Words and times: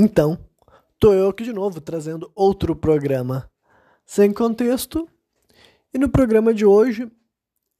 Então, 0.00 0.38
tô 0.96 1.12
eu 1.12 1.28
aqui 1.28 1.42
de 1.42 1.52
novo 1.52 1.80
trazendo 1.80 2.30
outro 2.32 2.76
programa 2.76 3.50
sem 4.06 4.32
contexto. 4.32 5.08
E 5.92 5.98
no 5.98 6.08
programa 6.08 6.54
de 6.54 6.64
hoje, 6.64 7.10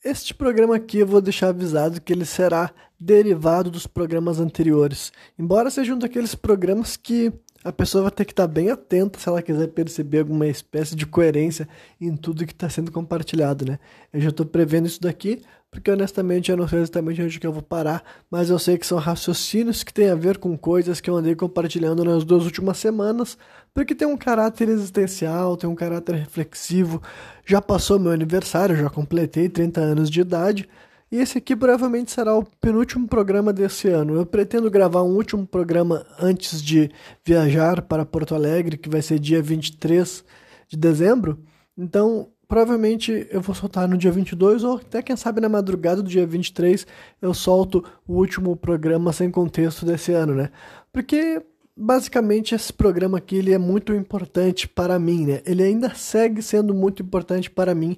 este 0.04 0.34
programa 0.34 0.74
aqui 0.74 0.98
eu 0.98 1.06
vou 1.06 1.20
deixar 1.20 1.50
avisado 1.50 2.00
que 2.00 2.12
ele 2.12 2.24
será 2.24 2.74
derivado 2.98 3.70
dos 3.70 3.86
programas 3.86 4.40
anteriores. 4.40 5.12
Embora 5.38 5.70
seja 5.70 5.94
um 5.94 5.98
daqueles 5.98 6.34
programas 6.34 6.96
que 6.96 7.32
a 7.64 7.72
pessoa 7.72 8.02
vai 8.02 8.12
ter 8.12 8.24
que 8.24 8.32
estar 8.32 8.46
bem 8.46 8.70
atenta 8.70 9.18
se 9.18 9.28
ela 9.28 9.42
quiser 9.42 9.68
perceber 9.68 10.20
alguma 10.20 10.46
espécie 10.46 10.94
de 10.94 11.04
coerência 11.06 11.68
em 12.00 12.16
tudo 12.16 12.46
que 12.46 12.52
está 12.52 12.68
sendo 12.68 12.92
compartilhado, 12.92 13.64
né? 13.64 13.78
Eu 14.12 14.20
já 14.20 14.28
estou 14.28 14.46
prevendo 14.46 14.86
isso 14.86 15.00
daqui, 15.00 15.42
porque 15.70 15.90
honestamente 15.90 16.50
eu 16.50 16.56
não 16.56 16.66
sei 16.66 16.78
exatamente 16.78 17.20
onde 17.20 17.38
que 17.38 17.46
eu 17.46 17.52
vou 17.52 17.62
parar, 17.62 18.02
mas 18.30 18.48
eu 18.48 18.58
sei 18.58 18.78
que 18.78 18.86
são 18.86 18.96
raciocínios 18.98 19.82
que 19.82 19.92
têm 19.92 20.08
a 20.08 20.14
ver 20.14 20.38
com 20.38 20.56
coisas 20.56 21.00
que 21.00 21.10
eu 21.10 21.16
andei 21.16 21.34
compartilhando 21.34 22.04
nas 22.04 22.24
duas 22.24 22.44
últimas 22.44 22.78
semanas, 22.78 23.36
porque 23.74 23.94
tem 23.94 24.06
um 24.06 24.16
caráter 24.16 24.68
existencial, 24.68 25.56
tem 25.56 25.68
um 25.68 25.74
caráter 25.74 26.14
reflexivo. 26.14 27.02
Já 27.44 27.60
passou 27.60 27.98
meu 27.98 28.12
aniversário, 28.12 28.76
já 28.76 28.88
completei 28.88 29.48
30 29.48 29.80
anos 29.80 30.10
de 30.10 30.20
idade, 30.20 30.68
e 31.10 31.16
esse 31.16 31.38
aqui 31.38 31.56
provavelmente 31.56 32.10
será 32.10 32.36
o 32.36 32.44
penúltimo 32.60 33.08
programa 33.08 33.52
desse 33.52 33.88
ano. 33.88 34.14
Eu 34.14 34.26
pretendo 34.26 34.70
gravar 34.70 35.02
um 35.02 35.14
último 35.14 35.46
programa 35.46 36.04
antes 36.20 36.62
de 36.62 36.90
viajar 37.24 37.82
para 37.82 38.04
Porto 38.04 38.34
Alegre, 38.34 38.76
que 38.76 38.88
vai 38.88 39.00
ser 39.00 39.18
dia 39.18 39.40
23 39.40 40.22
de 40.68 40.76
dezembro. 40.76 41.38
Então, 41.76 42.28
provavelmente 42.46 43.26
eu 43.30 43.40
vou 43.40 43.54
soltar 43.54 43.88
no 43.88 43.96
dia 43.96 44.12
22 44.12 44.64
ou 44.64 44.76
até 44.76 45.02
quem 45.02 45.16
sabe 45.16 45.40
na 45.40 45.48
madrugada 45.48 46.02
do 46.02 46.08
dia 46.08 46.26
23 46.26 46.86
eu 47.22 47.32
solto 47.32 47.84
o 48.06 48.14
último 48.14 48.56
programa 48.56 49.12
sem 49.12 49.30
contexto 49.30 49.86
desse 49.86 50.12
ano, 50.12 50.34
né? 50.34 50.50
Porque 50.92 51.42
basicamente 51.76 52.54
esse 52.54 52.72
programa 52.72 53.18
aqui 53.18 53.36
ele 53.36 53.54
é 53.54 53.58
muito 53.58 53.94
importante 53.94 54.66
para 54.66 54.98
mim, 54.98 55.26
né? 55.26 55.42
Ele 55.46 55.62
ainda 55.62 55.94
segue 55.94 56.42
sendo 56.42 56.74
muito 56.74 57.02
importante 57.02 57.50
para 57.50 57.74
mim 57.74 57.96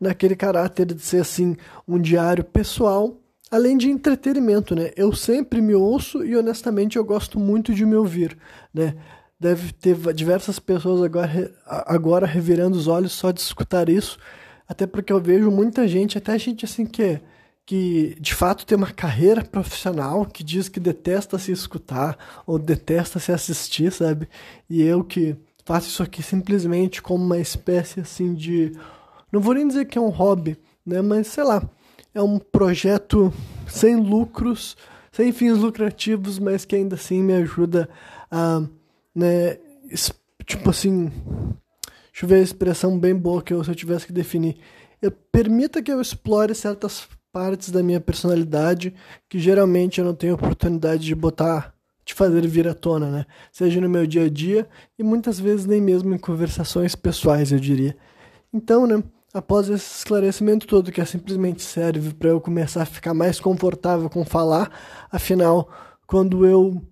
naquele 0.00 0.36
caráter 0.36 0.86
de 0.86 1.00
ser 1.00 1.20
assim 1.20 1.56
um 1.86 1.98
diário 1.98 2.44
pessoal, 2.44 3.16
além 3.50 3.76
de 3.76 3.90
entretenimento, 3.90 4.74
né? 4.74 4.90
Eu 4.96 5.12
sempre 5.12 5.60
me 5.60 5.74
ouço 5.74 6.24
e 6.24 6.36
honestamente 6.36 6.96
eu 6.96 7.04
gosto 7.04 7.38
muito 7.38 7.74
de 7.74 7.84
me 7.84 7.96
ouvir, 7.96 8.36
né? 8.72 8.94
Deve 9.40 9.72
ter 9.72 9.96
diversas 10.12 10.58
pessoas 10.58 11.02
agora, 11.02 11.52
agora 11.66 12.26
revirando 12.26 12.76
os 12.76 12.88
olhos 12.88 13.12
só 13.12 13.30
de 13.30 13.40
escutar 13.40 13.88
isso, 13.88 14.18
até 14.68 14.86
porque 14.86 15.12
eu 15.12 15.20
vejo 15.20 15.50
muita 15.50 15.86
gente, 15.86 16.18
até 16.18 16.38
gente 16.38 16.64
assim 16.64 16.84
que 16.84 17.20
que 17.68 18.16
de 18.18 18.34
fato 18.34 18.64
tem 18.64 18.78
uma 18.78 18.90
carreira 18.90 19.44
profissional 19.44 20.24
que 20.24 20.42
diz 20.42 20.70
que 20.70 20.80
detesta 20.80 21.38
se 21.38 21.52
escutar 21.52 22.16
ou 22.46 22.58
detesta 22.58 23.18
se 23.18 23.30
assistir, 23.30 23.92
sabe? 23.92 24.26
E 24.70 24.80
eu 24.80 25.04
que 25.04 25.36
faço 25.66 25.88
isso 25.88 26.02
aqui 26.02 26.22
simplesmente 26.22 27.02
como 27.02 27.22
uma 27.22 27.38
espécie 27.38 28.00
assim 28.00 28.32
de 28.32 28.72
não 29.32 29.40
vou 29.40 29.54
nem 29.54 29.66
dizer 29.66 29.86
que 29.86 29.98
é 29.98 30.00
um 30.00 30.08
hobby, 30.08 30.56
né? 30.84 31.02
Mas 31.02 31.28
sei 31.28 31.44
lá, 31.44 31.62
é 32.14 32.22
um 32.22 32.38
projeto 32.38 33.32
sem 33.66 33.96
lucros, 33.96 34.76
sem 35.12 35.32
fins 35.32 35.58
lucrativos, 35.58 36.38
mas 36.38 36.64
que 36.64 36.76
ainda 36.76 36.94
assim 36.94 37.22
me 37.22 37.34
ajuda 37.34 37.88
a, 38.30 38.62
né? 39.14 39.58
Tipo 40.44 40.70
assim, 40.70 41.12
deixa 42.10 42.24
eu 42.24 42.28
ver 42.28 42.36
a 42.36 42.42
expressão 42.42 42.98
bem 42.98 43.14
boa 43.14 43.42
que 43.42 43.52
eu, 43.52 43.62
se 43.62 43.70
eu 43.70 43.74
tivesse 43.74 44.06
que 44.06 44.12
definir. 44.12 44.56
Eu, 45.00 45.10
permita 45.10 45.82
que 45.82 45.92
eu 45.92 46.00
explore 46.00 46.54
certas 46.54 47.06
partes 47.30 47.70
da 47.70 47.82
minha 47.82 48.00
personalidade 48.00 48.94
que 49.28 49.38
geralmente 49.38 50.00
eu 50.00 50.04
não 50.04 50.14
tenho 50.14 50.34
oportunidade 50.34 51.04
de 51.04 51.14
botar 51.14 51.74
de 52.04 52.14
fazer 52.14 52.46
vir 52.46 52.66
à 52.66 52.72
tona, 52.72 53.10
né? 53.10 53.26
Seja 53.52 53.82
no 53.82 53.88
meu 53.88 54.06
dia 54.06 54.24
a 54.24 54.30
dia 54.30 54.66
e 54.98 55.02
muitas 55.02 55.38
vezes 55.38 55.66
nem 55.66 55.78
mesmo 55.78 56.14
em 56.14 56.18
conversações 56.18 56.94
pessoais, 56.94 57.52
eu 57.52 57.60
diria. 57.60 57.94
Então, 58.50 58.86
né, 58.86 59.02
após 59.32 59.68
esse 59.68 59.98
esclarecimento 59.98 60.66
todo, 60.66 60.90
que 60.90 61.00
é 61.00 61.04
simplesmente 61.04 61.62
serve 61.62 62.14
para 62.14 62.30
eu 62.30 62.40
começar 62.40 62.82
a 62.82 62.86
ficar 62.86 63.14
mais 63.14 63.38
confortável 63.38 64.08
com 64.08 64.24
falar, 64.24 64.70
afinal, 65.10 65.68
quando 66.06 66.46
eu 66.46 66.82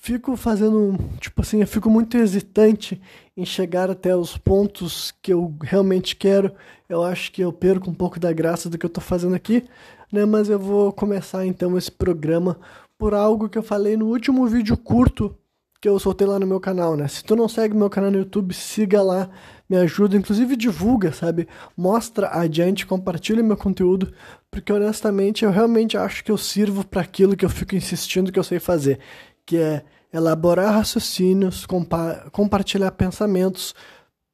fico 0.00 0.36
fazendo, 0.36 0.96
tipo 1.18 1.40
assim, 1.40 1.60
eu 1.60 1.66
fico 1.66 1.90
muito 1.90 2.16
hesitante 2.16 3.00
em 3.36 3.44
chegar 3.44 3.90
até 3.90 4.14
os 4.14 4.36
pontos 4.36 5.12
que 5.20 5.32
eu 5.32 5.54
realmente 5.62 6.14
quero, 6.14 6.52
eu 6.88 7.02
acho 7.02 7.32
que 7.32 7.42
eu 7.42 7.52
perco 7.52 7.90
um 7.90 7.94
pouco 7.94 8.20
da 8.20 8.32
graça 8.32 8.70
do 8.70 8.78
que 8.78 8.86
eu 8.86 8.88
estou 8.88 9.02
fazendo 9.02 9.34
aqui, 9.34 9.64
né? 10.12 10.24
Mas 10.24 10.48
eu 10.48 10.58
vou 10.58 10.92
começar 10.92 11.46
então 11.46 11.76
esse 11.76 11.90
programa 11.90 12.58
por 12.98 13.14
algo 13.14 13.48
que 13.48 13.58
eu 13.58 13.62
falei 13.62 13.96
no 13.96 14.06
último 14.06 14.46
vídeo 14.46 14.76
curto 14.76 15.36
que 15.80 15.88
eu 15.88 15.98
soltei 15.98 16.26
lá 16.26 16.38
no 16.38 16.46
meu 16.46 16.60
canal, 16.60 16.94
né? 16.94 17.08
Se 17.08 17.24
tu 17.24 17.34
não 17.34 17.48
segue 17.48 17.74
meu 17.74 17.88
canal 17.88 18.10
no 18.10 18.18
YouTube, 18.18 18.52
siga 18.52 19.02
lá, 19.02 19.30
me 19.70 19.76
ajuda, 19.76 20.16
inclusive 20.16 20.56
divulga, 20.56 21.12
sabe? 21.12 21.46
Mostra 21.76 22.28
adiante, 22.32 22.84
compartilha 22.84 23.40
meu 23.40 23.56
conteúdo, 23.56 24.12
porque 24.50 24.72
honestamente 24.72 25.44
eu 25.44 25.50
realmente 25.52 25.96
acho 25.96 26.24
que 26.24 26.32
eu 26.32 26.36
sirvo 26.36 26.84
para 26.84 27.02
aquilo 27.02 27.36
que 27.36 27.44
eu 27.44 27.48
fico 27.48 27.76
insistindo 27.76 28.32
que 28.32 28.38
eu 28.38 28.42
sei 28.42 28.58
fazer, 28.58 28.98
que 29.46 29.56
é 29.56 29.84
elaborar 30.12 30.74
raciocínios, 30.74 31.64
compa 31.64 32.28
compartilhar 32.32 32.90
pensamentos, 32.90 33.72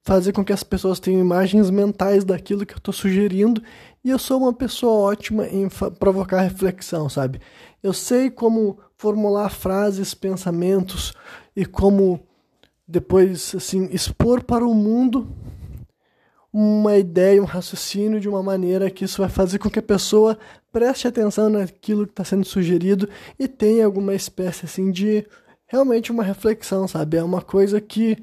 fazer 0.03 0.33
com 0.33 0.43
que 0.43 0.55
as 0.55 0.63
pessoas 0.63 0.99
tenham 0.99 1.21
imagens 1.21 1.69
mentais 1.69 2.25
daquilo 2.25 2.65
que 2.65 2.73
eu 2.73 2.79
estou 2.79 2.95
sugerindo, 2.95 3.63
e 4.03 4.09
eu 4.09 4.19
sou 4.19 4.39
uma 4.39 4.55
pessoa 4.55 5.11
ótima 5.11 5.47
em 5.49 5.69
provocar 5.99 6.41
reflexão, 6.41 7.11
sabe? 7.11 7.43
Eu 7.83 7.93
sei 7.93 8.31
como 8.31 8.79
formular 8.97 9.51
frases, 9.51 10.15
pensamentos 10.15 11.13
e 11.55 11.67
como 11.67 12.21
depois 12.87 13.55
assim 13.55 13.89
expor 13.93 14.43
para 14.45 14.67
o 14.67 14.75
mundo 14.75 15.29
uma 16.53 16.97
ideia, 16.97 17.43
um 17.43 17.45
raciocínio 17.45 18.19
de 18.19 18.29
uma 18.29 18.43
maneira 18.43 18.91
que 18.91 19.05
isso 19.05 19.21
vai 19.21 19.29
fazer 19.29 19.59
com 19.59 19.69
que 19.69 19.79
a 19.79 19.83
pessoa 19.83 20.39
preste 20.73 21.07
atenção 21.07 21.51
naquilo 21.51 22.07
que 22.07 22.13
está 22.13 22.25
sendo 22.25 22.47
sugerido 22.47 23.09
e 23.39 23.47
tenha 23.47 23.85
alguma 23.85 24.15
espécie 24.15 24.65
assim 24.65 24.91
de 24.91 25.27
realmente 25.67 26.11
uma 26.11 26.23
reflexão, 26.23 26.89
sabe? 26.89 27.19
É 27.19 27.23
uma 27.23 27.43
coisa 27.43 27.79
que 27.79 28.17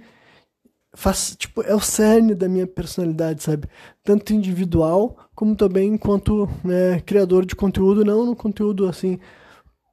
faz, 0.96 1.36
tipo, 1.38 1.62
é 1.62 1.76
o 1.76 1.80
cerne 1.80 2.34
da 2.34 2.48
minha 2.48 2.66
personalidade, 2.66 3.44
sabe? 3.44 3.68
Tanto 4.04 4.34
individual 4.34 5.18
como 5.36 5.56
também 5.56 5.94
enquanto 5.94 6.50
né, 6.64 7.02
criador 7.02 7.46
de 7.46 7.56
conteúdo, 7.56 8.06
não 8.06 8.26
no 8.26 8.36
conteúdo 8.36 8.88
assim 8.88 9.20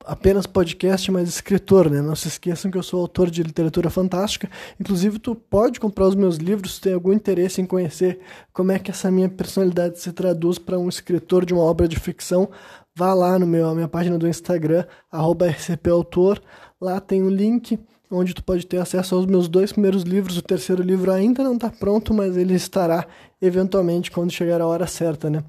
apenas 0.05 0.47
podcast, 0.47 1.11
mas 1.11 1.29
escritor, 1.29 1.91
né? 1.91 2.01
Não 2.01 2.17
se 2.17 2.29
esqueçam 2.29 2.71
que 2.71 2.79
eu 2.79 2.83
sou 2.83 3.01
autor 3.01 3.31
de 3.31 3.43
literatura 3.43 3.91
fantástica. 3.91 4.51
Inclusive, 4.79 5.19
tu 5.19 5.35
pode 5.35 5.79
comprar 5.79 6.07
os 6.07 6.15
meus 6.15 6.37
livros 6.37 6.77
se 6.77 6.81
tem 6.81 6.95
algum 6.95 7.13
interesse 7.13 7.61
em 7.61 7.67
conhecer 7.67 8.21
como 8.53 8.73
é 8.73 8.79
que 8.79 8.91
essa 8.91 9.11
minha 9.11 9.29
personalidade 9.29 10.01
se 10.01 10.13
traduz 10.13 10.59
para 10.59 10.79
um 10.79 10.89
escritor 10.89 11.45
de 11.45 11.55
uma 11.55 11.63
obra 11.63 11.87
de 11.87 11.99
ficção. 11.99 12.49
Vá 12.95 13.15
lá 13.15 13.39
no 13.39 13.47
meu 13.47 13.75
minha 13.75 13.89
página 13.89 14.19
do 14.19 14.29
Instagram 14.29 14.85
@rcpautor. 15.13 16.41
Lá 16.81 17.01
tem 17.01 17.23
um 17.23 17.31
link 17.31 17.79
onde 18.11 18.35
tu 18.35 18.43
pode 18.43 18.67
ter 18.67 18.79
acesso 18.79 19.15
aos 19.15 19.27
meus 19.27 19.49
dois 19.49 19.73
primeiros 19.73 20.03
livros. 20.03 20.37
O 20.37 20.43
terceiro 20.43 20.83
livro 20.83 21.13
ainda 21.13 21.45
não 21.45 21.55
está 21.55 21.71
pronto, 21.71 22.13
mas 22.13 22.37
ele 22.37 22.55
estará 22.55 23.07
eventualmente 23.41 24.11
quando 24.11 24.33
chegar 24.33 24.61
a 24.61 24.67
hora 24.67 24.87
certa, 24.87 25.31
né? 25.31 25.45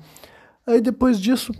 Aí 0.67 0.79
depois 0.79 1.19
disso, 1.19 1.51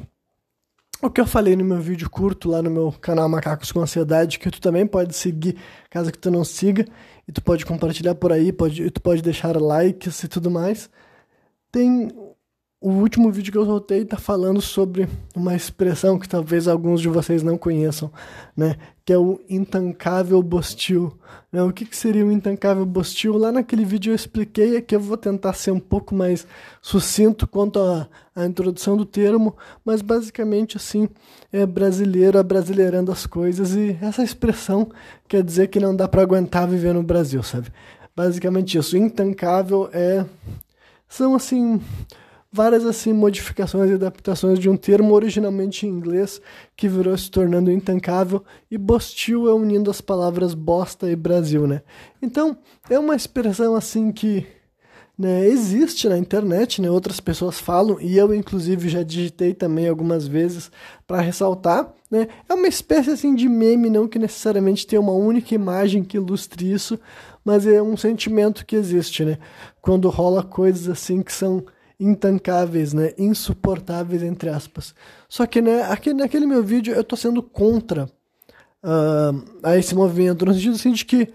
o 1.02 1.10
que 1.10 1.20
eu 1.20 1.26
falei 1.26 1.56
no 1.56 1.66
meu 1.66 1.80
vídeo 1.80 2.10
curto 2.10 2.50
lá 2.50 2.62
no 2.62 2.70
meu 2.70 2.92
canal 2.92 3.28
Macacos 3.28 3.72
com 3.72 3.82
Ansiedade, 3.82 4.38
que 4.38 4.52
tu 4.52 4.62
também 4.62 4.86
pode 4.86 5.16
seguir, 5.16 5.58
caso 5.90 6.12
que 6.12 6.18
tu 6.18 6.30
não 6.30 6.44
siga, 6.44 6.86
e 7.28 7.32
tu 7.32 7.42
pode 7.42 7.66
compartilhar 7.66 8.16
por 8.16 8.32
aí, 8.32 8.52
pode, 8.52 8.90
tu 8.92 9.02
pode 9.02 9.22
deixar 9.22 9.60
likes 9.60 10.24
e 10.24 10.28
tudo 10.28 10.52
mais. 10.52 10.90
Tem 11.72 12.12
o 12.82 12.90
último 12.90 13.32
vídeo 13.32 13.52
que 13.52 13.58
eu 13.60 13.66
soltei 13.66 14.02
está 14.02 14.18
falando 14.18 14.60
sobre 14.60 15.08
uma 15.36 15.56
expressão 15.56 16.18
que 16.18 16.28
talvez 16.28 16.68
alguns 16.68 17.00
de 17.00 17.08
vocês 17.08 17.44
não 17.44 17.56
conheçam, 17.56 18.12
né? 18.58 18.76
Que 19.06 19.14
é 19.14 19.18
o 19.18 19.40
intancável 19.48 20.42
bostil. 20.42 21.16
Né? 21.52 21.62
O 21.62 21.72
que, 21.72 21.86
que 21.86 21.96
seria 21.96 22.26
o 22.26 22.32
intancável 22.32 22.84
bostil? 22.84 23.38
Lá 23.38 23.52
naquele 23.52 23.86
vídeo 23.86 24.12
eu 24.12 24.16
expliquei, 24.16 24.78
aqui 24.78 24.96
eu 24.96 25.00
vou 25.00 25.16
tentar 25.16 25.54
ser 25.54 25.70
um 25.70 25.80
pouco 25.80 26.16
mais 26.16 26.48
sucinto 26.82 27.48
quanto 27.48 27.80
à, 27.80 28.08
à 28.36 28.46
introdução 28.46 28.96
do 28.96 29.06
termo, 29.06 29.56
mas 29.84 30.02
basicamente 30.02 30.78
assim, 30.78 31.10
é 31.52 31.66
brasileiro 31.66 32.40
abrasileirando 32.40 33.12
as 33.12 33.26
coisas 33.26 33.76
e 33.76 33.98
essa 34.02 34.24
expressão 34.24 34.90
quer 35.28 35.44
dizer 35.44 35.68
que 35.68 35.80
não 35.80 35.96
dá 35.96 36.08
para 36.08 36.22
aguentar 36.22 36.68
viver 36.68 36.94
no 36.94 37.04
Brasil, 37.04 37.44
sabe? 37.44 37.68
Basicamente 38.16 38.78
isso. 38.78 38.98
Intancável 38.98 39.90
é... 39.94 40.26
São 41.08 41.36
assim 41.36 41.82
várias 42.52 42.86
assim 42.86 43.14
modificações 43.14 43.90
e 43.90 43.94
adaptações 43.94 44.60
de 44.60 44.70
um 44.70 44.76
termo 44.76 45.14
originalmente 45.14 45.88
em 45.88 45.90
inglês 45.90 46.42
que 46.76 46.88
virou 46.88 47.18
se 47.18 47.32
tornando 47.32 47.72
intancável 47.72 48.44
e 48.70 48.78
bostil 48.78 49.48
é 49.48 49.54
unindo 49.54 49.90
as 49.90 50.02
palavras 50.02 50.54
bosta 50.54 51.10
e 51.10 51.16
Brasil, 51.16 51.66
né? 51.66 51.82
Então, 52.22 52.58
é 52.90 53.00
uma 53.00 53.16
expressão 53.16 53.74
assim 53.76 54.12
que 54.12 54.46
né, 55.22 55.46
existe 55.46 56.10
na 56.10 56.18
internet, 56.18 56.82
né, 56.82 56.90
outras 56.90 57.20
pessoas 57.20 57.60
falam, 57.60 58.02
e 58.02 58.18
eu 58.18 58.34
inclusive 58.34 58.90
já 58.90 59.04
digitei 59.04 59.54
também 59.54 59.88
algumas 59.88 60.26
vezes 60.26 60.72
para 61.06 61.22
ressaltar, 61.22 61.94
né, 62.10 62.28
é 62.50 62.54
uma 62.56 62.68
espécie 62.68 63.12
assim 63.12 63.36
de 63.36 63.48
meme, 63.48 63.88
não 63.88 64.08
que 64.08 64.18
necessariamente 64.18 64.88
tenha 64.88 65.00
uma 65.00 65.12
única 65.14 65.54
imagem 65.54 66.04
que 66.04 66.18
ilustre 66.18 66.72
isso, 66.72 67.00
mas 67.46 67.68
é 67.68 67.80
um 67.80 67.96
sentimento 67.96 68.66
que 68.66 68.76
existe, 68.76 69.24
né, 69.24 69.38
quando 69.80 70.10
rola 70.10 70.42
coisas 70.42 70.90
assim 70.90 71.22
que 71.22 71.32
são 71.32 71.64
intancáveis, 72.00 72.92
né, 72.92 73.14
insuportáveis 73.16 74.24
entre 74.24 74.50
aspas. 74.50 74.96
Só 75.30 75.46
que 75.46 75.62
né, 75.62 75.84
aqui 75.84 76.16
naquele 76.16 76.48
meu 76.48 76.64
vídeo 76.64 76.96
eu 76.96 77.04
tô 77.04 77.16
sendo 77.16 77.44
contra 77.44 78.06
uh, 78.84 79.44
a 79.62 79.78
esse 79.78 79.94
movimento, 79.94 80.48
no 80.48 80.54
sentido 80.56 80.74
assim 80.74 80.94
de 80.94 81.06
que 81.06 81.30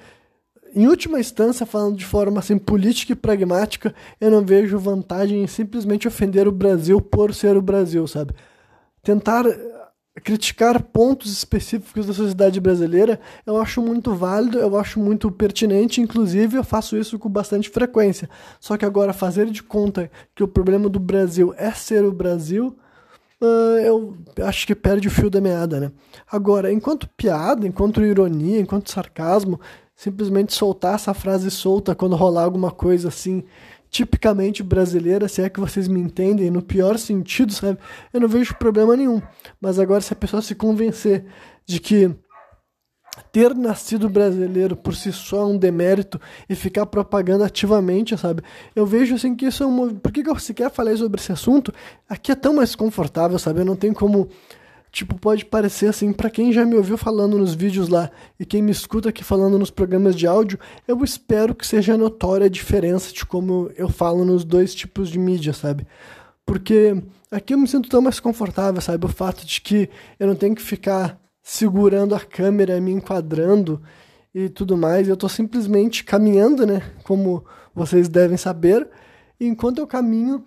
em 0.77 0.87
última 0.87 1.19
instância, 1.19 1.65
falando 1.65 1.97
de 1.97 2.05
forma 2.05 2.39
assim 2.39 2.59
política 2.59 3.13
e 3.13 3.17
pragmática, 3.17 3.95
eu 4.21 4.31
não 4.31 4.45
vejo 4.45 4.79
vantagem 4.79 5.43
em 5.43 5.47
simplesmente 5.47 6.07
ofender 6.07 6.47
o 6.47 6.53
Brasil 6.53 7.01
por 7.01 7.35
ser 7.35 7.57
o 7.57 7.63
Brasil, 7.63 8.07
sabe? 8.07 8.35
Tentar 9.03 9.47
eh, 9.47 9.59
criticar 10.23 10.83
pontos 10.83 11.33
específicos 11.33 12.07
da 12.07 12.13
sociedade 12.13 12.61
brasileira, 12.61 13.19
eu 13.47 13.57
acho 13.57 13.81
muito 13.81 14.15
válido, 14.15 14.59
eu 14.59 14.77
acho 14.77 15.01
muito 15.01 15.31
pertinente, 15.31 16.03
inclusive 16.03 16.59
eu 16.59 16.65
faço 16.65 16.95
isso 16.95 17.19
com 17.19 17.31
bastante 17.31 17.71
frequência. 17.71 18.29
Só 18.61 18.77
que 18.77 18.85
agora 18.85 19.15
fazer 19.15 19.47
de 19.47 19.63
conta 19.63 20.11
que 20.35 20.45
o 20.45 20.49
problema 20.49 20.91
do 20.91 21.01
Brasil 21.01 21.55
é 21.57 21.71
ser 21.71 22.05
o 22.05 22.13
Brasil, 22.13 22.77
uh, 23.41 23.79
eu 23.83 24.15
acho 24.45 24.67
que 24.67 24.75
perde 24.75 25.09
o 25.09 25.11
fio 25.11 25.31
da 25.31 25.41
meada, 25.41 25.81
né? 25.81 25.93
Agora, 26.31 26.71
enquanto 26.71 27.09
piada, 27.17 27.67
enquanto 27.67 28.05
ironia, 28.05 28.61
enquanto 28.61 28.91
sarcasmo, 28.91 29.59
simplesmente 29.97 30.53
soltar 30.53 30.95
essa 30.95 31.15
frase 31.15 31.51
solta 31.51 31.95
quando 31.95 32.15
rolar 32.15 32.45
alguma 32.45 32.71
coisa 32.71 33.09
assim, 33.09 33.43
tipicamente 33.91 34.63
brasileira, 34.63 35.27
se 35.27 35.41
é 35.41 35.49
que 35.49 35.59
vocês 35.59 35.89
me 35.89 35.99
entendem, 35.99 36.51
no 36.51 36.61
pior 36.61 36.99
sentido, 36.99 37.53
sabe? 37.53 37.79
Eu 38.13 38.21
não 38.21 38.29
vejo 38.29 38.55
problema 38.57 38.95
nenhum. 38.95 39.23
Mas 39.59 39.79
agora, 39.79 40.03
se 40.03 40.13
a 40.13 40.17
pessoa 40.17 40.43
se 40.43 40.55
convencer 40.55 41.25
de 41.65 41.81
que 41.81 42.15
ter 43.33 43.55
nascido 43.55 44.11
brasileiro 44.11 44.77
por 44.77 44.95
si 44.95 45.11
só 45.11 45.41
é 45.41 45.45
um 45.47 45.57
demérito 45.57 46.21
e 46.47 46.55
ficar 46.55 46.85
propagando 46.85 47.45
ativamente, 47.45 48.17
sabe? 48.19 48.43
Eu 48.75 48.85
vejo 48.85 49.15
assim 49.15 49.35
que 49.35 49.47
isso 49.47 49.63
é 49.63 49.67
uma. 49.67 49.95
Por 49.95 50.13
que 50.13 50.29
eu 50.29 50.39
sequer 50.39 50.71
falei 50.71 50.95
sobre 50.99 51.19
esse 51.19 51.33
assunto? 51.33 51.73
Aqui 52.07 52.33
é 52.33 52.35
tão 52.35 52.55
mais 52.55 52.75
confortável, 52.75 53.39
sabe? 53.39 53.61
Eu 53.61 53.65
não 53.65 53.77
tenho 53.77 53.95
como 53.95 54.29
Tipo, 54.97 55.15
pode 55.21 55.45
parecer 55.45 55.89
assim, 55.89 56.11
para 56.11 56.31
quem 56.31 56.51
já 56.51 56.65
me 56.65 56.75
ouviu 56.75 56.97
falando 56.97 57.37
nos 57.37 57.53
vídeos 57.53 57.91
lá 57.91 58.11
e 58.41 58.47
quem 58.47 58.63
me 58.63 58.71
escuta 58.71 59.11
aqui 59.11 59.23
falando 59.23 59.59
nos 59.59 59.71
programas 59.71 60.17
de 60.17 60.27
áudio, 60.27 60.59
eu 60.89 61.05
espero 61.05 61.55
que 61.55 61.67
seja 61.67 61.99
notória 61.99 62.47
a 62.47 62.49
diferença 62.49 63.13
de 63.13 63.27
como 63.27 63.71
eu 63.77 63.91
falo 63.91 64.25
nos 64.25 64.43
dois 64.43 64.75
tipos 64.75 65.11
de 65.11 65.19
mídia, 65.19 65.53
sabe? 65.53 65.87
Porque 66.47 66.97
aqui 67.31 67.53
eu 67.53 67.59
me 67.59 67.69
sinto 67.69 67.91
tão 67.91 68.01
mais 68.01 68.19
confortável, 68.19 68.81
sabe? 68.81 69.05
O 69.05 69.11
fato 69.11 69.45
de 69.45 69.61
que 69.61 69.91
eu 70.19 70.29
não 70.29 70.35
tenho 70.35 70.55
que 70.55 70.63
ficar 70.63 71.21
segurando 71.43 72.15
a 72.15 72.21
câmera, 72.21 72.81
me 72.81 72.93
enquadrando 72.93 73.83
e 74.35 74.49
tudo 74.49 74.79
mais. 74.79 75.07
Eu 75.07 75.17
tô 75.19 75.29
simplesmente 75.29 76.05
caminhando, 76.05 76.67
né? 76.67 76.81
Como 77.05 77.45
vocês 77.75 78.09
devem 78.09 78.39
saber. 78.39 78.89
E 79.39 79.47
enquanto 79.47 79.77
eu 79.77 79.87
caminho, 79.87 80.43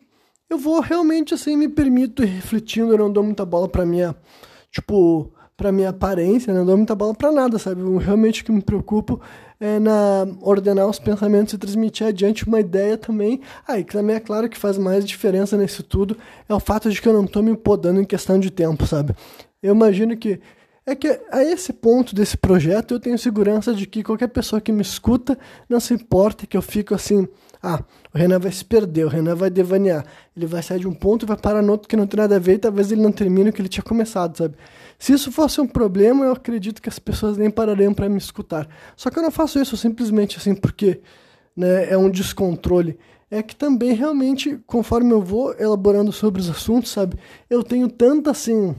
eu 0.49 0.57
vou 0.57 0.79
realmente 0.79 1.33
assim 1.33 1.55
me 1.55 1.67
permito 1.67 2.23
refletindo, 2.23 2.93
eu 2.93 2.97
não 2.97 3.11
dou 3.11 3.23
muita 3.23 3.45
bola 3.45 3.67
para 3.67 3.85
minha, 3.85 4.15
tipo, 4.71 5.31
para 5.55 5.71
minha 5.71 5.89
aparência, 5.89 6.53
não 6.53 6.65
dou 6.65 6.77
muita 6.77 6.95
bola 6.95 7.13
para 7.13 7.31
nada, 7.31 7.59
sabe? 7.59 7.81
Eu, 7.81 7.97
realmente 7.97 8.41
o 8.41 8.45
que 8.45 8.51
me 8.51 8.61
preocupo 8.61 9.21
é 9.59 9.77
na 9.77 10.25
ordenar 10.41 10.87
os 10.87 10.99
pensamentos 10.99 11.53
e 11.53 11.57
transmitir 11.57 12.07
adiante 12.07 12.47
uma 12.47 12.61
ideia 12.61 12.97
também. 12.97 13.41
Ah, 13.67 13.77
e 13.77 13.83
que 13.83 13.91
também 13.91 14.15
é 14.15 14.19
claro 14.19 14.47
que 14.47 14.57
faz 14.57 14.77
mais 14.77 15.03
diferença 15.03 15.57
nesse 15.57 15.83
tudo 15.83 16.17
é 16.47 16.53
o 16.53 16.59
fato 16.59 16.89
de 16.89 17.01
que 17.01 17.07
eu 17.07 17.13
não 17.13 17.27
tô 17.27 17.41
me 17.41 17.55
podando 17.57 17.99
em 17.99 18.05
questão 18.05 18.39
de 18.39 18.49
tempo, 18.49 18.87
sabe? 18.87 19.13
Eu 19.61 19.75
imagino 19.75 20.15
que 20.15 20.39
é 20.85 20.95
que 20.95 21.19
a 21.29 21.43
esse 21.43 21.73
ponto 21.73 22.15
desse 22.15 22.37
projeto 22.37 22.93
eu 22.93 22.99
tenho 22.99 23.19
segurança 23.19 23.73
de 23.73 23.85
que 23.85 24.01
qualquer 24.01 24.29
pessoa 24.29 24.61
que 24.61 24.71
me 24.71 24.81
escuta 24.81 25.37
não 25.67 25.79
se 25.79 25.93
importa 25.93 26.47
que 26.47 26.57
eu 26.57 26.61
fico 26.61 26.95
assim, 26.95 27.27
ah, 27.61 27.83
o 28.13 28.17
Renan 28.17 28.39
vai 28.39 28.51
se 28.51 28.65
perder, 28.65 29.05
o 29.05 29.09
Renan 29.09 29.35
vai 29.35 29.49
devanear. 29.49 30.03
Ele 30.35 30.47
vai 30.47 30.63
sair 30.63 30.79
de 30.79 30.87
um 30.87 30.93
ponto 30.93 31.25
e 31.25 31.27
vai 31.27 31.37
parar 31.37 31.61
no 31.61 31.71
outro 31.71 31.87
que 31.87 31.95
não 31.95 32.07
tem 32.07 32.19
nada 32.19 32.35
a 32.35 32.39
ver 32.39 32.55
e 32.55 32.57
talvez 32.57 32.91
ele 32.91 33.01
não 33.01 33.11
termine 33.11 33.49
o 33.49 33.53
que 33.53 33.61
ele 33.61 33.69
tinha 33.69 33.83
começado, 33.83 34.35
sabe? 34.35 34.55
Se 34.97 35.13
isso 35.13 35.31
fosse 35.31 35.61
um 35.61 35.67
problema, 35.67 36.25
eu 36.25 36.31
acredito 36.31 36.81
que 36.81 36.89
as 36.89 36.97
pessoas 36.97 37.37
nem 37.37 37.51
parariam 37.51 37.93
para 37.93 38.09
me 38.09 38.17
escutar. 38.17 38.67
Só 38.95 39.09
que 39.09 39.19
eu 39.19 39.23
não 39.23 39.31
faço 39.31 39.59
isso 39.61 39.77
simplesmente 39.77 40.37
assim 40.37 40.55
porque 40.55 41.01
né, 41.55 41.91
é 41.91 41.97
um 41.97 42.09
descontrole. 42.09 42.97
É 43.29 43.43
que 43.43 43.55
também 43.55 43.93
realmente, 43.93 44.59
conforme 44.65 45.11
eu 45.11 45.21
vou 45.21 45.53
elaborando 45.59 46.11
sobre 46.11 46.41
os 46.41 46.49
assuntos, 46.49 46.89
sabe? 46.89 47.15
Eu 47.47 47.61
tenho 47.63 47.87
tanta 47.87 48.31
assim 48.31 48.75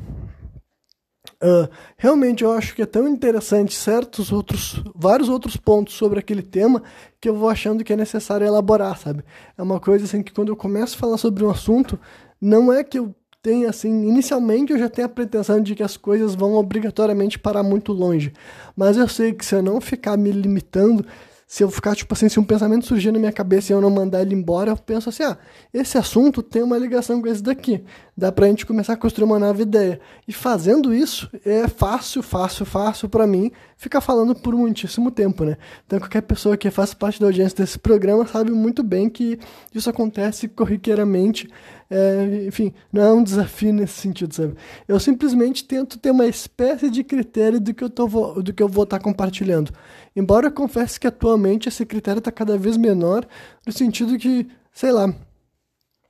Uh, 1.43 1.67
realmente 1.97 2.45
eu 2.45 2.53
acho 2.53 2.75
que 2.75 2.83
é 2.83 2.87
tão 2.87 3.09
interessante 3.09 3.75
certos 3.75 4.31
outros, 4.31 4.83
vários 4.95 5.31
outros 5.31 5.57
pontos 5.57 5.95
sobre 5.95 6.19
aquele 6.19 6.43
tema 6.43 6.83
que 7.19 7.27
eu 7.27 7.35
vou 7.35 7.49
achando 7.49 7.83
que 7.83 7.93
é 7.93 7.97
necessário 7.97 8.47
elaborar, 8.47 8.99
sabe? 8.99 9.25
É 9.57 9.63
uma 9.63 9.81
coisa 9.81 10.05
assim 10.05 10.23
que 10.23 10.33
quando 10.33 10.51
eu 10.51 10.57
começo 10.57 10.97
a 10.97 10.99
falar 10.99 11.17
sobre 11.17 11.43
um 11.43 11.51
assunto, 11.51 11.99
não 12.39 12.71
é 12.71 12.85
que 12.85 12.99
eu 12.99 13.15
tenha 13.43 13.71
assim, 13.71 14.07
inicialmente 14.07 14.71
eu 14.71 14.79
já 14.79 14.89
tenho 14.89 15.07
a 15.07 15.11
pretensão 15.11 15.63
de 15.63 15.75
que 15.75 15.83
as 15.83 15.97
coisas 15.97 16.35
vão 16.35 16.57
obrigatoriamente 16.57 17.39
parar 17.39 17.63
muito 17.63 17.91
longe, 17.91 18.35
mas 18.77 18.99
eu 18.99 19.09
sei 19.09 19.33
que 19.33 19.45
se 19.45 19.55
eu 19.55 19.63
não 19.63 19.81
ficar 19.81 20.19
me 20.19 20.31
limitando, 20.31 21.07
se 21.51 21.65
eu 21.65 21.69
ficar, 21.69 21.97
tipo 21.97 22.15
assim, 22.15 22.29
se 22.29 22.39
um 22.39 22.45
pensamento 22.45 22.87
surgir 22.87 23.11
na 23.11 23.19
minha 23.19 23.33
cabeça 23.33 23.73
e 23.73 23.75
eu 23.75 23.81
não 23.81 23.91
mandar 23.91 24.23
ele 24.23 24.37
embora, 24.37 24.71
eu 24.71 24.77
penso 24.77 25.09
assim, 25.09 25.25
ah, 25.25 25.37
esse 25.75 25.99
assunto 25.99 26.45
tem 26.45 26.63
uma 26.63 26.79
ligação 26.79 27.21
com 27.21 27.27
esse 27.27 27.43
daqui. 27.43 27.83
Dá 28.17 28.31
pra 28.31 28.47
gente 28.47 28.65
começar 28.65 28.93
a 28.93 28.97
construir 28.97 29.25
uma 29.25 29.37
nova 29.37 29.61
ideia. 29.61 30.01
E 30.29 30.33
fazendo 30.33 30.95
isso, 30.95 31.29
é 31.45 31.67
fácil, 31.67 32.23
fácil, 32.23 32.65
fácil 32.65 33.09
para 33.09 33.27
mim 33.27 33.51
ficar 33.77 34.01
falando 34.01 34.33
por 34.33 34.55
muitíssimo 34.55 35.11
tempo, 35.11 35.43
né? 35.45 35.57
Então 35.85 35.99
qualquer 35.99 36.21
pessoa 36.23 36.57
que 36.57 36.71
faz 36.71 36.95
parte 36.95 37.19
da 37.19 37.27
audiência 37.27 37.57
desse 37.57 37.81
programa 37.81 38.25
sabe 38.29 38.53
muito 38.53 38.85
bem 38.85 39.11
que 39.11 39.37
isso 39.75 39.91
acontece 39.91 40.47
corriqueiramente 40.47 41.49
é, 41.91 42.47
enfim, 42.47 42.73
não 42.93 43.03
é 43.03 43.13
um 43.13 43.25
desafio 43.25 43.73
nesse 43.73 43.95
sentido, 43.95 44.33
sabe? 44.33 44.55
Eu 44.87 45.01
simplesmente 45.01 45.65
tento 45.65 45.99
ter 45.99 46.13
uma 46.13 46.27
espécie 46.27 46.89
de 46.89 47.03
critério 47.03 47.61
do 47.61 47.75
que 47.75 47.83
eu, 47.83 47.91
tô, 47.91 48.07
do 48.41 48.55
que 48.55 48.63
eu 48.63 48.69
vou 48.69 48.85
estar 48.85 48.99
tá 48.99 49.05
compartilhando. 49.05 49.73
Embora 50.15 50.47
eu 50.47 50.53
confesse 50.53 51.01
que 51.01 51.09
atualmente 51.09 51.69
esse 51.69 51.85
critério 51.85 52.21
está 52.21 52.31
cada 52.31 52.57
vez 52.57 52.77
menor, 52.77 53.27
no 53.67 53.73
sentido 53.73 54.17
que, 54.17 54.47
sei 54.73 54.93
lá, 54.93 55.13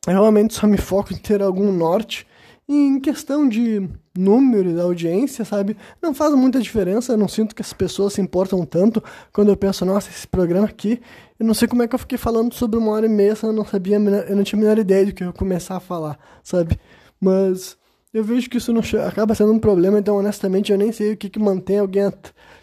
eu 0.06 0.12
realmente 0.12 0.53
só 0.53 0.67
me 0.67 0.77
foco 0.77 1.15
em 1.15 1.17
ter 1.17 1.41
algum 1.41 1.73
norte. 1.73 2.26
Em 2.72 3.00
questão 3.00 3.49
de 3.49 3.90
número 4.17 4.72
da 4.76 4.84
audiência, 4.84 5.44
sabe? 5.44 5.76
Não 6.00 6.14
faz 6.14 6.32
muita 6.37 6.61
diferença, 6.61 7.12
eu 7.12 7.17
não 7.17 7.26
sinto 7.26 7.52
que 7.52 7.62
as 7.62 7.72
pessoas 7.72 8.12
se 8.12 8.20
importam 8.20 8.64
tanto 8.64 9.02
quando 9.32 9.49
eu 9.49 9.56
penso, 9.56 9.84
nossa, 9.84 10.08
esse 10.08 10.25
programa 10.25 10.67
aqui, 10.67 11.00
eu 11.37 11.44
não 11.44 11.52
sei 11.52 11.66
como 11.66 11.83
é 11.83 11.88
que 11.88 11.97
eu 11.97 11.99
fiquei 11.99 12.16
falando 12.16 12.54
sobre 12.54 12.78
uma 12.78 12.92
hora 12.92 13.06
e 13.06 13.09
meia, 13.09 13.35
eu 13.42 13.52
não 13.52 13.64
sabia, 13.64 13.97
eu 13.97 14.37
não 14.37 14.45
tinha 14.45 14.56
a 14.56 14.62
menor 14.62 14.78
ideia 14.78 15.04
do 15.04 15.12
que 15.12 15.25
eu 15.25 15.26
ia 15.26 15.33
começar 15.33 15.78
a 15.78 15.80
falar, 15.80 16.16
sabe? 16.45 16.78
Mas 17.21 17.76
eu 18.14 18.23
vejo 18.23 18.49
que 18.49 18.59
isso 18.59 18.73
não 18.73 18.83
acaba 19.04 19.35
sendo 19.35 19.52
um 19.52 19.59
problema, 19.59 19.99
então 19.99 20.16
honestamente 20.16 20.71
eu 20.71 20.78
nem 20.78 20.92
sei 20.92 21.14
o 21.14 21.16
que 21.16 21.28
que 21.28 21.40
mantém 21.40 21.80
alguém, 21.80 22.09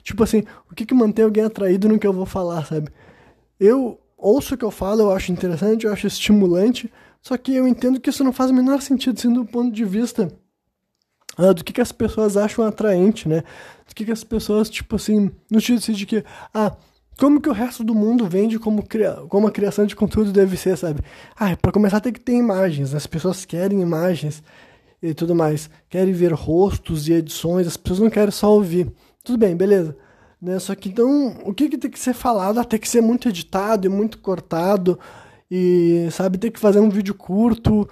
tipo 0.04 0.24
assim, 0.24 0.42
o 0.72 0.74
que 0.74 0.86
que 0.86 0.94
mantém 0.94 1.26
alguém 1.26 1.44
atraído 1.44 1.90
no 1.90 2.00
que 2.00 2.08
eu 2.08 2.14
vou 2.14 2.26
falar, 2.26 2.66
sabe? 2.66 2.90
Eu 3.60 4.00
ouço 4.18 4.56
o 4.56 4.58
que 4.58 4.64
eu 4.64 4.72
falo, 4.72 5.02
eu 5.02 5.12
acho 5.12 5.34
interessante, 5.34 5.86
eu 5.86 5.92
acho 5.92 6.08
estimulante, 6.08 6.90
só 7.22 7.38
que 7.38 7.54
eu 7.54 7.68
entendo 7.68 8.00
que 8.00 8.10
isso 8.10 8.24
não 8.24 8.34
faz 8.34 8.52
o 8.52 8.54
menor 8.54 8.82
sentido, 8.82 9.20
sendo 9.20 9.44
do 9.44 9.50
ponto 9.50 9.72
de 9.72 9.84
vista 9.84 10.32
ah, 11.38 11.54
do 11.54 11.64
que, 11.64 11.72
que 11.72 11.82
as 11.82 11.92
pessoas 11.92 12.36
acham 12.36 12.66
atraente, 12.66 13.30
né? 13.30 13.44
Do 13.88 13.94
que, 13.94 14.06
que 14.06 14.12
as 14.12 14.24
pessoas, 14.24 14.70
tipo 14.70 14.96
assim, 14.96 15.32
no 15.52 15.62
sentido 15.62 15.78
assim 15.78 15.94
de 15.94 16.06
que, 16.06 16.24
ah, 16.54 16.76
como 17.18 17.40
que 17.40 17.50
o 17.50 17.54
resto 17.54 17.84
do 17.84 17.94
mundo 17.94 18.28
vende 18.28 18.58
como, 18.58 18.84
cria 18.84 19.14
como 19.30 19.48
a 19.48 19.52
criação 19.52 19.86
de 19.86 19.96
conteúdo 19.96 20.32
deve 20.32 20.58
ser, 20.58 20.78
sabe? 20.78 21.02
Ah, 21.36 21.56
para 21.56 21.72
começar 21.72 22.00
tem 22.00 22.14
que 22.14 22.20
ter 22.20 22.34
imagens, 22.34 22.94
as 22.94 23.06
pessoas 23.06 23.46
querem 23.46 23.82
imagens 23.82 24.44
e 25.02 25.14
tudo 25.14 25.36
mais, 25.36 25.70
querem 25.90 26.14
ver 26.14 26.34
rostos 26.34 27.08
e 27.08 27.14
edições, 27.14 27.68
as 27.68 27.78
pessoas 27.78 28.00
não 28.00 28.10
querem 28.10 28.32
só 28.32 28.52
ouvir. 28.52 28.92
Tudo 29.24 29.38
bem, 29.38 29.56
beleza. 29.56 29.96
Né? 30.42 30.58
Só 30.60 30.74
que 30.76 30.90
então, 30.90 31.38
o 31.44 31.54
que, 31.54 31.70
que 31.70 31.78
tem 31.78 31.92
que 31.92 32.00
ser 32.00 32.14
falado? 32.14 32.60
Ah, 32.60 32.64
tem 32.64 32.80
que 32.80 32.90
ser 32.90 33.02
muito 33.02 33.30
editado 33.30 33.86
e 33.86 33.90
muito 33.90 34.20
cortado 34.20 35.00
e, 35.50 36.10
sabe, 36.12 36.38
tem 36.38 36.52
que 36.52 36.60
fazer 36.60 36.80
um 36.80 36.90
vídeo 36.90 37.16
curto 37.16 37.88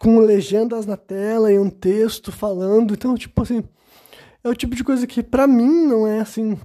com 0.00 0.18
legendas 0.18 0.86
na 0.86 0.96
tela 0.96 1.52
e 1.52 1.58
um 1.58 1.70
texto 1.70 2.30
falando. 2.30 2.94
Então, 2.94 3.16
tipo 3.16 3.42
assim, 3.42 3.64
é 4.44 4.48
o 4.48 4.54
tipo 4.54 4.74
de 4.76 4.84
coisa 4.84 5.06
que 5.06 5.22
para 5.22 5.46
mim 5.46 5.86
não 5.86 6.06
é 6.06 6.20
assim. 6.20 6.58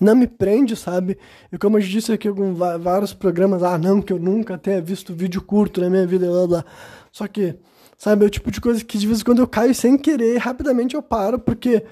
Não 0.00 0.14
me 0.14 0.26
prende, 0.26 0.76
sabe? 0.76 1.18
E 1.52 1.58
como 1.58 1.76
eu 1.76 1.82
disse 1.82 2.12
aqui 2.12 2.28
em 2.28 2.54
vários 2.54 3.12
programas, 3.12 3.62
ah, 3.62 3.76
não, 3.76 4.00
que 4.00 4.12
eu 4.12 4.18
nunca 4.18 4.56
tenha 4.56 4.80
visto 4.80 5.12
vídeo 5.12 5.42
curto 5.42 5.80
na 5.80 5.90
minha 5.90 6.06
vida, 6.06 6.26
blá 6.26 6.46
blá. 6.46 6.64
Só 7.10 7.26
que, 7.26 7.56
sabe, 7.96 8.24
é 8.24 8.28
o 8.28 8.30
tipo 8.30 8.50
de 8.50 8.60
coisa 8.60 8.84
que 8.84 8.96
de 8.96 9.06
vez 9.06 9.20
em 9.20 9.24
quando 9.24 9.40
eu 9.40 9.48
caio 9.48 9.74
sem 9.74 9.98
querer, 9.98 10.38
rapidamente 10.38 10.94
eu 10.94 11.02
paro, 11.02 11.36
porque, 11.36 11.84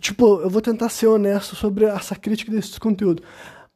tipo, 0.00 0.40
eu 0.40 0.48
vou 0.48 0.62
tentar 0.62 0.88
ser 0.88 1.06
honesto 1.06 1.54
sobre 1.54 1.84
essa 1.84 2.16
crítica 2.16 2.50
desse 2.50 2.80
conteúdo. 2.80 3.22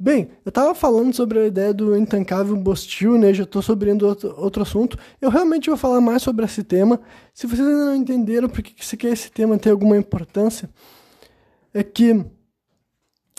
Bem, 0.00 0.30
eu 0.44 0.52
tava 0.52 0.76
falando 0.76 1.12
sobre 1.12 1.40
a 1.40 1.46
ideia 1.48 1.74
do 1.74 1.96
intancável 1.96 2.56
Bostil, 2.56 3.18
né? 3.18 3.34
Já 3.34 3.44
tô 3.44 3.60
sobrando 3.60 4.06
outro, 4.06 4.32
outro 4.38 4.62
assunto. 4.62 4.96
Eu 5.20 5.28
realmente 5.28 5.68
vou 5.68 5.76
falar 5.76 6.00
mais 6.00 6.22
sobre 6.22 6.44
esse 6.44 6.62
tema. 6.62 7.00
Se 7.34 7.48
vocês 7.48 7.66
ainda 7.66 7.86
não 7.86 7.96
entenderam 7.96 8.48
por 8.48 8.62
que, 8.62 8.72
que 8.72 8.96
quer 8.96 9.12
esse 9.12 9.28
tema 9.28 9.58
ter 9.58 9.70
alguma 9.70 9.96
importância, 9.96 10.70
é 11.74 11.82
que 11.82 12.24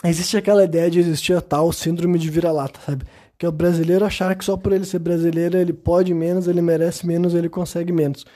existe 0.04 0.36
aquela 0.36 0.62
ideia 0.64 0.90
de 0.90 0.98
existir 0.98 1.32
a 1.32 1.40
tal 1.40 1.72
síndrome 1.72 2.18
de 2.18 2.28
vira-lata, 2.28 2.78
sabe? 2.84 3.06
Que 3.38 3.46
é 3.46 3.48
o 3.48 3.52
brasileiro 3.52 4.04
achar 4.04 4.34
que 4.36 4.44
só 4.44 4.54
por 4.54 4.72
ele 4.72 4.84
ser 4.84 4.98
brasileiro 4.98 5.56
ele 5.56 5.72
pode 5.72 6.12
menos, 6.12 6.46
ele 6.46 6.60
merece 6.60 7.06
menos, 7.06 7.32
ele 7.32 7.48
consegue 7.48 7.90
menos. 7.90 8.26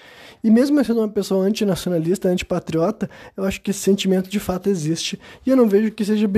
E 0.45 0.51
mesmo 0.51 0.85
sendo 0.85 1.01
uma 1.01 1.09
pessoa 1.09 1.47
antinacionalista, 1.47 2.29
antipatriota, 2.29 3.09
eu 3.35 3.45
acho 3.45 3.63
que 3.63 3.71
esse 3.71 3.81
sentimento 3.81 4.29
de 4.29 4.39
fato 4.39 4.69
existe. 4.69 5.19
E 5.47 5.49
eu 5.49 5.57
não 5.57 5.67
vejo 5.67 5.91
que 5.91 6.05
seja, 6.05 6.29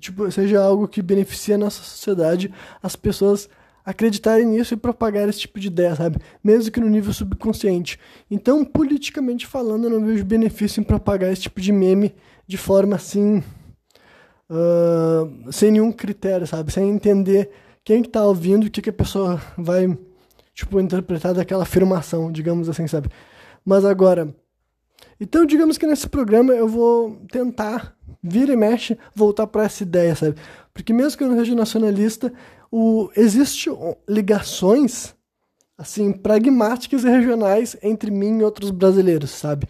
tipo, 0.00 0.32
seja 0.32 0.58
algo 0.58 0.88
que 0.88 1.02
beneficie 1.02 1.52
a 1.52 1.58
nossa 1.58 1.82
sociedade, 1.82 2.50
as 2.82 2.96
pessoas 2.96 3.50
acreditarem 3.84 4.46
nisso 4.46 4.72
e 4.72 4.76
propagar 4.76 5.28
esse 5.28 5.40
tipo 5.40 5.60
de 5.60 5.66
ideia, 5.66 5.94
sabe? 5.94 6.16
Mesmo 6.42 6.72
que 6.72 6.80
no 6.80 6.88
nível 6.88 7.12
subconsciente. 7.12 8.00
Então, 8.30 8.64
politicamente 8.64 9.46
falando, 9.46 9.84
eu 9.84 9.90
não 9.90 10.06
vejo 10.06 10.24
benefício 10.24 10.80
em 10.80 10.84
propagar 10.84 11.30
esse 11.30 11.42
tipo 11.42 11.60
de 11.60 11.72
meme 11.72 12.14
de 12.46 12.56
forma 12.56 12.96
assim. 12.96 13.42
Uh, 14.48 15.52
sem 15.52 15.72
nenhum 15.72 15.92
critério, 15.92 16.46
sabe? 16.46 16.72
Sem 16.72 16.88
entender 16.88 17.50
quem 17.84 18.02
que 18.02 18.08
tá 18.08 18.24
ouvindo 18.24 18.64
o 18.64 18.70
que, 18.70 18.80
que 18.80 18.90
a 18.90 18.94
pessoa 18.94 19.38
vai, 19.58 19.94
tipo, 20.54 20.80
interpretar 20.80 21.34
daquela 21.34 21.64
afirmação, 21.64 22.32
digamos 22.32 22.66
assim, 22.70 22.86
sabe? 22.86 23.10
Mas 23.64 23.84
agora. 23.84 24.34
Então, 25.20 25.46
digamos 25.46 25.78
que 25.78 25.86
nesse 25.86 26.08
programa 26.08 26.52
eu 26.52 26.68
vou 26.68 27.16
tentar, 27.30 27.96
vira 28.22 28.52
e 28.52 28.56
mexe, 28.56 28.98
voltar 29.14 29.46
para 29.46 29.64
essa 29.64 29.82
ideia, 29.82 30.14
sabe? 30.14 30.36
Porque 30.74 30.92
mesmo 30.92 31.16
que 31.16 31.24
eu 31.24 31.28
não 31.28 31.38
seja 31.38 31.54
nacionalista, 31.54 32.32
o, 32.70 33.10
existe 33.16 33.70
ligações, 34.08 35.14
assim, 35.76 36.12
pragmáticas 36.12 37.04
e 37.04 37.08
regionais 37.08 37.76
entre 37.82 38.10
mim 38.10 38.38
e 38.38 38.44
outros 38.44 38.70
brasileiros, 38.70 39.30
sabe? 39.30 39.68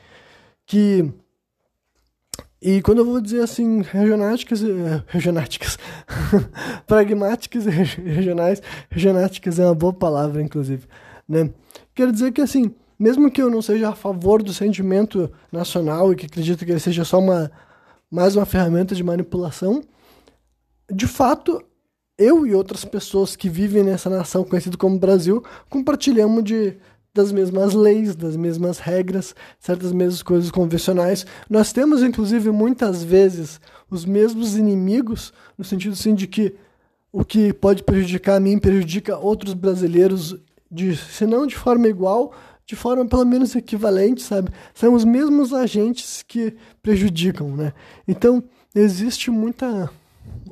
Que. 0.65 1.13
E 2.61 2.81
quando 2.81 2.99
eu 2.99 3.05
vou 3.05 3.21
dizer 3.21 3.43
assim, 3.43 3.83
regionáticas, 3.83 4.63
regionáticas, 5.09 5.79
pragmáticas 6.87 7.67
e 7.67 7.71
regionais, 7.71 8.63
regionáticas 8.89 9.59
é 9.59 9.65
uma 9.65 9.75
boa 9.75 9.93
palavra, 9.93 10.41
inclusive, 10.41 10.87
né? 11.29 11.51
Quero 11.93 12.13
dizer 12.13 12.31
que, 12.31 12.41
assim, 12.41 12.73
mesmo 13.03 13.29
que 13.29 13.43
eu 13.43 13.51
não 13.51 13.61
seja 13.61 13.89
a 13.89 13.97
favor 13.97 14.45
do 14.45 14.55
sentimento 14.55 15.29
nacional 15.51 16.13
e 16.13 16.17
que 16.17 16.27
acredito 16.27 16.65
que 16.65 16.71
ele 16.71 16.79
seja 16.79 17.05
só 17.05 17.19
uma 17.19 17.51
mais 18.09 18.37
uma 18.37 18.47
ferramenta 18.47 18.95
de 18.95 19.03
manipulação, 19.03 19.83
de 20.89 21.09
fato, 21.09 21.61
eu 22.17 22.47
e 22.47 22.55
outras 22.55 22.85
pessoas 22.85 23.35
que 23.35 23.49
vivem 23.49 23.83
nessa 23.83 24.09
nação 24.09 24.45
conhecida 24.45 24.77
como 24.77 25.01
Brasil 25.01 25.43
compartilhamos 25.69 26.45
de 26.45 26.77
das 27.13 27.33
mesmas 27.33 27.75
leis, 27.75 28.15
das 28.15 28.37
mesmas 28.37 28.79
regras, 28.79 29.35
certas 29.59 29.93
mesmas 29.93 30.23
coisas 30.23 30.51
convencionais. 30.53 31.27
Nós 31.51 31.73
temos, 31.73 32.05
inclusive, 32.05 32.53
muitas 32.53 33.03
vezes 33.03 33.61
os 33.91 34.05
mesmos 34.05 34.57
inimigos, 34.57 35.33
no 35.59 35.65
sentido 35.65 35.95
assim, 35.95 36.15
de 36.15 36.29
que 36.29 36.55
o 37.13 37.25
que 37.25 37.53
pode 37.53 37.83
prejudicar 37.83 38.37
a 38.37 38.41
mim 38.41 38.61
prejudica 38.61 39.19
outros 39.19 39.55
brasileiros, 39.55 40.37
de, 40.71 40.97
se 40.97 41.27
não 41.27 41.47
de 41.47 41.55
forma 41.57 41.87
igual, 41.89 42.33
de 42.73 42.77
forma 42.77 43.05
pelo 43.05 43.27
menos 43.27 43.55
equivalente, 43.55 44.23
sabe? 44.23 44.51
São 44.73 44.95
os 44.95 45.05
mesmos 45.05 45.53
agentes 45.53 46.25
que 46.27 46.55
prejudicam, 46.83 47.55
né? 47.55 47.75
Então, 48.09 48.43
existe 48.75 49.31
muita. 49.31 49.91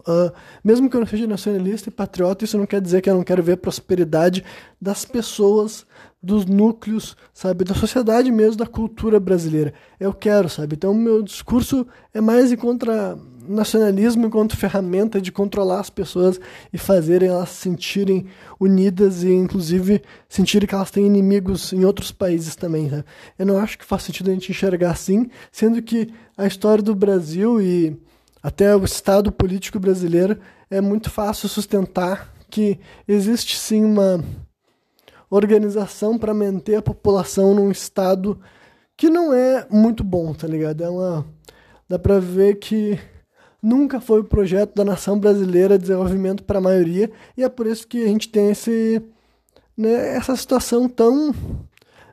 Uh, 0.01 0.31
mesmo 0.63 0.91
que 0.91 0.97
eu 0.97 1.01
não 1.01 1.07
seja 1.07 1.27
nacionalista 1.27 1.89
e 1.89 1.93
patriota, 1.93 2.45
isso 2.45 2.59
não 2.59 2.67
quer 2.67 2.83
dizer 2.83 3.01
que 3.01 3.09
eu 3.09 3.15
não 3.15 3.25
quero 3.25 3.43
ver 3.43 3.53
a 3.53 3.57
prosperidade 3.57 4.45
das 4.79 5.03
pessoas, 5.07 5.87
dos 6.23 6.45
núcleos, 6.45 7.17
sabe? 7.33 7.65
Da 7.65 7.75
sociedade 7.75 8.31
mesmo, 8.31 8.57
da 8.57 8.67
cultura 8.67 9.19
brasileira. 9.19 9.73
Eu 9.99 10.13
quero, 10.13 10.51
sabe? 10.51 10.77
Então, 10.77 10.93
meu 10.93 11.23
discurso 11.23 11.87
é 12.13 12.21
mais 12.21 12.55
contra 12.55 13.17
nacionalismo 13.49 14.27
enquanto 14.27 14.57
ferramenta 14.57 15.21
de 15.21 15.33
controlar 15.33 15.81
as 15.81 15.91
pessoas 15.91 16.41
e 16.73 16.79
fazerem 16.79 17.29
elas 17.29 17.49
se 17.51 17.63
sentirem 17.63 18.27
unidas 18.59 19.23
e, 19.23 19.31
inclusive, 19.33 20.03
sentirem 20.29 20.69
que 20.69 20.75
elas 20.75 20.91
têm 20.91 21.07
inimigos 21.07 21.73
em 21.73 21.85
outros 21.85 22.13
países 22.13 22.55
também. 22.57 22.89
Né? 22.89 23.05
Eu 23.39 23.47
não 23.47 23.59
acho 23.59 23.79
que 23.79 23.85
faz 23.85 24.03
sentido 24.03 24.31
a 24.31 24.35
gente 24.35 24.51
enxergar 24.51 24.91
assim, 24.91 25.29
sendo 25.51 25.81
que 25.83 26.13
a 26.37 26.47
história 26.47 26.83
do 26.83 26.95
Brasil 26.95 27.61
e 27.61 27.97
até 28.43 28.75
o 28.75 28.85
estado 28.85 29.31
político 29.31 29.79
brasileiro 29.79 30.39
é 30.71 30.81
muito 30.81 31.11
fácil 31.11 31.49
sustentar 31.49 32.33
que 32.49 32.79
existe 33.07 33.57
sim 33.57 33.85
uma 33.85 34.25
organização 35.29 36.19
para 36.19 36.35
manter 36.35 36.77
a 36.77 36.83
população 36.83 37.55
num 37.55 37.71
estado 37.71 38.41
que 38.97 39.09
não 39.09 39.33
é 39.33 39.67
muito 39.71 40.03
bom, 40.03 40.35
tá 40.35 40.47
ligado? 40.47 40.83
É 40.83 40.91
uma 40.91 41.25
dá 41.89 41.99
para 41.99 42.21
ver 42.21 42.57
que 42.57 42.99
nunca 43.63 44.01
foi 44.01 44.21
o 44.21 44.25
projeto 44.25 44.75
da 44.75 44.85
nação 44.85 45.19
brasileira 45.19 45.77
de 45.77 45.83
desenvolvimento 45.83 46.45
para 46.45 46.59
a 46.59 46.63
maioria, 46.63 47.11
e 47.37 47.45
é 47.45 47.49
por 47.49 47.67
isso 47.67 47.87
que 47.87 48.03
a 48.03 48.07
gente 48.07 48.29
tem 48.29 48.51
esse, 48.51 49.03
né, 49.77 50.17
essa 50.17 50.35
situação 50.37 50.89
tão 50.89 51.35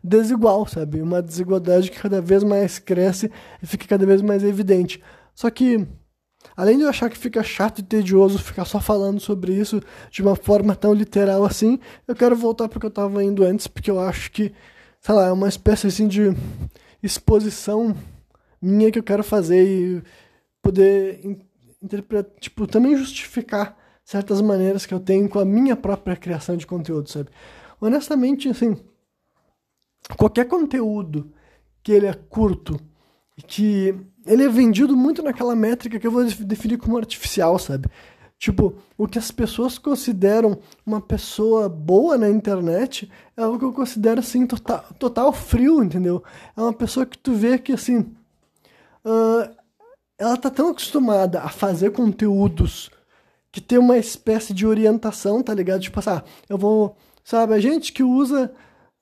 desigual, 0.03 0.65
sabe? 0.67 1.01
Uma 1.01 1.21
desigualdade 1.21 1.91
que 1.91 1.99
cada 1.99 2.21
vez 2.21 2.43
mais 2.43 2.79
cresce 2.79 3.31
e 3.61 3.67
fica 3.67 3.85
cada 3.87 4.05
vez 4.05 4.21
mais 4.21 4.43
evidente. 4.43 5.01
Só 5.33 5.49
que, 5.49 5.85
além 6.55 6.77
de 6.77 6.83
eu 6.83 6.89
achar 6.89 7.09
que 7.09 7.17
fica 7.17 7.43
chato 7.43 7.79
e 7.79 7.83
tedioso 7.83 8.39
ficar 8.39 8.65
só 8.65 8.79
falando 8.79 9.19
sobre 9.19 9.53
isso 9.53 9.81
de 10.09 10.21
uma 10.21 10.35
forma 10.35 10.75
tão 10.75 10.93
literal 10.93 11.43
assim, 11.45 11.79
eu 12.07 12.15
quero 12.15 12.35
voltar 12.35 12.67
para 12.67 12.77
o 12.77 12.79
que 12.79 12.85
eu 12.85 12.89
estava 12.89 13.23
indo 13.23 13.43
antes, 13.43 13.67
porque 13.67 13.91
eu 13.91 13.99
acho 13.99 14.31
que, 14.31 14.53
sei 15.01 15.15
lá, 15.15 15.27
é 15.27 15.31
uma 15.31 15.49
espécie 15.49 15.87
assim 15.87 16.07
de 16.07 16.33
exposição 17.01 17.95
minha 18.61 18.91
que 18.91 18.99
eu 18.99 19.03
quero 19.03 19.23
fazer 19.23 19.63
e 19.63 20.03
poder 20.67 21.21
interpretar, 21.81 22.29
tipo, 22.41 22.67
também 22.67 22.97
justificar 22.97 23.77
certas 24.03 24.41
maneiras 24.41 24.85
que 24.85 24.93
eu 24.93 24.99
tenho 24.99 25.29
com 25.29 25.39
a 25.39 25.45
minha 25.45 25.77
própria 25.77 26.17
criação 26.17 26.57
de 26.57 26.67
conteúdo, 26.67 27.09
sabe? 27.09 27.29
Honestamente, 27.79 28.49
assim, 28.49 28.75
qualquer 30.17 30.45
conteúdo 30.45 31.31
que 31.81 31.93
ele 31.93 32.05
é 32.05 32.13
curto 32.13 32.77
e 33.37 33.41
que 33.41 33.95
ele 34.25 34.43
é 34.43 34.49
vendido 34.49 34.97
muito 34.97 35.23
naquela 35.23 35.55
métrica 35.55 35.97
que 35.97 36.05
eu 36.05 36.11
vou 36.11 36.25
definir 36.25 36.77
como 36.77 36.97
artificial, 36.97 37.57
sabe? 37.57 37.87
Tipo, 38.37 38.75
o 38.97 39.07
que 39.07 39.17
as 39.17 39.31
pessoas 39.31 39.77
consideram 39.77 40.59
uma 40.85 40.99
pessoa 40.99 41.69
boa 41.69 42.17
na 42.17 42.29
internet 42.29 43.09
é 43.37 43.41
algo 43.41 43.57
que 43.57 43.63
eu 43.63 43.71
considero, 43.71 44.19
assim, 44.19 44.45
total, 44.45 44.83
total 44.99 45.31
frio, 45.31 45.81
entendeu? 45.81 46.21
É 46.57 46.61
uma 46.61 46.73
pessoa 46.73 47.05
que 47.05 47.17
tu 47.17 47.33
vê 47.33 47.57
que, 47.57 47.71
assim, 47.71 47.99
uh, 49.05 49.56
ela 50.17 50.35
tá 50.37 50.49
tão 50.49 50.69
acostumada 50.69 51.41
a 51.41 51.49
fazer 51.49 51.91
conteúdos 51.91 52.89
que 53.51 53.61
tem 53.61 53.77
uma 53.77 53.97
espécie 53.97 54.53
de 54.53 54.65
orientação, 54.65 55.41
tá 55.41 55.53
ligado? 55.53 55.81
Tipo 55.81 55.99
assim, 55.99 56.09
ah, 56.09 56.23
eu 56.49 56.57
vou. 56.57 56.95
Sabe, 57.23 57.53
a 57.53 57.59
gente 57.59 57.91
que 57.91 58.03
usa. 58.03 58.51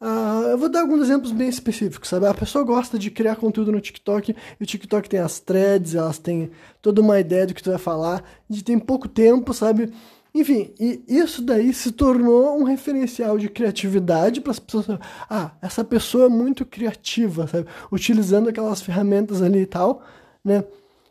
Uh, 0.01 0.50
eu 0.50 0.57
vou 0.57 0.69
dar 0.69 0.81
alguns 0.81 1.01
exemplos 1.01 1.31
bem 1.31 1.48
específicos, 1.48 2.10
sabe? 2.10 2.27
A 2.27 2.34
pessoa 2.34 2.63
gosta 2.65 3.00
de 3.00 3.10
criar 3.10 3.38
conteúdo 3.38 3.72
no 3.72 3.79
TikTok, 3.79 4.36
e 4.60 4.63
o 4.63 4.65
TikTok 4.65 5.10
tem 5.10 5.19
as 5.19 5.39
threads, 5.39 5.95
elas 5.95 6.19
têm 6.19 6.51
toda 6.81 7.01
uma 7.01 7.19
ideia 7.19 7.48
do 7.48 7.53
que 7.53 7.63
tu 7.63 7.69
vai 7.69 7.79
falar, 7.79 8.24
e 8.50 8.62
tem 8.62 8.77
pouco 8.77 9.07
tempo, 9.07 9.53
sabe? 9.53 9.91
Enfim, 10.34 10.74
e 10.77 11.01
isso 11.07 11.41
daí 11.41 11.74
se 11.74 11.93
tornou 11.93 12.60
um 12.60 12.63
referencial 12.63 13.38
de 13.38 13.48
criatividade 13.48 14.41
para 14.41 14.51
as 14.51 14.60
pessoas. 14.60 15.00
Ah, 15.29 15.51
essa 15.62 15.84
pessoa 15.84 16.25
é 16.25 16.29
muito 16.29 16.65
criativa, 16.65 17.48
sabe? 17.48 17.67
Utilizando 17.89 18.50
aquelas 18.50 18.81
ferramentas 18.81 19.41
ali 19.41 19.60
e 19.62 19.65
tal, 19.65 20.03
né? 20.43 20.65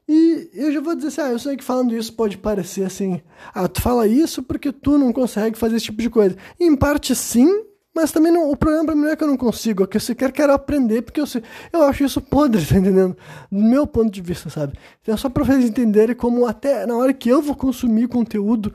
E 0.06 0.50
eu 0.52 0.70
já 0.72 0.80
vou 0.80 0.94
dizer 0.94 1.08
assim, 1.08 1.20
ah, 1.22 1.30
eu 1.30 1.38
sei 1.38 1.56
que 1.56 1.64
falando 1.64 1.96
isso 1.96 2.12
pode 2.12 2.36
parecer 2.36 2.84
assim, 2.84 3.22
ah, 3.54 3.66
tu 3.66 3.80
fala 3.80 4.06
isso 4.06 4.42
porque 4.42 4.70
tu 4.70 4.98
não 4.98 5.12
consegue 5.12 5.56
fazer 5.56 5.76
esse 5.76 5.86
tipo 5.86 6.02
de 6.02 6.10
coisa. 6.10 6.36
E 6.60 6.64
em 6.64 6.76
parte 6.76 7.14
sim, 7.14 7.64
mas 7.94 8.12
também 8.12 8.30
não, 8.30 8.50
o 8.50 8.56
problema 8.56 8.84
pra 8.84 8.94
mim 8.94 9.02
não 9.02 9.10
é 9.10 9.16
que 9.16 9.24
eu 9.24 9.28
não 9.28 9.36
consigo, 9.36 9.84
é 9.84 9.86
que 9.86 9.96
eu 9.96 10.00
sequer 10.00 10.30
quero 10.30 10.52
aprender, 10.52 11.00
porque 11.02 11.20
eu, 11.20 11.24
eu 11.72 11.84
acho 11.84 12.04
isso 12.04 12.20
podre, 12.20 12.64
tá 12.66 12.76
entendendo? 12.76 13.16
Do 13.50 13.62
meu 13.62 13.86
ponto 13.86 14.10
de 14.10 14.20
vista, 14.20 14.50
sabe? 14.50 14.74
Então 15.00 15.14
é 15.14 15.16
só 15.16 15.30
pra 15.30 15.44
vocês 15.44 15.64
entenderem 15.64 16.14
como 16.14 16.44
até 16.44 16.84
na 16.86 16.96
hora 16.96 17.14
que 17.14 17.28
eu 17.28 17.40
vou 17.40 17.54
consumir 17.54 18.06
conteúdo, 18.08 18.74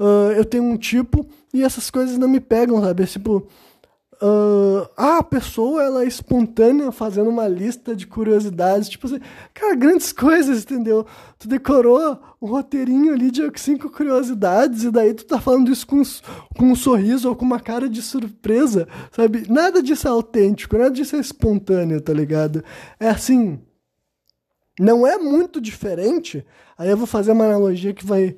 uh, 0.00 0.32
eu 0.34 0.44
tenho 0.44 0.64
um 0.64 0.78
tipo 0.78 1.26
e 1.52 1.62
essas 1.62 1.90
coisas 1.90 2.16
não 2.16 2.28
me 2.28 2.40
pegam, 2.40 2.80
sabe? 2.80 3.04
Tipo, 3.06 3.46
Uh, 4.22 4.88
a 4.96 5.22
pessoa 5.22 5.82
ela 5.82 6.04
é 6.04 6.06
espontânea 6.06 6.92
fazendo 6.92 7.28
uma 7.28 7.48
lista 7.48 7.96
de 7.96 8.06
curiosidades, 8.06 8.88
tipo 8.88 9.06
assim, 9.06 9.20
cara, 9.52 9.74
grandes 9.74 10.12
coisas, 10.12 10.62
entendeu? 10.62 11.06
Tu 11.38 11.48
decorou 11.48 12.18
um 12.40 12.46
roteirinho 12.46 13.12
ali 13.12 13.30
de 13.30 13.42
cinco 13.56 13.90
curiosidades 13.90 14.84
e 14.84 14.90
daí 14.90 15.14
tu 15.14 15.24
tá 15.24 15.40
falando 15.40 15.70
isso 15.70 15.86
com, 15.86 16.02
com 16.56 16.66
um 16.66 16.76
sorriso 16.76 17.28
ou 17.28 17.36
com 17.36 17.44
uma 17.44 17.60
cara 17.60 17.88
de 17.88 18.02
surpresa, 18.02 18.86
sabe? 19.10 19.46
Nada 19.50 19.82
disso 19.82 20.06
é 20.06 20.10
autêntico, 20.10 20.78
nada 20.78 20.90
disso 20.90 21.16
é 21.16 21.20
espontâneo, 21.20 22.00
tá 22.00 22.12
ligado? 22.12 22.62
É 23.00 23.08
assim, 23.08 23.58
não 24.78 25.06
é 25.06 25.18
muito 25.18 25.60
diferente. 25.60 26.44
Aí 26.76 26.90
eu 26.90 26.96
vou 26.96 27.06
fazer 27.06 27.32
uma 27.32 27.44
analogia 27.44 27.94
que 27.94 28.04
vai 28.04 28.36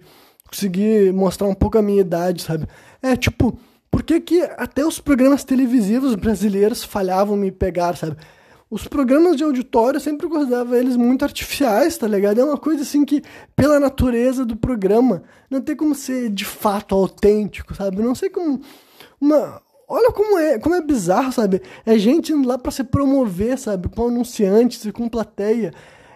conseguir 0.48 1.12
mostrar 1.12 1.48
um 1.48 1.54
pouco 1.54 1.78
a 1.78 1.82
minha 1.82 2.00
idade, 2.00 2.42
sabe? 2.42 2.66
É 3.02 3.16
tipo, 3.16 3.58
por 3.96 4.02
que, 4.02 4.20
que 4.20 4.42
até 4.58 4.84
os 4.84 5.00
programas 5.00 5.42
televisivos 5.42 6.14
brasileiros 6.14 6.84
falhavam 6.84 7.34
me 7.34 7.50
pegar, 7.50 7.96
sabe? 7.96 8.14
Os 8.70 8.86
programas 8.86 9.38
de 9.38 9.42
auditório 9.42 9.96
eu 9.96 10.02
sempre 10.02 10.28
considerava 10.28 10.78
eles 10.78 10.96
muito 10.96 11.24
artificiais, 11.24 11.96
tá 11.96 12.06
ligado? 12.06 12.38
É 12.38 12.44
uma 12.44 12.58
coisa 12.58 12.82
assim 12.82 13.06
que, 13.06 13.22
pela 13.56 13.80
natureza 13.80 14.44
do 14.44 14.54
programa, 14.54 15.22
não 15.48 15.62
tem 15.62 15.74
como 15.74 15.94
ser 15.94 16.28
de 16.28 16.44
fato 16.44 16.94
autêntico, 16.94 17.74
sabe? 17.74 18.02
Não 18.02 18.14
sei 18.14 18.28
como. 18.28 18.60
Uma, 19.18 19.62
olha 19.88 20.12
como 20.12 20.38
é, 20.38 20.58
como 20.58 20.74
é 20.74 20.82
bizarro, 20.82 21.32
sabe? 21.32 21.62
É 21.86 21.96
gente 21.96 22.34
indo 22.34 22.46
lá 22.46 22.58
para 22.58 22.72
se 22.72 22.84
promover, 22.84 23.58
sabe? 23.58 23.88
Com 23.88 24.08
anunciantes 24.08 24.84
e 24.84 24.92
com 24.92 25.08
plateia. 25.08 25.72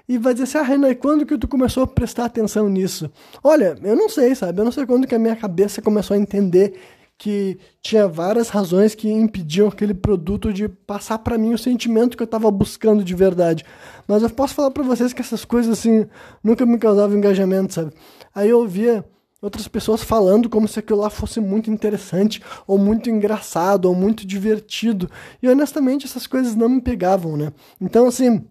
E 0.06 0.18
vai 0.18 0.34
dizer 0.34 0.44
assim, 0.44 0.58
ah, 0.58 0.62
Renan, 0.62 0.94
quando 0.96 1.24
que 1.24 1.38
tu 1.38 1.48
começou 1.48 1.84
a 1.84 1.86
prestar 1.86 2.26
atenção 2.26 2.68
nisso? 2.68 3.10
Olha, 3.42 3.74
eu 3.82 3.96
não 3.96 4.10
sei, 4.10 4.34
sabe? 4.34 4.60
Eu 4.60 4.66
não 4.66 4.72
sei 4.72 4.84
quando 4.84 5.06
que 5.06 5.14
a 5.14 5.18
minha 5.18 5.36
cabeça 5.36 5.80
começou 5.80 6.14
a 6.14 6.18
entender 6.18 6.74
que 7.20 7.58
tinha 7.82 8.08
várias 8.08 8.48
razões 8.48 8.94
que 8.94 9.06
impediam 9.06 9.68
aquele 9.68 9.92
produto 9.92 10.50
de 10.54 10.66
passar 10.66 11.18
para 11.18 11.36
mim 11.36 11.52
o 11.52 11.58
sentimento 11.58 12.16
que 12.16 12.22
eu 12.22 12.24
estava 12.24 12.50
buscando 12.50 13.04
de 13.04 13.14
verdade. 13.14 13.62
Mas 14.08 14.22
eu 14.22 14.30
posso 14.30 14.54
falar 14.54 14.70
para 14.70 14.82
vocês 14.82 15.12
que 15.12 15.20
essas 15.20 15.44
coisas 15.44 15.78
assim 15.78 16.06
nunca 16.42 16.64
me 16.64 16.78
causavam 16.78 17.18
engajamento, 17.18 17.74
sabe? 17.74 17.92
Aí 18.34 18.48
eu 18.48 18.60
ouvia 18.60 19.04
outras 19.42 19.68
pessoas 19.68 20.02
falando 20.02 20.48
como 20.48 20.66
se 20.66 20.78
aquilo 20.78 21.00
lá 21.00 21.10
fosse 21.10 21.42
muito 21.42 21.70
interessante, 21.70 22.42
ou 22.66 22.78
muito 22.78 23.10
engraçado, 23.10 23.84
ou 23.84 23.94
muito 23.94 24.26
divertido. 24.26 25.06
E 25.42 25.48
honestamente 25.48 26.06
essas 26.06 26.26
coisas 26.26 26.56
não 26.56 26.70
me 26.70 26.80
pegavam, 26.80 27.36
né? 27.36 27.52
Então 27.78 28.06
assim, 28.06 28.46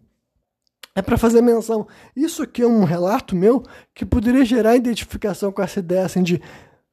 é 0.94 1.02
para 1.02 1.18
fazer 1.18 1.42
menção. 1.42 1.88
Isso 2.16 2.44
aqui 2.44 2.62
é 2.62 2.68
um 2.68 2.84
relato 2.84 3.36
meu 3.36 3.64
que 3.96 4.06
poderia 4.06 4.46
gerar 4.46 4.76
identificação 4.76 5.52
com 5.52 5.64
essa 5.64 5.80
ideia 5.80 6.06
assim 6.06 6.22
de 6.22 6.40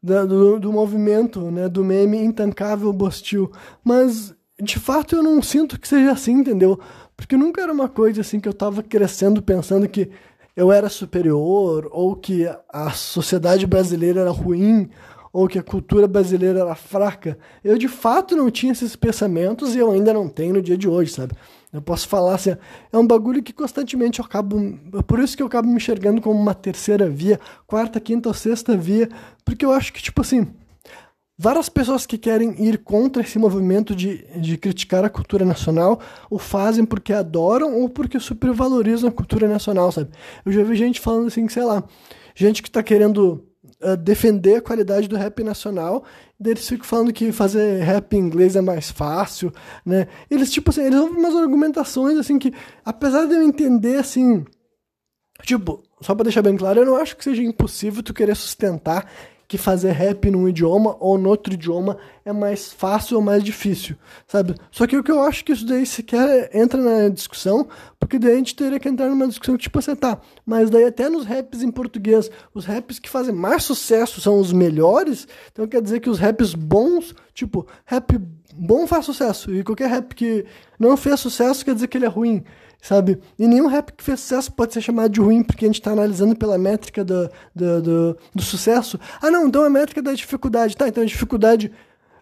do, 0.06 0.60
do 0.60 0.72
movimento, 0.72 1.50
né, 1.50 1.68
do 1.68 1.84
meme 1.84 2.18
intancável 2.18 2.92
Bostil. 2.92 3.50
Mas, 3.82 4.34
de 4.60 4.78
fato, 4.78 5.16
eu 5.16 5.22
não 5.22 5.42
sinto 5.42 5.78
que 5.78 5.88
seja 5.88 6.12
assim, 6.12 6.32
entendeu? 6.32 6.78
Porque 7.16 7.36
nunca 7.36 7.62
era 7.62 7.72
uma 7.72 7.88
coisa 7.88 8.20
assim 8.20 8.38
que 8.38 8.48
eu 8.48 8.54
tava 8.54 8.82
crescendo 8.82 9.42
pensando 9.42 9.88
que 9.88 10.10
eu 10.54 10.72
era 10.72 10.88
superior, 10.88 11.88
ou 11.92 12.16
que 12.16 12.46
a 12.72 12.90
sociedade 12.90 13.66
brasileira 13.66 14.22
era 14.22 14.30
ruim, 14.30 14.88
ou 15.32 15.46
que 15.46 15.58
a 15.58 15.62
cultura 15.62 16.08
brasileira 16.08 16.60
era 16.60 16.74
fraca. 16.74 17.36
Eu, 17.62 17.76
de 17.76 17.88
fato, 17.88 18.34
não 18.34 18.50
tinha 18.50 18.72
esses 18.72 18.96
pensamentos 18.96 19.74
e 19.74 19.78
eu 19.78 19.92
ainda 19.92 20.14
não 20.14 20.28
tenho 20.28 20.54
no 20.54 20.62
dia 20.62 20.78
de 20.78 20.88
hoje, 20.88 21.12
sabe? 21.12 21.34
Eu 21.76 21.82
posso 21.82 22.08
falar 22.08 22.34
assim, 22.34 22.56
é 22.92 22.98
um 22.98 23.06
bagulho 23.06 23.42
que 23.42 23.52
constantemente 23.52 24.18
eu 24.18 24.24
acabo. 24.24 24.78
Por 25.06 25.18
isso 25.18 25.36
que 25.36 25.42
eu 25.42 25.46
acabo 25.46 25.68
me 25.68 25.76
enxergando 25.76 26.22
como 26.22 26.40
uma 26.40 26.54
terceira 26.54 27.08
via, 27.08 27.38
quarta, 27.66 28.00
quinta 28.00 28.28
ou 28.28 28.34
sexta 28.34 28.76
via, 28.76 29.10
porque 29.44 29.64
eu 29.64 29.72
acho 29.72 29.92
que, 29.92 30.02
tipo 30.02 30.22
assim, 30.22 30.46
várias 31.38 31.68
pessoas 31.68 32.06
que 32.06 32.16
querem 32.16 32.54
ir 32.64 32.78
contra 32.78 33.22
esse 33.22 33.38
movimento 33.38 33.94
de, 33.94 34.24
de 34.40 34.56
criticar 34.56 35.04
a 35.04 35.10
cultura 35.10 35.44
nacional 35.44 36.00
o 36.30 36.38
fazem 36.38 36.86
porque 36.86 37.12
adoram 37.12 37.78
ou 37.78 37.90
porque 37.90 38.18
supervalorizam 38.18 39.10
a 39.10 39.12
cultura 39.12 39.46
nacional, 39.46 39.92
sabe? 39.92 40.10
Eu 40.46 40.52
já 40.52 40.62
vi 40.62 40.74
gente 40.76 40.98
falando 40.98 41.26
assim, 41.26 41.46
sei 41.48 41.64
lá, 41.64 41.84
gente 42.34 42.62
que 42.62 42.70
tá 42.70 42.82
querendo 42.82 43.44
uh, 43.82 43.96
defender 43.98 44.56
a 44.56 44.62
qualidade 44.62 45.08
do 45.08 45.16
rap 45.16 45.42
nacional 45.44 46.04
eles 46.44 46.68
ficam 46.68 46.84
falando 46.84 47.12
que 47.12 47.32
fazer 47.32 47.82
rap 47.82 48.14
em 48.14 48.18
inglês 48.18 48.56
é 48.56 48.60
mais 48.60 48.90
fácil, 48.90 49.52
né? 49.84 50.06
Eles, 50.30 50.52
tipo 50.52 50.70
assim, 50.70 50.82
eles 50.82 50.98
ouvem 50.98 51.18
umas 51.18 51.34
argumentações, 51.34 52.18
assim, 52.18 52.38
que, 52.38 52.52
apesar 52.84 53.26
de 53.26 53.34
eu 53.34 53.42
entender, 53.42 53.98
assim, 53.98 54.44
tipo, 55.42 55.82
só 56.00 56.14
pra 56.14 56.24
deixar 56.24 56.42
bem 56.42 56.56
claro, 56.56 56.80
eu 56.80 56.86
não 56.86 56.96
acho 56.96 57.16
que 57.16 57.24
seja 57.24 57.42
impossível 57.42 58.02
tu 58.02 58.12
querer 58.12 58.36
sustentar 58.36 59.10
que 59.48 59.56
fazer 59.56 59.92
rap 59.92 60.30
num 60.30 60.48
idioma 60.48 60.96
ou 60.98 61.16
no 61.16 61.28
outro 61.28 61.54
idioma 61.54 61.96
é 62.24 62.32
mais 62.32 62.72
fácil 62.72 63.16
ou 63.16 63.22
mais 63.22 63.42
difícil, 63.44 63.96
sabe? 64.26 64.54
Só 64.70 64.86
que 64.86 64.96
o 64.96 65.02
que 65.02 65.10
eu 65.10 65.22
acho 65.22 65.44
que 65.44 65.52
isso 65.52 65.64
daí 65.64 65.86
sequer 65.86 66.50
entra 66.52 66.80
na 66.80 67.08
discussão, 67.08 67.68
porque 67.98 68.18
daí 68.18 68.32
a 68.32 68.36
gente 68.36 68.56
teria 68.56 68.80
que 68.80 68.88
entrar 68.88 69.08
numa 69.08 69.28
discussão 69.28 69.56
tipo 69.56 69.78
assim, 69.78 69.94
tá, 69.94 70.20
mas 70.44 70.68
daí 70.68 70.84
até 70.84 71.08
nos 71.08 71.24
raps 71.24 71.62
em 71.62 71.70
português, 71.70 72.30
os 72.52 72.64
raps 72.64 72.98
que 72.98 73.08
fazem 73.08 73.34
mais 73.34 73.62
sucesso 73.62 74.20
são 74.20 74.40
os 74.40 74.52
melhores, 74.52 75.28
então 75.52 75.66
quer 75.66 75.80
dizer 75.80 76.00
que 76.00 76.10
os 76.10 76.18
raps 76.18 76.54
bons, 76.54 77.14
tipo, 77.32 77.66
rap 77.84 78.18
bom 78.54 78.86
faz 78.86 79.04
sucesso, 79.04 79.54
e 79.54 79.62
qualquer 79.62 79.88
rap 79.88 80.14
que 80.14 80.44
não 80.78 80.96
fez 80.96 81.20
sucesso 81.20 81.64
quer 81.64 81.74
dizer 81.74 81.86
que 81.86 81.98
ele 81.98 82.06
é 82.06 82.08
ruim 82.08 82.42
sabe? 82.80 83.18
E 83.38 83.46
nenhum 83.46 83.66
rap 83.66 83.92
que 83.92 84.02
fez 84.02 84.20
sucesso 84.20 84.52
pode 84.52 84.72
ser 84.72 84.80
chamado 84.80 85.10
de 85.10 85.20
ruim, 85.20 85.42
porque 85.42 85.64
a 85.64 85.68
gente 85.68 85.80
está 85.80 85.92
analisando 85.92 86.36
pela 86.36 86.56
métrica 86.58 87.04
do, 87.04 87.30
do, 87.54 87.82
do, 87.82 88.18
do, 88.34 88.42
sucesso. 88.42 88.98
Ah, 89.20 89.30
não, 89.30 89.48
então 89.48 89.64
a 89.64 89.70
métrica 89.70 90.02
da 90.02 90.12
dificuldade. 90.12 90.76
Tá, 90.76 90.88
então 90.88 91.02
a 91.02 91.06
dificuldade 91.06 91.72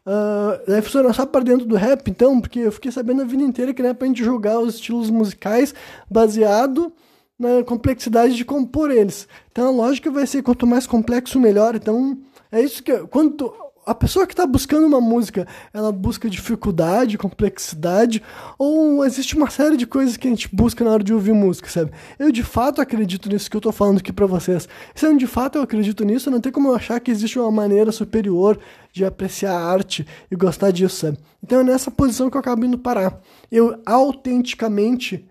uh, 0.06 0.66
deve 0.66 0.82
funcionar 0.82 1.12
só 1.12 1.26
para 1.26 1.44
dentro 1.44 1.66
do 1.66 1.76
rap, 1.76 2.10
então, 2.10 2.40
porque 2.40 2.60
eu 2.60 2.72
fiquei 2.72 2.90
sabendo 2.90 3.22
a 3.22 3.24
vida 3.24 3.42
inteira 3.42 3.74
que 3.74 3.82
não 3.82 3.90
é 3.90 3.94
pra 3.94 4.06
gente 4.06 4.24
julgar 4.24 4.58
os 4.58 4.74
estilos 4.74 5.10
musicais 5.10 5.74
baseado 6.10 6.92
na 7.38 7.64
complexidade 7.64 8.36
de 8.36 8.44
compor 8.44 8.90
eles. 8.90 9.28
Então 9.50 9.68
a 9.68 9.70
lógica 9.70 10.10
vai 10.10 10.26
ser 10.26 10.42
quanto 10.42 10.66
mais 10.66 10.86
complexo, 10.86 11.40
melhor. 11.40 11.74
Então 11.74 12.18
é 12.50 12.60
isso 12.60 12.82
que. 12.82 12.96
Quanto 13.08 13.52
a 13.87 13.94
pessoa 13.94 14.27
que 14.27 14.33
está 14.33 14.47
buscando 14.47 14.87
uma 14.87 15.01
música, 15.01 15.47
ela 15.73 15.92
busca 15.92 16.29
dificuldade, 16.29 17.18
complexidade, 17.18 18.23
ou 18.59 19.05
existe 19.05 19.37
uma 19.37 19.51
série 19.51 19.77
de 19.77 19.87
coisas 19.87 20.16
que 20.16 20.27
a 20.27 20.31
gente 20.31 20.49
busca 20.55 20.85
na 20.85 20.90
hora 20.90 21.05
de 21.05 21.12
ouvir 21.12 21.33
música, 21.33 21.68
sabe? 21.68 21.92
Eu 22.18 22.33
de 22.33 22.42
fato 22.42 22.81
acredito 22.81 23.29
nisso 23.29 23.51
que 23.51 23.57
eu 23.57 23.59
estou 23.59 23.73
falando 23.73 23.99
aqui 23.99 24.12
para 24.12 24.27
vocês. 24.27 24.68
Se 24.94 25.07
eu 25.07 25.16
de 25.16 25.27
fato 25.27 25.59
eu 25.59 25.62
acredito 25.62 26.05
nisso, 26.05 26.31
não 26.31 26.40
tem 26.40 26.53
como 26.53 26.68
eu 26.68 26.75
achar 26.75 26.99
que 27.01 27.11
existe 27.11 27.38
uma 27.38 27.51
maneira 27.51 27.92
superior 27.92 28.59
de 28.92 29.05
apreciar 29.05 29.53
a 29.53 29.64
arte 29.64 30.07
e 30.31 30.37
gostar 30.37 30.70
disso, 30.70 30.97
sabe? 30.97 31.18
Então 31.42 31.61
é 31.61 31.64
nessa 31.64 31.90
posição 31.90 32.31
que 32.31 32.37
eu 32.37 32.40
acabo 32.40 32.64
indo 32.64 32.79
parar. 32.79 33.20
Eu 33.51 33.81
autenticamente 33.85 35.29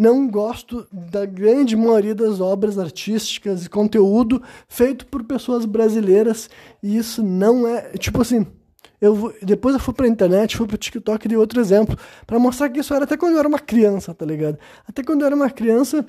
não 0.00 0.26
gosto 0.26 0.86
da 0.90 1.26
grande 1.26 1.76
maioria 1.76 2.14
das 2.14 2.40
obras 2.40 2.78
artísticas 2.78 3.66
e 3.66 3.68
conteúdo 3.68 4.42
feito 4.66 5.04
por 5.04 5.22
pessoas 5.24 5.66
brasileiras 5.66 6.48
e 6.82 6.96
isso 6.96 7.22
não 7.22 7.68
é 7.68 7.90
tipo 7.98 8.22
assim 8.22 8.46
eu 8.98 9.34
depois 9.42 9.74
eu 9.74 9.80
fui 9.80 9.92
pra 9.92 10.08
internet 10.08 10.56
fui 10.56 10.66
pro 10.66 10.78
TikTok 10.78 11.26
e 11.26 11.28
dei 11.28 11.36
outro 11.36 11.60
exemplo 11.60 11.98
para 12.26 12.38
mostrar 12.38 12.70
que 12.70 12.80
isso 12.80 12.94
era 12.94 13.04
até 13.04 13.14
quando 13.14 13.34
eu 13.34 13.40
era 13.40 13.46
uma 13.48 13.58
criança 13.58 14.14
tá 14.14 14.24
ligado 14.24 14.58
até 14.88 15.02
quando 15.02 15.20
eu 15.20 15.26
era 15.26 15.36
uma 15.36 15.50
criança 15.50 16.06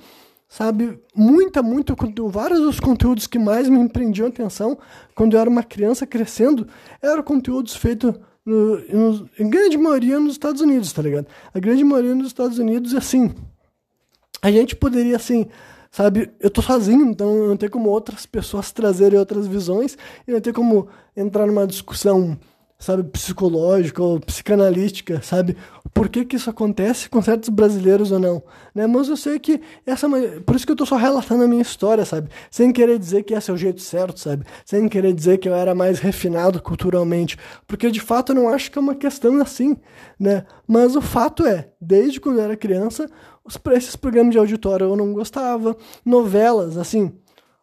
sabe 0.47 0.97
muita 1.13 1.61
muito 1.61 1.93
vários 2.29 2.61
dos 2.61 2.79
conteúdos 2.79 3.27
que 3.27 3.37
mais 3.37 3.67
me 3.67 3.89
prendiam 3.89 4.29
atenção 4.29 4.77
quando 5.13 5.33
eu 5.33 5.39
era 5.41 5.49
uma 5.49 5.63
criança 5.63 6.07
crescendo 6.07 6.65
eram 7.01 7.21
conteúdos 7.23 7.75
feitos 7.75 8.13
no, 8.45 8.77
no, 8.87 9.29
em 9.37 9.49
grande 9.49 9.77
maioria 9.77 10.19
nos 10.19 10.31
Estados 10.31 10.61
Unidos, 10.61 10.91
tá 10.91 11.03
ligado? 11.03 11.27
A 11.53 11.59
grande 11.59 11.83
maioria 11.83 12.15
nos 12.15 12.25
Estados 12.25 12.57
Unidos, 12.57 12.95
assim, 12.95 13.31
a 14.41 14.51
gente 14.51 14.75
poderia, 14.75 15.15
assim, 15.15 15.47
sabe, 15.91 16.31
eu 16.39 16.49
tô 16.49 16.61
sozinho, 16.61 17.05
então 17.05 17.47
não 17.47 17.57
tem 17.57 17.69
como 17.69 17.89
outras 17.89 18.25
pessoas 18.25 18.71
trazerem 18.71 19.19
outras 19.19 19.45
visões 19.45 19.97
e 20.27 20.31
não 20.31 20.39
tem 20.39 20.53
como 20.53 20.87
entrar 21.15 21.45
numa 21.45 21.67
discussão, 21.67 22.37
sabe, 22.79 23.03
psicológica 23.03 24.01
ou 24.01 24.19
psicanalística, 24.19 25.21
sabe, 25.21 25.55
por 25.93 26.09
que 26.09 26.25
que 26.25 26.37
isso 26.37 26.49
acontece 26.49 27.09
com 27.09 27.21
certos 27.21 27.49
brasileiros 27.49 28.11
ou 28.11 28.19
não, 28.19 28.41
né, 28.73 28.87
mas 28.87 29.09
eu 29.09 29.17
sei 29.17 29.37
que 29.37 29.61
essa, 29.85 30.07
por 30.45 30.55
isso 30.55 30.65
que 30.65 30.71
eu 30.71 30.75
tô 30.77 30.85
só 30.85 30.95
relatando 30.95 31.43
a 31.43 31.47
minha 31.47 31.61
história, 31.61 32.05
sabe, 32.05 32.29
sem 32.49 32.71
querer 32.71 32.97
dizer 32.97 33.23
que 33.23 33.35
esse 33.35 33.51
é 33.51 33.53
o 33.53 33.57
jeito 33.57 33.81
certo, 33.81 34.19
sabe, 34.19 34.45
sem 34.65 34.87
querer 34.87 35.13
dizer 35.13 35.37
que 35.37 35.47
eu 35.47 35.53
era 35.53 35.75
mais 35.75 35.99
refinado 35.99 36.59
culturalmente, 36.61 37.37
porque 37.67 37.91
de 37.91 37.99
fato 37.99 38.31
eu 38.31 38.35
não 38.35 38.49
acho 38.49 38.71
que 38.71 38.79
é 38.79 38.81
uma 38.81 38.95
questão 38.95 39.39
assim, 39.41 39.77
né, 40.17 40.45
mas 40.65 40.95
o 40.95 41.01
fato 41.01 41.45
é, 41.45 41.67
desde 41.79 42.19
quando 42.19 42.37
eu 42.37 42.45
era 42.45 42.55
criança, 42.55 43.07
os, 43.43 43.59
esses 43.73 43.95
programas 43.95 44.31
de 44.31 44.37
auditório 44.37 44.85
eu 44.85 44.95
não 44.95 45.13
gostava. 45.13 45.75
Novelas, 46.05 46.77
assim. 46.77 47.11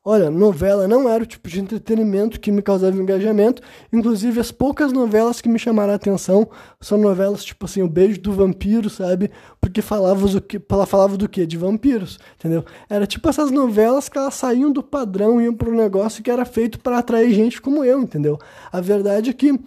Olha, 0.04 0.30
novela 0.30 0.88
não 0.88 1.06
era 1.06 1.22
o 1.22 1.26
tipo 1.26 1.50
de 1.50 1.60
entretenimento 1.60 2.40
que 2.40 2.50
me 2.50 2.62
causava 2.62 2.96
engajamento. 2.96 3.60
Inclusive, 3.92 4.40
as 4.40 4.50
poucas 4.50 4.90
novelas 4.90 5.42
que 5.42 5.50
me 5.50 5.58
chamaram 5.58 5.92
a 5.92 5.96
atenção 5.96 6.48
são 6.80 6.96
novelas 6.96 7.44
tipo 7.44 7.66
assim, 7.66 7.82
O 7.82 7.88
Beijo 7.88 8.18
do 8.18 8.32
Vampiro, 8.32 8.88
sabe? 8.88 9.30
Porque 9.60 9.82
falava 9.82 10.26
do 10.26 10.40
que, 10.40 10.58
falava 10.86 11.16
do 11.16 11.28
quê? 11.28 11.44
De 11.44 11.58
vampiros, 11.58 12.18
entendeu? 12.38 12.64
Era 12.88 13.06
tipo 13.06 13.28
essas 13.28 13.50
novelas 13.50 14.08
que 14.08 14.16
elas 14.16 14.32
saíam 14.32 14.72
do 14.72 14.82
padrão 14.82 15.40
e 15.40 15.44
iam 15.44 15.54
para 15.54 15.68
um 15.68 15.76
negócio 15.76 16.22
que 16.22 16.30
era 16.30 16.46
feito 16.46 16.78
para 16.78 16.98
atrair 16.98 17.34
gente 17.34 17.60
como 17.60 17.84
eu, 17.84 18.00
entendeu? 18.00 18.38
A 18.72 18.80
verdade 18.80 19.28
é 19.28 19.32
que 19.34 19.60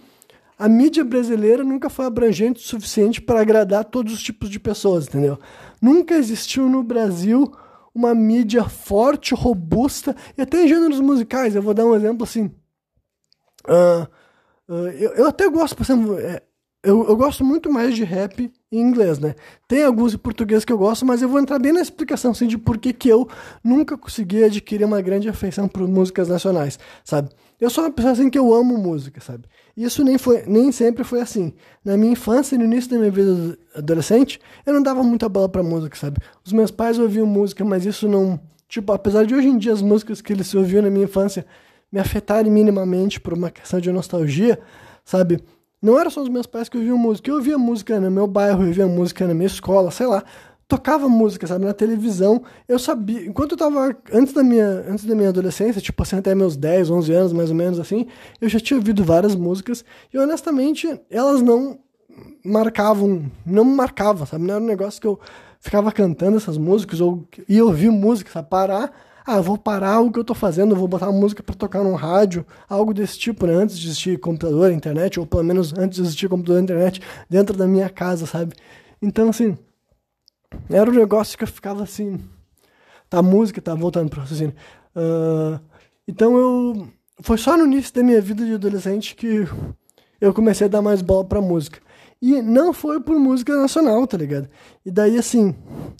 a 0.58 0.68
mídia 0.68 1.04
brasileira 1.04 1.64
nunca 1.64 1.90
foi 1.90 2.04
abrangente 2.04 2.60
o 2.60 2.68
suficiente 2.68 3.20
para 3.20 3.40
agradar 3.40 3.84
todos 3.84 4.12
os 4.12 4.22
tipos 4.22 4.48
de 4.48 4.60
pessoas, 4.60 5.08
entendeu? 5.08 5.38
Nunca 5.82 6.14
existiu 6.14 6.68
no 6.68 6.84
Brasil 6.84 7.52
uma 7.92 8.14
mídia 8.14 8.64
forte, 8.68 9.34
robusta, 9.34 10.14
e 10.38 10.42
até 10.42 10.62
em 10.62 10.68
gêneros 10.68 11.00
musicais. 11.00 11.56
Eu 11.56 11.62
vou 11.62 11.74
dar 11.74 11.84
um 11.84 11.94
exemplo 11.94 12.22
assim. 12.22 12.50
Uh, 13.66 14.06
uh, 14.68 14.88
eu, 14.98 15.10
eu, 15.14 15.26
até 15.26 15.48
gosto, 15.48 15.76
por 15.76 15.82
exemplo, 15.82 16.18
é, 16.18 16.40
eu, 16.82 17.06
eu 17.08 17.16
gosto 17.16 17.44
muito 17.44 17.70
mais 17.70 17.94
de 17.94 18.02
rap 18.02 18.52
em 18.70 18.80
inglês, 18.80 19.18
né? 19.18 19.34
Tem 19.68 19.84
alguns 19.84 20.14
em 20.14 20.18
português 20.18 20.64
que 20.64 20.72
eu 20.72 20.78
gosto, 20.78 21.04
mas 21.04 21.22
eu 21.22 21.28
vou 21.28 21.38
entrar 21.38 21.58
bem 21.58 21.72
na 21.72 21.80
explicação 21.80 22.32
assim, 22.32 22.46
de 22.46 22.58
por 22.58 22.78
que, 22.78 22.92
que 22.92 23.08
eu 23.08 23.28
nunca 23.62 23.96
consegui 23.96 24.42
adquirir 24.42 24.84
uma 24.84 25.00
grande 25.00 25.28
afeição 25.28 25.68
por 25.68 25.86
músicas 25.86 26.28
nacionais, 26.28 26.78
sabe? 27.04 27.28
Eu 27.62 27.70
sou 27.70 27.84
uma 27.84 27.92
pessoa 27.92 28.12
assim 28.12 28.28
que 28.28 28.36
eu 28.36 28.52
amo 28.52 28.76
música, 28.76 29.20
sabe? 29.20 29.44
Isso 29.76 30.02
nem, 30.02 30.18
foi, 30.18 30.42
nem 30.48 30.72
sempre 30.72 31.04
foi 31.04 31.20
assim. 31.20 31.52
Na 31.84 31.96
minha 31.96 32.10
infância 32.10 32.56
e 32.56 32.58
no 32.58 32.64
início 32.64 32.90
da 32.90 32.98
minha 32.98 33.10
vida 33.12 33.56
adolescente, 33.76 34.40
eu 34.66 34.74
não 34.74 34.82
dava 34.82 35.00
muita 35.04 35.28
bola 35.28 35.48
pra 35.48 35.62
música, 35.62 35.96
sabe? 35.96 36.18
Os 36.44 36.52
meus 36.52 36.72
pais 36.72 36.98
ouviam 36.98 37.24
música, 37.24 37.64
mas 37.64 37.86
isso 37.86 38.08
não. 38.08 38.40
Tipo, 38.68 38.92
apesar 38.92 39.24
de 39.24 39.32
hoje 39.32 39.46
em 39.46 39.56
dia 39.56 39.72
as 39.72 39.80
músicas 39.80 40.20
que 40.20 40.32
eles 40.32 40.52
ouviam 40.56 40.82
na 40.82 40.90
minha 40.90 41.04
infância 41.04 41.46
me 41.92 42.00
afetarem 42.00 42.50
minimamente 42.50 43.20
por 43.20 43.32
uma 43.32 43.48
questão 43.48 43.78
de 43.78 43.92
nostalgia, 43.92 44.58
sabe? 45.04 45.40
Não 45.80 45.96
era 45.96 46.10
só 46.10 46.20
os 46.20 46.28
meus 46.28 46.46
pais 46.46 46.68
que 46.68 46.76
ouviam 46.76 46.98
música. 46.98 47.30
Eu 47.30 47.36
ouvia 47.36 47.56
música 47.56 48.00
no 48.00 48.10
meu 48.10 48.26
bairro, 48.26 48.62
eu 48.64 48.68
ouvia 48.68 48.88
música 48.88 49.24
na 49.24 49.34
minha 49.34 49.46
escola, 49.46 49.92
sei 49.92 50.08
lá. 50.08 50.24
Tocava 50.72 51.06
música, 51.06 51.46
sabe, 51.46 51.66
na 51.66 51.74
televisão. 51.74 52.44
Eu 52.66 52.78
sabia, 52.78 53.26
enquanto 53.26 53.52
eu 53.52 53.58
tava 53.58 53.94
antes 54.10 54.32
da 54.32 54.42
minha, 54.42 54.86
antes 54.88 55.04
da 55.04 55.14
minha 55.14 55.28
adolescência, 55.28 55.82
tipo 55.82 56.02
assim, 56.02 56.16
até 56.16 56.34
meus 56.34 56.56
10, 56.56 56.88
11 56.88 57.12
anos, 57.12 57.32
mais 57.34 57.50
ou 57.50 57.54
menos 57.54 57.78
assim, 57.78 58.06
eu 58.40 58.48
já 58.48 58.58
tinha 58.58 58.78
ouvido 58.78 59.04
várias 59.04 59.34
músicas 59.34 59.84
e 60.14 60.16
honestamente, 60.16 60.98
elas 61.10 61.42
não 61.42 61.78
marcavam, 62.42 63.30
não 63.44 63.66
me 63.66 63.74
marcavam, 63.74 64.24
sabe? 64.24 64.46
Não 64.46 64.54
era 64.54 64.64
um 64.64 64.66
negócio 64.66 64.98
que 64.98 65.06
eu 65.06 65.20
ficava 65.60 65.92
cantando 65.92 66.38
essas 66.38 66.56
músicas 66.56 67.02
ou 67.02 67.28
ia 67.46 67.62
ouvir 67.62 67.90
música, 67.90 68.30
sabe? 68.32 68.48
Parar 68.48 68.90
ah, 69.26 69.42
vou 69.42 69.58
parar 69.58 70.00
o 70.00 70.10
que 70.10 70.18
eu 70.18 70.24
tô 70.24 70.34
fazendo, 70.34 70.74
vou 70.74 70.88
botar 70.88 71.12
música 71.12 71.42
para 71.42 71.54
tocar 71.54 71.84
no 71.84 71.94
rádio, 71.94 72.46
algo 72.66 72.94
desse 72.94 73.18
tipo, 73.18 73.46
né? 73.46 73.52
Antes 73.52 73.78
de 73.78 73.88
existir 73.88 74.18
computador, 74.18 74.72
internet, 74.72 75.20
ou 75.20 75.26
pelo 75.26 75.44
menos 75.44 75.74
antes 75.74 75.96
de 75.96 76.02
existir 76.02 76.30
computador 76.30 76.60
e 76.60 76.64
internet, 76.64 77.02
dentro 77.28 77.54
da 77.54 77.66
minha 77.66 77.90
casa, 77.90 78.24
sabe? 78.24 78.54
Então, 79.02 79.28
assim, 79.28 79.56
era 80.70 80.90
um 80.90 80.94
negócio 80.94 81.36
que 81.36 81.44
eu 81.44 81.48
ficava 81.48 81.82
assim. 81.82 82.18
Tá, 83.08 83.18
a 83.18 83.22
música, 83.22 83.60
tá, 83.60 83.74
voltando 83.74 84.08
pro 84.08 84.20
raciocínio. 84.20 84.54
Uh, 84.96 85.60
então 86.06 86.36
eu. 86.36 86.88
Foi 87.20 87.38
só 87.38 87.56
no 87.56 87.64
início 87.64 87.94
da 87.94 88.02
minha 88.02 88.20
vida 88.20 88.44
de 88.44 88.54
adolescente 88.54 89.14
que 89.14 89.46
eu 90.20 90.32
comecei 90.32 90.66
a 90.66 90.70
dar 90.70 90.82
mais 90.82 91.02
bola 91.02 91.24
pra 91.24 91.40
música. 91.40 91.78
E 92.22 92.40
não 92.40 92.72
foi 92.72 93.00
por 93.00 93.18
música 93.18 93.52
nacional, 93.56 94.06
tá 94.06 94.16
ligado? 94.16 94.48
E 94.86 94.92
daí, 94.92 95.18
assim, 95.18 95.56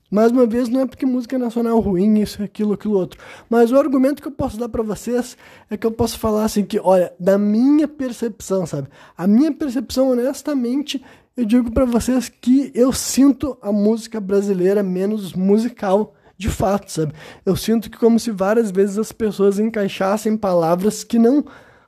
mais 0.08 0.30
uma 0.30 0.46
vez, 0.46 0.68
não 0.68 0.80
é 0.80 0.86
porque 0.86 1.04
música 1.04 1.36
nacional 1.36 1.76
é 1.76 1.82
ruim, 1.82 2.20
isso, 2.20 2.40
aquilo, 2.40 2.74
aquilo 2.74 2.94
outro. 2.94 3.20
Mas 3.50 3.72
o 3.72 3.76
argumento 3.76 4.22
que 4.22 4.28
eu 4.28 4.32
posso 4.32 4.56
dar 4.56 4.68
para 4.68 4.84
vocês 4.84 5.36
é 5.68 5.76
que 5.76 5.84
eu 5.84 5.90
posso 5.90 6.20
falar 6.20 6.44
assim 6.44 6.64
que, 6.64 6.78
olha, 6.78 7.12
da 7.18 7.36
minha 7.36 7.88
percepção, 7.88 8.64
sabe? 8.64 8.86
A 9.18 9.26
minha 9.26 9.50
percepção, 9.50 10.12
honestamente, 10.12 11.02
eu 11.36 11.44
digo 11.44 11.70
para 11.70 11.84
vocês 11.84 12.28
que 12.28 12.70
eu 12.74 12.92
sinto 12.92 13.56
a 13.62 13.72
música 13.72 14.20
brasileira 14.20 14.82
menos 14.82 15.32
musical 15.32 16.14
de 16.36 16.48
fato, 16.48 16.90
sabe? 16.90 17.12
Eu 17.46 17.54
sinto 17.54 17.90
que 17.90 17.96
como 17.96 18.18
se 18.18 18.30
várias 18.30 18.70
vezes 18.70 18.98
as 18.98 19.12
pessoas 19.12 19.58
encaixassem 19.58 20.36
palavras 20.36 21.04
que 21.04 21.18
não 21.18 21.44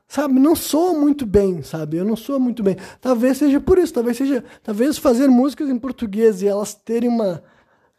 sabe, 0.07 0.39
não 0.39 0.55
soa 0.55 0.95
muito 0.95 1.27
bem, 1.27 1.63
sabe? 1.63 1.97
Eu 1.97 2.05
não 2.05 2.15
sou 2.15 2.39
muito 2.39 2.63
bem. 2.63 2.77
Talvez 3.01 3.39
seja 3.39 3.61
por 3.61 3.79
isso, 3.79 3.93
talvez 3.93 4.17
seja, 4.17 4.45
talvez 4.63 4.97
fazer 4.97 5.29
músicas 5.29 5.69
em 5.69 5.79
português 5.79 6.41
e 6.41 6.47
elas 6.47 6.75
terem 6.75 7.09
uma, 7.09 7.43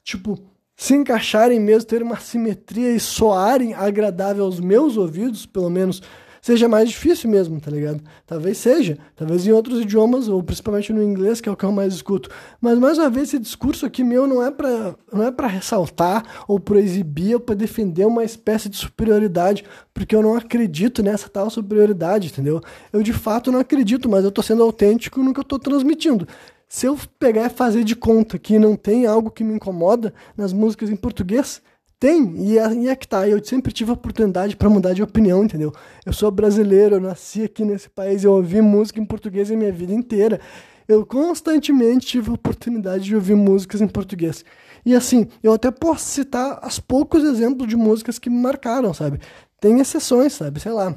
tipo, 0.03 0.39
se 0.75 0.93
encaixarem 0.93 1.59
mesmo, 1.59 1.87
terem 1.87 2.07
uma 2.07 2.19
simetria 2.19 2.91
e 2.91 2.99
soarem 2.99 3.73
agradável 3.73 4.45
aos 4.45 4.59
meus 4.59 4.97
ouvidos, 4.97 5.45
pelo 5.45 5.69
menos 5.69 6.01
seja 6.45 6.67
mais 6.67 6.89
difícil 6.89 7.27
mesmo, 7.27 7.59
tá 7.59 7.71
ligado? 7.71 8.03
Talvez 8.27 8.59
seja, 8.59 8.99
talvez 9.15 9.47
em 9.47 9.51
outros 9.51 9.81
idiomas, 9.81 10.27
ou 10.27 10.43
principalmente 10.43 10.93
no 10.93 11.01
inglês, 11.01 11.41
que 11.41 11.49
é 11.49 11.51
o 11.51 11.55
que 11.55 11.63
eu 11.65 11.71
mais 11.71 11.91
escuto. 11.91 12.29
Mas 12.61 12.77
mais 12.77 12.99
uma 12.99 13.09
vez, 13.09 13.29
esse 13.29 13.39
discurso 13.39 13.83
aqui 13.83 14.03
meu 14.03 14.27
não 14.27 14.43
é 14.43 14.51
para 14.51 14.93
não 15.11 15.23
é 15.23 15.31
para 15.31 15.47
ressaltar 15.47 16.23
ou 16.47 16.59
para 16.59 16.79
exibir 16.79 17.33
ou 17.33 17.39
para 17.39 17.55
defender 17.55 18.05
uma 18.05 18.23
espécie 18.23 18.69
de 18.69 18.77
superioridade, 18.77 19.63
porque 19.91 20.15
eu 20.15 20.21
não 20.21 20.35
acredito 20.35 21.01
nessa 21.01 21.27
tal 21.27 21.49
superioridade, 21.49 22.27
entendeu? 22.27 22.61
Eu 22.93 23.01
de 23.01 23.11
fato 23.11 23.51
não 23.51 23.59
acredito, 23.59 24.07
mas 24.07 24.23
eu 24.23 24.31
tô 24.31 24.43
sendo 24.43 24.61
autêntico 24.61 25.23
no 25.23 25.33
que 25.33 25.39
eu 25.39 25.43
tô 25.43 25.57
transmitindo. 25.57 26.27
Se 26.69 26.85
eu 26.85 26.95
pegar 27.17 27.47
e 27.47 27.49
fazer 27.49 27.83
de 27.83 27.95
conta 27.95 28.37
que 28.37 28.59
não 28.59 28.75
tem 28.75 29.07
algo 29.07 29.31
que 29.31 29.43
me 29.43 29.55
incomoda 29.55 30.13
nas 30.37 30.53
músicas 30.53 30.91
em 30.91 30.95
português, 30.95 31.59
tem, 31.99 32.35
e 32.37 32.57
é, 32.57 32.73
e 32.73 32.89
é 32.89 32.95
que 32.95 33.07
tá. 33.07 33.27
Eu 33.27 33.43
sempre 33.43 33.71
tive 33.71 33.91
oportunidade 33.91 34.55
para 34.55 34.69
mudar 34.69 34.93
de 34.93 35.01
opinião, 35.01 35.43
entendeu? 35.43 35.73
Eu 36.05 36.13
sou 36.13 36.29
brasileiro, 36.29 36.95
eu 36.95 37.01
nasci 37.01 37.43
aqui 37.43 37.63
nesse 37.63 37.89
país, 37.89 38.23
eu 38.23 38.33
ouvi 38.33 38.61
música 38.61 38.99
em 38.99 39.05
português 39.05 39.49
a 39.51 39.55
minha 39.55 39.71
vida 39.71 39.93
inteira. 39.93 40.39
Eu 40.87 41.05
constantemente 41.05 42.05
tive 42.05 42.29
oportunidade 42.31 43.05
de 43.05 43.15
ouvir 43.15 43.35
músicas 43.35 43.81
em 43.81 43.87
português. 43.87 44.43
E 44.85 44.93
assim, 44.93 45.27
eu 45.41 45.53
até 45.53 45.71
posso 45.71 46.05
citar 46.05 46.59
os 46.65 46.79
poucos 46.79 47.23
exemplos 47.23 47.67
de 47.67 47.75
músicas 47.75 48.19
que 48.19 48.29
me 48.29 48.37
marcaram, 48.39 48.93
sabe? 48.93 49.19
Tem 49.59 49.79
exceções, 49.79 50.33
sabe? 50.33 50.59
Sei 50.59 50.71
lá. 50.71 50.95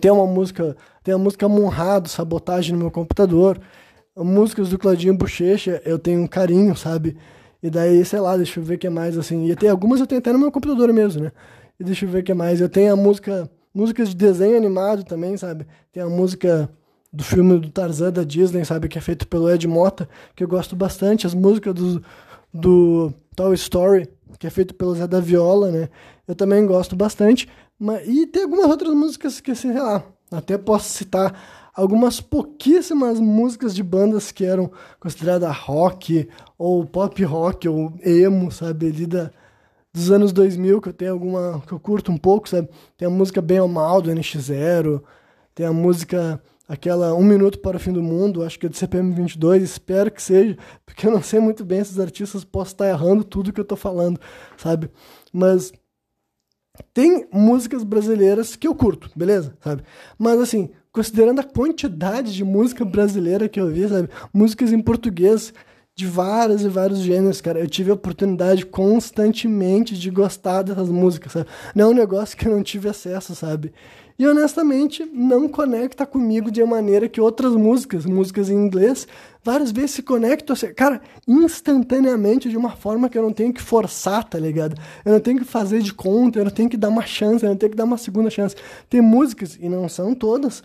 Tem 0.00 0.10
uma 0.10 0.26
música, 0.26 0.76
tem 1.02 1.14
a 1.14 1.18
música 1.18 1.48
Monrado, 1.48 2.08
Sabotagem 2.08 2.72
no 2.72 2.78
meu 2.78 2.90
computador. 2.90 3.58
Músicas 4.16 4.68
do 4.70 4.78
Claudinho 4.78 5.16
Bochecha, 5.16 5.80
eu 5.84 5.98
tenho 5.98 6.20
um 6.20 6.26
carinho, 6.26 6.76
sabe? 6.76 7.16
E 7.66 7.70
daí, 7.70 8.04
sei 8.04 8.20
lá, 8.20 8.36
deixa 8.36 8.60
eu 8.60 8.64
ver 8.64 8.76
o 8.76 8.78
que 8.78 8.88
mais, 8.88 9.18
assim. 9.18 9.50
E 9.50 9.56
tem 9.56 9.68
algumas 9.68 9.98
eu 9.98 10.06
tenho 10.06 10.20
até 10.20 10.32
no 10.32 10.38
meu 10.38 10.52
computador 10.52 10.92
mesmo, 10.92 11.24
né? 11.24 11.32
E 11.80 11.82
deixa 11.82 12.04
eu 12.04 12.08
ver 12.08 12.20
o 12.20 12.22
que 12.22 12.32
mais. 12.32 12.60
Eu 12.60 12.68
tenho 12.68 12.92
a 12.92 12.96
música, 12.96 13.50
músicas 13.74 14.10
de 14.10 14.14
desenho 14.14 14.56
animado 14.56 15.02
também, 15.02 15.36
sabe? 15.36 15.66
Tem 15.92 16.00
a 16.00 16.08
música 16.08 16.70
do 17.12 17.24
filme 17.24 17.58
do 17.58 17.68
Tarzan 17.68 18.12
da 18.12 18.22
Disney, 18.22 18.64
sabe? 18.64 18.88
Que 18.88 18.98
é 18.98 19.00
feito 19.00 19.26
pelo 19.26 19.50
Ed 19.50 19.66
Mota, 19.66 20.08
que 20.36 20.44
eu 20.44 20.48
gosto 20.48 20.76
bastante. 20.76 21.26
As 21.26 21.34
músicas 21.34 21.74
do, 21.74 22.04
do 22.54 23.12
Toy 23.34 23.54
Story, 23.56 24.08
que 24.38 24.46
é 24.46 24.50
feito 24.50 24.72
pelo 24.72 24.94
Zé 24.94 25.08
da 25.08 25.18
Viola, 25.18 25.72
né? 25.72 25.88
Eu 26.28 26.36
também 26.36 26.64
gosto 26.64 26.94
bastante. 26.94 27.48
Mas, 27.76 28.06
e 28.06 28.28
tem 28.28 28.44
algumas 28.44 28.66
outras 28.66 28.94
músicas 28.94 29.40
que, 29.40 29.50
assim, 29.50 29.72
sei 29.72 29.82
lá, 29.82 30.04
até 30.30 30.56
posso 30.56 30.88
citar 30.88 31.34
algumas 31.76 32.22
pouquíssimas 32.22 33.20
músicas 33.20 33.74
de 33.74 33.82
bandas 33.82 34.32
que 34.32 34.46
eram 34.46 34.72
consideradas 34.98 35.54
rock, 35.54 36.26
ou 36.56 36.86
pop 36.86 37.22
rock, 37.22 37.68
ou 37.68 37.92
emo, 38.02 38.50
sabe, 38.50 38.86
ali 38.86 39.06
da, 39.06 39.30
dos 39.92 40.10
anos 40.10 40.32
2000, 40.32 40.80
que 40.80 40.88
eu 40.88 40.92
tenho 40.94 41.12
alguma, 41.12 41.62
que 41.66 41.72
eu 41.72 41.78
curto 41.78 42.10
um 42.10 42.16
pouco, 42.16 42.48
sabe, 42.48 42.70
tem 42.96 43.06
a 43.06 43.10
música 43.10 43.42
Bem 43.42 43.60
ou 43.60 43.68
Mal, 43.68 44.00
do 44.00 44.10
NX0, 44.10 45.02
tem 45.54 45.66
a 45.66 45.72
música, 45.72 46.42
aquela 46.66 47.14
Um 47.14 47.22
Minuto 47.22 47.58
para 47.58 47.76
o 47.76 47.80
Fim 47.80 47.92
do 47.92 48.02
Mundo, 48.02 48.42
acho 48.42 48.58
que 48.58 48.64
é 48.64 48.68
do 48.70 48.76
CPM 48.76 49.12
22, 49.12 49.62
espero 49.62 50.10
que 50.10 50.22
seja, 50.22 50.56
porque 50.86 51.06
eu 51.06 51.10
não 51.10 51.22
sei 51.22 51.40
muito 51.40 51.62
bem 51.62 51.80
esses 51.80 52.00
artistas, 52.00 52.42
posso 52.42 52.72
estar 52.72 52.88
errando 52.88 53.22
tudo 53.22 53.52
que 53.52 53.60
eu 53.60 53.64
tô 53.64 53.76
falando, 53.76 54.18
sabe, 54.56 54.90
mas... 55.30 55.72
Tem 56.92 57.26
músicas 57.32 57.82
brasileiras 57.82 58.54
que 58.54 58.68
eu 58.68 58.74
curto, 58.74 59.10
beleza? 59.16 59.56
Sabe? 59.62 59.82
Mas 60.18 60.38
assim, 60.38 60.68
considerando 60.96 61.40
a 61.40 61.44
quantidade 61.44 62.34
de 62.34 62.42
música 62.42 62.82
brasileira 62.82 63.50
que 63.50 63.60
eu 63.60 63.68
vi, 63.68 63.86
sabe? 63.86 64.08
Músicas 64.32 64.72
em 64.72 64.80
português 64.80 65.52
de 65.94 66.06
vários 66.06 66.62
e 66.62 66.68
vários 66.68 67.00
gêneros, 67.00 67.42
cara. 67.42 67.60
Eu 67.60 67.68
tive 67.68 67.90
a 67.90 67.94
oportunidade 67.94 68.64
constantemente 68.64 69.94
de 69.94 70.10
gostar 70.10 70.62
dessas 70.62 70.88
músicas, 70.88 71.32
sabe? 71.32 71.46
Não 71.74 71.84
é 71.84 71.88
um 71.88 71.94
negócio 71.94 72.34
que 72.34 72.48
eu 72.48 72.52
não 72.52 72.62
tive 72.62 72.88
acesso, 72.88 73.34
sabe? 73.34 73.74
E 74.18 74.26
honestamente, 74.26 75.04
não 75.12 75.46
conecta 75.46 76.06
comigo 76.06 76.50
de 76.50 76.64
maneira 76.64 77.06
que 77.06 77.20
outras 77.20 77.54
músicas, 77.54 78.06
músicas 78.06 78.48
em 78.48 78.54
inglês, 78.54 79.06
várias 79.44 79.70
vezes 79.70 79.90
se 79.90 80.02
conectam, 80.02 80.56
cara, 80.74 81.02
instantaneamente, 81.28 82.48
de 82.48 82.56
uma 82.56 82.70
forma 82.70 83.10
que 83.10 83.18
eu 83.18 83.22
não 83.22 83.32
tenho 83.32 83.52
que 83.52 83.60
forçar, 83.60 84.24
tá 84.24 84.38
ligado? 84.38 84.74
Eu 85.04 85.12
não 85.12 85.20
tenho 85.20 85.38
que 85.38 85.44
fazer 85.44 85.82
de 85.82 85.92
conta, 85.92 86.38
eu 86.38 86.44
não 86.44 86.50
tenho 86.50 86.70
que 86.70 86.78
dar 86.78 86.88
uma 86.88 87.04
chance, 87.04 87.44
eu 87.44 87.50
não 87.50 87.56
tenho 87.56 87.70
que 87.70 87.76
dar 87.76 87.84
uma 87.84 87.98
segunda 87.98 88.30
chance. 88.30 88.56
Tem 88.88 89.02
músicas, 89.02 89.58
e 89.60 89.68
não 89.68 89.86
são 89.86 90.14
todas, 90.14 90.62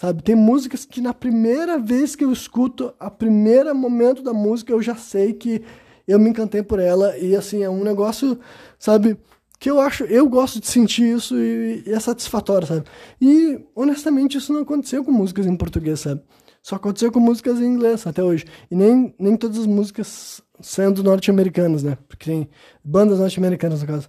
Sabe, 0.00 0.22
tem 0.22 0.36
músicas 0.36 0.84
que 0.84 1.00
na 1.00 1.12
primeira 1.12 1.76
vez 1.76 2.14
que 2.14 2.24
eu 2.24 2.30
escuto, 2.30 2.94
a 3.00 3.10
primeiro 3.10 3.74
momento 3.74 4.22
da 4.22 4.32
música, 4.32 4.70
eu 4.70 4.80
já 4.80 4.94
sei 4.94 5.32
que 5.32 5.60
eu 6.06 6.20
me 6.20 6.30
encantei 6.30 6.62
por 6.62 6.78
ela 6.78 7.18
e 7.18 7.34
assim, 7.34 7.64
é 7.64 7.68
um 7.68 7.82
negócio, 7.82 8.38
sabe, 8.78 9.18
que 9.58 9.68
eu 9.68 9.80
acho, 9.80 10.04
eu 10.04 10.28
gosto 10.28 10.60
de 10.60 10.68
sentir 10.68 11.16
isso 11.16 11.36
e, 11.36 11.82
e 11.84 11.90
é 11.90 11.98
satisfatório, 11.98 12.68
sabe? 12.68 12.84
E 13.20 13.60
honestamente 13.74 14.38
isso 14.38 14.52
não 14.52 14.60
aconteceu 14.60 15.02
com 15.02 15.10
músicas 15.10 15.46
em 15.46 15.56
português, 15.56 15.98
sabe? 15.98 16.22
Só 16.62 16.76
aconteceu 16.76 17.10
com 17.10 17.18
músicas 17.18 17.58
em 17.60 17.64
inglês 17.64 18.06
até 18.06 18.22
hoje. 18.22 18.44
E 18.70 18.76
nem, 18.76 19.12
nem 19.18 19.36
todas 19.36 19.58
as 19.58 19.66
músicas 19.66 20.40
sendo 20.60 21.02
norte-americanas, 21.02 21.82
né? 21.82 21.98
Porque 22.06 22.24
tem 22.24 22.48
bandas 22.84 23.18
norte-americanas 23.18 23.80
no 23.80 23.88
caso. 23.88 24.08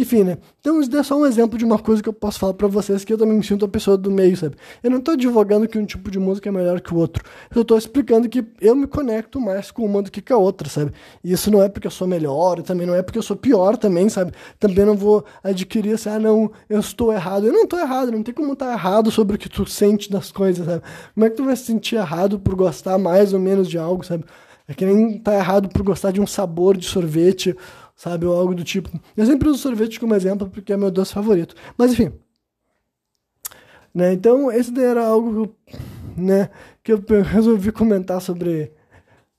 Enfim, 0.00 0.24
né? 0.24 0.38
Então 0.60 0.80
isso 0.80 0.96
é 0.96 1.02
só 1.02 1.14
um 1.14 1.26
exemplo 1.26 1.58
de 1.58 1.64
uma 1.64 1.78
coisa 1.78 2.02
que 2.02 2.08
eu 2.08 2.12
posso 2.14 2.38
falar 2.38 2.54
para 2.54 2.66
vocês 2.66 3.04
que 3.04 3.12
eu 3.12 3.18
também 3.18 3.36
me 3.36 3.44
sinto 3.44 3.66
a 3.66 3.68
pessoa 3.68 3.98
do 3.98 4.10
meio, 4.10 4.34
sabe? 4.34 4.56
Eu 4.82 4.90
não 4.90 4.98
tô 4.98 5.10
advogando 5.10 5.68
que 5.68 5.78
um 5.78 5.84
tipo 5.84 6.10
de 6.10 6.18
música 6.18 6.48
é 6.48 6.52
melhor 6.52 6.80
que 6.80 6.94
o 6.94 6.96
outro. 6.96 7.22
Eu 7.54 7.62
tô 7.62 7.76
explicando 7.76 8.26
que 8.26 8.42
eu 8.62 8.74
me 8.74 8.86
conecto 8.86 9.38
mais 9.38 9.70
com 9.70 9.84
uma 9.84 10.00
do 10.00 10.10
que 10.10 10.22
com 10.22 10.32
a 10.32 10.38
outra, 10.38 10.70
sabe? 10.70 10.92
E 11.22 11.30
isso 11.30 11.50
não 11.50 11.62
é 11.62 11.68
porque 11.68 11.86
eu 11.86 11.90
sou 11.90 12.08
melhor, 12.08 12.62
também 12.62 12.86
não 12.86 12.94
é 12.94 13.02
porque 13.02 13.18
eu 13.18 13.22
sou 13.22 13.36
pior 13.36 13.76
também, 13.76 14.08
sabe? 14.08 14.32
Também 14.58 14.86
não 14.86 14.96
vou 14.96 15.22
adquirir 15.44 15.92
assim, 15.92 16.08
ah, 16.08 16.18
não, 16.18 16.50
eu 16.66 16.80
estou 16.80 17.12
errado. 17.12 17.46
Eu 17.46 17.52
não 17.52 17.66
tô 17.66 17.78
errado, 17.78 18.10
não 18.10 18.22
tem 18.22 18.32
como 18.32 18.54
estar 18.54 18.68
tá 18.68 18.72
errado 18.72 19.10
sobre 19.10 19.36
o 19.36 19.38
que 19.38 19.50
tu 19.50 19.66
sente 19.66 20.10
das 20.10 20.32
coisas, 20.32 20.64
sabe? 20.64 20.82
Como 21.12 21.26
é 21.26 21.28
que 21.28 21.36
tu 21.36 21.44
vai 21.44 21.54
se 21.56 21.64
sentir 21.64 21.96
errado 21.96 22.40
por 22.40 22.54
gostar 22.54 22.96
mais 22.96 23.34
ou 23.34 23.38
menos 23.38 23.68
de 23.68 23.76
algo, 23.76 24.02
sabe? 24.02 24.24
É 24.66 24.72
que 24.72 24.86
nem 24.86 25.18
tá 25.18 25.34
errado 25.34 25.68
por 25.68 25.82
gostar 25.82 26.12
de 26.12 26.20
um 26.20 26.26
sabor 26.26 26.76
de 26.76 26.86
sorvete 26.86 27.56
sabe? 28.00 28.24
Ou 28.24 28.34
algo 28.34 28.54
do 28.54 28.64
tipo. 28.64 28.88
Eu 29.14 29.26
sempre 29.26 29.46
uso 29.50 29.58
sorvete 29.58 30.00
como 30.00 30.14
exemplo 30.14 30.48
porque 30.48 30.72
é 30.72 30.76
meu 30.76 30.90
doce 30.90 31.12
favorito. 31.12 31.54
Mas 31.76 31.92
enfim. 31.92 32.10
Né? 33.94 34.14
Então, 34.14 34.50
esse 34.50 34.72
daí 34.72 34.86
era 34.86 35.04
algo 35.04 35.54
né, 36.16 36.48
que 36.82 36.92
eu 36.92 37.04
resolvi 37.22 37.70
comentar 37.70 38.22
sobre 38.22 38.72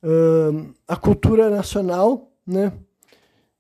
uh, 0.04 0.70
a 0.88 0.96
cultura 0.96 1.50
nacional, 1.50 2.32
né? 2.46 2.72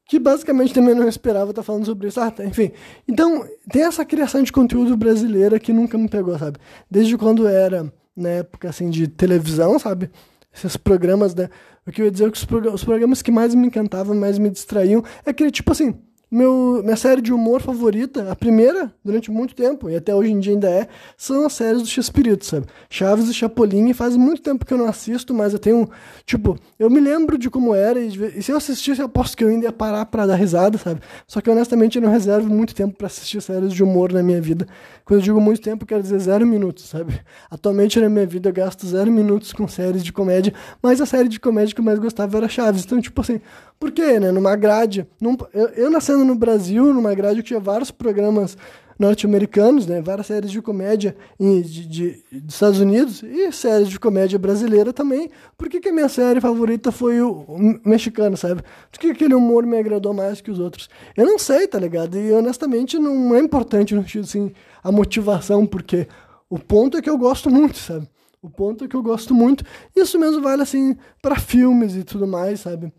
Que 0.05 0.19
basicamente 0.19 0.73
também 0.73 0.93
não 0.93 1.07
esperava 1.07 1.49
estar 1.49 1.63
falando 1.63 1.85
sobre 1.85 2.07
isso. 2.07 2.19
Ah, 2.19 2.29
tá, 2.29 2.45
enfim. 2.45 2.71
Então, 3.07 3.47
tem 3.71 3.83
essa 3.83 4.05
criação 4.05 4.43
de 4.43 4.51
conteúdo 4.51 4.95
brasileira 4.95 5.59
que 5.59 5.73
nunca 5.73 5.97
me 5.97 6.09
pegou, 6.09 6.37
sabe? 6.37 6.59
Desde 6.89 7.17
quando 7.17 7.47
era 7.47 7.91
na 8.15 8.29
época 8.29 8.69
assim 8.69 8.89
de 8.89 9.07
televisão, 9.07 9.79
sabe? 9.79 10.11
Esses 10.53 10.77
programas, 10.77 11.33
né? 11.33 11.49
O 11.85 11.91
que 11.91 12.01
eu 12.01 12.05
ia 12.05 12.11
dizer 12.11 12.27
é 12.27 12.31
que 12.31 12.37
os, 12.37 12.83
programas 12.83 13.21
que 13.21 13.31
mais 13.31 13.55
me 13.55 13.67
encantavam, 13.67 14.15
mais 14.15 14.37
me 14.37 14.49
distraíam, 14.49 15.03
é 15.25 15.33
que, 15.33 15.49
tipo 15.49 15.71
assim, 15.71 15.95
meu, 16.31 16.81
minha 16.81 16.95
série 16.95 17.21
de 17.21 17.33
humor 17.33 17.61
favorita, 17.61 18.31
a 18.31 18.35
primeira, 18.35 18.93
durante 19.03 19.29
muito 19.29 19.53
tempo, 19.53 19.89
e 19.89 19.97
até 19.97 20.15
hoje 20.15 20.31
em 20.31 20.39
dia 20.39 20.53
ainda 20.53 20.69
é, 20.69 20.87
são 21.17 21.45
as 21.45 21.51
séries 21.51 21.81
do 21.81 21.87
X-Espírito, 21.87 22.45
sabe? 22.45 22.67
Chaves 22.89 23.27
e 23.27 23.33
Chapolin, 23.33 23.91
faz 23.93 24.15
muito 24.15 24.41
tempo 24.41 24.65
que 24.65 24.73
eu 24.73 24.77
não 24.77 24.87
assisto, 24.87 25.33
mas 25.33 25.51
eu 25.51 25.59
tenho, 25.59 25.89
tipo, 26.25 26.57
eu 26.79 26.89
me 26.89 27.01
lembro 27.01 27.37
de 27.37 27.49
como 27.49 27.75
era, 27.75 27.99
e, 27.99 28.07
e 28.37 28.41
se 28.41 28.49
eu 28.49 28.55
assistisse, 28.55 29.01
eu 29.01 29.07
aposto 29.07 29.35
que 29.35 29.43
eu 29.43 29.49
ainda 29.49 29.65
ia 29.65 29.73
parar 29.73 30.05
pra 30.05 30.25
dar 30.25 30.35
risada, 30.35 30.77
sabe? 30.77 31.01
Só 31.27 31.41
que 31.41 31.49
honestamente 31.49 31.97
eu 31.97 32.01
não 32.01 32.09
reservo 32.09 32.49
muito 32.49 32.73
tempo 32.73 32.95
para 32.95 33.07
assistir 33.07 33.41
séries 33.41 33.73
de 33.73 33.83
humor 33.83 34.13
na 34.13 34.23
minha 34.23 34.39
vida. 34.39 34.65
Quando 35.03 35.19
eu 35.19 35.23
digo 35.23 35.41
muito 35.41 35.59
tempo, 35.59 35.83
eu 35.83 35.87
quero 35.87 36.01
dizer 36.01 36.19
zero 36.19 36.47
minutos, 36.47 36.87
sabe? 36.87 37.19
Atualmente 37.49 37.99
na 37.99 38.07
minha 38.07 38.25
vida 38.25 38.47
eu 38.47 38.53
gasto 38.53 38.87
zero 38.87 39.11
minutos 39.11 39.51
com 39.51 39.67
séries 39.67 40.01
de 40.01 40.13
comédia, 40.13 40.53
mas 40.81 41.01
a 41.01 41.05
série 41.05 41.27
de 41.27 41.41
comédia 41.41 41.75
que 41.75 41.81
eu 41.81 41.85
mais 41.85 41.99
gostava 41.99 42.37
era 42.37 42.47
Chaves. 42.47 42.85
Então, 42.85 43.01
tipo 43.01 43.19
assim, 43.19 43.41
por 43.77 43.91
quê, 43.91 44.19
né? 44.19 44.31
Numa 44.31 44.55
grade, 44.55 45.07
num, 45.19 45.35
eu, 45.53 45.67
eu 45.69 45.89
nascendo 45.89 46.20
no 46.23 46.35
Brasil, 46.35 46.93
numa 46.93 47.13
grade 47.13 47.41
que 47.41 47.47
tinha 47.49 47.59
vários 47.59 47.91
programas 47.91 48.57
norte-americanos, 49.01 49.87
né, 49.87 49.99
várias 49.99 50.27
séries 50.27 50.51
de 50.51 50.61
comédia 50.61 51.15
de, 51.39 51.87
de, 51.87 52.23
dos 52.31 52.53
Estados 52.53 52.79
Unidos 52.79 53.23
e 53.23 53.51
séries 53.51 53.89
de 53.89 53.99
comédia 53.99 54.37
brasileira 54.37 54.93
também. 54.93 55.31
Por 55.57 55.67
que, 55.67 55.79
que 55.79 55.89
a 55.89 55.91
minha 55.91 56.07
série 56.07 56.39
favorita 56.39 56.91
foi 56.91 57.19
o, 57.19 57.31
o 57.31 57.79
mexicano, 57.83 58.37
sabe? 58.37 58.61
Por 58.91 58.99
que 58.99 59.07
aquele 59.07 59.33
humor 59.33 59.65
me 59.65 59.77
agradou 59.77 60.13
mais 60.13 60.39
que 60.39 60.51
os 60.51 60.59
outros? 60.59 60.87
Eu 61.17 61.25
não 61.25 61.39
sei, 61.39 61.67
tá 61.67 61.79
ligado? 61.79 62.15
E 62.15 62.31
honestamente 62.31 62.99
não 62.99 63.35
é 63.35 63.39
importante 63.39 63.95
no 63.95 64.01
sentido 64.01 64.25
assim, 64.25 64.51
a 64.83 64.91
motivação, 64.91 65.65
porque 65.65 66.07
o 66.47 66.59
ponto 66.59 66.95
é 66.95 67.01
que 67.01 67.09
eu 67.09 67.17
gosto 67.17 67.49
muito, 67.49 67.79
sabe? 67.79 68.07
O 68.39 68.49
ponto 68.49 68.85
é 68.85 68.87
que 68.87 68.95
eu 68.95 69.01
gosto 69.01 69.33
muito. 69.33 69.63
Isso 69.95 70.19
mesmo 70.19 70.41
vale 70.41 70.61
assim 70.61 70.95
para 71.21 71.39
filmes 71.39 71.95
e 71.95 72.03
tudo 72.03 72.27
mais, 72.27 72.59
sabe? 72.59 72.93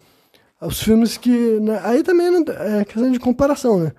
Os 0.63 0.83
filmes 0.83 1.17
que. 1.17 1.61
Né, 1.61 1.81
aí 1.83 2.03
também 2.03 2.31
não, 2.31 2.45
é 2.55 2.85
questão 2.85 3.11
de 3.11 3.19
comparação, 3.19 3.81
né? 3.81 3.93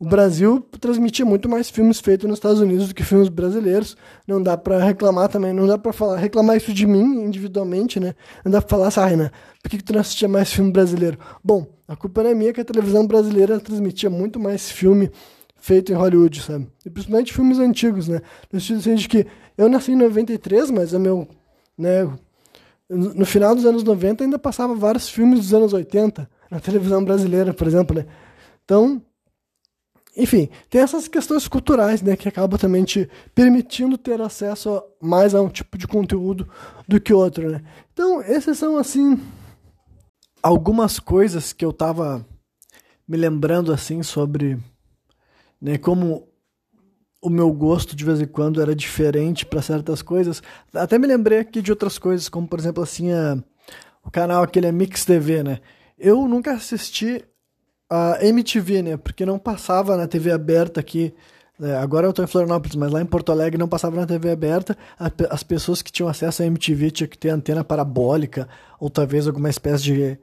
O 0.00 0.06
Brasil 0.08 0.60
transmitia 0.80 1.24
muito 1.24 1.48
mais 1.48 1.68
filmes 1.68 1.98
feitos 1.98 2.28
nos 2.28 2.38
Estados 2.38 2.60
Unidos 2.60 2.86
do 2.86 2.94
que 2.94 3.02
filmes 3.02 3.28
brasileiros. 3.28 3.96
Não 4.28 4.40
dá 4.40 4.56
para 4.56 4.78
reclamar 4.78 5.28
também, 5.28 5.52
não 5.52 5.66
dá 5.66 5.76
para 5.76 5.92
falar, 5.92 6.16
reclamar 6.16 6.56
isso 6.56 6.72
de 6.72 6.86
mim 6.86 7.24
individualmente, 7.24 7.98
né? 7.98 8.14
Não 8.44 8.52
dá 8.52 8.62
para 8.62 8.70
falar 8.70 8.86
assim, 8.88 9.00
ah, 9.00 9.06
Renan, 9.06 9.30
por 9.60 9.68
que, 9.68 9.78
que 9.78 9.82
tu 9.82 9.92
não 9.92 10.00
assistia 10.00 10.28
mais 10.28 10.52
filme 10.52 10.70
brasileiro? 10.70 11.18
Bom, 11.42 11.66
a 11.88 11.96
culpa 11.96 12.22
não 12.22 12.30
é 12.30 12.34
minha 12.34 12.52
que 12.52 12.60
a 12.60 12.64
televisão 12.64 13.04
brasileira 13.08 13.58
transmitia 13.58 14.08
muito 14.08 14.38
mais 14.38 14.70
filme 14.70 15.10
feito 15.56 15.90
em 15.90 15.96
Hollywood, 15.96 16.42
sabe? 16.42 16.68
E 16.86 16.90
principalmente 16.90 17.32
filmes 17.32 17.58
antigos, 17.58 18.06
né? 18.06 18.20
No 18.52 18.60
sentido 18.60 18.78
assim 18.78 18.94
de 18.94 19.08
que 19.08 19.26
eu 19.56 19.68
nasci 19.68 19.90
em 19.90 19.96
93, 19.96 20.70
mas 20.70 20.94
é 20.94 20.98
meu, 20.98 21.26
né, 21.76 22.08
no 22.88 23.26
final 23.26 23.54
dos 23.54 23.66
anos 23.66 23.84
90 23.84 24.24
ainda 24.24 24.38
passava 24.38 24.74
vários 24.74 25.08
filmes 25.08 25.40
dos 25.40 25.54
anos 25.54 25.72
80 25.72 26.28
na 26.50 26.58
televisão 26.60 27.04
brasileira, 27.04 27.52
por 27.52 27.66
exemplo, 27.66 27.96
né? 27.96 28.06
Então, 28.64 29.02
enfim, 30.16 30.48
tem 30.68 30.80
essas 30.80 31.06
questões 31.06 31.46
culturais, 31.46 32.02
né, 32.02 32.16
que 32.16 32.28
acabam 32.28 32.58
também 32.58 32.84
te 32.84 33.08
permitindo 33.34 33.96
ter 33.96 34.20
acesso 34.20 34.82
mais 35.00 35.34
a 35.34 35.40
um 35.40 35.48
tipo 35.48 35.76
de 35.78 35.86
conteúdo 35.86 36.48
do 36.88 37.00
que 37.00 37.12
outro, 37.12 37.50
né? 37.50 37.62
Então, 37.92 38.22
esses 38.22 38.58
são 38.58 38.78
assim 38.78 39.20
algumas 40.42 40.98
coisas 40.98 41.52
que 41.52 41.64
eu 41.64 41.72
tava 41.72 42.26
me 43.06 43.16
lembrando 43.16 43.72
assim 43.72 44.02
sobre 44.02 44.58
né, 45.60 45.78
como 45.78 46.28
o 47.20 47.28
meu 47.28 47.52
gosto 47.52 47.96
de 47.96 48.04
vez 48.04 48.20
em 48.20 48.26
quando 48.26 48.62
era 48.62 48.74
diferente 48.74 49.44
para 49.44 49.62
certas 49.62 50.02
coisas. 50.02 50.42
Até 50.72 50.98
me 50.98 51.06
lembrei 51.06 51.40
aqui 51.40 51.60
de 51.60 51.70
outras 51.70 51.98
coisas, 51.98 52.28
como 52.28 52.46
por 52.46 52.58
exemplo 52.58 52.82
assim, 52.82 53.12
a, 53.12 53.38
o 54.04 54.10
canal 54.10 54.42
aquele 54.42 54.66
é 54.66 54.72
Mix 54.72 55.04
TV, 55.04 55.42
né? 55.42 55.60
Eu 55.98 56.28
nunca 56.28 56.52
assisti 56.52 57.24
a 57.90 58.18
MTV, 58.24 58.82
né? 58.82 58.96
Porque 58.96 59.26
não 59.26 59.38
passava 59.38 59.96
na 59.96 60.06
TV 60.06 60.30
aberta 60.30 60.80
aqui. 60.80 61.12
Né? 61.58 61.76
Agora 61.76 62.06
eu 62.06 62.10
estou 62.10 62.24
em 62.24 62.28
Florianópolis, 62.28 62.76
mas 62.76 62.92
lá 62.92 63.02
em 63.02 63.06
Porto 63.06 63.32
Alegre 63.32 63.58
não 63.58 63.68
passava 63.68 63.96
na 63.96 64.06
TV 64.06 64.30
aberta. 64.30 64.76
As 65.30 65.42
pessoas 65.42 65.82
que 65.82 65.90
tinham 65.90 66.08
acesso 66.08 66.42
à 66.42 66.46
MTV 66.46 66.90
tinham 66.90 67.08
que 67.08 67.18
ter 67.18 67.30
antena 67.30 67.64
parabólica, 67.64 68.48
ou 68.78 68.88
talvez 68.88 69.26
alguma 69.26 69.50
espécie 69.50 69.84
de 69.84 70.18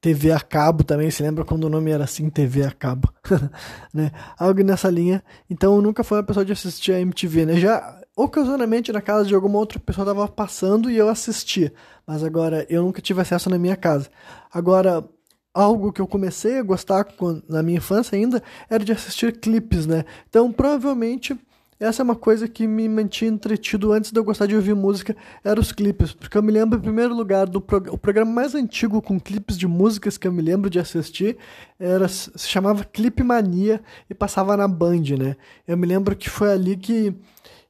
TV 0.00 0.30
a 0.30 0.40
cabo 0.40 0.84
também, 0.84 1.10
se 1.10 1.22
lembra 1.22 1.44
quando 1.44 1.64
o 1.64 1.68
nome 1.68 1.90
era 1.90 2.04
assim, 2.04 2.30
TV 2.30 2.62
a 2.64 2.70
cabo, 2.70 3.12
né? 3.92 4.12
Algo 4.38 4.62
nessa 4.62 4.88
linha. 4.88 5.22
Então 5.50 5.74
eu 5.74 5.82
nunca 5.82 6.04
fui 6.04 6.16
uma 6.18 6.22
pessoa 6.22 6.44
de 6.44 6.52
assistir 6.52 6.92
a 6.92 7.00
MTV, 7.00 7.46
né? 7.46 7.56
Já 7.56 8.00
ocasionalmente 8.16 8.92
na 8.92 9.00
casa 9.00 9.26
de 9.26 9.34
alguma 9.34 9.58
outra 9.58 9.78
pessoa 9.78 10.06
tava 10.06 10.26
passando 10.28 10.90
e 10.90 10.96
eu 10.96 11.08
assistia, 11.08 11.72
mas 12.06 12.22
agora 12.22 12.66
eu 12.68 12.82
nunca 12.82 13.00
tive 13.00 13.20
acesso 13.20 13.50
na 13.50 13.58
minha 13.58 13.76
casa. 13.76 14.08
Agora 14.52 15.04
algo 15.52 15.92
que 15.92 16.00
eu 16.00 16.06
comecei 16.06 16.58
a 16.58 16.62
gostar 16.62 17.06
na 17.48 17.62
minha 17.62 17.78
infância 17.78 18.16
ainda 18.16 18.42
era 18.70 18.84
de 18.84 18.92
assistir 18.92 19.38
clipes, 19.40 19.86
né? 19.86 20.04
Então 20.28 20.52
provavelmente 20.52 21.36
essa 21.80 22.02
é 22.02 22.04
uma 22.04 22.16
coisa 22.16 22.48
que 22.48 22.66
me 22.66 22.88
mantinha 22.88 23.30
entretido 23.30 23.92
antes 23.92 24.10
de 24.10 24.18
eu 24.18 24.24
gostar 24.24 24.46
de 24.46 24.56
ouvir 24.56 24.74
música, 24.74 25.16
eram 25.44 25.62
os 25.62 25.70
clipes. 25.70 26.12
Porque 26.12 26.36
eu 26.36 26.42
me 26.42 26.50
lembro, 26.50 26.78
em 26.78 26.82
primeiro 26.82 27.14
lugar, 27.14 27.46
do 27.46 27.60
prog 27.60 27.88
o 27.88 27.96
programa 27.96 28.30
mais 28.30 28.54
antigo 28.54 29.00
com 29.00 29.20
clipes 29.20 29.56
de 29.56 29.66
músicas 29.68 30.18
que 30.18 30.26
eu 30.26 30.32
me 30.32 30.42
lembro 30.42 30.68
de 30.68 30.80
assistir, 30.80 31.36
era, 31.78 32.08
se 32.08 32.48
chamava 32.48 32.84
Clipe 32.84 33.22
Mania 33.22 33.80
e 34.10 34.14
passava 34.14 34.56
na 34.56 34.66
Band, 34.66 35.02
né? 35.18 35.36
Eu 35.66 35.76
me 35.76 35.86
lembro 35.86 36.16
que 36.16 36.28
foi 36.28 36.50
ali 36.50 36.76
que... 36.76 37.14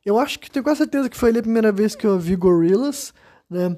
Eu 0.06 0.18
acho 0.18 0.38
que 0.38 0.50
tenho 0.50 0.64
quase 0.64 0.78
certeza 0.78 1.10
que 1.10 1.16
foi 1.16 1.28
ali 1.28 1.40
a 1.40 1.42
primeira 1.42 1.70
vez 1.70 1.94
que 1.94 2.06
eu 2.06 2.12
ouvi 2.12 2.34
Gorillaz, 2.34 3.12
né? 3.50 3.76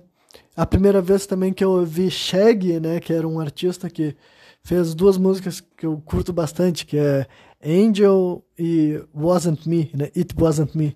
A 0.57 0.65
primeira 0.65 1.03
vez 1.03 1.27
também 1.27 1.53
que 1.53 1.65
eu 1.65 1.71
ouvi 1.71 2.09
Shaggy, 2.09 2.79
né? 2.79 3.01
Que 3.01 3.13
era 3.13 3.27
um 3.27 3.41
artista 3.41 3.91
que 3.91 4.15
fez 4.63 4.95
duas 4.95 5.17
músicas 5.17 5.61
que 5.61 5.87
eu 5.87 6.01
curto 6.05 6.33
bastante, 6.33 6.87
que 6.87 6.99
é 6.99 7.27
Angel 7.65 8.45
e 8.59 9.03
Wasn't 9.15 9.69
Me, 9.69 9.91
né? 9.95 10.11
It 10.17 10.35
Wasn't 10.39 10.77
Me, 10.77 10.95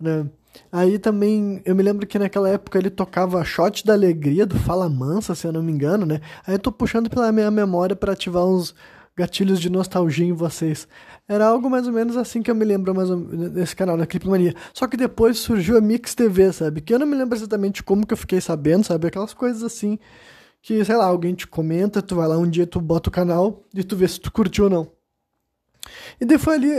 né? 0.00 0.26
Aí 0.72 0.98
também, 0.98 1.62
eu 1.64 1.74
me 1.74 1.82
lembro 1.82 2.06
que 2.06 2.18
naquela 2.18 2.48
época 2.48 2.78
ele 2.78 2.90
tocava 2.90 3.44
Shot 3.44 3.86
da 3.86 3.92
Alegria 3.92 4.44
do 4.44 4.58
Fala 4.58 4.88
Mansa, 4.88 5.34
se 5.34 5.46
eu 5.46 5.52
não 5.52 5.62
me 5.62 5.72
engano, 5.72 6.04
né? 6.04 6.20
Aí 6.46 6.54
eu 6.54 6.58
tô 6.58 6.72
puxando 6.72 7.08
pela 7.08 7.30
minha 7.30 7.50
memória 7.50 7.94
para 7.94 8.12
ativar 8.12 8.44
uns 8.44 8.74
gatilhos 9.16 9.60
de 9.60 9.68
nostalgia 9.68 10.26
em 10.26 10.32
vocês. 10.32 10.86
Era 11.26 11.46
algo 11.46 11.68
mais 11.68 11.86
ou 11.86 11.92
menos 11.92 12.16
assim 12.16 12.42
que 12.42 12.50
eu 12.50 12.54
me 12.54 12.64
lembro 12.64 12.94
mais 12.94 13.10
desse 13.52 13.74
canal, 13.74 13.96
da 13.96 14.06
Clipmania. 14.06 14.54
Só 14.72 14.86
que 14.86 14.96
depois 14.96 15.38
surgiu 15.38 15.76
a 15.76 15.80
Mix 15.80 16.14
TV, 16.14 16.52
sabe? 16.52 16.80
Que 16.80 16.94
eu 16.94 16.98
não 16.98 17.06
me 17.06 17.16
lembro 17.16 17.36
exatamente 17.36 17.82
como 17.82 18.06
que 18.06 18.12
eu 18.12 18.18
fiquei 18.18 18.40
sabendo, 18.40 18.84
sabe? 18.84 19.08
Aquelas 19.08 19.34
coisas 19.34 19.62
assim 19.62 19.98
que, 20.62 20.84
sei 20.84 20.96
lá, 20.96 21.06
alguém 21.06 21.34
te 21.34 21.46
comenta, 21.46 22.02
tu 22.02 22.16
vai 22.16 22.28
lá 22.28 22.38
um 22.38 22.48
dia, 22.48 22.66
tu 22.66 22.80
bota 22.80 23.08
o 23.08 23.12
canal 23.12 23.64
e 23.74 23.82
tu 23.82 23.96
vê 23.96 24.06
se 24.06 24.20
tu 24.20 24.32
curtiu 24.32 24.64
ou 24.64 24.70
não. 24.70 24.97
E 26.20 26.24
daí 26.24 26.38
foi 26.38 26.54
ali, 26.54 26.70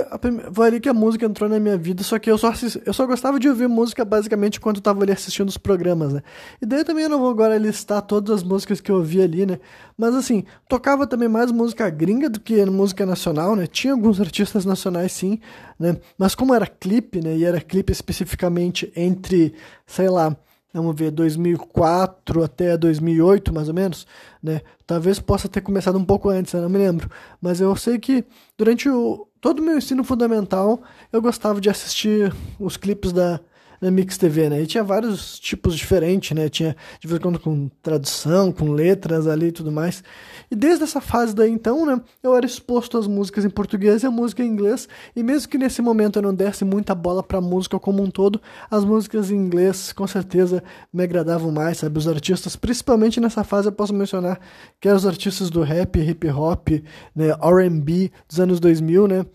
foi 0.54 0.68
ali 0.68 0.80
que 0.80 0.90
a 0.90 0.94
música 0.94 1.26
entrou 1.26 1.50
na 1.50 1.60
minha 1.60 1.78
vida, 1.78 2.04
só 2.04 2.20
que 2.20 2.30
eu 2.30 2.38
só, 2.38 2.54
eu 2.86 2.94
só 2.94 3.06
gostava 3.06 3.40
de 3.40 3.48
ouvir 3.48 3.68
música 3.68 4.04
basicamente 4.04 4.60
quando 4.60 4.78
eu 4.78 4.82
tava 4.82 5.04
ali 5.04 5.12
assistindo 5.12 5.50
os 5.50 5.58
programas, 5.58 6.14
né? 6.14 6.22
E 6.62 6.66
daí 6.66 6.84
também 6.84 7.04
eu 7.04 7.10
não 7.10 7.20
vou 7.20 7.30
agora 7.30 7.58
listar 7.58 8.02
todas 8.02 8.38
as 8.38 8.44
músicas 8.44 8.82
que 8.82 8.92
eu 8.92 8.98
ouvi 8.98 9.22
ali, 9.22 9.46
né? 9.46 9.60
Mas 9.98 10.16
assim, 10.16 10.44
tocava 10.68 11.06
também 11.08 11.28
mais 11.28 11.52
música 11.52 11.90
gringa 11.90 12.30
do 12.30 12.40
que 12.40 12.64
música 12.66 13.06
nacional, 13.06 13.56
né? 13.56 13.68
Tinha 13.68 13.94
alguns 13.94 14.20
artistas 14.20 14.66
nacionais 14.66 15.12
sim, 15.12 15.40
né? 15.80 15.98
Mas 16.18 16.36
como 16.36 16.54
era 16.54 16.68
clipe, 16.68 17.22
né? 17.22 17.36
E 17.36 17.46
era 17.46 17.60
clipe 17.62 17.92
especificamente 17.92 18.92
entre, 18.96 19.54
sei 19.86 20.10
lá, 20.10 20.36
vamos 20.74 20.96
ver, 20.96 21.12
2004 21.12 22.44
até 22.44 22.78
2008, 22.78 23.54
mais 23.54 23.68
ou 23.68 23.74
menos, 23.74 24.06
né? 24.42 24.62
Talvez 24.86 25.20
possa 25.20 25.48
ter 25.48 25.62
começado 25.62 25.98
um 25.98 26.06
pouco 26.06 26.30
antes, 26.30 26.54
eu 26.54 26.62
não 26.62 26.70
me 26.70 26.78
lembro. 26.78 27.10
Mas 27.42 27.60
eu 27.60 27.76
sei 27.76 27.98
que 27.98 28.24
durante 28.58 28.90
o, 28.90 29.28
todo 29.42 29.60
o 29.60 29.64
meu 29.64 29.78
ensino 29.78 30.04
fundamental 30.04 30.82
eu 31.12 31.22
gostava 31.22 31.60
de 31.60 31.70
assistir 31.70 32.34
os 32.60 32.78
clipes 32.78 33.12
da, 33.12 33.40
na 33.82 33.90
Mix 33.92 34.18
TV, 34.18 34.50
né? 34.50 34.62
E 34.62 34.68
tinha 34.68 34.84
vários 34.84 35.40
tipos 35.40 35.78
diferentes, 35.78 36.36
né? 36.36 36.50
Tinha 36.50 36.76
de 37.00 37.08
vez 37.08 37.20
em 37.20 37.22
quando 37.22 37.40
com 37.40 37.70
tradução, 37.82 38.52
com 38.52 38.72
letras 38.72 39.28
ali 39.28 39.48
e 39.48 39.52
tudo 39.52 39.72
mais. 39.72 40.04
E 40.52 40.56
desde 40.56 40.84
essa 40.84 41.02
fase 41.02 41.34
daí 41.34 41.52
então, 41.52 41.86
né? 41.86 42.02
Eu 42.22 42.36
era 42.36 42.46
exposto 42.46 42.98
às 42.98 43.08
músicas 43.08 43.46
em 43.46 43.50
português 43.50 44.04
e 44.04 44.08
à 44.08 44.12
música 44.12 44.44
em 44.44 44.48
inglês. 44.48 44.88
E 45.16 45.24
mesmo 45.24 45.50
que 45.50 45.58
nesse 45.58 45.82
momento 45.82 46.18
eu 46.18 46.24
não 46.24 46.34
desse 46.34 46.66
muita 46.66 46.94
bola 46.94 47.24
pra 47.24 47.42
música 47.42 47.80
como 47.80 48.04
um 48.04 48.10
todo, 48.10 48.42
as 48.70 48.84
músicas 48.84 49.32
em 49.32 49.36
inglês 49.36 49.94
com 49.94 50.08
certeza 50.08 50.64
me 50.92 51.04
agradavam 51.04 51.52
mais, 51.52 51.78
sabe? 51.78 51.98
Os 51.98 52.08
artistas, 52.08 52.56
principalmente 52.56 53.20
nessa 53.20 53.44
fase 53.44 53.68
eu 53.68 53.72
posso 53.72 53.94
mencionar 53.94 54.40
que 54.80 54.88
eram 54.88 54.98
os 54.98 55.06
artistas 55.06 55.50
do 55.50 55.62
rap, 55.62 56.00
hip 56.00 56.28
hop, 56.30 56.70
né? 57.16 57.30
R&B 57.42 58.12
dos 58.28 58.40
anos 58.40 58.60
2000, 58.60 59.08
né? 59.08 59.26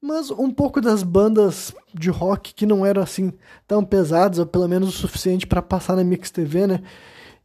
Mas 0.00 0.30
um 0.30 0.50
pouco 0.50 0.80
das 0.80 1.02
bandas 1.02 1.74
de 1.92 2.08
rock 2.08 2.54
que 2.54 2.64
não 2.64 2.86
eram 2.86 3.02
assim 3.02 3.32
tão 3.66 3.84
pesadas, 3.84 4.38
ou 4.38 4.46
pelo 4.46 4.66
menos 4.66 4.88
o 4.88 4.92
suficiente 4.92 5.46
para 5.46 5.60
passar 5.60 5.96
na 5.96 6.04
Mix 6.04 6.30
TV, 6.30 6.66
né? 6.66 6.82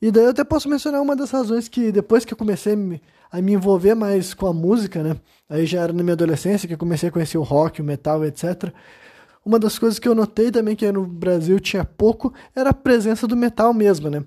E 0.01 0.11
daí 0.11 0.23
eu 0.23 0.29
até 0.29 0.43
posso 0.43 0.69
mencionar 0.69 1.01
uma 1.01 1.15
das 1.15 1.31
razões 1.31 1.67
que 1.67 1.91
depois 1.91 2.23
que 2.23 2.33
eu 2.33 2.37
comecei 2.37 2.73
a 2.73 2.75
me, 2.75 3.01
envolver 3.53 3.95
mais 3.95 4.33
com 4.33 4.47
a 4.47 4.53
música, 4.53 5.03
né? 5.03 5.17
Aí 5.49 5.65
já 5.65 5.81
era 5.81 5.93
na 5.93 6.03
minha 6.03 6.13
adolescência 6.13 6.67
que 6.67 6.73
eu 6.73 6.77
comecei 6.77 7.09
a 7.09 7.11
conhecer 7.11 7.37
o 7.37 7.43
rock, 7.43 7.81
o 7.81 7.83
metal, 7.83 8.23
etc. 8.23 8.71
Uma 9.45 9.59
das 9.59 9.77
coisas 9.77 9.99
que 9.99 10.07
eu 10.07 10.15
notei 10.15 10.51
também 10.51 10.75
que 10.75 10.89
no 10.91 11.05
Brasil 11.05 11.59
tinha 11.59 11.83
pouco 11.83 12.33
era 12.55 12.69
a 12.69 12.73
presença 12.73 13.27
do 13.27 13.35
metal 13.35 13.73
mesmo, 13.73 14.09
né? 14.09 14.23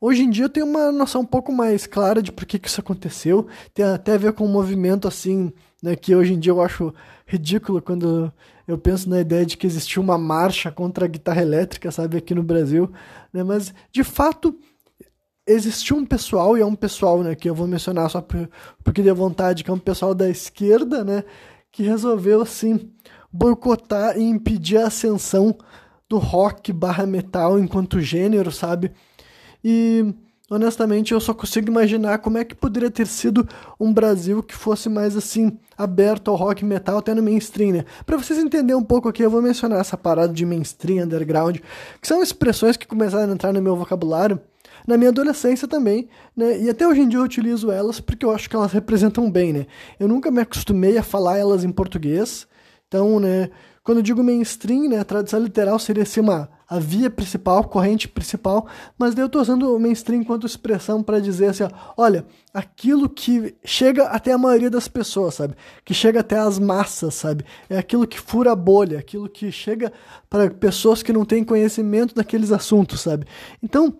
Hoje 0.00 0.22
em 0.22 0.30
dia 0.30 0.46
eu 0.46 0.48
tenho 0.48 0.66
uma 0.66 0.90
noção 0.90 1.20
um 1.20 1.26
pouco 1.26 1.52
mais 1.52 1.86
clara 1.86 2.22
de 2.22 2.32
por 2.32 2.46
que, 2.46 2.58
que 2.58 2.68
isso 2.68 2.80
aconteceu. 2.80 3.46
Tem 3.74 3.84
até 3.84 4.14
a 4.14 4.18
ver 4.18 4.32
com 4.32 4.46
um 4.46 4.52
movimento 4.52 5.06
assim, 5.06 5.52
né, 5.82 5.96
que 5.96 6.14
hoje 6.14 6.34
em 6.34 6.38
dia 6.38 6.52
eu 6.52 6.60
acho 6.60 6.92
ridículo 7.26 7.80
quando 7.80 8.32
eu 8.66 8.78
penso 8.78 9.08
na 9.08 9.20
ideia 9.20 9.44
de 9.46 9.56
que 9.56 9.66
existia 9.66 10.00
uma 10.00 10.18
marcha 10.18 10.70
contra 10.70 11.04
a 11.04 11.08
guitarra 11.08 11.42
elétrica, 11.42 11.90
sabe, 11.90 12.16
aqui 12.16 12.34
no 12.34 12.42
Brasil, 12.42 12.90
né? 13.32 13.42
Mas 13.42 13.74
de 13.90 14.04
fato 14.04 14.56
existiu 15.46 15.96
um 15.96 16.04
pessoal 16.06 16.56
e 16.56 16.60
é 16.60 16.66
um 16.66 16.76
pessoal, 16.76 17.22
né, 17.22 17.34
que 17.34 17.48
eu 17.48 17.54
vou 17.54 17.66
mencionar 17.66 18.08
só 18.10 18.24
porque 18.84 19.02
deu 19.02 19.14
vontade, 19.14 19.64
que 19.64 19.70
é 19.70 19.74
um 19.74 19.78
pessoal 19.78 20.14
da 20.14 20.28
esquerda, 20.28 21.02
né, 21.04 21.24
que 21.72 21.82
resolveu 21.82 22.42
assim 22.42 22.90
boicotar 23.32 24.16
e 24.18 24.22
impedir 24.22 24.78
a 24.78 24.88
ascensão 24.88 25.56
do 26.08 26.18
rock 26.18 26.72
barra 26.72 27.06
metal 27.06 27.58
enquanto 27.58 28.00
gênero, 28.00 28.50
sabe? 28.50 28.92
E 29.64 30.14
honestamente, 30.50 31.12
eu 31.12 31.20
só 31.20 31.32
consigo 31.32 31.70
imaginar 31.70 32.18
como 32.18 32.36
é 32.36 32.44
que 32.44 32.54
poderia 32.54 32.90
ter 32.90 33.06
sido 33.06 33.48
um 33.78 33.92
Brasil 33.92 34.42
que 34.42 34.54
fosse 34.54 34.88
mais 34.88 35.16
assim, 35.16 35.56
aberto 35.78 36.28
ao 36.28 36.36
rock 36.36 36.64
metal, 36.64 36.98
até 36.98 37.14
no 37.14 37.22
mainstream, 37.22 37.72
né? 37.72 37.84
Pra 38.04 38.16
vocês 38.16 38.38
entenderem 38.38 38.74
um 38.74 38.84
pouco 38.84 39.08
aqui, 39.08 39.22
eu 39.22 39.30
vou 39.30 39.40
mencionar 39.40 39.80
essa 39.80 39.96
parada 39.96 40.32
de 40.32 40.44
mainstream, 40.44 41.04
underground, 41.04 41.58
que 42.00 42.08
são 42.08 42.20
expressões 42.20 42.76
que 42.76 42.86
começaram 42.86 43.30
a 43.30 43.34
entrar 43.34 43.52
no 43.52 43.62
meu 43.62 43.76
vocabulário 43.76 44.40
na 44.86 44.96
minha 44.96 45.10
adolescência 45.10 45.68
também, 45.68 46.08
né? 46.36 46.58
E 46.58 46.68
até 46.68 46.86
hoje 46.86 47.02
em 47.02 47.08
dia 47.08 47.18
eu 47.18 47.24
utilizo 47.24 47.70
elas 47.70 48.00
porque 48.00 48.24
eu 48.24 48.30
acho 48.30 48.48
que 48.48 48.56
elas 48.56 48.72
representam 48.72 49.30
bem, 49.30 49.52
né? 49.52 49.66
Eu 49.98 50.08
nunca 50.08 50.30
me 50.30 50.40
acostumei 50.40 50.96
a 50.98 51.02
falar 51.02 51.38
elas 51.38 51.64
em 51.64 51.70
português, 51.70 52.46
então, 52.88 53.20
né? 53.20 53.50
Quando 53.84 53.98
eu 53.98 54.02
digo 54.02 54.22
mainstream, 54.24 54.88
né? 54.88 54.98
A 54.98 55.04
tradução 55.04 55.40
literal 55.40 55.78
seria 55.78 56.02
assim 56.02 56.20
uma 56.20 56.48
a 56.70 56.78
via 56.78 57.10
principal, 57.10 57.64
corrente 57.64 58.06
principal, 58.06 58.68
mas 58.96 59.12
daí 59.12 59.24
eu 59.24 59.26
estou 59.26 59.42
usando 59.42 59.74
o 59.74 59.80
mainstream 59.80 60.20
enquanto 60.20 60.46
expressão 60.46 61.02
para 61.02 61.18
dizer 61.18 61.46
assim, 61.46 61.64
ó, 61.64 61.70
olha, 61.96 62.24
aquilo 62.54 63.08
que 63.08 63.56
chega 63.64 64.04
até 64.04 64.30
a 64.30 64.38
maioria 64.38 64.70
das 64.70 64.86
pessoas, 64.86 65.34
sabe? 65.34 65.56
Que 65.84 65.92
chega 65.92 66.20
até 66.20 66.38
as 66.38 66.60
massas, 66.60 67.14
sabe? 67.14 67.44
É 67.68 67.76
aquilo 67.76 68.06
que 68.06 68.20
fura 68.20 68.52
a 68.52 68.56
bolha, 68.56 69.00
aquilo 69.00 69.28
que 69.28 69.50
chega 69.50 69.92
para 70.28 70.48
pessoas 70.48 71.02
que 71.02 71.12
não 71.12 71.24
têm 71.24 71.42
conhecimento 71.42 72.14
daqueles 72.14 72.52
assuntos, 72.52 73.00
sabe? 73.00 73.26
Então, 73.60 73.98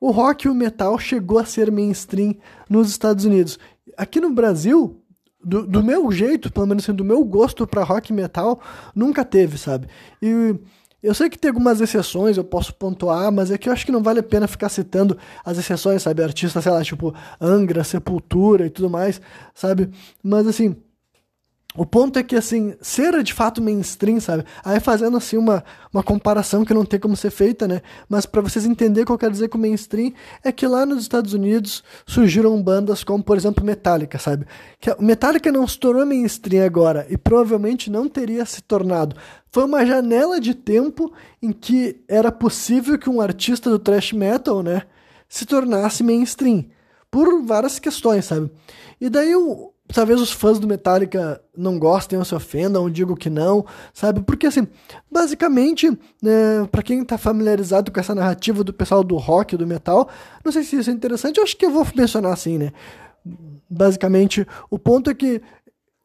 o 0.00 0.12
rock 0.12 0.46
e 0.46 0.50
o 0.50 0.54
metal 0.54 0.96
chegou 1.00 1.40
a 1.40 1.44
ser 1.44 1.72
mainstream 1.72 2.36
nos 2.70 2.88
Estados 2.88 3.24
Unidos. 3.24 3.58
Aqui 3.96 4.20
no 4.20 4.30
Brasil, 4.30 5.02
do, 5.44 5.66
do 5.66 5.82
meu 5.82 6.10
jeito, 6.12 6.52
pelo 6.52 6.66
menos 6.66 6.84
assim, 6.84 6.94
do 6.94 7.04
meu 7.04 7.24
gosto 7.24 7.66
para 7.66 7.82
rock 7.82 8.12
e 8.12 8.14
metal, 8.14 8.60
nunca 8.94 9.24
teve, 9.24 9.58
sabe? 9.58 9.88
E 10.22 10.54
eu 11.02 11.14
sei 11.14 11.28
que 11.28 11.38
tem 11.38 11.48
algumas 11.48 11.80
exceções, 11.80 12.36
eu 12.36 12.44
posso 12.44 12.74
pontuar, 12.74 13.32
mas 13.32 13.50
é 13.50 13.58
que 13.58 13.68
eu 13.68 13.72
acho 13.72 13.84
que 13.84 13.92
não 13.92 14.02
vale 14.02 14.20
a 14.20 14.22
pena 14.22 14.46
ficar 14.46 14.68
citando 14.68 15.18
as 15.44 15.58
exceções, 15.58 16.02
sabe? 16.02 16.22
Artistas, 16.22 16.62
sei 16.62 16.72
lá, 16.72 16.82
tipo 16.84 17.14
Angra, 17.40 17.82
Sepultura 17.82 18.66
e 18.66 18.70
tudo 18.70 18.88
mais, 18.88 19.20
sabe? 19.54 19.90
Mas 20.22 20.46
assim, 20.46 20.76
o 21.74 21.86
ponto 21.86 22.18
é 22.18 22.22
que, 22.22 22.36
assim, 22.36 22.74
ser 22.82 23.22
de 23.22 23.32
fato 23.32 23.62
mainstream, 23.62 24.20
sabe? 24.20 24.44
Aí 24.62 24.78
fazendo, 24.78 25.16
assim, 25.16 25.38
uma, 25.38 25.64
uma 25.92 26.02
comparação 26.02 26.64
que 26.64 26.74
não 26.74 26.84
tem 26.84 27.00
como 27.00 27.16
ser 27.16 27.30
feita, 27.30 27.66
né? 27.66 27.80
Mas 28.08 28.26
para 28.26 28.42
vocês 28.42 28.66
entenderem 28.66 29.04
o 29.04 29.06
que 29.06 29.12
eu 29.12 29.18
quero 29.18 29.32
dizer 29.32 29.48
com 29.48 29.56
mainstream, 29.56 30.12
é 30.44 30.52
que 30.52 30.66
lá 30.66 30.84
nos 30.84 31.02
Estados 31.02 31.32
Unidos 31.32 31.82
surgiram 32.06 32.62
bandas 32.62 33.02
como, 33.02 33.24
por 33.24 33.38
exemplo, 33.38 33.64
Metallica, 33.64 34.18
sabe? 34.18 34.46
Que 34.78 34.94
Metallica 35.00 35.50
não 35.50 35.66
se 35.66 35.78
tornou 35.78 36.04
mainstream 36.04 36.64
agora 36.64 37.06
e 37.08 37.16
provavelmente 37.16 37.90
não 37.90 38.06
teria 38.06 38.44
se 38.44 38.60
tornado. 38.60 39.16
Foi 39.50 39.64
uma 39.64 39.84
janela 39.86 40.38
de 40.38 40.54
tempo 40.54 41.12
em 41.40 41.52
que 41.52 42.02
era 42.06 42.30
possível 42.30 42.98
que 42.98 43.08
um 43.08 43.20
artista 43.20 43.70
do 43.70 43.78
thrash 43.78 44.12
metal, 44.12 44.62
né, 44.62 44.82
se 45.28 45.46
tornasse 45.46 46.02
mainstream. 46.02 46.66
Por 47.10 47.42
várias 47.44 47.78
questões, 47.78 48.24
sabe? 48.24 48.50
E 49.00 49.10
daí 49.10 49.34
o, 49.34 49.71
talvez 49.88 50.20
os 50.20 50.32
fãs 50.32 50.58
do 50.58 50.66
Metallica 50.66 51.40
não 51.56 51.78
gostem 51.78 52.18
ou 52.18 52.24
se 52.24 52.34
ofendam, 52.34 52.82
ou 52.82 52.90
digam 52.90 53.14
que 53.14 53.28
não, 53.28 53.64
sabe? 53.92 54.22
Porque, 54.22 54.46
assim, 54.46 54.66
basicamente, 55.10 55.90
né, 56.22 56.66
para 56.70 56.82
quem 56.82 57.04
tá 57.04 57.18
familiarizado 57.18 57.90
com 57.90 58.00
essa 58.00 58.14
narrativa 58.14 58.64
do 58.64 58.72
pessoal 58.72 59.04
do 59.04 59.16
rock, 59.16 59.56
do 59.56 59.66
metal, 59.66 60.08
não 60.44 60.52
sei 60.52 60.62
se 60.62 60.76
isso 60.76 60.90
é 60.90 60.92
interessante, 60.92 61.38
eu 61.38 61.44
acho 61.44 61.56
que 61.56 61.66
eu 61.66 61.70
vou 61.70 61.86
mencionar 61.94 62.32
assim, 62.32 62.58
né? 62.58 62.72
Basicamente, 63.68 64.46
o 64.70 64.78
ponto 64.78 65.10
é 65.10 65.14
que 65.14 65.40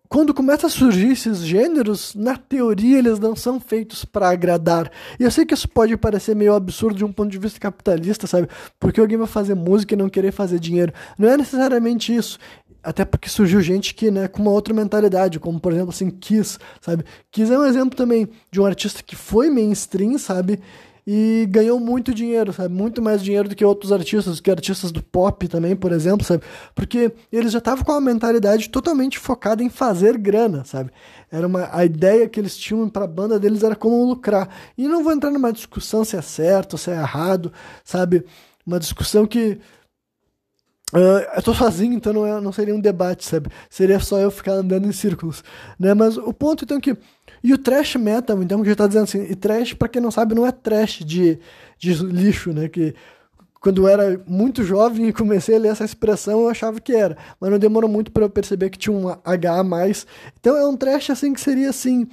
quando 0.10 0.34
começa 0.34 0.68
a 0.68 0.70
surgir 0.70 1.12
esses 1.12 1.40
gêneros, 1.40 2.16
na 2.16 2.38
teoria 2.38 2.98
eles 2.98 3.20
não 3.20 3.36
são 3.36 3.60
feitos 3.60 4.06
para 4.06 4.30
agradar. 4.30 4.90
E 5.20 5.24
eu 5.24 5.32
sei 5.32 5.46
que 5.46 5.54
isso 5.54 5.68
pode 5.68 5.98
parecer 5.98 6.36
meio 6.36 6.54
absurdo 6.54 6.96
de 6.96 7.04
um 7.04 7.12
ponto 7.12 7.30
de 7.30 7.38
vista 7.38 7.60
capitalista, 7.60 8.26
sabe? 8.26 8.48
Porque 8.80 9.02
alguém 9.02 9.18
vai 9.18 9.28
fazer 9.28 9.54
música 9.54 9.94
e 9.94 9.98
não 9.98 10.08
querer 10.08 10.32
fazer 10.32 10.60
dinheiro. 10.60 10.94
Não 11.18 11.28
é 11.28 11.36
necessariamente 11.36 12.16
isso. 12.16 12.40
Até 12.88 13.04
porque 13.04 13.28
surgiu 13.28 13.60
gente 13.60 13.94
que, 13.94 14.10
né, 14.10 14.30
com 14.30 14.42
uma 14.42 14.52
outra 14.52 14.74
mentalidade, 14.74 15.42
como 15.42 15.60
por 15.60 15.74
exemplo 15.74 15.90
assim, 15.90 16.10
Kiss, 16.10 16.58
sabe? 16.80 17.04
Kiss 17.30 17.52
é 17.52 17.60
um 17.60 17.66
exemplo 17.66 17.98
também 17.98 18.30
de 18.50 18.62
um 18.62 18.66
artista 18.66 19.04
que 19.04 19.14
foi 19.14 19.50
mainstream, 19.50 20.18
sabe? 20.18 20.62
E 21.06 21.46
ganhou 21.50 21.82
muito 21.82 22.14
dinheiro, 22.14 22.54
sabe? 22.54 22.74
Muito 22.74 23.02
mais 23.02 23.22
dinheiro 23.22 23.50
do 23.50 23.56
que 23.58 23.66
outros 23.66 23.92
artistas, 23.92 24.40
que 24.40 24.50
artistas 24.50 24.90
do 24.90 25.04
pop 25.04 25.50
também, 25.50 25.76
por 25.76 25.92
exemplo, 25.92 26.26
sabe? 26.26 26.44
Porque 26.74 27.12
eles 27.30 27.52
já 27.52 27.58
estavam 27.58 27.84
com 27.84 27.92
uma 27.92 28.00
mentalidade 28.00 28.70
totalmente 28.70 29.20
focada 29.20 29.62
em 29.62 29.70
fazer 29.70 30.18
grana, 30.18 30.64
sabe? 30.64 30.90
Era 31.30 31.46
uma 31.46 31.68
a 31.74 31.84
ideia 31.84 32.30
que 32.30 32.40
eles 32.40 32.56
tinham 32.56 32.88
para 32.88 33.04
a 33.04 33.08
banda 33.08 33.38
deles 33.38 33.64
era 33.64 33.76
como 33.76 34.02
lucrar. 34.06 34.48
E 34.78 34.88
não 34.88 35.04
vou 35.04 35.12
entrar 35.12 35.30
numa 35.30 35.52
discussão 35.52 36.06
se 36.06 36.16
é 36.16 36.22
certo, 36.22 36.78
se 36.78 36.90
é 36.90 36.94
errado, 36.94 37.52
sabe? 37.84 38.24
Uma 38.66 38.80
discussão 38.80 39.26
que 39.26 39.60
Uh, 40.94 41.20
eu 41.36 41.42
tô 41.44 41.54
sozinho, 41.54 41.94
então 41.94 42.14
não, 42.14 42.26
é, 42.26 42.40
não 42.40 42.52
seria 42.54 42.74
um 42.74 42.80
debate, 42.80 43.26
sabe? 43.26 43.50
Seria 43.70 44.00
só 44.00 44.20
eu 44.20 44.32
ficar 44.32 44.54
andando 44.54 44.88
em 44.88 44.94
círculos, 44.94 45.44
né? 45.78 45.94
Mas 45.94 46.18
o 46.18 46.34
ponto, 46.34 46.64
então, 46.64 46.78
é 46.78 46.82
que... 46.82 46.96
E 47.44 47.54
o 47.54 47.58
trash 47.58 47.96
metal, 47.98 48.42
então, 48.42 48.64
que 48.64 48.70
já 48.70 48.76
tá 48.76 48.88
dizendo 48.88 49.04
assim... 49.04 49.24
E 49.24 49.36
trash, 49.36 49.74
pra 49.74 49.90
quem 49.90 50.02
não 50.02 50.12
sabe, 50.12 50.34
não 50.34 50.46
é 50.46 50.52
trash 50.52 51.00
de, 51.00 51.40
de 51.78 51.94
lixo, 51.94 52.54
né? 52.54 52.70
Que 52.70 52.96
quando 53.60 53.84
eu 53.84 53.88
era 53.88 54.22
muito 54.26 54.64
jovem 54.64 55.08
e 55.08 55.14
comecei 55.14 55.56
a 55.56 55.60
ler 55.60 55.72
essa 55.72 55.84
expressão, 55.84 56.42
eu 56.42 56.50
achava 56.50 56.80
que 56.80 56.94
era. 56.94 57.18
Mas 57.40 57.52
não 57.52 57.60
demorou 57.60 57.90
muito 57.90 58.12
para 58.12 58.24
eu 58.24 58.30
perceber 58.30 58.70
que 58.70 58.78
tinha 58.78 58.96
um 58.96 59.10
H 59.26 59.60
a 59.60 59.64
mais. 59.64 60.08
Então 60.40 60.56
é 60.56 60.66
um 60.66 60.78
trash, 60.78 61.10
assim, 61.10 61.34
que 61.34 61.42
seria, 61.42 61.70
assim... 61.70 62.08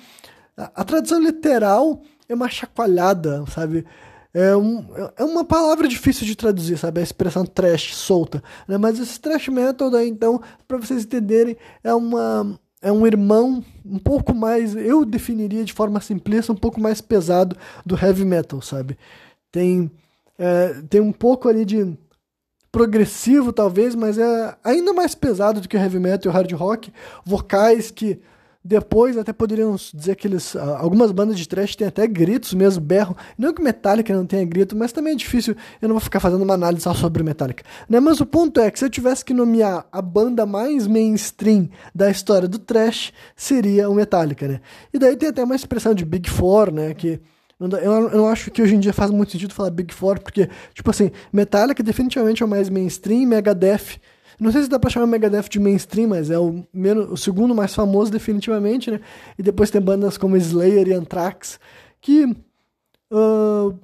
A, 0.56 0.82
a 0.82 0.84
tradução 0.84 1.20
literal 1.20 2.02
é 2.28 2.34
uma 2.34 2.48
chacoalhada, 2.48 3.44
sabe? 3.52 3.84
É, 4.34 4.56
um, 4.56 4.84
é 5.16 5.22
uma 5.22 5.44
palavra 5.44 5.86
difícil 5.86 6.26
de 6.26 6.34
traduzir, 6.34 6.76
sabe? 6.76 6.98
A 6.98 7.04
expressão 7.04 7.46
trash 7.46 7.94
solta. 7.94 8.42
Né? 8.66 8.76
Mas 8.76 8.98
esse 8.98 9.20
trash 9.20 9.48
metal, 9.48 9.88
então, 10.02 10.42
para 10.66 10.76
vocês 10.76 11.04
entenderem, 11.04 11.56
é 11.84 11.94
uma. 11.94 12.58
É 12.82 12.92
um 12.92 13.06
irmão 13.06 13.64
um 13.82 13.98
pouco 13.98 14.34
mais, 14.34 14.76
eu 14.76 15.06
definiria 15.06 15.64
de 15.64 15.72
forma 15.72 16.02
simplista, 16.02 16.52
um 16.52 16.56
pouco 16.56 16.78
mais 16.78 17.00
pesado 17.00 17.56
do 17.86 17.96
heavy 17.96 18.26
metal, 18.26 18.60
sabe? 18.60 18.98
Tem, 19.50 19.90
é, 20.38 20.82
tem 20.90 21.00
um 21.00 21.10
pouco 21.10 21.48
ali 21.48 21.64
de 21.64 21.96
progressivo, 22.70 23.54
talvez, 23.54 23.94
mas 23.94 24.18
é 24.18 24.54
ainda 24.62 24.92
mais 24.92 25.14
pesado 25.14 25.62
do 25.62 25.68
que 25.68 25.78
o 25.78 25.80
heavy 25.80 25.98
metal 25.98 26.26
e 26.26 26.28
o 26.28 26.36
hard 26.36 26.52
rock. 26.52 26.92
Vocais 27.24 27.90
que 27.90 28.20
depois 28.64 29.18
até 29.18 29.30
poderiam 29.30 29.76
dizer 29.92 30.16
que 30.16 30.26
eles. 30.26 30.56
Algumas 30.56 31.12
bandas 31.12 31.38
de 31.38 31.46
trash 31.46 31.76
têm 31.76 31.86
até 31.86 32.06
gritos 32.06 32.54
mesmo, 32.54 32.82
berro. 32.82 33.14
Não 33.36 33.52
que 33.52 33.62
Metallica 33.62 34.14
não 34.14 34.24
tenha 34.24 34.44
grito, 34.44 34.74
mas 34.74 34.90
também 34.90 35.12
é 35.12 35.16
difícil. 35.16 35.54
Eu 35.82 35.88
não 35.88 35.94
vou 35.94 36.00
ficar 36.00 36.18
fazendo 36.18 36.42
uma 36.42 36.54
análise 36.54 36.82
só 36.82 36.94
sobre 36.94 37.22
Metallica. 37.22 37.62
Né? 37.86 38.00
Mas 38.00 38.20
o 38.20 38.26
ponto 38.26 38.58
é 38.60 38.70
que 38.70 38.78
se 38.78 38.84
eu 38.86 38.88
tivesse 38.88 39.22
que 39.22 39.34
nomear 39.34 39.86
a 39.92 40.00
banda 40.00 40.46
mais 40.46 40.86
mainstream 40.86 41.68
da 41.94 42.10
história 42.10 42.48
do 42.48 42.58
trash, 42.58 43.12
seria 43.36 43.90
o 43.90 43.94
Metallica, 43.94 44.48
né? 44.48 44.60
E 44.94 44.98
daí 44.98 45.14
tem 45.14 45.28
até 45.28 45.44
uma 45.44 45.54
expressão 45.54 45.94
de 45.94 46.04
Big 46.04 46.30
Four, 46.30 46.72
né? 46.72 46.94
Que 46.94 47.20
eu 47.60 48.10
não 48.10 48.28
acho 48.28 48.50
que 48.50 48.62
hoje 48.62 48.74
em 48.74 48.80
dia 48.80 48.92
faz 48.92 49.10
muito 49.10 49.32
sentido 49.32 49.52
falar 49.52 49.70
Big 49.70 49.92
Four, 49.92 50.20
porque, 50.20 50.48
tipo 50.72 50.90
assim, 50.90 51.10
Metallica 51.32 51.82
definitivamente 51.82 52.42
é 52.42 52.46
o 52.46 52.48
mais 52.48 52.70
mainstream, 52.70 53.26
Megadeth 53.26 54.00
não 54.38 54.52
sei 54.52 54.62
se 54.62 54.68
dá 54.68 54.78
pra 54.78 54.90
chamar 54.90 55.06
Megadeth 55.06 55.48
de 55.48 55.58
mainstream, 55.58 56.08
mas 56.08 56.30
é 56.30 56.38
o, 56.38 56.64
menos, 56.72 57.10
o 57.10 57.16
segundo 57.16 57.54
mais 57.54 57.74
famoso, 57.74 58.10
definitivamente, 58.10 58.90
né? 58.90 59.00
E 59.38 59.42
depois 59.42 59.70
tem 59.70 59.80
bandas 59.80 60.16
como 60.16 60.36
Slayer 60.36 60.88
e 60.88 60.92
Anthrax, 60.92 61.58
que. 62.00 62.24
Uh, 63.12 63.78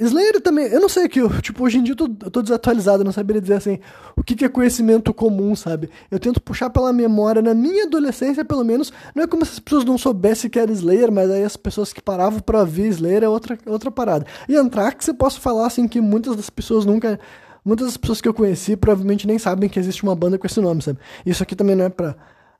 Slayer 0.00 0.40
também, 0.40 0.66
eu 0.66 0.80
não 0.80 0.88
sei 0.88 1.08
que, 1.08 1.20
tipo, 1.40 1.64
hoje 1.64 1.78
em 1.78 1.82
dia 1.82 1.92
eu 1.92 1.96
tô, 1.96 2.04
eu 2.24 2.30
tô 2.30 2.42
desatualizado, 2.42 3.04
não 3.04 3.12
saberia 3.12 3.40
dizer 3.40 3.54
assim, 3.54 3.78
o 4.16 4.24
que, 4.24 4.34
que, 4.34 4.44
é 4.44 4.48
conhecimento 4.48 5.12
comum, 5.12 5.54
sabe? 5.54 5.90
Eu 6.10 6.18
tento 6.18 6.40
puxar 6.40 6.70
pela 6.70 6.92
memória, 6.92 7.42
na 7.42 7.54
minha 7.54 7.84
adolescência, 7.84 8.44
pelo 8.44 8.64
menos, 8.64 8.92
não 9.14 9.22
é 9.22 9.26
como 9.26 9.44
se 9.44 9.52
as 9.52 9.58
pessoas 9.58 9.84
não 9.84 9.98
soubessem 9.98 10.50
que 10.50 10.58
era 10.58 10.72
Slayer, 10.72 11.12
mas 11.12 11.30
aí 11.30 11.44
as 11.44 11.56
pessoas 11.56 11.92
que 11.92 12.02
paravam 12.02 12.40
para 12.40 12.60
ouvir 12.60 12.88
Slayer 12.88 13.22
é 13.22 13.28
outra, 13.28 13.58
outra 13.66 13.90
parada. 13.90 14.26
E 14.48 14.56
Anthrax, 14.56 15.06
eu 15.08 15.14
posso 15.14 15.40
falar, 15.40 15.66
assim, 15.66 15.86
que 15.86 16.00
muitas 16.00 16.36
das 16.36 16.50
pessoas 16.50 16.84
nunca 16.84 17.20
muitas 17.64 17.88
das 17.88 17.96
pessoas 17.96 18.20
que 18.20 18.28
eu 18.28 18.34
conheci 18.34 18.76
provavelmente 18.76 19.26
nem 19.26 19.38
sabem 19.38 19.68
que 19.68 19.78
existe 19.78 20.02
uma 20.02 20.14
banda 20.14 20.38
com 20.38 20.46
esse 20.46 20.60
nome, 20.60 20.82
sabe? 20.82 20.98
Isso 21.24 21.42
aqui 21.42 21.54
também 21.54 21.76
não 21.76 21.84
é 21.84 21.88
pra. 21.88 22.16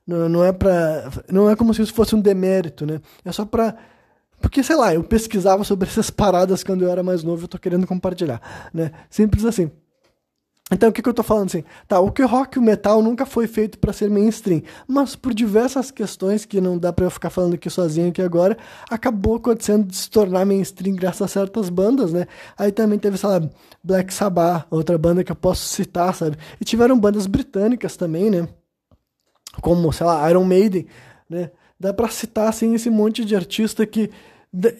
Não, 0.06 0.28
não 0.28 0.44
é 0.44 0.52
pra. 0.52 1.10
Não 1.30 1.50
é 1.50 1.56
como 1.56 1.72
se 1.72 1.82
isso 1.82 1.94
fosse 1.94 2.14
um 2.14 2.20
demérito, 2.20 2.86
né? 2.86 3.00
É 3.24 3.32
só 3.32 3.44
pra. 3.44 3.74
Porque, 4.40 4.62
sei 4.62 4.74
lá, 4.74 4.92
eu 4.92 5.04
pesquisava 5.04 5.62
sobre 5.62 5.88
essas 5.88 6.10
paradas 6.10 6.64
quando 6.64 6.82
eu 6.82 6.90
era 6.90 7.02
mais 7.02 7.22
novo, 7.22 7.44
eu 7.44 7.48
tô 7.48 7.58
querendo 7.58 7.86
compartilhar, 7.86 8.40
né? 8.74 8.90
Simples 9.08 9.44
assim. 9.44 9.70
Então, 10.70 10.88
o 10.88 10.92
que, 10.92 11.02
que 11.02 11.08
eu 11.08 11.14
tô 11.14 11.22
falando 11.22 11.48
assim? 11.48 11.64
Tá, 11.86 12.00
o 12.00 12.10
que 12.10 12.22
rock 12.22 12.56
e 12.56 12.58
o 12.58 12.62
metal 12.62 13.02
nunca 13.02 13.26
foi 13.26 13.46
feito 13.46 13.78
para 13.78 13.92
ser 13.92 14.08
mainstream, 14.08 14.62
mas 14.86 15.14
por 15.14 15.34
diversas 15.34 15.90
questões 15.90 16.46
que 16.46 16.60
não 16.60 16.78
dá 16.78 16.92
para 16.92 17.04
eu 17.04 17.10
ficar 17.10 17.28
falando 17.28 17.54
aqui 17.54 17.68
sozinho 17.68 18.08
aqui 18.08 18.22
agora, 18.22 18.56
acabou 18.88 19.36
acontecendo 19.36 19.86
de 19.86 19.94
se 19.94 20.08
tornar 20.08 20.46
mainstream 20.46 20.96
graças 20.96 21.22
a 21.22 21.28
certas 21.28 21.68
bandas, 21.68 22.12
né? 22.12 22.26
Aí 22.56 22.72
também 22.72 22.98
teve, 22.98 23.18
sei 23.18 23.28
lá, 23.28 23.42
Black 23.84 24.14
Sabbath, 24.14 24.66
outra 24.70 24.96
banda 24.96 25.22
que 25.22 25.32
eu 25.32 25.36
posso 25.36 25.68
citar, 25.68 26.14
sabe? 26.14 26.38
E 26.58 26.64
tiveram 26.64 26.98
bandas 26.98 27.26
britânicas 27.26 27.96
também, 27.96 28.30
né? 28.30 28.48
Como, 29.60 29.92
sei 29.92 30.06
lá, 30.06 30.30
Iron 30.30 30.44
Maiden, 30.44 30.86
né? 31.28 31.50
Dá 31.78 31.92
pra 31.92 32.08
citar, 32.08 32.48
assim, 32.48 32.74
esse 32.74 32.88
monte 32.88 33.24
de 33.24 33.36
artista 33.36 33.84
que 33.84 34.10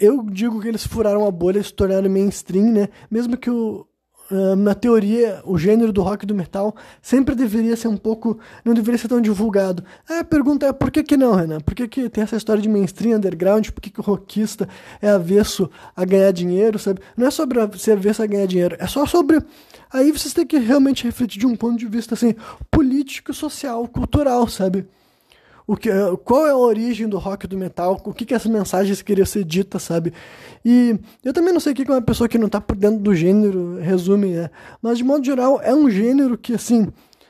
eu 0.01 0.23
digo 0.23 0.61
que 0.61 0.69
eles 0.69 0.87
furaram 0.87 1.27
a 1.27 1.31
bolha 1.31 1.59
e 1.59 1.65
se 1.65 1.73
tornaram 1.73 2.09
mainstream, 2.09 2.73
né? 2.73 2.89
Mesmo 3.11 3.37
que 3.37 3.51
o 3.51 3.87
na 4.57 4.75
teoria, 4.75 5.41
o 5.45 5.59
gênero 5.59 5.93
do 5.93 6.03
rock 6.03 6.25
e 6.25 6.27
do 6.27 6.35
metal 6.35 6.75
sempre 7.01 7.35
deveria 7.35 7.77
ser 7.77 7.89
um 7.89 7.97
pouco. 7.97 8.39
não 8.65 8.73
deveria 8.75 8.99
ser 8.99 9.09
tão 9.09 9.21
divulgado. 9.21 9.85
a 10.09 10.25
pergunta 10.25 10.67
é 10.67 10.73
por 10.73 10.91
que, 10.91 11.03
que 11.03 11.17
não, 11.17 11.35
Renan? 11.35 11.61
Por 11.61 11.75
que, 11.75 11.87
que 11.87 12.09
tem 12.09 12.25
essa 12.25 12.37
história 12.37 12.63
de 12.63 12.69
mainstream, 12.69 13.17
underground? 13.17 13.69
Por 13.71 13.81
que, 13.81 13.91
que 13.91 14.01
o 14.01 14.03
rockista 14.03 14.69
é 15.01 15.11
avesso 15.11 15.71
a 15.95 16.05
ganhar 16.05 16.33
dinheiro, 16.33 16.79
sabe? 16.79 17.01
Não 17.17 17.27
é 17.27 17.31
sobre 17.31 17.59
ser 17.79 17.93
avesso 17.93 18.23
a 18.23 18.27
ganhar 18.27 18.47
dinheiro, 18.47 18.77
é 18.79 18.87
só 18.87 19.05
sobre. 19.07 19.43
Aí 19.93 20.11
vocês 20.11 20.33
têm 20.33 20.47
que 20.47 20.59
realmente 20.59 21.05
refletir 21.05 21.39
de 21.39 21.47
um 21.47 21.55
ponto 21.55 21.79
de 21.79 21.87
vista 21.87 22.15
assim, 22.15 22.35
político, 22.71 23.35
social, 23.35 23.87
cultural, 23.87 24.49
sabe? 24.49 24.87
O 25.67 25.77
que, 25.77 25.91
qual 26.25 26.47
é 26.47 26.51
a 26.51 26.57
origem 26.57 27.09
do 27.09 27.19
rock 27.19 27.47
do 27.47 27.57
metal, 27.57 28.01
o 28.05 28.13
que, 28.13 28.25
que 28.25 28.35
essas 28.35 28.51
mensagens 28.51 29.01
queriam 29.03 29.27
ser 29.27 29.45
ditas, 29.45 29.83
sabe? 29.83 30.13
E 30.65 30.99
eu 31.25 31.33
também 31.33 31.53
não 31.53 31.61
sei 31.61 31.73
o 31.73 31.75
que 31.75 31.83
uma 31.83 32.03
pessoa 32.03 32.29
que 32.29 32.39
não 32.39 32.47
está 32.47 32.61
por 32.61 32.77
dentro 32.77 32.99
do 32.99 33.15
gênero 33.15 33.79
resume, 33.81 34.31
né? 34.31 34.51
Mas 34.81 34.99
de 34.99 35.05
modo 35.05 35.25
geral, 35.25 35.61
é 35.63 35.75
um 35.75 35.89
gênero 35.89 36.37
que, 36.37 36.55
assim, 36.55 36.89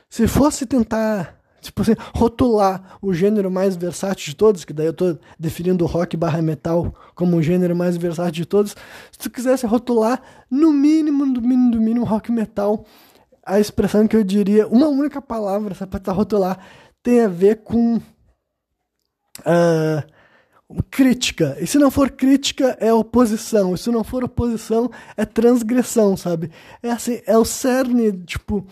se 0.09 0.27
fosse 0.27 0.67
tentar, 0.67 1.39
tipo 1.61 1.83
assim, 1.83 1.95
rotular 2.15 2.99
o 3.01 3.13
gênero 3.13 3.51
mais 3.51 3.77
versátil 3.77 4.27
de 4.27 4.37
todos, 4.37 4.65
que 4.65 4.73
daí 4.73 4.87
eu 4.87 4.93
estou 4.93 5.19
definindo 5.39 5.87
rock 5.87 6.17
barra 6.17 6.43
metal 6.43 6.95
como 7.15 7.37
o 7.37 7.43
gênero 7.43 7.77
mais 7.77 7.97
versátil 7.97 8.43
de 8.43 8.47
todos, 8.47 8.77
se 9.11 9.19
tu 9.19 9.31
quisesse 9.31 9.67
rotular, 9.67 10.21
no 10.51 10.73
mínimo, 10.73 11.27
no 11.27 11.41
mínimo, 11.41 11.71
no 11.71 11.81
mínimo, 11.81 12.05
rock 12.05 12.33
metal, 12.33 12.85
a 13.45 13.59
expressão 13.59 14.07
que 14.07 14.17
eu 14.17 14.25
diria, 14.25 14.67
uma 14.69 14.89
única 14.89 15.21
palavra, 15.21 15.75
sabe, 15.75 15.99
para 15.99 16.13
rotular, 16.13 16.59
tem 17.03 17.23
a 17.23 17.29
ver 17.29 17.63
com 17.63 18.01
uh, 19.41 20.83
crítica. 20.91 21.57
E 21.61 21.67
se 21.67 21.79
não 21.79 21.91
for 21.91 22.11
crítica, 22.11 22.77
é 22.81 22.93
oposição. 22.93 23.75
E 23.75 23.79
se 23.79 23.91
não 23.91 24.05
for 24.05 24.25
oposição, 24.25 24.91
é 25.17 25.25
transgressão, 25.25 26.17
sabe? 26.17 26.51
É 26.83 26.91
assim, 26.91 27.21
é 27.27 27.37
o 27.37 27.45
cerne, 27.45 28.13
tipo, 28.25 28.67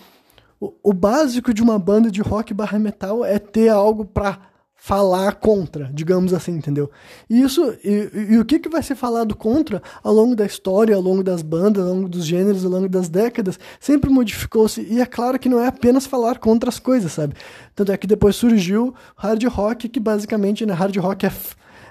o, 0.60 0.72
o 0.82 0.92
básico 0.92 1.52
de 1.52 1.62
uma 1.62 1.78
banda 1.78 2.10
de 2.10 2.20
rock 2.20 2.52
barra 2.54 2.78
metal 2.78 3.24
é 3.24 3.38
ter 3.38 3.68
algo 3.68 4.04
para 4.04 4.38
falar 4.82 5.34
contra, 5.34 5.90
digamos 5.92 6.32
assim, 6.32 6.52
entendeu? 6.52 6.90
E 7.28 7.42
isso 7.42 7.62
e, 7.84 8.30
e, 8.30 8.38
o 8.38 8.44
que, 8.46 8.58
que 8.58 8.68
vai 8.68 8.82
ser 8.82 8.94
falado 8.94 9.36
contra 9.36 9.82
ao 10.02 10.12
longo 10.12 10.34
da 10.34 10.46
história, 10.46 10.96
ao 10.96 11.02
longo 11.02 11.22
das 11.22 11.42
bandas, 11.42 11.86
ao 11.86 11.94
longo 11.94 12.08
dos 12.08 12.24
gêneros, 12.24 12.64
ao 12.64 12.70
longo 12.70 12.88
das 12.88 13.06
décadas, 13.06 13.58
sempre 13.78 14.08
modificou-se. 14.08 14.80
E 14.80 14.98
é 14.98 15.04
claro 15.04 15.38
que 15.38 15.50
não 15.50 15.60
é 15.60 15.66
apenas 15.66 16.06
falar 16.06 16.38
contra 16.38 16.70
as 16.70 16.78
coisas, 16.78 17.12
sabe? 17.12 17.34
Tanto 17.74 17.92
é 17.92 17.96
que 17.98 18.06
depois 18.06 18.36
surgiu 18.36 18.94
hard 19.16 19.44
rock, 19.44 19.86
que 19.86 20.00
basicamente 20.00 20.64
né, 20.64 20.72
hard 20.72 20.96
rock 20.96 21.26
é, 21.26 21.32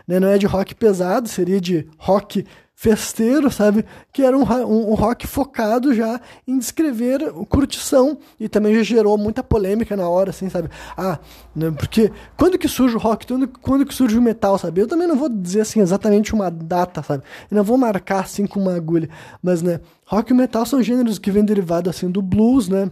né, 0.09 0.19
não 0.19 0.27
é 0.27 0.39
de 0.39 0.47
rock 0.47 0.73
pesado, 0.73 1.29
seria 1.29 1.61
de 1.61 1.87
rock 1.99 2.43
festeiro, 2.73 3.51
sabe? 3.51 3.85
Que 4.11 4.23
era 4.23 4.35
um, 4.35 4.41
um, 4.41 4.89
um, 4.89 4.93
rock 4.95 5.27
focado 5.27 5.93
já 5.93 6.19
em 6.47 6.57
descrever 6.57 7.31
curtição 7.47 8.17
e 8.39 8.49
também 8.49 8.73
já 8.73 8.81
gerou 8.81 9.19
muita 9.19 9.43
polêmica 9.43 9.95
na 9.95 10.09
hora, 10.09 10.31
assim, 10.31 10.49
sabe? 10.49 10.67
Ah, 10.97 11.19
né, 11.55 11.69
porque 11.69 12.11
quando 12.35 12.57
que 12.57 12.67
surge 12.67 12.95
o 12.95 12.99
rock? 12.99 13.27
Quando, 13.27 13.47
quando 13.47 13.85
que 13.85 13.93
surge 13.93 14.17
o 14.17 14.21
metal, 14.21 14.57
sabe? 14.57 14.81
Eu 14.81 14.87
também 14.87 15.07
não 15.07 15.15
vou 15.15 15.29
dizer, 15.29 15.61
assim, 15.61 15.79
exatamente 15.79 16.33
uma 16.33 16.49
data, 16.49 17.03
sabe? 17.03 17.23
Eu 17.51 17.57
não 17.57 17.63
vou 17.63 17.77
marcar, 17.77 18.21
assim, 18.21 18.47
com 18.47 18.59
uma 18.59 18.75
agulha, 18.75 19.09
mas, 19.43 19.61
né, 19.61 19.79
rock 20.07 20.31
e 20.31 20.35
metal 20.35 20.65
são 20.65 20.81
gêneros 20.81 21.19
que 21.19 21.29
vêm 21.29 21.45
derivados, 21.45 21.95
assim, 21.95 22.09
do 22.09 22.21
blues, 22.23 22.67
né? 22.67 22.89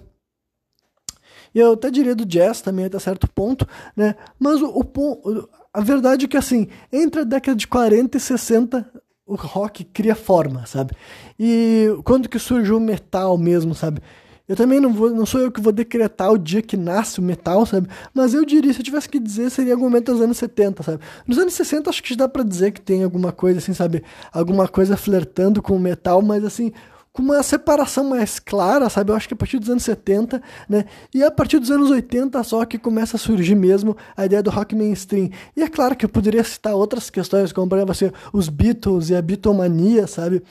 E 1.55 1.59
eu 1.59 1.73
até 1.73 1.89
diria 1.89 2.15
do 2.15 2.25
jazz 2.25 2.61
também 2.61 2.85
até 2.85 2.99
certo 2.99 3.27
ponto, 3.27 3.67
né? 3.95 4.15
Mas 4.39 4.61
o, 4.61 4.67
o, 4.67 5.49
a 5.73 5.81
verdade 5.81 6.25
é 6.25 6.27
que, 6.27 6.37
assim, 6.37 6.67
entre 6.91 7.21
a 7.21 7.23
década 7.23 7.55
de 7.55 7.67
40 7.67 8.17
e 8.17 8.19
60, 8.19 8.89
o 9.25 9.35
rock 9.35 9.83
cria 9.83 10.15
forma, 10.15 10.65
sabe? 10.65 10.93
E 11.39 11.87
quando 12.03 12.29
que 12.29 12.39
surge 12.39 12.71
o 12.71 12.79
metal 12.79 13.37
mesmo, 13.37 13.75
sabe? 13.75 14.01
Eu 14.47 14.55
também 14.55 14.79
não 14.79 14.93
vou, 14.93 15.09
não 15.09 15.25
sou 15.25 15.41
eu 15.41 15.51
que 15.51 15.59
vou 15.59 15.73
decretar 15.73 16.31
o 16.31 16.37
dia 16.37 16.61
que 16.61 16.77
nasce 16.77 17.19
o 17.19 17.23
metal, 17.23 17.65
sabe? 17.65 17.89
Mas 18.13 18.33
eu 18.33 18.45
diria, 18.45 18.71
se 18.71 18.79
eu 18.79 18.83
tivesse 18.83 19.09
que 19.09 19.19
dizer, 19.19 19.49
seria 19.49 19.73
algum 19.73 19.83
momento 19.83 20.13
dos 20.13 20.21
anos 20.21 20.37
70, 20.37 20.83
sabe? 20.83 20.99
Nos 21.27 21.37
anos 21.37 21.53
60 21.53 21.89
acho 21.89 22.01
que 22.01 22.15
dá 22.15 22.29
para 22.29 22.43
dizer 22.43 22.71
que 22.71 22.79
tem 22.79 23.03
alguma 23.03 23.33
coisa 23.33 23.59
assim, 23.59 23.73
sabe? 23.73 24.01
Alguma 24.31 24.65
coisa 24.65 24.95
flertando 24.95 25.61
com 25.61 25.75
o 25.75 25.79
metal, 25.79 26.21
mas 26.21 26.45
assim, 26.45 26.71
com 27.17 27.23
uma 27.23 27.41
separação 27.41 28.03
mais 28.03 28.37
clara, 28.37 28.87
sabe? 28.89 29.11
Eu 29.11 29.15
acho 29.15 29.27
que 29.27 29.33
a 29.33 29.37
partir 29.37 29.57
dos 29.57 29.71
anos 29.71 29.81
70, 29.81 30.39
né? 30.69 30.85
E 31.11 31.23
a 31.23 31.31
partir 31.31 31.57
dos 31.57 31.71
anos 31.71 31.89
80 31.89 32.43
só 32.43 32.63
que 32.63 32.77
começa 32.77 33.17
a 33.17 33.19
surgir 33.19 33.55
mesmo 33.55 33.97
a 34.15 34.27
ideia 34.27 34.43
do 34.43 34.51
rock 34.51 34.75
mainstream. 34.75 35.31
E 35.55 35.63
é 35.63 35.67
claro 35.67 35.95
que 35.95 36.05
eu 36.05 36.09
poderia 36.09 36.43
citar 36.43 36.75
outras 36.75 37.09
questões, 37.09 37.51
como 37.51 37.67
por 37.67 37.75
exemplo 37.79 37.91
assim, 37.91 38.11
os 38.31 38.49
Beatles 38.49 39.09
e 39.09 39.15
a 39.15 39.21
Beatlemania, 39.21 40.05
sabe? 40.05 40.43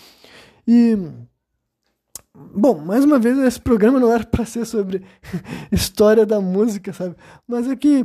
E 0.67 0.99
Bom, 2.35 2.81
mais 2.85 3.05
uma 3.05 3.19
vez, 3.19 3.39
esse 3.39 3.61
programa 3.61 3.99
não 3.99 4.13
era 4.13 4.25
para 4.25 4.45
ser 4.45 4.67
sobre 4.67 5.03
história 5.71 6.27
da 6.27 6.41
música, 6.41 6.93
sabe? 6.93 7.15
Mas 7.47 7.67
é 7.69 7.77
que 7.77 8.05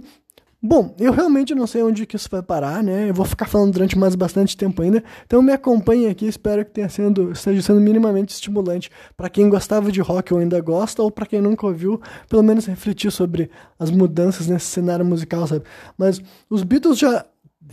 Bom, 0.63 0.93
eu 0.99 1.11
realmente 1.11 1.55
não 1.55 1.65
sei 1.65 1.81
onde 1.81 2.05
que 2.05 2.15
isso 2.15 2.29
vai 2.29 2.43
parar, 2.43 2.83
né? 2.83 3.09
Eu 3.09 3.15
vou 3.15 3.25
ficar 3.25 3.47
falando 3.47 3.73
durante 3.73 3.97
mais 3.97 4.13
bastante 4.13 4.55
tempo 4.55 4.79
ainda. 4.83 5.03
Então 5.25 5.41
me 5.41 5.51
acompanhe 5.51 6.07
aqui, 6.07 6.27
espero 6.27 6.63
que 6.63 6.69
tenha 6.69 6.87
sendo, 6.87 7.31
esteja 7.31 7.63
sendo 7.63 7.81
minimamente 7.81 8.31
estimulante 8.31 8.91
para 9.17 9.27
quem 9.27 9.49
gostava 9.49 9.91
de 9.91 9.99
rock 10.01 10.31
ou 10.31 10.39
ainda 10.39 10.61
gosta, 10.61 11.01
ou 11.01 11.09
para 11.09 11.25
quem 11.25 11.41
nunca 11.41 11.65
ouviu, 11.65 11.99
pelo 12.29 12.43
menos 12.43 12.67
refletir 12.67 13.11
sobre 13.11 13.49
as 13.79 13.89
mudanças 13.89 14.45
nesse 14.45 14.67
cenário 14.67 15.03
musical, 15.03 15.47
sabe? 15.47 15.65
Mas 15.97 16.21
os 16.47 16.61
Beatles 16.61 16.99
já 16.99 17.25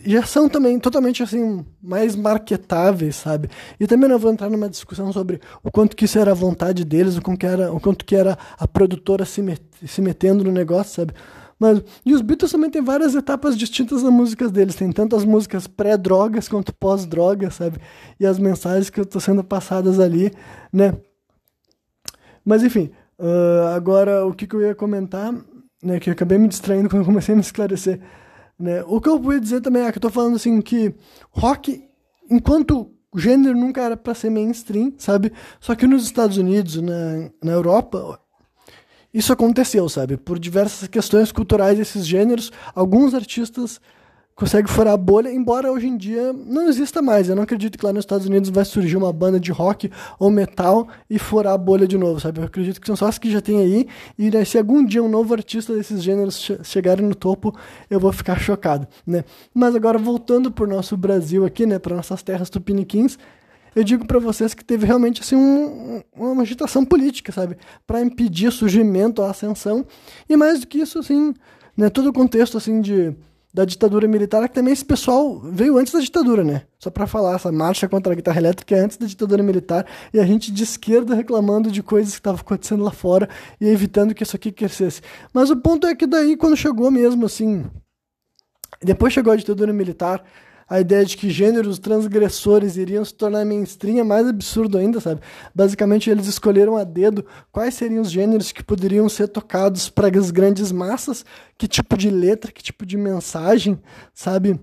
já 0.05 0.23
são 0.23 0.49
também 0.49 0.79
totalmente 0.79 1.23
assim 1.23 1.65
mais 1.83 2.15
marketáveis, 2.15 3.17
sabe? 3.17 3.51
E 3.81 3.87
também 3.87 4.09
não 4.09 4.19
vou 4.19 4.31
entrar 4.31 4.49
numa 4.49 4.69
discussão 4.69 5.13
sobre 5.13 5.41
o 5.63 5.71
quanto 5.71 5.97
que 5.97 6.05
isso 6.05 6.19
era 6.19 6.31
a 6.31 6.35
vontade 6.35 6.85
deles, 6.85 7.17
o 7.17 7.23
quanto 7.23 7.39
que 7.39 7.47
era, 7.47 7.73
o 7.73 7.81
quanto 7.81 8.05
que 8.05 8.15
era 8.15 8.39
a 8.59 8.67
produtora 8.67 9.25
se, 9.25 9.43
met, 9.43 9.61
se 9.87 10.01
metendo 10.01 10.45
no 10.45 10.53
negócio, 10.53 10.95
sabe? 10.95 11.13
Mas, 11.59 11.83
e 12.07 12.15
os 12.15 12.21
Beatles 12.21 12.53
também 12.53 12.71
tem 12.71 12.83
várias 12.83 13.15
etapas 13.15 13.57
distintas 13.59 14.03
nas 14.03 14.13
músicas 14.13 14.53
deles. 14.53 14.77
Tem 14.77 14.93
tanto 14.93 15.17
as 15.17 15.25
músicas 15.25 15.67
pré-drogas 15.67 16.49
quanto 16.49 16.73
pós-drogas, 16.73 17.55
sabe? 17.55 17.79
E 18.19 18.25
as 18.25 18.39
mensagens 18.39 18.89
que 18.91 19.01
estão 19.01 19.21
sendo 19.21 19.43
passadas 19.43 19.99
ali, 19.99 20.33
né? 20.73 20.95
Mas 22.45 22.63
enfim, 22.63 22.91
uh, 23.19 23.75
agora 23.75 24.25
o 24.25 24.33
que, 24.33 24.47
que, 24.47 24.55
eu 24.55 24.63
ia 24.63 24.75
comentar, 24.75 25.35
né? 25.83 25.99
Que 25.99 26.11
eu 26.11 26.13
acabei 26.13 26.39
me 26.39 26.49
distraindo 26.49 26.89
quando 26.89 27.05
comecei 27.05 27.33
a 27.33 27.37
me 27.37 27.43
esclarecer. 27.43 28.01
Né? 28.59 28.83
O 28.87 29.01
que 29.01 29.09
eu 29.09 29.19
vou 29.19 29.39
dizer 29.39 29.61
também 29.61 29.83
é 29.83 29.93
que 29.93 29.99
eu 29.99 30.03
tô 30.03 30.11
falando 30.11 30.37
assim 30.37 30.61
que 30.61 30.95
rock, 31.31 31.89
enquanto 32.31 32.91
gênero 33.15 33.57
nunca 33.57 33.83
era 33.83 33.97
para 33.97 34.15
ser 34.15 34.31
mainstream, 34.31 34.93
sabe? 34.99 35.33
Só 35.61 35.75
que 35.75 35.87
nos 35.87 36.05
Estados 36.05 36.37
Unidos, 36.37 36.81
na, 36.81 37.31
na 37.43 37.53
Europa, 37.53 38.21
isso 39.13 39.33
aconteceu, 39.33 39.89
sabe? 39.89 40.17
Por 40.17 40.39
diversas 40.39 40.89
questões 40.89 41.33
culturais 41.33 41.79
desses 41.79 42.07
gêneros, 42.07 42.53
alguns 42.75 43.15
artistas 43.15 43.81
consegue 44.39 44.71
furar 44.71 44.95
a 44.95 44.97
bolha, 44.97 45.33
embora 45.33 45.73
hoje 45.73 45.89
em 45.89 45.97
dia 45.97 46.33
não 46.33 46.69
exista 46.69 47.03
mais. 47.03 47.29
Eu 47.29 47.35
não 47.35 47.43
acredito 47.43 47.77
que 47.77 47.85
lá 47.85 47.93
nos 47.93 48.03
Estados 48.03 48.25
Unidos 48.25 48.51
vai 48.51 48.65
surgir 48.65 48.97
uma 48.97 49.13
banda 49.13 49.41
de 49.41 49.51
rock 49.51 49.91
ou 50.17 50.31
metal 50.31 50.87
e 51.11 51.19
furar 51.19 51.55
a 51.55 51.59
bolha 51.59 51.89
de 51.89 51.99
novo, 51.99 52.21
sabe? 52.21 52.39
Eu 52.39 52.45
acredito 52.45 52.81
que 52.81 52.87
são 52.87 52.95
só 52.95 53.07
as 53.09 53.19
que 53.19 53.33
já 53.33 53.41
tem 53.41 53.59
aí, 53.59 53.89
e 54.17 54.31
né, 54.31 54.45
se 54.45 54.57
algum 54.57 54.85
dia 54.85 55.03
um 55.03 55.09
novo 55.09 55.35
artista 55.35 55.75
desses 55.75 56.01
gêneros 56.01 56.39
che 56.39 56.57
chegarem 56.63 57.05
no 57.05 57.17
topo, 57.17 57.53
eu 57.91 57.99
vou 57.99 58.13
ficar 58.13 58.39
chocado, 58.39 58.87
né? 59.05 59.25
Mas 59.53 59.75
agora 59.75 59.99
voltando 59.99 60.53
pro 60.53 60.69
nosso 60.69 60.97
Brasil 60.97 61.45
aqui, 61.45 61.67
né, 61.67 61.81
para 61.81 61.97
nossas 61.97 62.23
terras 62.23 62.49
tupiniquins, 62.49 63.19
eu 63.75 63.85
digo 63.85 64.07
para 64.07 64.19
vocês 64.19 64.55
que 64.55 64.65
teve 64.65 64.87
realmente 64.87 65.21
assim 65.21 65.37
um, 65.37 66.03
uma 66.15 66.43
agitação 66.43 66.85
política, 66.85 67.33
sabe, 67.33 67.57
para 67.87 68.01
impedir 68.03 68.51
surgimento, 68.53 69.23
a 69.23 69.31
ascensão, 69.31 69.87
e 70.29 70.37
mais 70.37 70.61
do 70.61 70.67
que 70.67 70.79
isso, 70.79 70.99
assim, 70.99 71.35
né, 71.77 71.89
todo 71.89 72.09
o 72.09 72.13
contexto 72.13 72.57
assim 72.57 72.81
de 72.81 73.15
da 73.53 73.65
ditadura 73.65 74.07
militar, 74.07 74.47
que 74.49 74.55
também 74.55 74.73
esse 74.73 74.85
pessoal 74.85 75.41
veio 75.41 75.79
antes 75.79 75.93
da 75.93 76.01
ditadura, 76.01 76.45
né? 76.45 76.63
Só 76.79 76.91
para 76.91 77.07
falar, 77.07 77.35
essa 77.35 77.51
marcha 77.51 77.89
contra 77.89 78.13
a 78.13 78.17
guitarra 78.17 78.39
elétrica 78.39 78.77
é 78.77 78.81
antes 78.81 78.97
da 78.97 79.07
ditadura 79.07 79.43
militar 79.43 79.87
e 80.13 80.21
a 80.21 80.25
gente 80.25 80.53
de 80.53 80.63
esquerda 80.63 81.15
reclamando 81.15 81.71
de 81.71 81.83
coisas 81.83 82.13
que 82.13 82.21
estavam 82.21 82.41
acontecendo 82.41 82.85
lá 82.85 82.91
fora 82.91 83.29
e 83.61 83.67
evitando 83.67 84.15
que 84.15 84.23
isso 84.23 84.37
aqui 84.37 84.53
crescesse. 84.53 85.01
Mas 85.33 85.51
o 85.51 85.57
ponto 85.57 85.87
é 85.87 85.95
que 85.95 86.07
daí, 86.07 86.37
quando 86.37 86.57
chegou 86.57 86.91
mesmo, 86.91 87.27
assim. 87.27 87.65
Depois 88.83 89.13
chegou 89.13 89.33
a 89.33 89.37
ditadura 89.37 89.73
militar, 89.73 90.23
a 90.69 90.81
ideia 90.81 91.05
de 91.05 91.17
que 91.17 91.31
gêneros 91.31 91.79
transgressores 91.79 92.77
iriam 92.77 93.05
se 93.05 93.15
tornar 93.15 93.45
mainstream 93.45 93.99
é 93.99 94.03
mais 94.03 94.27
absurdo 94.27 94.77
ainda, 94.77 95.01
sabe? 95.01 95.21
Basicamente, 95.55 96.11
eles 96.11 96.27
escolheram 96.27 96.77
a 96.77 96.85
dedo 96.85 97.25
quais 97.51 97.75
seriam 97.75 98.03
os 98.03 98.11
gêneros 98.11 98.53
que 98.53 98.63
poderiam 98.63 99.09
ser 99.09 99.29
tocados 99.29 99.89
para 99.89 100.09
as 100.09 100.31
grandes 100.31 100.71
massas, 100.71 101.25
que 101.57 101.67
tipo 101.67 101.97
de 101.97 102.11
letra, 102.11 102.53
que 102.53 102.63
tipo 102.63 102.85
de 102.85 102.97
mensagem, 102.99 103.81
sabe? 104.13 104.61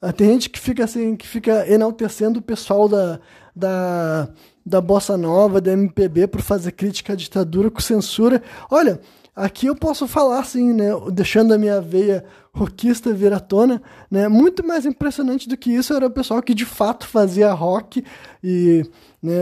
Ah, 0.00 0.12
tem 0.12 0.28
gente 0.28 0.50
que 0.50 0.58
fica 0.58 0.84
assim, 0.84 1.16
que 1.16 1.26
fica 1.26 1.68
enaltecendo 1.68 2.38
o 2.38 2.42
pessoal 2.42 2.88
da, 2.88 3.20
da, 3.54 4.28
da 4.64 4.80
bossa 4.80 5.16
nova, 5.16 5.60
da 5.60 5.72
MPB, 5.72 6.28
por 6.28 6.40
fazer 6.40 6.72
crítica 6.72 7.12
à 7.12 7.16
ditadura 7.16 7.70
com 7.70 7.80
censura. 7.80 8.42
Olha, 8.70 9.00
aqui 9.34 9.66
eu 9.66 9.74
posso 9.74 10.06
falar 10.06 10.40
assim, 10.40 10.72
né, 10.72 10.90
deixando 11.12 11.52
a 11.52 11.58
minha 11.58 11.80
veia 11.80 12.24
rockista 12.52 13.12
vir 13.12 13.32
à 13.32 13.40
tona, 13.40 13.80
né? 14.10 14.28
Muito 14.28 14.66
mais 14.66 14.84
impressionante 14.84 15.48
do 15.48 15.56
que 15.56 15.70
isso 15.70 15.94
era 15.94 16.06
o 16.06 16.10
pessoal 16.10 16.42
que 16.42 16.54
de 16.54 16.64
fato 16.64 17.06
fazia 17.06 17.52
rock 17.52 18.04
e, 18.42 18.84
né, 19.22 19.32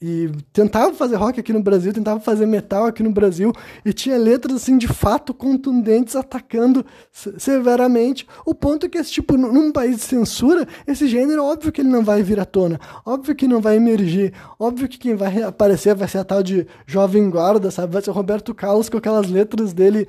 e 0.00 0.30
tentava 0.52 0.94
fazer 0.94 1.16
rock 1.16 1.40
aqui 1.40 1.52
no 1.52 1.62
Brasil, 1.62 1.92
tentava 1.92 2.20
fazer 2.20 2.46
metal 2.46 2.86
aqui 2.86 3.02
no 3.02 3.10
Brasil 3.10 3.52
e 3.84 3.92
tinha 3.92 4.16
letras 4.16 4.56
assim 4.56 4.78
de 4.78 4.86
fato 4.86 5.34
contundentes 5.34 6.14
atacando 6.14 6.86
severamente. 7.10 8.26
O 8.46 8.54
ponto 8.54 8.86
é 8.86 8.88
que 8.88 8.98
esse 8.98 9.10
tipo 9.10 9.36
num 9.36 9.72
país 9.72 9.96
de 9.96 10.02
censura, 10.02 10.66
esse 10.86 11.08
gênero 11.08 11.44
óbvio 11.44 11.72
que 11.72 11.80
ele 11.80 11.88
não 11.88 12.04
vai 12.04 12.22
vir 12.22 12.38
à 12.38 12.44
tona, 12.44 12.78
óbvio 13.04 13.34
que 13.34 13.48
não 13.48 13.60
vai 13.60 13.76
emergir, 13.76 14.32
óbvio 14.58 14.88
que 14.88 14.98
quem 14.98 15.16
vai 15.16 15.42
aparecer 15.42 15.94
vai 15.94 16.06
ser 16.06 16.18
a 16.18 16.24
tal 16.24 16.42
de 16.42 16.66
jovem 16.86 17.28
guarda, 17.28 17.70
sabe? 17.70 17.92
Vai 17.92 18.02
ser 18.02 18.10
o 18.10 18.14
Roberto 18.14 18.54
Carlos 18.54 18.88
com 18.88 18.98
aquelas 18.98 19.28
letras 19.28 19.72
dele 19.72 20.06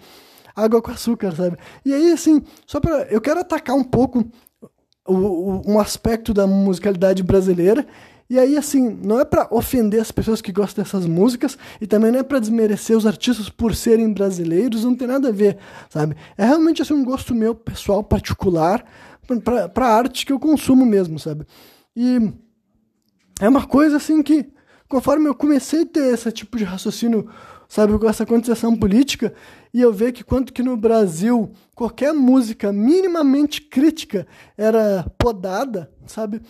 água 0.56 0.82
com 0.82 0.92
açúcar, 0.92 1.36
sabe? 1.36 1.58
E 1.84 1.94
aí, 1.94 2.12
assim, 2.12 2.42
só 2.66 2.80
pra. 2.80 3.04
Eu 3.04 3.20
quero 3.20 3.40
atacar 3.40 3.76
um 3.76 3.84
pouco 3.84 4.26
o, 5.06 5.14
o, 5.14 5.72
um 5.72 5.80
aspecto 5.80 6.34
da 6.34 6.48
musicalidade 6.48 7.22
brasileira. 7.22 7.86
E 8.28 8.40
aí, 8.40 8.58
assim, 8.58 8.90
não 9.04 9.20
é 9.20 9.26
para 9.26 9.48
ofender 9.52 10.02
as 10.02 10.12
pessoas 10.12 10.42
que 10.42 10.52
gostam 10.52 10.84
dessas 10.84 11.06
músicas 11.06 11.56
e 11.80 11.86
também 11.86 12.12
não 12.12 12.20
é 12.20 12.24
para 12.24 12.40
desmerecer 12.40 12.98
os 12.98 13.06
artistas 13.06 13.50
por 13.50 13.76
serem 13.76 14.12
brasileiros, 14.12 14.84
não 14.84 14.96
tem 14.96 15.08
nada 15.08 15.30
a 15.30 15.32
ver, 15.32 15.60
sabe? 15.90 16.16
É 16.36 16.44
realmente 16.44 16.82
assim, 16.82 16.96
um 16.96 17.06
gosto 17.06 17.36
meu 17.36 17.54
pessoal, 17.54 18.04
particular, 18.04 18.84
para 19.72 19.88
arte 19.88 20.26
que 20.26 20.34
eu 20.34 20.40
consumo 20.40 20.88
mesmo, 20.88 21.20
sabe? 21.20 21.46
E 21.96 22.34
é 23.40 23.48
uma 23.48 23.68
coisa 23.68 23.98
assim 23.98 24.24
que, 24.24 24.52
conforme 24.90 25.30
eu 25.30 25.36
comecei 25.36 25.84
a 25.84 25.86
ter 25.86 26.12
esse 26.12 26.32
tipo 26.32 26.58
de 26.58 26.64
raciocínio 26.64 27.30
sabe, 27.68 27.98
com 27.98 28.08
essa 28.08 28.26
contestação 28.26 28.76
política, 28.76 29.34
e 29.76 29.82
eu 29.82 29.92
ver 29.92 30.14
que 30.14 30.24
quanto 30.24 30.54
que 30.54 30.64
no 30.64 30.78
Brasil 30.78 31.52
qualquer 31.76 32.14
música 32.14 32.72
minimamente 32.72 33.60
crítica 33.60 34.26
era 34.58 35.06
podada, 35.18 35.92
sabe? 36.08 36.42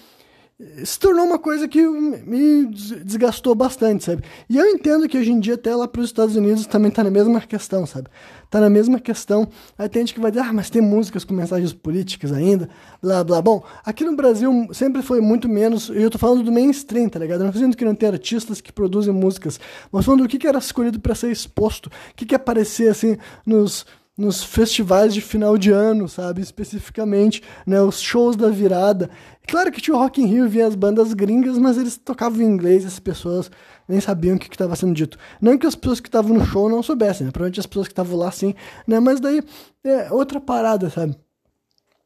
Se 0.85 0.97
tornou 0.97 1.25
uma 1.25 1.37
coisa 1.37 1.67
que 1.67 1.85
me 1.85 2.65
desgastou 3.03 3.53
bastante, 3.53 4.05
sabe? 4.05 4.23
E 4.49 4.57
eu 4.57 4.65
entendo 4.67 5.05
que 5.05 5.17
hoje 5.17 5.29
em 5.29 5.39
dia, 5.39 5.55
até 5.55 5.75
lá 5.75 5.85
para 5.85 5.99
os 5.99 6.07
Estados 6.07 6.37
Unidos, 6.37 6.65
também 6.65 6.89
tá 6.89 7.03
na 7.03 7.11
mesma 7.11 7.41
questão, 7.41 7.85
sabe? 7.85 8.07
Tá 8.49 8.61
na 8.61 8.69
mesma 8.69 8.97
questão. 8.97 9.49
Aí 9.77 9.89
tem 9.89 10.03
gente 10.03 10.13
que 10.13 10.19
vai 10.21 10.31
dizer, 10.31 10.45
ah, 10.45 10.53
mas 10.53 10.69
tem 10.69 10.81
músicas 10.81 11.25
com 11.25 11.33
mensagens 11.33 11.73
políticas 11.73 12.31
ainda, 12.31 12.69
blá, 13.01 13.21
blá. 13.21 13.41
Bom, 13.41 13.65
aqui 13.83 14.05
no 14.05 14.15
Brasil 14.15 14.69
sempre 14.71 15.01
foi 15.01 15.19
muito 15.19 15.49
menos, 15.49 15.89
eu 15.89 16.09
tô 16.09 16.17
falando 16.17 16.41
do 16.41 16.53
mainstream, 16.53 17.09
tá 17.09 17.19
ligado? 17.19 17.43
Não 17.43 17.47
tô 17.47 17.53
dizendo 17.53 17.75
que 17.75 17.83
não 17.83 17.95
tem 17.95 18.07
artistas 18.07 18.61
que 18.61 18.71
produzem 18.71 19.13
músicas, 19.13 19.59
mas 19.91 20.05
falando 20.05 20.23
do 20.23 20.29
que, 20.29 20.37
que 20.37 20.47
era 20.47 20.57
escolhido 20.57 21.01
para 21.01 21.15
ser 21.15 21.31
exposto, 21.31 21.87
o 21.87 22.15
que, 22.15 22.25
que 22.25 22.33
aparecer, 22.33 22.89
assim, 22.89 23.17
nos 23.45 23.85
nos 24.17 24.43
festivais 24.43 25.13
de 25.13 25.19
final 25.19 25.57
de 25.57 25.71
ano, 25.71 26.07
sabe? 26.07 26.41
Especificamente, 26.41 27.43
né? 27.65 27.81
Os 27.81 27.99
shows 27.99 28.35
da 28.35 28.49
virada. 28.49 29.09
Claro 29.47 29.71
que 29.71 29.81
tinha 29.81 29.95
o 29.95 29.99
Rock 29.99 30.21
in 30.21 30.25
Rio, 30.25 30.49
vinha 30.49 30.65
as 30.65 30.75
bandas 30.75 31.13
gringas, 31.13 31.57
mas 31.57 31.77
eles 31.77 31.97
tocavam 31.97 32.41
em 32.41 32.45
inglês 32.45 32.85
as 32.85 32.99
pessoas 32.99 33.51
nem 33.87 33.99
sabiam 33.99 34.35
o 34.35 34.39
que 34.39 34.47
estava 34.47 34.75
sendo 34.75 34.93
dito. 34.93 35.17
Não 35.39 35.57
que 35.57 35.67
as 35.67 35.75
pessoas 35.75 35.99
que 35.99 36.07
estavam 36.07 36.35
no 36.35 36.45
show 36.45 36.69
não 36.69 36.81
soubessem, 36.81 37.25
né? 37.25 37.31
Provavelmente 37.31 37.59
as 37.59 37.65
pessoas 37.65 37.87
que 37.87 37.91
estavam 37.91 38.17
lá 38.17 38.31
sim, 38.31 38.55
né? 38.87 38.99
Mas 38.99 39.19
daí 39.19 39.43
é 39.83 40.11
outra 40.11 40.39
parada, 40.39 40.89
sabe? 40.89 41.15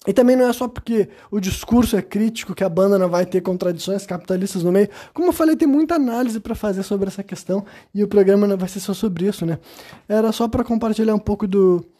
E 0.07 0.13
também 0.13 0.35
não 0.35 0.47
é 0.47 0.53
só 0.53 0.67
porque 0.67 1.09
o 1.29 1.39
discurso 1.39 1.97
é 1.97 2.01
crítico 2.01 2.55
que 2.55 2.63
a 2.63 2.69
banda 2.69 2.97
não 2.97 3.09
vai 3.09 3.25
ter 3.25 3.41
contradições 3.41 4.05
capitalistas 4.05 4.63
no 4.63 4.71
meio. 4.71 4.89
Como 5.13 5.27
eu 5.27 5.33
falei, 5.33 5.57
tem 5.57 5.67
muita 5.67 5.95
análise 5.95 6.39
para 6.39 6.55
fazer 6.55 6.83
sobre 6.83 7.09
essa 7.09 7.21
questão 7.21 7.65
e 7.93 8.01
o 8.01 8.07
programa 8.07 8.47
não 8.47 8.57
vai 8.57 8.69
ser 8.69 8.79
só 8.79 8.93
sobre 8.93 9.27
isso, 9.27 9.45
né? 9.45 9.59
Era 10.07 10.31
só 10.31 10.47
para 10.47 10.63
compartilhar 10.63 11.13
um 11.13 11.19
pouco 11.19 11.45
do, 11.45 11.85
é, 11.85 11.98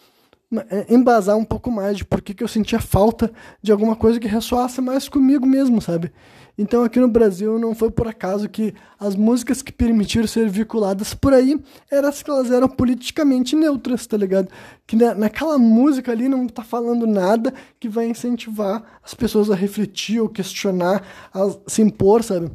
embasar 0.89 1.37
um 1.37 1.45
pouco 1.45 1.69
mais 1.69 1.97
de 1.97 2.03
por 2.03 2.21
que, 2.21 2.33
que 2.33 2.43
eu 2.43 2.47
sentia 2.47 2.79
falta 2.79 3.31
de 3.61 3.71
alguma 3.71 3.95
coisa 3.95 4.19
que 4.19 4.27
ressoasse 4.27 4.81
mais 4.81 5.07
comigo 5.07 5.45
mesmo, 5.45 5.79
sabe? 5.79 6.11
Então 6.57 6.83
aqui 6.83 6.99
no 6.99 7.07
Brasil 7.07 7.57
não 7.57 7.73
foi 7.73 7.89
por 7.89 8.07
acaso 8.07 8.49
que 8.49 8.73
as 8.99 9.15
músicas 9.15 9.61
que 9.61 9.71
permitiram 9.71 10.27
ser 10.27 10.49
vinculadas 10.49 11.13
por 11.13 11.33
aí 11.33 11.57
eram 11.89 12.09
as 12.09 12.21
que 12.21 12.29
elas 12.29 12.51
eram 12.51 12.67
politicamente 12.67 13.55
neutras, 13.55 14.05
tá 14.07 14.17
ligado? 14.17 14.49
Que 14.85 14.95
na, 14.95 15.13
naquela 15.13 15.57
música 15.57 16.11
ali 16.11 16.27
não 16.27 16.47
tá 16.47 16.63
falando 16.63 17.07
nada 17.07 17.53
que 17.79 17.87
vai 17.87 18.07
incentivar 18.07 18.99
as 19.03 19.13
pessoas 19.13 19.49
a 19.49 19.55
refletir 19.55 20.19
ou 20.19 20.27
questionar, 20.27 21.01
a 21.33 21.49
se 21.67 21.81
impor, 21.81 22.23
sabe? 22.23 22.51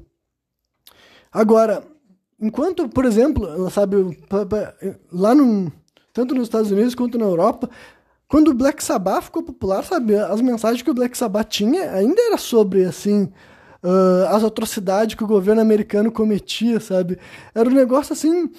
Agora, 1.33 1.83
enquanto, 2.39 2.89
por 2.89 3.05
exemplo, 3.05 3.71
sabe, 3.71 3.97
lá 5.11 5.35
no 5.35 5.73
tanto 6.15 6.35
nos 6.35 6.45
Estados 6.45 6.71
Unidos 6.71 6.95
quanto 6.95 7.19
na 7.19 7.27
Europa. 7.27 7.69
Quando 8.27 8.49
o 8.49 8.55
Black 8.55 8.83
Sabbath 8.83 9.25
ficou 9.25 9.43
popular, 9.43 9.85
sabe, 9.85 10.17
as 10.17 10.41
mensagens 10.41 10.81
que 10.81 10.91
o 10.91 10.95
Black 10.95 11.19
Sabbath 11.19 11.49
tinha 11.49 11.91
ainda 11.91 12.23
era 12.23 12.39
sobre, 12.39 12.85
assim, 12.85 13.25
uh, 13.83 14.29
as 14.31 14.43
atrocidades 14.43 15.15
que 15.15 15.25
o 15.25 15.27
governo 15.27 15.61
americano 15.61 16.11
cometia, 16.11 16.81
sabe? 16.81 17.19
Era 17.55 17.69
um 17.69 17.75
negócio 17.75 18.13
assim. 18.13 18.51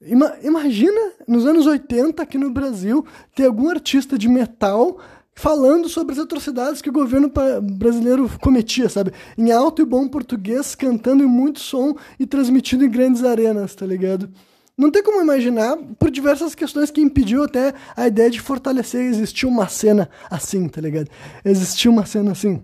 Ima 0.00 0.36
imagina 0.42 1.12
nos 1.26 1.46
anos 1.46 1.66
80 1.66 2.22
aqui 2.22 2.38
no 2.38 2.50
Brasil 2.50 3.04
ter 3.34 3.46
algum 3.46 3.70
artista 3.70 4.18
de 4.18 4.28
metal 4.28 4.98
falando 5.34 5.88
sobre 5.88 6.12
as 6.12 6.18
atrocidades 6.18 6.80
que 6.80 6.90
o 6.90 6.92
governo 6.92 7.30
brasileiro 7.76 8.30
cometia, 8.40 8.88
sabe? 8.88 9.12
Em 9.36 9.50
alto 9.50 9.82
e 9.82 9.84
bom 9.84 10.06
português, 10.06 10.74
cantando 10.74 11.24
em 11.24 11.26
muito 11.26 11.58
som 11.58 11.96
e 12.20 12.26
transmitindo 12.26 12.84
em 12.84 12.90
grandes 12.90 13.24
arenas, 13.24 13.74
tá 13.74 13.84
ligado? 13.84 14.28
Não 14.76 14.90
tem 14.90 15.02
como 15.02 15.20
imaginar, 15.20 15.76
por 15.98 16.10
diversas 16.10 16.54
questões 16.54 16.90
que 16.90 17.00
impediu 17.00 17.44
até 17.44 17.72
a 17.96 18.08
ideia 18.08 18.28
de 18.28 18.40
fortalecer 18.40 19.02
existir 19.02 19.46
uma 19.46 19.68
cena 19.68 20.10
assim, 20.28 20.68
tá 20.68 20.80
ligado? 20.80 21.08
Existir 21.44 21.88
uma 21.88 22.04
cena 22.04 22.32
assim. 22.32 22.60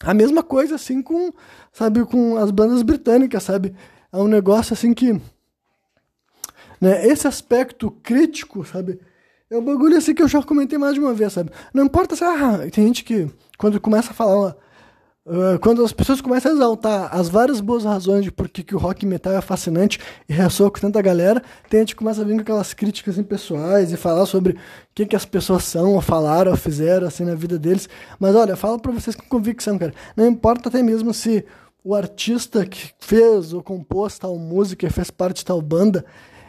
A 0.00 0.14
mesma 0.14 0.42
coisa 0.42 0.76
assim 0.76 1.02
com, 1.02 1.32
sabe, 1.72 2.04
com 2.04 2.36
as 2.36 2.50
bandas 2.50 2.82
britânicas, 2.82 3.42
sabe? 3.42 3.74
É 4.12 4.16
um 4.18 4.28
negócio 4.28 4.72
assim 4.72 4.94
que 4.94 5.20
né, 6.80 7.06
esse 7.06 7.26
aspecto 7.26 7.90
crítico, 7.90 8.64
sabe? 8.64 9.00
É 9.50 9.56
um 9.56 9.64
bagulho 9.64 9.96
assim 9.96 10.14
que 10.14 10.22
eu 10.22 10.28
já 10.28 10.42
comentei 10.42 10.78
mais 10.78 10.94
de 10.94 11.00
uma 11.00 11.12
vez, 11.12 11.32
sabe? 11.32 11.50
Não 11.72 11.84
importa 11.84 12.14
se 12.14 12.22
ah, 12.22 12.58
tem 12.72 12.86
gente 12.86 13.02
que 13.02 13.28
quando 13.58 13.80
começa 13.80 14.10
a 14.10 14.14
falar 14.14 14.56
Uh, 15.26 15.58
quando 15.58 15.84
as 15.84 15.90
pessoas 15.90 16.20
começam 16.20 16.52
a 16.52 16.54
exaltar 16.54 17.12
as 17.12 17.28
várias 17.28 17.60
boas 17.60 17.84
razões 17.84 18.22
de 18.22 18.30
por 18.30 18.48
que 18.48 18.76
o 18.76 18.78
rock 18.78 19.04
metal 19.04 19.32
é 19.32 19.40
fascinante 19.40 19.98
e 20.28 20.32
ressoa 20.32 20.70
com 20.70 20.78
tanta 20.78 21.02
galera, 21.02 21.42
tem 21.68 21.80
gente 21.80 21.96
que 21.96 21.98
começa 21.98 22.22
a 22.22 22.24
vir 22.24 22.36
com 22.36 22.42
aquelas 22.42 22.72
críticas 22.72 23.14
assim, 23.14 23.24
pessoais 23.24 23.90
e 23.90 23.96
falar 23.96 24.24
sobre 24.26 24.52
o 24.52 24.56
que, 24.94 25.04
que 25.04 25.16
as 25.16 25.24
pessoas 25.24 25.64
são, 25.64 25.94
ou 25.94 26.00
falaram, 26.00 26.52
ou 26.52 26.56
fizeram 26.56 27.08
assim 27.08 27.24
na 27.24 27.34
vida 27.34 27.58
deles. 27.58 27.88
Mas 28.20 28.36
olha, 28.36 28.54
falo 28.54 28.78
para 28.78 28.92
vocês 28.92 29.16
com 29.16 29.26
convicção, 29.26 29.76
cara. 29.76 29.92
Não 30.16 30.24
importa 30.28 30.68
até 30.68 30.80
mesmo 30.80 31.12
se 31.12 31.44
o 31.82 31.92
artista 31.92 32.64
que 32.64 32.92
fez 33.00 33.52
ou 33.52 33.64
compôs 33.64 34.16
tal 34.20 34.38
música, 34.38 34.88
fez 34.88 35.10
parte 35.10 35.38
de 35.38 35.44
tal 35.44 35.60
banda, 35.60 36.04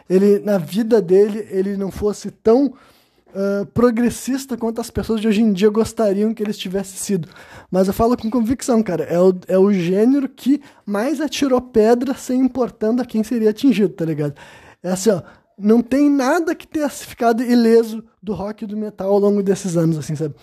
ele 0.08 0.38
na 0.38 0.60
vida 0.60 1.02
dele 1.02 1.48
ele 1.50 1.76
não 1.78 1.90
fosse 1.90 2.30
tão 2.30 2.76
uh, 3.38 3.66
progressista 3.68 4.58
quanto 4.58 4.82
as 4.82 4.90
pessoas 4.90 5.22
de 5.22 5.28
hoje 5.28 5.42
em 5.42 5.54
dia 5.54 5.70
gostariam 5.70 6.34
que 6.34 6.42
ele 6.42 6.54
tivesse 6.54 6.98
sido. 6.98 7.30
Mas 7.70 7.88
eu 7.88 7.94
falo 7.94 8.18
com 8.18 8.30
convicção, 8.30 8.82
cara. 8.82 9.04
É 9.04 9.20
o, 9.20 9.34
é 9.48 9.58
o 9.58 9.72
gênero 9.72 10.28
que 10.28 10.62
mais 10.86 11.22
atirou 11.22 11.62
pedra 11.62 12.16
sem 12.16 12.42
importando 12.42 13.02
a 13.02 13.06
quem 13.06 13.24
seria 13.24 13.52
atingido, 13.52 13.94
tá 13.94 14.04
ligado? 14.04 14.34
É 14.82 14.92
assim, 14.92 15.12
ó. 15.12 15.22
Não 15.60 15.82
tem 15.82 16.08
nada 16.08 16.54
que 16.54 16.68
tenha 16.68 16.88
ficado 16.88 17.42
ileso 17.42 18.04
do 18.22 18.34
rock 18.34 18.64
e 18.64 18.68
do 18.68 18.78
metal 18.78 19.12
ao 19.12 19.18
longo 19.18 19.42
desses 19.42 19.76
anos, 19.76 19.98
assim, 19.98 20.16
sabe? 20.16 20.36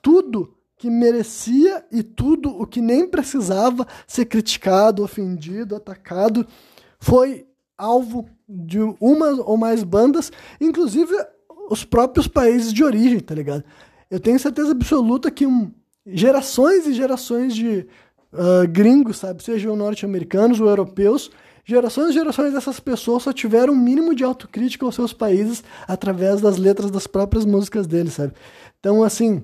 Tudo 0.00 0.54
que 0.78 0.88
merecia 0.88 1.84
e 1.92 2.02
tudo 2.02 2.48
o 2.48 2.66
que 2.66 2.80
nem 2.80 3.06
precisava 3.06 3.86
ser 4.06 4.24
criticado, 4.24 5.02
ofendido, 5.02 5.76
atacado, 5.76 6.46
foi 6.98 7.46
alvo 7.76 8.26
de 8.48 8.78
uma 9.00 9.30
ou 9.42 9.56
mais 9.56 9.82
bandas, 9.82 10.32
inclusive 10.60 11.14
os 11.70 11.84
próprios 11.84 12.26
países 12.26 12.72
de 12.72 12.84
origem, 12.84 13.20
tá 13.20 13.34
ligado? 13.34 13.64
Eu 14.10 14.20
tenho 14.20 14.38
certeza 14.38 14.72
absoluta 14.72 15.30
que 15.30 15.46
um, 15.46 15.70
gerações 16.06 16.86
e 16.86 16.92
gerações 16.92 17.54
de 17.54 17.86
uh, 18.32 18.68
gringos, 18.68 19.18
sabe, 19.18 19.42
sejam 19.42 19.74
norte-americanos 19.74 20.60
ou 20.60 20.68
europeus, 20.68 21.30
gerações 21.64 22.10
e 22.10 22.12
gerações 22.12 22.52
dessas 22.52 22.78
pessoas 22.78 23.22
só 23.22 23.32
tiveram 23.32 23.72
um 23.72 23.76
mínimo 23.76 24.14
de 24.14 24.22
autocrítica 24.22 24.84
aos 24.84 24.94
seus 24.94 25.12
países 25.12 25.64
através 25.88 26.40
das 26.40 26.58
letras 26.58 26.90
das 26.90 27.06
próprias 27.06 27.44
músicas 27.44 27.86
deles, 27.86 28.12
sabe? 28.12 28.34
Então, 28.78 29.02
assim, 29.02 29.42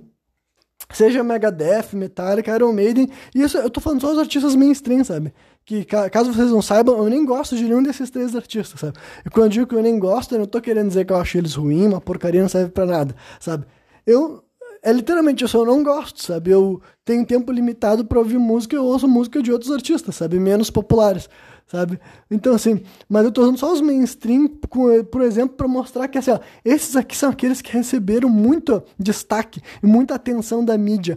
seja 0.93 1.25
Megadeth, 1.25 1.95
Metallica, 1.95 2.55
Iron 2.55 2.73
Maiden, 2.73 3.09
e 3.35 3.43
isso 3.43 3.57
eu 3.57 3.71
tô 3.71 3.81
falando 3.81 4.03
só 4.03 4.11
dos 4.11 4.19
artistas 4.19 4.55
mainstream, 4.55 5.03
sabe? 5.03 5.33
Que 5.71 5.85
caso 6.11 6.33
vocês 6.33 6.51
não 6.51 6.61
saibam, 6.61 6.99
eu 6.99 7.09
nem 7.09 7.25
gosto 7.25 7.55
de 7.55 7.63
nenhum 7.63 7.81
desses 7.81 8.11
três 8.11 8.35
artistas, 8.35 8.81
sabe? 8.81 8.99
E 9.25 9.31
quando 9.31 9.45
eu 9.45 9.51
digo 9.51 9.67
que 9.69 9.75
eu 9.77 9.83
nem 9.83 10.01
gosto, 10.01 10.35
eu 10.35 10.41
não 10.41 10.47
tô 10.47 10.61
querendo 10.61 10.89
dizer 10.89 11.05
que 11.05 11.13
eu 11.13 11.17
acho 11.17 11.39
eles 11.39 11.55
ruins, 11.55 11.87
uma 11.87 12.01
porcaria 12.01 12.43
não 12.43 12.49
serve 12.49 12.73
para 12.73 12.85
nada, 12.85 13.15
sabe? 13.39 13.67
Eu 14.05 14.43
é 14.83 14.93
literalmente 14.93 15.45
isso, 15.45 15.57
eu 15.57 15.65
não 15.65 15.85
gosto, 15.85 16.25
sabe? 16.25 16.51
Eu 16.51 16.83
tenho 17.05 17.25
tempo 17.25 17.53
limitado 17.53 18.05
para 18.05 18.19
ouvir 18.19 18.37
música, 18.39 18.75
eu 18.75 18.85
ouço 18.85 19.07
música 19.07 19.41
de 19.41 19.53
outros 19.53 19.71
artistas, 19.71 20.17
sabe? 20.17 20.41
Menos 20.41 20.71
populares, 20.71 21.29
sabe? 21.69 22.01
Então, 22.29 22.53
assim, 22.53 22.81
mas 23.09 23.25
eu 23.25 23.31
tô 23.31 23.43
usando 23.43 23.59
só 23.59 23.73
os 23.73 23.81
mainstream, 23.81 24.49
por 24.49 25.23
exemplo, 25.23 25.55
para 25.55 25.69
mostrar 25.69 26.09
que, 26.09 26.19
assim, 26.19 26.33
ó, 26.33 26.41
esses 26.65 26.97
aqui 26.97 27.17
são 27.17 27.31
aqueles 27.31 27.63
que 27.63 27.73
receberam 27.73 28.29
muito 28.29 28.83
destaque 28.99 29.63
e 29.81 29.87
muita 29.87 30.17
atenção 30.17 30.65
da 30.65 30.77
mídia. 30.77 31.17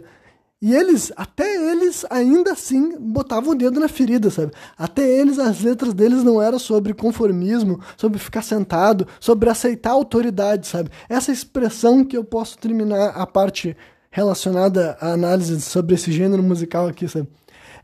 E 0.64 0.74
eles, 0.74 1.12
até 1.14 1.72
eles, 1.72 2.06
ainda 2.08 2.52
assim, 2.52 2.96
botavam 2.98 3.52
o 3.52 3.54
dedo 3.54 3.78
na 3.78 3.86
ferida, 3.86 4.30
sabe? 4.30 4.50
Até 4.78 5.06
eles, 5.06 5.38
as 5.38 5.60
letras 5.60 5.92
deles 5.92 6.24
não 6.24 6.40
eram 6.40 6.58
sobre 6.58 6.94
conformismo, 6.94 7.82
sobre 7.98 8.18
ficar 8.18 8.40
sentado, 8.40 9.06
sobre 9.20 9.50
aceitar 9.50 9.90
a 9.90 9.92
autoridade, 9.92 10.66
sabe? 10.66 10.88
Essa 11.06 11.30
expressão 11.30 12.02
que 12.02 12.16
eu 12.16 12.24
posso 12.24 12.56
terminar 12.56 13.10
a 13.10 13.26
parte 13.26 13.76
relacionada 14.10 14.96
à 15.02 15.12
análise 15.12 15.60
sobre 15.60 15.96
esse 15.96 16.10
gênero 16.10 16.42
musical 16.42 16.86
aqui, 16.88 17.06
sabe? 17.08 17.28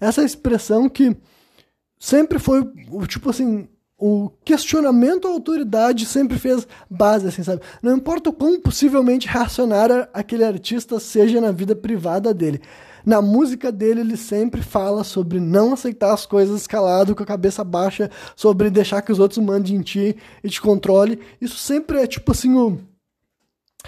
Essa 0.01 0.25
expressão 0.25 0.89
que 0.89 1.15
sempre 1.99 2.39
foi, 2.39 2.65
tipo 3.07 3.29
assim, 3.29 3.69
o 4.01 4.31
questionamento 4.43 5.29
à 5.29 5.31
autoridade 5.31 6.07
sempre 6.07 6.39
fez 6.39 6.67
base, 6.89 7.29
assim, 7.29 7.43
sabe? 7.43 7.61
Não 7.83 7.95
importa 7.95 8.31
o 8.31 8.33
quão 8.33 8.59
possivelmente 8.59 9.29
reacionário 9.29 10.09
aquele 10.15 10.43
artista 10.43 10.99
seja 10.99 11.39
na 11.39 11.53
vida 11.53 11.77
privada 11.77 12.33
dele. 12.33 12.63
Na 13.05 13.21
música 13.21 13.71
dele, 13.71 14.01
ele 14.01 14.17
sempre 14.17 14.63
fala 14.63 15.05
sobre 15.05 15.39
não 15.39 15.75
aceitar 15.75 16.15
as 16.15 16.25
coisas 16.25 16.67
calado, 16.67 17.15
com 17.15 17.23
a 17.23 17.27
cabeça 17.27 17.63
baixa, 17.63 18.11
sobre 18.35 18.71
deixar 18.71 19.03
que 19.03 19.13
os 19.13 19.19
outros 19.19 19.39
mandem 19.45 19.77
em 19.77 19.83
ti 19.83 20.17
e 20.43 20.49
te 20.49 20.61
controle. 20.61 21.21
Isso 21.41 21.57
sempre 21.57 21.99
é 21.99 22.07
tipo 22.07 22.33
assim 22.33 22.55
o. 22.55 22.79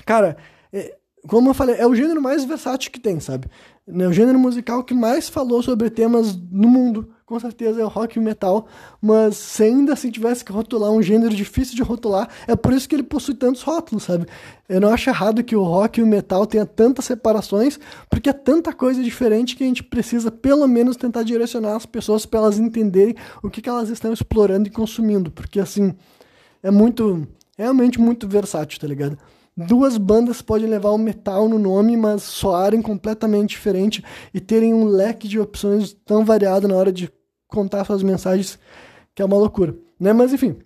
Cara, 0.04 0.36
é... 0.72 0.94
como 1.26 1.48
eu 1.48 1.54
falei, 1.54 1.76
é 1.76 1.86
o 1.86 1.94
gênero 1.94 2.20
mais 2.20 2.44
versátil 2.44 2.90
que 2.90 3.00
tem, 3.00 3.18
sabe? 3.18 3.48
É 3.86 4.06
o 4.06 4.12
gênero 4.12 4.38
musical 4.38 4.84
que 4.84 4.94
mais 4.94 5.28
falou 5.28 5.62
sobre 5.62 5.90
temas 5.90 6.36
no 6.36 6.68
mundo 6.68 7.10
com 7.32 7.40
certeza 7.40 7.80
é 7.80 7.84
o 7.84 7.88
rock 7.88 8.18
e 8.18 8.20
metal, 8.20 8.66
mas 9.00 9.38
se 9.38 9.62
ainda 9.62 9.94
assim 9.94 10.10
tivesse 10.10 10.44
que 10.44 10.52
rotular 10.52 10.90
um 10.90 11.02
gênero 11.02 11.34
difícil 11.34 11.74
de 11.74 11.82
rotular, 11.82 12.28
é 12.46 12.54
por 12.54 12.74
isso 12.74 12.86
que 12.86 12.94
ele 12.94 13.02
possui 13.02 13.34
tantos 13.34 13.62
rótulos, 13.62 14.02
sabe? 14.02 14.26
Eu 14.68 14.82
não 14.82 14.90
acho 14.90 15.08
errado 15.08 15.42
que 15.42 15.56
o 15.56 15.62
rock 15.62 15.98
e 15.98 16.02
o 16.02 16.06
metal 16.06 16.44
tenha 16.44 16.66
tantas 16.66 17.06
separações, 17.06 17.80
porque 18.10 18.28
é 18.28 18.34
tanta 18.34 18.70
coisa 18.70 19.02
diferente 19.02 19.56
que 19.56 19.64
a 19.64 19.66
gente 19.66 19.82
precisa 19.82 20.30
pelo 20.30 20.68
menos 20.68 20.94
tentar 20.94 21.22
direcionar 21.22 21.74
as 21.74 21.86
pessoas 21.86 22.26
para 22.26 22.40
elas 22.40 22.58
entenderem 22.58 23.14
o 23.42 23.48
que, 23.48 23.62
que 23.62 23.68
elas 23.70 23.88
estão 23.88 24.12
explorando 24.12 24.68
e 24.68 24.70
consumindo, 24.70 25.30
porque 25.30 25.58
assim, 25.58 25.94
é 26.62 26.70
muito, 26.70 27.26
realmente 27.56 27.98
muito 27.98 28.28
versátil, 28.28 28.78
tá 28.78 28.86
ligado? 28.86 29.16
duas 29.56 29.96
bandas 29.98 30.40
podem 30.40 30.68
levar 30.68 30.90
o 30.90 30.98
metal 30.98 31.48
no 31.48 31.58
nome, 31.58 31.96
mas 31.96 32.22
soarem 32.22 32.80
completamente 32.80 33.50
diferente 33.50 34.02
e 34.32 34.40
terem 34.40 34.72
um 34.72 34.84
leque 34.84 35.28
de 35.28 35.38
opções 35.38 35.94
tão 36.04 36.24
variado 36.24 36.66
na 36.66 36.74
hora 36.74 36.92
de 36.92 37.10
contar 37.52 37.84
suas 37.84 38.02
mensagens, 38.02 38.58
que 39.14 39.22
é 39.22 39.24
uma 39.24 39.36
loucura, 39.36 39.74
né? 40.00 40.12
Mas 40.12 40.32
enfim. 40.32 40.58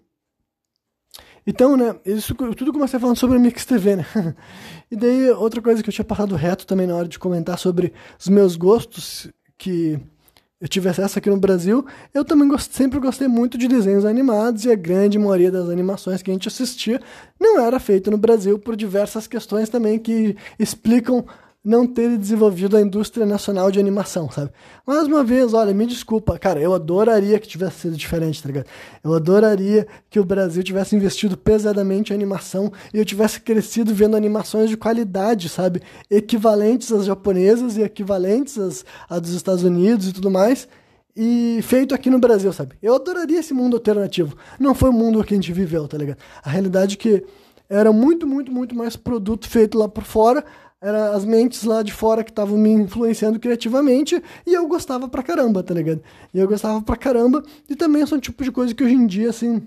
Então, 1.47 1.77
né, 1.77 1.95
isso 2.05 2.35
tudo 2.35 2.73
comecei 2.73 2.99
falando 2.99 3.17
sobre 3.17 3.37
o 3.37 3.41
Mix 3.41 3.65
TV, 3.65 3.97
né? 3.97 4.07
e 4.91 4.97
daí, 4.97 5.31
outra 5.31 5.63
coisa 5.63 5.83
que 5.83 5.89
eu 5.89 5.95
tinha 5.95 6.05
passado 6.05 6.35
reto 6.35 6.67
também 6.67 6.87
na 6.87 6.97
hora 6.97 7.07
de 7.07 7.19
comentar 7.19 7.57
sobre 7.59 7.93
os 8.19 8.29
meus 8.29 8.57
gostos, 8.57 9.31
que 9.57 10.01
eu 10.61 10.67
tive 10.67 10.89
acesso 10.89 11.19
aqui 11.19 11.29
no 11.29 11.37
Brasil, 11.37 11.87
eu 12.15 12.25
também 12.25 12.49
gost, 12.49 12.75
sempre 12.75 12.99
gostei 12.99 13.29
muito 13.29 13.59
de 13.59 13.69
desenhos 13.69 14.05
animados 14.05 14.65
e 14.65 14.73
a 14.73 14.75
grande 14.75 15.19
maioria 15.19 15.51
das 15.51 15.69
animações 15.69 16.23
que 16.23 16.31
a 16.31 16.35
gente 16.35 16.49
assistia 16.49 17.01
não 17.39 17.61
era 17.61 17.79
feita 17.79 18.11
no 18.11 18.17
Brasil 18.17 18.59
por 18.59 18.75
diversas 18.75 19.27
questões 19.27 19.69
também 19.69 19.99
que 19.99 20.35
explicam 20.59 21.27
não 21.67 21.85
ter 21.85 22.17
desenvolvido 22.17 22.77
a 22.77 22.81
indústria 22.81 23.27
nacional 23.27 23.73
de 23.73 23.81
animação, 23.81 24.31
sabe? 24.31 24.53
Mais 24.87 25.09
uma 25.09 25.25
vez, 25.25 25.53
olha, 25.53 25.75
me 25.75 25.85
desculpa, 25.85 26.39
cara, 26.39 26.61
eu 26.61 26.73
adoraria 26.73 27.41
que 27.41 27.49
tivesse 27.49 27.81
sido 27.81 27.97
diferente, 27.97 28.41
tá 28.41 28.47
ligado? 28.47 28.67
Eu 29.03 29.13
adoraria 29.13 29.85
que 30.09 30.21
o 30.21 30.25
Brasil 30.25 30.63
tivesse 30.63 30.95
investido 30.95 31.37
pesadamente 31.37 32.13
em 32.13 32.15
animação 32.15 32.73
e 32.95 32.99
eu 32.99 33.05
tivesse 33.05 33.41
crescido 33.41 33.93
vendo 33.93 34.17
animações 34.17 34.71
de 34.71 34.77
qualidade, 34.77 35.49
sabe? 35.49 35.83
Equivalentes 36.09 36.93
às 36.93 37.05
japonesas 37.05 37.77
e 37.77 37.83
equivalentes 37.83 38.57
às, 38.57 38.85
às 39.11 39.21
dos 39.21 39.33
Estados 39.33 39.65
Unidos 39.65 40.07
e 40.07 40.13
tudo 40.13 40.31
mais. 40.31 40.69
E 41.17 41.59
feito 41.63 41.97
aqui 41.97 42.09
no 42.09 42.21
Brasil, 42.21 42.53
sabe? 42.53 42.77
Eu 42.81 42.95
adoraria 42.95 43.41
esse 43.41 43.53
mundo 43.53 43.75
alternativo. 43.75 44.37
Não 44.61 44.73
foi 44.73 44.91
o 44.91 44.93
mundo 44.93 45.25
que 45.25 45.35
a 45.35 45.37
gente 45.37 45.53
viveu, 45.53 45.89
tá 45.89 45.99
ligado? 45.99 46.19
A 46.45 46.49
realidade 46.49 46.95
é 46.95 46.99
que 46.99 47.25
era 47.69 47.93
muito, 47.93 48.25
muito, 48.25 48.53
muito 48.53 48.77
mais 48.77 48.95
produto 48.95 49.49
feito 49.49 49.77
lá 49.77 49.89
por 49.89 50.05
fora 50.05 50.45
era 50.87 51.11
as 51.11 51.25
mentes 51.25 51.65
lá 51.65 51.83
de 51.83 51.93
fora 51.93 52.23
que 52.23 52.31
estavam 52.31 52.57
me 52.57 52.71
influenciando 52.71 53.41
criativamente 53.41 54.23
e 54.47 54.55
eu 54.55 54.69
gostava 54.69 55.09
pra 55.09 55.21
caramba, 55.21 55.61
tá 55.61 55.75
ligado? 55.75 56.01
E 56.33 56.39
eu 56.39 56.47
gostava 56.47 56.81
pra 56.81 56.95
caramba 56.95 57.43
e 57.69 57.75
também 57.75 58.07
são 58.07 58.21
tipo 58.21 58.45
de 58.45 58.53
coisa 58.53 58.73
que 58.73 58.85
hoje 58.85 58.95
em 58.95 59.05
dia, 59.05 59.31
assim, 59.31 59.67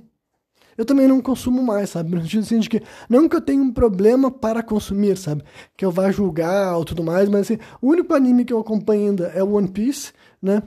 eu 0.78 0.86
também 0.86 1.10
não 1.10 1.20
consumo 1.20 1.62
mais, 1.62 1.90
sabe? 1.90 2.16
No 2.16 2.22
sentido 2.22 2.44
assim 2.44 2.60
de 2.60 2.70
que, 2.70 2.82
não 3.10 3.28
que 3.28 3.36
eu 3.36 3.42
tenha 3.42 3.62
um 3.62 3.70
problema 3.70 4.32
para 4.32 4.64
consumir, 4.64 5.18
sabe? 5.18 5.44
Que 5.76 5.84
eu 5.84 5.92
vá 5.92 6.10
julgar 6.10 6.78
ou 6.78 6.86
tudo 6.86 7.04
mais, 7.04 7.28
mas 7.28 7.42
assim, 7.42 7.60
o 7.82 7.90
único 7.90 8.14
anime 8.14 8.46
que 8.46 8.54
eu 8.54 8.60
acompanho 8.60 9.10
ainda 9.10 9.28
é 9.36 9.44
One 9.44 9.68
Piece, 9.68 10.14
né? 10.42 10.64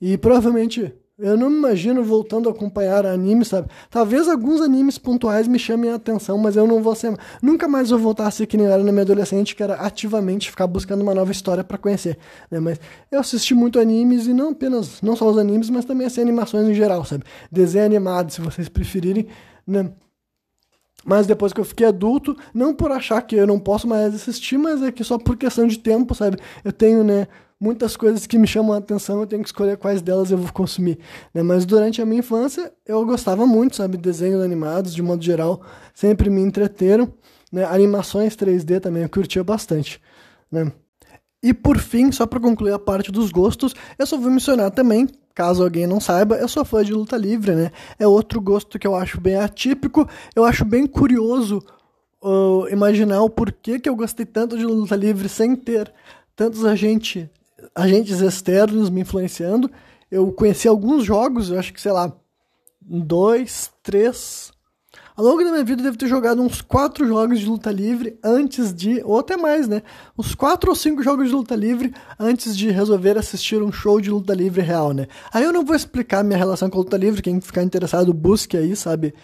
E 0.00 0.16
provavelmente 0.16 0.94
eu 1.18 1.34
não 1.34 1.48
me 1.48 1.56
imagino 1.56 2.04
voltando 2.04 2.46
a 2.46 2.52
acompanhar 2.52 3.06
anime, 3.06 3.42
sabe? 3.42 3.70
Talvez 3.90 4.28
alguns 4.28 4.60
animes 4.60 4.98
pontuais 4.98 5.48
me 5.48 5.58
chamem 5.58 5.90
a 5.90 5.94
atenção, 5.94 6.36
mas 6.36 6.56
eu 6.56 6.66
não 6.66 6.82
vou 6.82 6.94
ser. 6.94 7.16
Nunca 7.42 7.66
mais 7.66 7.88
vou 7.88 7.98
voltar 7.98 8.26
a 8.26 8.30
ser 8.30 8.46
que 8.46 8.56
nem 8.56 8.66
era 8.66 8.82
na 8.82 8.92
minha 8.92 9.02
adolescente, 9.02 9.56
que 9.56 9.62
era 9.62 9.76
ativamente 9.76 10.50
ficar 10.50 10.66
buscando 10.66 11.00
uma 11.00 11.14
nova 11.14 11.32
história 11.32 11.64
para 11.64 11.78
conhecer. 11.78 12.18
Né? 12.50 12.60
Mas 12.60 12.78
eu 13.10 13.18
assisti 13.18 13.54
muito 13.54 13.80
animes 13.80 14.26
e 14.26 14.34
não 14.34 14.50
apenas, 14.50 15.00
não 15.00 15.16
só 15.16 15.26
os 15.30 15.38
animes, 15.38 15.70
mas 15.70 15.86
também 15.86 16.06
assim, 16.06 16.20
animações 16.20 16.68
em 16.68 16.74
geral, 16.74 17.02
sabe? 17.04 17.24
Desenho 17.50 17.86
animado, 17.86 18.30
se 18.30 18.42
vocês 18.42 18.68
preferirem, 18.68 19.26
né? 19.66 19.90
Mas 21.02 21.26
depois 21.26 21.52
que 21.52 21.60
eu 21.60 21.64
fiquei 21.64 21.86
adulto, 21.86 22.36
não 22.52 22.74
por 22.74 22.90
achar 22.90 23.22
que 23.22 23.36
eu 23.36 23.46
não 23.46 23.60
posso 23.60 23.86
mais 23.86 24.14
assistir, 24.14 24.58
mas 24.58 24.82
é 24.82 24.90
que 24.90 25.04
só 25.04 25.16
por 25.16 25.36
questão 25.36 25.66
de 25.66 25.78
tempo, 25.78 26.14
sabe? 26.14 26.36
Eu 26.64 26.72
tenho, 26.72 27.04
né, 27.04 27.28
muitas 27.60 27.96
coisas 27.96 28.26
que 28.26 28.38
me 28.38 28.46
chamam 28.46 28.72
a 28.72 28.78
atenção, 28.78 29.20
eu 29.20 29.26
tenho 29.26 29.42
que 29.42 29.48
escolher 29.48 29.76
quais 29.76 30.02
delas 30.02 30.30
eu 30.30 30.38
vou 30.38 30.52
consumir. 30.52 30.98
Né? 31.32 31.42
Mas 31.42 31.64
durante 31.64 32.00
a 32.00 32.06
minha 32.06 32.20
infância, 32.20 32.72
eu 32.84 33.04
gostava 33.04 33.46
muito, 33.46 33.76
sabe? 33.76 33.96
Desenhos 33.96 34.42
animados, 34.42 34.94
de 34.94 35.02
modo 35.02 35.22
geral, 35.22 35.62
sempre 35.94 36.30
me 36.30 36.40
entreteram. 36.40 37.12
Né? 37.52 37.64
Animações 37.64 38.36
3D 38.36 38.80
também 38.80 39.02
eu 39.02 39.08
curtia 39.08 39.42
bastante. 39.42 40.00
Né? 40.50 40.70
E 41.42 41.54
por 41.54 41.78
fim, 41.78 42.10
só 42.10 42.26
para 42.26 42.40
concluir 42.40 42.72
a 42.72 42.78
parte 42.78 43.12
dos 43.12 43.30
gostos, 43.30 43.74
eu 43.98 44.06
só 44.06 44.16
vou 44.16 44.30
mencionar 44.30 44.70
também, 44.70 45.08
caso 45.34 45.62
alguém 45.62 45.86
não 45.86 46.00
saiba, 46.00 46.36
eu 46.36 46.48
sou 46.48 46.64
fã 46.64 46.82
de 46.82 46.92
luta 46.92 47.16
livre, 47.16 47.54
né? 47.54 47.70
É 47.98 48.06
outro 48.06 48.40
gosto 48.40 48.78
que 48.78 48.86
eu 48.86 48.96
acho 48.96 49.20
bem 49.20 49.36
atípico, 49.36 50.08
eu 50.34 50.44
acho 50.44 50.64
bem 50.64 50.86
curioso 50.86 51.62
uh, 52.22 52.66
imaginar 52.68 53.22
o 53.22 53.30
porquê 53.30 53.78
que 53.78 53.88
eu 53.88 53.94
gostei 53.94 54.26
tanto 54.26 54.56
de 54.56 54.64
luta 54.64 54.96
livre 54.96 55.28
sem 55.28 55.54
ter 55.54 55.92
tantos 56.34 56.64
agente, 56.64 57.30
agentes 57.74 58.20
externos 58.20 58.90
me 58.90 59.00
influenciando. 59.00 59.70
Eu 60.10 60.32
conheci 60.32 60.68
alguns 60.68 61.04
jogos, 61.04 61.50
eu 61.50 61.58
acho 61.58 61.72
que, 61.72 61.80
sei 61.80 61.92
lá, 61.92 62.12
dois, 62.80 63.70
três, 63.82 64.52
ao 65.16 65.24
longo 65.24 65.42
da 65.42 65.50
minha 65.50 65.64
vida, 65.64 65.80
eu 65.80 65.84
devo 65.84 65.96
ter 65.96 66.08
jogado 66.08 66.42
uns 66.42 66.60
quatro 66.60 67.06
jogos 67.06 67.40
de 67.40 67.46
luta 67.46 67.70
livre 67.70 68.18
antes 68.22 68.70
de, 68.74 69.00
ou 69.02 69.18
até 69.18 69.34
mais, 69.34 69.66
né? 69.66 69.82
Uns 70.16 70.34
quatro 70.34 70.68
ou 70.68 70.76
cinco 70.76 71.02
jogos 71.02 71.28
de 71.28 71.34
luta 71.34 71.56
livre 71.56 71.94
antes 72.20 72.54
de 72.54 72.70
resolver 72.70 73.16
assistir 73.16 73.62
um 73.62 73.72
show 73.72 73.98
de 73.98 74.10
luta 74.10 74.34
livre 74.34 74.60
real, 74.60 74.92
né? 74.92 75.06
Aí 75.32 75.42
eu 75.42 75.54
não 75.54 75.64
vou 75.64 75.74
explicar 75.74 76.22
minha 76.22 76.36
relação 76.36 76.68
com 76.68 76.76
a 76.76 76.82
luta 76.82 76.98
livre, 76.98 77.22
quem 77.22 77.40
ficar 77.40 77.62
interessado, 77.62 78.12
busque 78.12 78.58
aí, 78.58 78.76
sabe? 78.76 79.14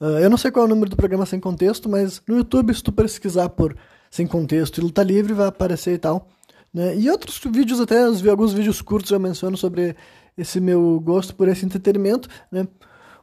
Uh, 0.00 0.20
eu 0.20 0.30
não 0.30 0.36
sei 0.36 0.52
qual 0.52 0.66
é 0.66 0.66
o 0.66 0.70
número 0.70 0.88
do 0.88 0.96
programa 0.96 1.26
Sem 1.26 1.40
Contexto, 1.40 1.88
mas 1.88 2.22
no 2.28 2.36
YouTube, 2.36 2.72
se 2.72 2.82
tu 2.84 2.92
pesquisar 2.92 3.48
por 3.48 3.76
Sem 4.08 4.28
Contexto 4.28 4.78
e 4.78 4.80
Luta 4.80 5.02
Livre, 5.02 5.32
vai 5.32 5.48
aparecer 5.48 5.94
e 5.94 5.98
tal. 5.98 6.28
Né? 6.72 6.96
E 6.96 7.10
outros 7.10 7.40
vídeos, 7.52 7.80
até 7.80 8.04
alguns 8.04 8.52
vídeos 8.52 8.80
curtos 8.80 9.10
eu 9.10 9.20
menciono 9.20 9.56
sobre 9.56 9.96
esse 10.36 10.60
meu 10.60 11.00
gosto 11.00 11.34
por 11.34 11.48
esse 11.48 11.64
entretenimento, 11.64 12.28
né? 12.50 12.66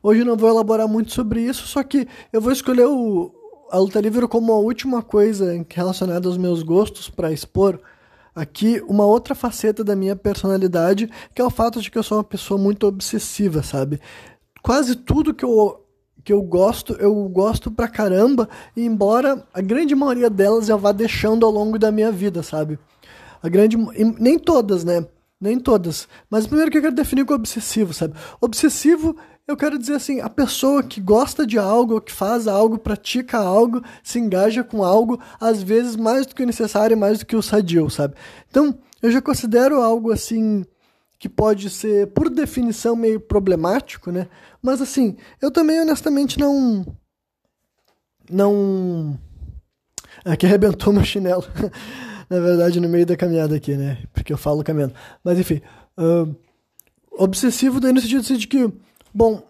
Hoje 0.04 0.24
não 0.24 0.38
vou 0.38 0.50
elaborar 0.50 0.88
muito 0.88 1.12
sobre 1.12 1.41
isso, 1.41 1.66
só 1.68 1.82
que 1.82 2.08
eu 2.32 2.39
vou 2.39 2.52
escolher 2.52 2.86
o, 2.86 3.34
a 3.72 3.78
luta 3.78 4.00
livre 4.00 4.28
como 4.28 4.54
a 4.54 4.60
última 4.60 5.02
coisa 5.02 5.66
relacionada 5.70 6.28
aos 6.28 6.38
meus 6.38 6.62
gostos 6.62 7.10
para 7.10 7.32
expor 7.32 7.80
aqui 8.36 8.82
uma 8.88 9.06
outra 9.06 9.34
faceta 9.34 9.84
da 9.84 9.95
minha 9.95 10.16
personalidade, 10.16 11.10
que 11.34 11.41
é 11.41 11.45
o 11.45 11.50
fato 11.50 11.82
de 11.82 11.89
que 11.89 11.98
eu 11.98 12.04
sou 12.04 12.20
uma 12.20 12.24
pessoa 12.24 12.60
muito 12.60 12.86
obsessiva, 12.86 13.64
sabe? 13.64 14.00
Quase 14.62 14.95
tudo 14.95 15.34
que 15.34 15.43
eu 15.43 15.84
que 16.24 16.34
eu 16.34 16.41
gosto, 16.41 16.91
eu 17.00 17.14
gosto 17.30 17.72
pra 17.72 17.88
caramba, 17.88 18.50
e 18.76 18.84
embora 18.84 19.48
a 19.54 19.62
grande 19.62 19.95
maioria 19.95 20.30
delas 20.30 20.68
eu 20.68 20.78
vá 20.78 20.91
deixando 20.91 21.45
ao 21.45 21.52
longo 21.54 21.80
da 21.80 21.89
minha 21.89 22.12
vida, 22.12 22.43
sabe? 22.43 22.78
A 23.42 23.50
grande 23.50 23.78
nem 24.20 24.38
todas, 24.38 24.84
né? 24.84 25.06
Nem 25.40 25.60
todas. 25.60 26.08
Mas 26.30 26.48
primeiro 26.48 26.72
que 26.72 26.78
eu 26.78 26.82
quero 26.82 26.96
definir 26.96 27.26
com 27.26 27.34
obsessivo, 27.34 27.94
sabe? 27.94 28.16
Obsessivo 28.42 29.16
eu 29.48 29.56
quero 29.56 29.80
dizer 29.80 29.94
assim, 29.94 30.20
a 30.20 30.30
pessoa 30.30 30.84
que 30.84 31.00
gosta 31.00 31.48
de 31.48 31.58
algo, 31.58 32.02
que 32.02 32.12
faz 32.12 32.50
algo, 32.50 32.78
pratica 32.78 33.38
algo, 33.38 33.82
se 34.04 34.20
engaja 34.20 34.62
com 34.62 34.84
algo, 34.84 35.22
às 35.40 35.64
vezes 35.64 35.96
mais 35.96 36.26
do 36.26 36.36
que 36.36 36.44
o 36.44 36.46
necessário, 36.46 36.98
mais 36.98 37.20
do 37.20 37.26
que 37.26 37.36
o 37.36 37.42
sadio, 37.42 37.90
sabe? 37.90 38.16
Então, 38.50 38.78
eu 39.02 39.10
já 39.10 39.22
considero 39.22 39.82
algo 39.82 40.12
assim 40.12 40.66
que 41.18 41.30
pode 41.30 41.70
ser, 41.70 42.08
por 42.08 42.30
definição, 42.30 42.94
meio 42.94 43.22
problemático, 43.22 44.12
né? 44.12 44.28
Mas 44.62 44.82
assim, 44.82 45.16
eu 45.42 45.50
também 45.50 45.80
honestamente 45.80 46.38
não 46.38 46.86
não 48.30 49.18
aqui 50.26 50.46
arrebentou 50.46 50.92
meu 50.92 51.06
chinelo. 51.06 51.46
Na 52.30 52.40
verdade, 52.40 52.80
no 52.80 52.90
meio 52.90 53.06
da 53.06 53.16
caminhada 53.16 53.56
aqui, 53.56 53.76
né? 53.76 54.00
Porque 54.14 54.34
eu 54.34 54.38
falo 54.38 54.64
caminhando. 54.64 54.94
Mas 55.24 55.40
enfim, 55.40 55.62
uh, 55.98 56.36
obsessivo 57.12 57.80
daí 57.80 57.94
no 57.94 58.02
sentido 58.02 58.22
de 58.38 58.48
que 58.48 58.72
Bom, 59.18 59.42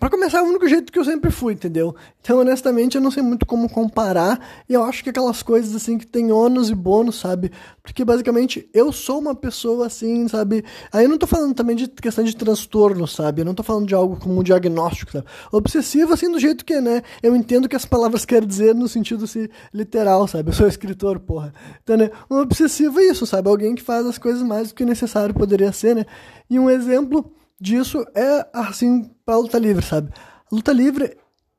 para 0.00 0.08
começar, 0.08 0.38
é 0.38 0.42
o 0.42 0.46
único 0.46 0.66
jeito 0.66 0.90
que 0.90 0.98
eu 0.98 1.04
sempre 1.04 1.30
fui, 1.30 1.52
entendeu? 1.52 1.94
Então, 2.22 2.38
honestamente, 2.38 2.94
eu 2.94 3.02
não 3.02 3.10
sei 3.10 3.22
muito 3.22 3.44
como 3.44 3.68
comparar. 3.68 4.40
E 4.66 4.72
eu 4.72 4.82
acho 4.82 5.04
que 5.04 5.10
aquelas 5.10 5.42
coisas 5.42 5.74
assim 5.76 5.98
que 5.98 6.06
tem 6.06 6.32
ônus 6.32 6.70
e 6.70 6.74
bônus, 6.74 7.16
sabe? 7.20 7.52
Porque 7.82 8.02
basicamente 8.02 8.66
eu 8.72 8.92
sou 8.92 9.18
uma 9.18 9.34
pessoa 9.34 9.88
assim, 9.88 10.26
sabe? 10.26 10.64
Aí 10.90 11.04
eu 11.04 11.08
não 11.10 11.18
tô 11.18 11.26
falando 11.26 11.52
também 11.52 11.76
de 11.76 11.86
questão 11.86 12.24
de 12.24 12.34
transtorno, 12.34 13.06
sabe? 13.06 13.42
Eu 13.42 13.44
não 13.44 13.52
tô 13.52 13.62
falando 13.62 13.86
de 13.86 13.94
algo 13.94 14.16
como 14.16 14.40
um 14.40 14.42
diagnóstico, 14.42 15.12
sabe? 15.12 15.26
Obsessivo, 15.52 16.14
assim, 16.14 16.32
do 16.32 16.38
jeito 16.38 16.64
que, 16.64 16.80
né? 16.80 17.02
Eu 17.22 17.36
entendo 17.36 17.68
que 17.68 17.76
as 17.76 17.84
palavras 17.84 18.24
querem 18.24 18.48
dizer 18.48 18.74
no 18.74 18.88
sentido 18.88 19.24
assim, 19.24 19.48
literal, 19.70 20.26
sabe? 20.26 20.48
Eu 20.48 20.54
sou 20.54 20.66
escritor, 20.66 21.20
porra. 21.20 21.52
Então, 21.82 21.98
né? 21.98 22.10
Um 22.30 22.38
obsessivo 22.38 23.00
é 23.00 23.04
isso, 23.04 23.26
sabe? 23.26 23.50
Alguém 23.50 23.74
que 23.74 23.82
faz 23.82 24.06
as 24.06 24.16
coisas 24.16 24.42
mais 24.42 24.68
do 24.68 24.74
que 24.76 24.84
necessário 24.86 25.34
poderia 25.34 25.72
ser, 25.72 25.94
né? 25.94 26.06
E 26.48 26.58
um 26.58 26.70
exemplo 26.70 27.30
disso 27.60 28.04
é 28.14 28.46
assim 28.52 29.10
para 29.24 29.36
luta 29.36 29.58
livre, 29.58 29.84
sabe? 29.84 30.10
A 30.50 30.54
luta 30.54 30.72
livre 30.72 31.16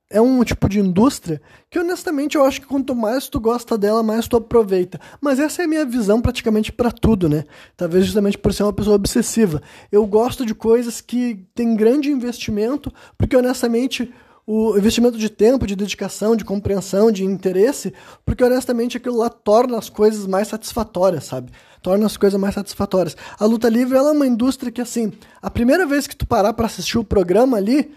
é 0.09 0.19
um 0.19 0.43
tipo 0.43 0.67
de 0.67 0.79
indústria 0.79 1.41
que 1.69 1.79
honestamente 1.79 2.35
eu 2.35 2.43
acho 2.43 2.59
que 2.59 2.67
quanto 2.67 2.93
mais 2.93 3.29
tu 3.29 3.39
gosta 3.39 3.77
dela, 3.77 4.03
mais 4.03 4.27
tu 4.27 4.35
aproveita. 4.35 4.99
Mas 5.21 5.39
essa 5.39 5.61
é 5.61 5.65
a 5.65 5.67
minha 5.67 5.85
visão 5.85 6.21
praticamente 6.21 6.71
para 6.71 6.91
tudo, 6.91 7.29
né? 7.29 7.45
Talvez 7.77 8.05
justamente 8.05 8.37
por 8.37 8.53
ser 8.53 8.63
uma 8.63 8.73
pessoa 8.73 8.95
obsessiva. 8.95 9.61
Eu 9.91 10.05
gosto 10.05 10.45
de 10.45 10.53
coisas 10.53 10.99
que 10.99 11.45
têm 11.55 11.75
grande 11.75 12.11
investimento, 12.11 12.91
porque 13.17 13.37
honestamente 13.37 14.13
o 14.53 14.77
investimento 14.77 15.17
de 15.17 15.29
tempo, 15.29 15.65
de 15.65 15.77
dedicação, 15.77 16.35
de 16.35 16.43
compreensão, 16.43 17.09
de 17.09 17.23
interesse, 17.23 17.93
porque 18.25 18.43
honestamente 18.43 18.97
aquilo 18.97 19.15
lá 19.15 19.29
torna 19.29 19.77
as 19.77 19.87
coisas 19.87 20.27
mais 20.27 20.49
satisfatórias, 20.49 21.23
sabe? 21.23 21.51
torna 21.81 22.05
as 22.05 22.17
coisas 22.17 22.39
mais 22.39 22.53
satisfatórias. 22.53 23.15
A 23.39 23.45
luta 23.45 23.69
livre 23.69 23.97
ela 23.97 24.09
é 24.09 24.11
uma 24.11 24.27
indústria 24.27 24.71
que, 24.71 24.81
assim, 24.81 25.13
a 25.41 25.49
primeira 25.49 25.85
vez 25.85 26.05
que 26.05 26.15
tu 26.15 26.27
parar 26.27 26.53
para 26.53 26.65
assistir 26.65 26.99
o 26.99 27.03
programa 27.03 27.57
ali, 27.57 27.91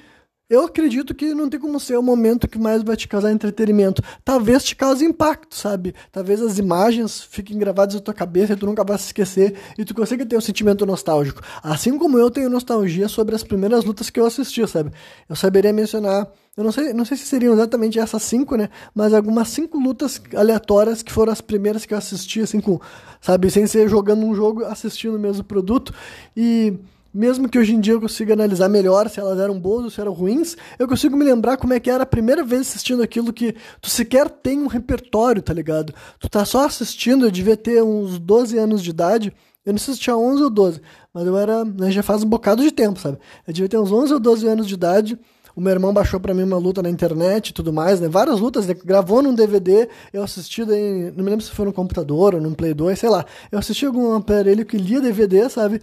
eu 0.48 0.64
acredito 0.64 1.14
que 1.14 1.34
não 1.34 1.48
tem 1.48 1.58
como 1.58 1.80
ser 1.80 1.96
o 1.96 2.02
momento 2.02 2.46
que 2.46 2.58
mais 2.58 2.82
vai 2.82 2.96
te 2.96 3.08
causar 3.08 3.32
entretenimento. 3.32 4.02
Talvez 4.24 4.62
te 4.62 4.76
cause 4.76 5.04
impacto, 5.04 5.56
sabe? 5.56 5.94
Talvez 6.12 6.42
as 6.42 6.58
imagens 6.58 7.22
fiquem 7.22 7.58
gravadas 7.58 7.94
na 7.94 8.00
tua 8.00 8.14
cabeça 8.14 8.52
e 8.52 8.56
tu 8.56 8.66
nunca 8.66 8.84
vai 8.84 8.98
se 8.98 9.06
esquecer 9.06 9.54
e 9.78 9.84
tu 9.84 9.94
consiga 9.94 10.26
ter 10.26 10.36
um 10.36 10.40
sentimento 10.40 10.84
nostálgico. 10.84 11.40
Assim 11.62 11.96
como 11.98 12.18
eu 12.18 12.30
tenho 12.30 12.50
nostalgia 12.50 13.08
sobre 13.08 13.34
as 13.34 13.42
primeiras 13.42 13.84
lutas 13.84 14.10
que 14.10 14.20
eu 14.20 14.26
assisti, 14.26 14.66
sabe? 14.68 14.92
Eu 15.28 15.34
saberia 15.34 15.72
mencionar 15.72 16.30
eu 16.56 16.62
não 16.62 16.70
sei, 16.70 16.92
não 16.92 17.04
sei 17.04 17.16
se 17.16 17.26
seriam 17.26 17.52
exatamente 17.52 17.98
essas 17.98 18.22
cinco, 18.22 18.54
né? 18.54 18.68
Mas 18.94 19.12
algumas 19.12 19.48
cinco 19.48 19.76
lutas 19.76 20.22
aleatórias 20.36 21.02
que 21.02 21.10
foram 21.10 21.32
as 21.32 21.40
primeiras 21.40 21.84
que 21.84 21.92
eu 21.92 21.98
assisti, 21.98 22.42
assim, 22.42 22.60
com, 22.60 22.78
sabe, 23.20 23.50
sem 23.50 23.66
ser 23.66 23.88
jogando 23.88 24.24
um 24.24 24.34
jogo, 24.36 24.64
assistindo 24.64 25.16
o 25.16 25.18
mesmo 25.18 25.42
produto. 25.42 25.92
E 26.36 26.78
mesmo 27.14 27.48
que 27.48 27.58
hoje 27.58 27.74
em 27.74 27.80
dia 27.80 27.94
eu 27.94 28.00
consiga 28.00 28.34
analisar 28.34 28.68
melhor 28.68 29.08
se 29.08 29.20
elas 29.20 29.38
eram 29.38 29.58
boas 29.58 29.84
ou 29.84 29.90
se 29.90 30.00
eram 30.00 30.12
ruins, 30.12 30.56
eu 30.78 30.88
consigo 30.88 31.16
me 31.16 31.24
lembrar 31.24 31.56
como 31.56 31.72
é 31.72 31.80
que 31.80 31.88
era 31.88 32.02
a 32.02 32.06
primeira 32.06 32.44
vez 32.44 32.62
assistindo 32.62 33.02
aquilo 33.02 33.32
que 33.32 33.54
tu 33.80 33.88
sequer 33.88 34.28
tem 34.28 34.60
um 34.60 34.66
repertório, 34.66 35.40
tá 35.40 35.54
ligado? 35.54 35.94
Tu 36.18 36.28
tá 36.28 36.44
só 36.44 36.66
assistindo, 36.66 37.26
eu 37.26 37.30
devia 37.30 37.56
ter 37.56 37.82
uns 37.82 38.18
12 38.18 38.58
anos 38.58 38.82
de 38.82 38.90
idade. 38.90 39.32
Eu 39.64 39.72
não 39.72 39.78
sei 39.78 39.94
se 39.94 40.00
tinha 40.00 40.16
11 40.16 40.42
ou 40.42 40.50
12, 40.50 40.80
mas 41.12 41.26
eu 41.26 41.38
era, 41.38 41.64
né, 41.64 41.90
já 41.90 42.02
faz 42.02 42.22
um 42.22 42.28
bocado 42.28 42.62
de 42.62 42.70
tempo, 42.70 42.98
sabe? 42.98 43.18
Eu 43.46 43.54
devia 43.54 43.68
ter 43.68 43.78
uns 43.78 43.92
11 43.92 44.12
ou 44.12 44.20
12 44.20 44.46
anos 44.46 44.66
de 44.66 44.74
idade 44.74 45.18
o 45.56 45.60
meu 45.60 45.72
irmão 45.72 45.92
baixou 45.92 46.18
para 46.18 46.34
mim 46.34 46.42
uma 46.42 46.58
luta 46.58 46.82
na 46.82 46.90
internet 46.90 47.48
e 47.48 47.52
tudo 47.52 47.72
mais, 47.72 48.00
né? 48.00 48.08
Várias 48.08 48.40
lutas, 48.40 48.66
né? 48.66 48.74
gravou 48.74 49.22
num 49.22 49.34
DVD, 49.34 49.88
eu 50.12 50.22
assisti 50.22 50.64
daí, 50.64 51.12
não 51.16 51.22
me 51.22 51.30
lembro 51.30 51.44
se 51.44 51.52
foi 51.52 51.64
no 51.64 51.72
computador 51.72 52.34
ou 52.34 52.40
num 52.40 52.54
Play 52.54 52.74
2, 52.74 52.98
sei 52.98 53.08
lá. 53.08 53.24
Eu 53.52 53.58
assisti 53.58 53.86
algum 53.86 54.14
aparelho 54.14 54.66
que 54.66 54.76
lia 54.76 55.00
DVD, 55.00 55.48
sabe? 55.48 55.80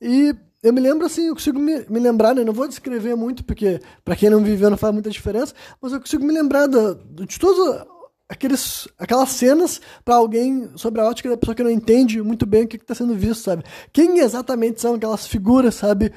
E 0.00 0.34
eu 0.62 0.72
me 0.72 0.80
lembro 0.80 1.06
assim, 1.06 1.28
eu 1.28 1.34
consigo 1.34 1.58
me, 1.58 1.84
me 1.88 1.98
lembrar, 1.98 2.34
né? 2.34 2.44
Não 2.44 2.52
vou 2.52 2.68
descrever 2.68 3.14
muito, 3.14 3.42
porque 3.44 3.80
para 4.04 4.14
quem 4.14 4.28
não 4.28 4.42
viveu 4.42 4.68
não 4.68 4.76
faz 4.76 4.92
muita 4.92 5.10
diferença, 5.10 5.54
mas 5.80 5.92
eu 5.92 6.00
consigo 6.00 6.24
me 6.24 6.32
lembrar 6.32 6.66
da, 6.66 6.94
de 7.24 7.38
todas 7.38 7.86
aqueles, 8.28 8.86
aquelas 8.98 9.30
cenas 9.30 9.80
para 10.04 10.14
alguém 10.14 10.70
sobre 10.76 11.00
a 11.00 11.04
ótica 11.06 11.28
da 11.28 11.36
pessoa 11.36 11.54
que 11.54 11.62
não 11.62 11.70
entende 11.70 12.22
muito 12.22 12.46
bem 12.46 12.64
o 12.64 12.68
que 12.68 12.76
está 12.76 12.94
sendo 12.94 13.14
visto, 13.14 13.42
sabe? 13.42 13.64
Quem 13.92 14.18
exatamente 14.20 14.80
são 14.80 14.94
aquelas 14.94 15.26
figuras, 15.26 15.74
sabe? 15.74 16.12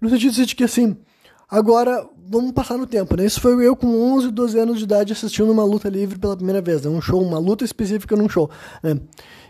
No 0.00 0.08
sentido 0.10 0.44
de 0.44 0.54
que 0.54 0.64
assim, 0.64 0.96
agora 1.48 2.06
vamos 2.28 2.52
passar 2.52 2.76
no 2.76 2.86
tempo, 2.86 3.16
né? 3.16 3.24
Isso 3.24 3.40
foi 3.40 3.66
eu 3.66 3.74
com 3.74 3.86
11, 3.86 4.30
12 4.30 4.58
anos 4.58 4.78
de 4.78 4.84
idade 4.84 5.12
assistindo 5.12 5.50
uma 5.50 5.64
luta 5.64 5.88
livre 5.88 6.18
pela 6.18 6.36
primeira 6.36 6.60
vez, 6.60 6.82
né? 6.82 6.90
Um 6.90 7.00
show, 7.00 7.22
uma 7.22 7.38
luta 7.38 7.64
específica 7.64 8.14
num 8.14 8.28
show, 8.28 8.50
né? 8.82 9.00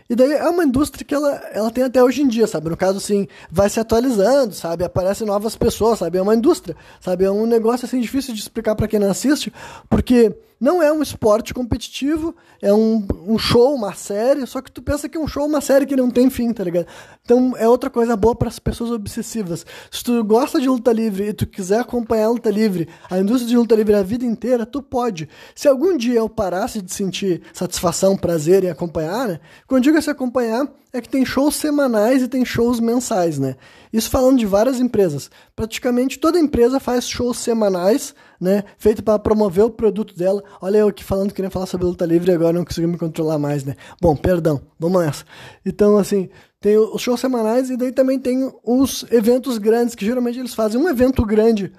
E 0.09 0.15
daí 0.15 0.31
é 0.31 0.49
uma 0.49 0.63
indústria 0.63 1.05
que 1.05 1.13
ela, 1.13 1.35
ela 1.51 1.69
tem 1.69 1.83
até 1.83 2.01
hoje 2.01 2.21
em 2.21 2.27
dia, 2.27 2.47
sabe? 2.47 2.69
No 2.69 2.77
caso, 2.77 2.97
assim, 2.97 3.27
vai 3.51 3.69
se 3.69 3.79
atualizando, 3.79 4.53
sabe? 4.53 4.83
Aparecem 4.83 5.27
novas 5.27 5.55
pessoas, 5.55 5.99
sabe? 5.99 6.17
É 6.17 6.21
uma 6.21 6.35
indústria, 6.35 6.77
sabe? 7.01 7.25
É 7.25 7.31
um 7.31 7.45
negócio, 7.45 7.85
assim, 7.85 7.99
difícil 7.99 8.33
de 8.33 8.39
explicar 8.39 8.75
para 8.75 8.87
quem 8.87 8.99
não 8.99 9.11
assiste, 9.11 9.51
porque 9.89 10.33
não 10.59 10.81
é 10.81 10.91
um 10.91 11.01
esporte 11.01 11.53
competitivo, 11.53 12.35
é 12.61 12.73
um, 12.73 13.05
um 13.27 13.37
show, 13.37 13.75
uma 13.75 13.93
série, 13.93 14.45
só 14.47 14.61
que 14.61 14.71
tu 14.71 14.81
pensa 14.81 15.07
que 15.07 15.17
é 15.17 15.19
um 15.19 15.27
show, 15.27 15.45
uma 15.45 15.61
série 15.61 15.85
que 15.85 15.95
não 15.95 16.09
tem 16.09 16.29
fim, 16.29 16.51
tá 16.51 16.63
ligado? 16.63 16.87
Então 17.23 17.53
é 17.57 17.67
outra 17.67 17.89
coisa 17.89 18.15
boa 18.15 18.35
para 18.35 18.47
as 18.47 18.57
pessoas 18.57 18.91
obsessivas. 18.91 19.65
Se 19.91 20.03
tu 20.03 20.23
gosta 20.23 20.59
de 20.59 20.67
luta 20.67 20.91
livre 20.91 21.27
e 21.27 21.33
tu 21.33 21.45
quiser 21.45 21.79
acompanhar 21.79 22.25
a 22.25 22.29
luta 22.29 22.49
livre, 22.49 22.87
a 23.09 23.19
indústria 23.19 23.49
de 23.49 23.57
luta 23.57 23.75
livre 23.75 23.95
a 23.95 24.01
vida 24.03 24.25
inteira, 24.25 24.65
tu 24.65 24.81
pode. 24.81 25.29
Se 25.53 25.67
algum 25.67 25.95
dia 25.95 26.19
eu 26.19 26.29
parasse 26.29 26.81
de 26.81 26.93
sentir 26.93 27.41
satisfação, 27.53 28.17
prazer 28.17 28.63
em 28.63 28.69
acompanhar, 28.69 29.27
né? 29.27 29.39
Quando 29.67 29.83
digo 29.83 30.01
se 30.01 30.09
acompanhar, 30.09 30.67
é 30.91 31.01
que 31.01 31.09
tem 31.09 31.25
shows 31.25 31.55
semanais 31.55 32.21
e 32.23 32.27
tem 32.27 32.43
shows 32.43 32.79
mensais, 32.79 33.37
né? 33.37 33.55
Isso 33.91 34.09
falando 34.09 34.39
de 34.39 34.45
várias 34.45 34.79
empresas. 34.79 35.29
Praticamente 35.55 36.17
toda 36.17 36.39
empresa 36.39 36.79
faz 36.79 37.07
shows 37.07 37.37
semanais 37.37 38.15
né? 38.39 38.63
Feito 38.77 39.03
para 39.03 39.19
promover 39.19 39.65
o 39.65 39.69
produto 39.69 40.15
dela. 40.15 40.43
Olha 40.61 40.79
eu 40.79 40.87
aqui 40.87 41.03
falando 41.03 41.29
que 41.29 41.35
queria 41.35 41.51
falar 41.51 41.65
sobre 41.65 41.85
luta 41.85 42.05
livre 42.05 42.31
agora 42.31 42.53
não 42.53 42.65
consigo 42.65 42.87
me 42.87 42.97
controlar 42.97 43.37
mais, 43.37 43.63
né? 43.63 43.75
Bom, 44.01 44.15
perdão, 44.15 44.61
vamos 44.79 45.01
nessa. 45.01 45.25
Então, 45.65 45.97
assim, 45.97 46.29
tem 46.59 46.77
os 46.77 47.01
shows 47.01 47.19
semanais 47.19 47.69
e 47.69 47.77
daí 47.77 47.91
também 47.91 48.19
tem 48.19 48.51
os 48.63 49.05
eventos 49.11 49.57
grandes, 49.57 49.95
que 49.95 50.05
geralmente 50.05 50.39
eles 50.39 50.53
fazem 50.53 50.79
um 50.79 50.89
evento 50.89 51.25
grande 51.25 51.71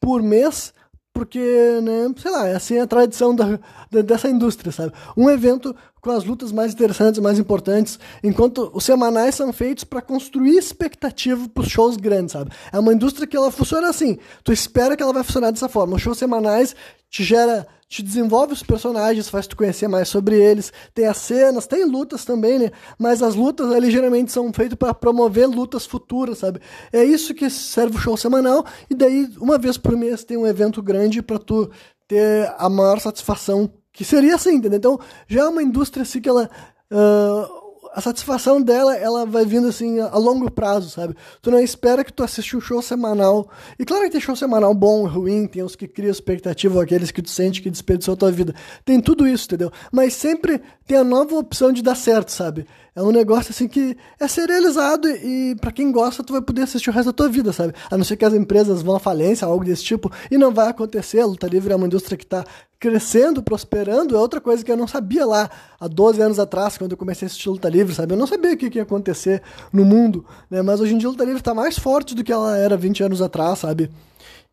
por 0.00 0.22
mês 0.22 0.72
porque, 1.20 1.38
né, 1.82 2.10
sei 2.16 2.30
lá, 2.30 2.48
é 2.48 2.54
assim 2.54 2.78
a 2.78 2.86
tradição 2.86 3.36
da, 3.36 3.60
da, 3.90 4.00
dessa 4.00 4.26
indústria, 4.26 4.72
sabe? 4.72 4.94
Um 5.14 5.28
evento 5.28 5.76
com 6.00 6.10
as 6.12 6.24
lutas 6.24 6.50
mais 6.50 6.72
interessantes, 6.72 7.20
mais 7.20 7.38
importantes, 7.38 7.98
enquanto 8.24 8.70
os 8.72 8.84
semanais 8.84 9.34
são 9.34 9.52
feitos 9.52 9.84
para 9.84 10.00
construir 10.00 10.56
expectativa 10.56 11.46
para 11.46 11.60
os 11.62 11.68
shows 11.68 11.98
grandes, 11.98 12.32
sabe? 12.32 12.50
É 12.72 12.78
uma 12.78 12.94
indústria 12.94 13.26
que 13.26 13.36
ela 13.36 13.50
funciona 13.50 13.90
assim. 13.90 14.16
Tu 14.42 14.50
espera 14.50 14.96
que 14.96 15.02
ela 15.02 15.12
vai 15.12 15.22
funcionar 15.22 15.50
dessa 15.50 15.68
forma. 15.68 15.96
Os 15.96 16.00
shows 16.00 16.16
semanais 16.16 16.74
te 17.10 17.22
gera 17.22 17.68
te 17.90 18.04
desenvolve 18.04 18.52
os 18.52 18.62
personagens, 18.62 19.28
faz 19.28 19.48
tu 19.48 19.56
conhecer 19.56 19.88
mais 19.88 20.08
sobre 20.08 20.40
eles. 20.40 20.72
Tem 20.94 21.06
as 21.06 21.16
cenas, 21.16 21.66
tem 21.66 21.84
lutas 21.84 22.24
também, 22.24 22.56
né? 22.56 22.70
Mas 22.96 23.20
as 23.20 23.34
lutas 23.34 23.72
ali 23.72 23.90
geralmente 23.90 24.30
são 24.30 24.52
feitas 24.52 24.78
para 24.78 24.94
promover 24.94 25.48
lutas 25.48 25.86
futuras, 25.86 26.38
sabe? 26.38 26.60
É 26.92 27.02
isso 27.02 27.34
que 27.34 27.50
serve 27.50 27.96
o 27.96 28.00
show 28.00 28.16
semanal. 28.16 28.64
E 28.88 28.94
daí, 28.94 29.28
uma 29.40 29.58
vez 29.58 29.76
por 29.76 29.96
mês, 29.96 30.22
tem 30.22 30.36
um 30.36 30.46
evento 30.46 30.80
grande 30.80 31.20
para 31.20 31.40
tu 31.40 31.68
ter 32.06 32.54
a 32.56 32.68
maior 32.68 33.00
satisfação. 33.00 33.68
Que 33.92 34.04
seria 34.04 34.36
assim, 34.36 34.54
entendeu? 34.54 34.78
Então, 34.78 35.00
já 35.26 35.40
é 35.40 35.48
uma 35.48 35.62
indústria 35.62 36.04
assim 36.04 36.20
que 36.20 36.28
ela. 36.28 36.48
Uh, 36.92 37.59
a 37.92 38.00
satisfação 38.00 38.60
dela, 38.60 38.96
ela 38.96 39.26
vai 39.26 39.44
vindo 39.44 39.68
assim 39.68 39.98
a, 39.98 40.16
longo 40.16 40.50
prazo, 40.50 40.90
sabe? 40.90 41.14
Tu 41.42 41.50
não 41.50 41.58
espera 41.58 42.04
que 42.04 42.12
tu 42.12 42.22
assiste 42.22 42.56
um 42.56 42.60
show 42.60 42.80
semanal. 42.80 43.48
E 43.78 43.84
claro 43.84 44.04
que 44.04 44.10
tem 44.10 44.20
show 44.20 44.36
semanal 44.36 44.74
bom 44.74 45.06
ruim, 45.06 45.46
tem 45.46 45.62
os 45.62 45.74
que 45.74 45.88
criam 45.88 46.10
expectativa, 46.10 46.82
aqueles 46.82 47.10
que 47.10 47.22
tu 47.22 47.30
sente 47.30 47.60
que 47.60 47.70
desperdiçou 47.70 48.14
a 48.14 48.16
tua 48.16 48.30
vida. 48.30 48.54
Tem 48.84 49.00
tudo 49.00 49.26
isso, 49.26 49.46
entendeu? 49.46 49.72
Mas 49.92 50.14
sempre 50.14 50.60
tem 50.86 50.96
a 50.96 51.04
nova 51.04 51.36
opção 51.36 51.72
de 51.72 51.82
dar 51.82 51.94
certo, 51.94 52.30
sabe? 52.30 52.66
É 52.94 53.02
um 53.02 53.12
negócio 53.12 53.50
assim 53.50 53.68
que 53.68 53.96
é 54.18 54.28
serializado 54.28 55.08
e 55.08 55.56
para 55.60 55.72
quem 55.72 55.92
gosta, 55.92 56.22
tu 56.22 56.32
vai 56.32 56.42
poder 56.42 56.62
assistir 56.62 56.90
o 56.90 56.92
resto 56.92 57.06
da 57.06 57.12
tua 57.12 57.28
vida, 57.28 57.52
sabe? 57.52 57.72
A 57.90 57.96
não 57.96 58.04
ser 58.04 58.16
que 58.16 58.24
as 58.24 58.34
empresas 58.34 58.82
vão 58.82 58.96
à 58.96 59.00
falência, 59.00 59.46
algo 59.46 59.64
desse 59.64 59.84
tipo, 59.84 60.10
e 60.30 60.36
não 60.36 60.52
vai 60.52 60.68
acontecer. 60.68 61.20
A 61.20 61.26
luta 61.26 61.46
livre 61.46 61.72
é 61.72 61.76
uma 61.76 61.86
indústria 61.86 62.16
que 62.16 62.26
tá 62.26 62.44
crescendo, 62.80 63.42
prosperando, 63.42 64.16
é 64.16 64.18
outra 64.18 64.40
coisa 64.40 64.64
que 64.64 64.72
eu 64.72 64.76
não 64.76 64.88
sabia 64.88 65.26
lá 65.26 65.50
há 65.78 65.86
12 65.86 66.20
anos 66.22 66.38
atrás, 66.38 66.78
quando 66.78 66.92
eu 66.92 66.96
comecei 66.96 67.26
a 67.26 67.28
assistir 67.28 67.50
luta 67.50 67.68
livre, 67.68 67.94
sabe? 67.94 68.14
Eu 68.14 68.18
não 68.18 68.26
sabia 68.26 68.54
o 68.54 68.56
que, 68.56 68.74
ia 68.74 68.82
acontecer 68.82 69.42
no 69.70 69.84
mundo, 69.84 70.24
né? 70.50 70.62
Mas 70.62 70.80
hoje 70.80 70.94
em 70.94 70.98
dia 70.98 71.10
luta 71.10 71.22
livre 71.22 71.40
está 71.40 71.52
mais 71.52 71.78
forte 71.78 72.14
do 72.14 72.24
que 72.24 72.32
ela 72.32 72.56
era 72.56 72.78
20 72.78 73.02
anos 73.02 73.20
atrás, 73.20 73.58
sabe? 73.58 73.90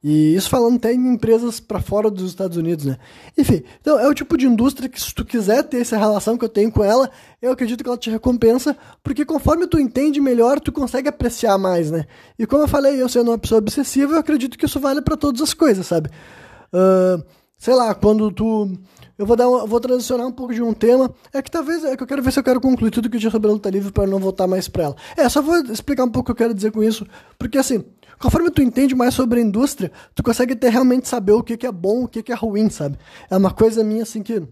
E 0.04 0.36
isso 0.36 0.50
falando 0.50 0.76
até 0.76 0.94
em 0.94 1.14
empresas 1.14 1.60
para 1.62 1.80
fora 1.80 2.12
dos 2.12 2.30
Estados 2.30 2.58
Unidos, 2.58 2.86
né? 2.86 2.98
Enfim, 3.38 3.64
então 3.80 3.98
é 3.98 4.08
o 4.08 4.14
tipo 4.14 4.38
de 4.38 4.46
indústria 4.46 4.90
que 4.90 5.02
se 5.02 5.16
tu 5.16 5.24
quiser 5.24 5.64
ter 5.64 5.80
essa 5.80 5.98
relação 5.98 6.38
que 6.38 6.44
eu 6.44 6.50
tenho 6.50 6.72
com 6.72 6.84
ela, 6.84 7.10
eu 7.42 7.52
acredito 7.52 7.82
que 7.82 7.90
ela 7.90 7.98
te 7.98 8.10
recompensa, 8.10 8.78
porque 9.02 9.24
conforme 9.24 9.68
tu 9.68 9.80
entende 9.80 10.20
melhor, 10.20 10.60
tu 10.60 10.72
consegue 10.72 11.08
apreciar 11.08 11.58
mais, 11.58 11.90
né? 11.90 12.06
E 12.38 12.46
como 12.46 12.64
eu 12.64 12.68
falei, 12.68 13.02
eu 13.02 13.08
sendo 13.08 13.32
uma 13.32 13.38
pessoa 13.38 13.60
obsessiva, 13.60 14.14
eu 14.14 14.20
acredito 14.20 14.58
que 14.58 14.66
isso 14.66 14.82
vale 14.82 15.02
para 15.02 15.16
todas 15.16 15.42
as 15.42 15.54
coisas, 15.54 15.88
sabe? 15.88 16.10
Uh, 16.74 17.24
sei 17.58 17.74
lá, 17.74 17.94
quando 17.96 18.32
tu. 18.32 18.72
Eu 19.18 19.26
vou 19.26 19.36
dar 19.36 19.50
uma, 19.50 19.66
vou 19.66 19.80
transicionar 19.80 20.28
um 20.28 20.32
pouco 20.32 20.54
de 20.54 20.62
um 20.62 20.74
tema. 20.74 21.12
É 21.34 21.42
que 21.42 21.50
talvez 21.50 21.84
é 21.84 21.98
que 21.98 22.04
eu 22.04 22.08
quero 22.08 22.22
ver 22.22 22.32
se 22.32 22.40
eu 22.40 22.44
quero 22.44 22.62
concluir 22.62 22.92
tudo 22.92 23.10
que 23.10 23.18
eu 23.18 23.20
tinha 23.20 23.32
sobre 23.32 23.50
a 23.50 23.54
luta 23.54 23.70
livre 23.70 23.92
para 23.92 24.06
não 24.06 24.20
voltar 24.20 24.46
mais 24.46 24.68
para 24.68 24.84
ela. 24.84 24.96
É, 25.16 25.28
só 25.28 25.42
vou 25.42 25.58
explicar 25.64 26.04
um 26.04 26.12
pouco 26.12 26.32
o 26.32 26.36
que 26.36 26.44
eu 26.44 26.48
quero 26.48 26.54
dizer 26.54 26.72
com 26.72 26.84
isso, 26.84 27.06
porque 27.38 27.58
assim, 27.58 27.84
conforme 28.20 28.52
tu 28.52 28.62
entende 28.62 28.94
mais 28.94 29.16
sobre 29.16 29.40
a 29.40 29.44
indústria, 29.44 29.92
tu 30.14 30.22
consegue 30.22 30.56
ter 30.56 30.70
realmente 30.70 31.08
saber 31.08 31.32
o 31.32 31.44
que, 31.44 31.58
que 31.58 31.66
é 31.66 31.72
bom, 31.72 32.04
o 32.04 32.08
que, 32.08 32.22
que 32.22 32.32
é 32.32 32.36
ruim, 32.36 32.70
sabe? 32.70 32.98
É 33.30 33.36
uma 33.36 33.52
coisa 33.52 33.84
minha 33.84 34.04
assim 34.04 34.22
que 34.22 34.48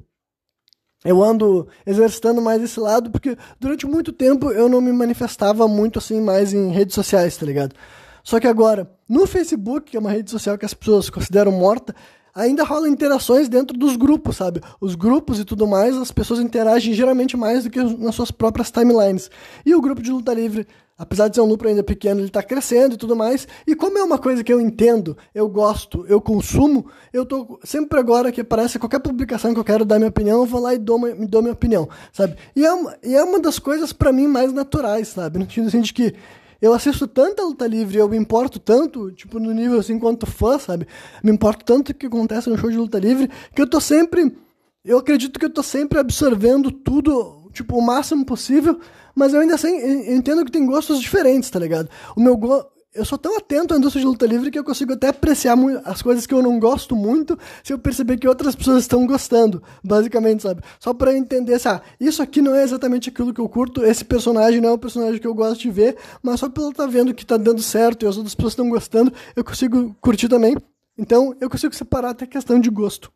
eu 1.04 1.24
ando 1.24 1.68
exercitando 1.86 2.42
mais 2.42 2.64
esse 2.64 2.80
lado, 2.80 3.12
porque 3.12 3.38
durante 3.60 3.86
muito 3.86 4.12
tempo 4.12 4.52
eu 4.52 4.68
não 4.68 4.82
me 4.82 4.92
manifestava 4.92 5.68
muito 5.68 6.00
assim 6.00 6.20
mais 6.20 6.52
em 6.52 6.72
redes 6.72 6.96
sociais, 6.96 7.38
tá 7.38 7.46
ligado? 7.46 7.76
Só 8.24 8.40
que 8.40 8.48
agora, 8.48 8.92
no 9.08 9.28
Facebook, 9.28 9.92
que 9.92 9.98
é 9.98 10.00
uma 10.00 10.10
rede 10.10 10.32
social 10.32 10.58
que 10.58 10.66
as 10.66 10.74
pessoas 10.74 11.12
consideram 11.12 11.52
morta, 11.52 11.96
ainda 12.36 12.66
rola 12.66 12.90
interações 12.90 13.48
dentro 13.48 13.78
dos 13.78 13.96
grupos, 13.96 14.36
sabe? 14.36 14.62
Os 14.82 14.94
grupos 14.94 15.40
e 15.40 15.46
tudo 15.46 15.66
mais, 15.66 15.96
as 15.96 16.12
pessoas 16.12 16.42
interagem 16.42 16.94
geralmente 16.94 17.38
mais 17.38 17.64
do 17.64 17.70
que 17.70 17.82
nas 17.82 18.14
suas 18.14 18.30
próprias 18.30 18.70
timelines. 18.70 19.32
E 19.66 19.74
o 19.74 19.80
grupo 19.80 20.02
de 20.02 20.12
luta 20.12 20.34
livre, 20.34 20.68
apesar 20.98 21.30
de 21.30 21.36
ser 21.36 21.42
um 21.42 21.48
núcleo 21.48 21.70
ainda 21.70 21.82
pequeno, 21.82 22.20
ele 22.20 22.28
está 22.28 22.44
crescendo 22.44 22.96
e 22.96 22.98
tudo 22.98 23.16
mais. 23.16 23.48
E 23.66 23.74
como 23.74 23.98
é 23.98 24.04
uma 24.04 24.18
coisa 24.18 24.44
que 24.44 24.52
eu 24.52 24.60
entendo, 24.60 25.16
eu 25.34 25.48
gosto, 25.48 26.06
eu 26.10 26.20
consumo, 26.20 26.88
eu 27.14 27.26
tô 27.26 27.58
sempre 27.64 27.98
agora 27.98 28.34
que 28.34 28.42
aparece 28.42 28.78
qualquer 28.78 29.00
publicação 29.00 29.54
que 29.54 29.60
eu 29.60 29.64
quero 29.64 29.86
dar 29.86 29.98
minha 29.98 30.10
opinião, 30.10 30.42
eu 30.42 30.46
vou 30.46 30.60
lá 30.60 30.74
e 30.74 30.78
dou, 30.78 31.00
me 31.00 31.26
dou 31.26 31.42
minha 31.42 31.54
opinião, 31.54 31.88
sabe? 32.12 32.36
E 32.54 32.66
é 32.66 32.74
uma, 32.74 32.98
e 33.02 33.16
é 33.16 33.24
uma 33.24 33.40
das 33.40 33.60
coisas 33.60 33.94
para 33.94 34.12
mim 34.12 34.28
mais 34.28 34.52
naturais, 34.52 35.08
sabe? 35.08 35.40
No 35.40 35.46
sentido 35.46 35.68
assim 35.68 35.82
de 35.82 35.94
que 35.94 36.14
eu 36.62 36.74
assisto 36.74 37.08
tanta 37.08 37.44
luta 37.44 37.68
livre, 37.68 37.98
eu 37.98 38.10
me 38.10 38.18
importo 38.18 38.60
tanto, 38.60 39.12
tipo, 39.12 39.40
no 39.40 39.52
nível 39.52 39.80
assim, 39.80 40.00
quanto 40.00 40.26
fã, 40.26 40.58
sabe? 40.58 40.88
Me 41.24 41.32
importo 41.32 41.64
tanto 41.66 41.94
que 41.94 42.06
acontece 42.06 42.50
no 42.50 42.58
show 42.58 42.70
de 42.70 42.78
luta 42.78 43.00
livre, 43.00 43.30
que 43.54 43.62
eu 43.62 43.70
tô 43.70 43.80
sempre. 43.80 44.36
Eu 44.84 45.00
acredito 45.00 45.40
que 45.40 45.46
eu 45.46 45.50
tô 45.50 45.64
sempre 45.64 46.00
absorvendo 46.00 46.72
tudo, 46.72 47.50
tipo, 47.52 47.78
o 47.78 47.82
máximo 47.82 48.26
possível, 48.26 48.80
mas 49.16 49.34
eu 49.34 49.42
ainda 49.42 49.56
assim 49.56 49.76
entendo 50.14 50.46
que 50.46 50.52
tem 50.52 50.66
gostos 50.66 51.00
diferentes, 51.00 51.50
tá 51.50 51.60
ligado? 51.60 51.90
O 52.16 52.22
meu, 52.22 52.38
go 52.38 52.66
eu 52.96 53.04
sou 53.04 53.18
tão 53.18 53.38
atento 53.38 53.74
à 53.74 53.78
indústria 53.78 54.02
de 54.02 54.08
luta 54.08 54.26
livre 54.26 54.50
que 54.50 54.58
eu 54.58 54.64
consigo 54.64 54.94
até 54.94 55.10
apreciar 55.10 55.58
as 55.84 56.02
coisas 56.02 56.26
que 56.26 56.34
eu 56.34 56.42
não 56.42 56.58
gosto 56.58 56.96
muito 56.96 57.38
se 57.62 57.74
eu 57.74 57.78
perceber 57.78 58.18
que 58.18 58.28
outras 58.28 58.56
pessoas 58.56 58.84
estão 58.84 59.06
gostando, 59.06 59.62
basicamente, 59.84 60.44
sabe? 60.44 60.64
Só 60.80 60.94
para 60.94 61.16
entender 61.16 61.60
se, 61.60 61.68
ah, 61.68 61.82
isso 62.00 62.24
aqui 62.24 62.42
não 62.42 62.56
é 62.56 62.64
exatamente 62.64 63.10
aquilo 63.10 63.34
que 63.34 63.42
eu 63.42 63.50
curto, 63.50 63.84
esse 63.84 64.06
personagem 64.06 64.62
não 64.62 64.70
é 64.70 64.72
o 64.72 64.78
personagem 64.78 65.20
que 65.20 65.28
eu 65.28 65.34
gosto 65.34 65.62
de 65.62 65.70
ver, 65.70 65.98
mas 66.24 66.40
só 66.40 66.48
pelo 66.48 66.70
estar 66.70 66.86
tá 66.86 66.90
vendo 66.90 67.14
que 67.14 67.26
tá 67.26 67.36
dando 67.36 67.62
certo 67.62 68.06
e 68.06 68.08
as 68.08 68.16
outras 68.16 68.34
pessoas 68.34 68.54
estão 68.54 68.70
gostando, 68.70 69.12
eu 69.36 69.44
consigo 69.44 69.94
curtir 70.00 70.30
também. 70.30 70.56
Então, 70.98 71.36
eu 71.42 71.50
consigo 71.50 71.76
separar 71.76 72.12
até 72.12 72.26
questão 72.26 72.58
de 72.58 72.70
gosto. 72.70 73.12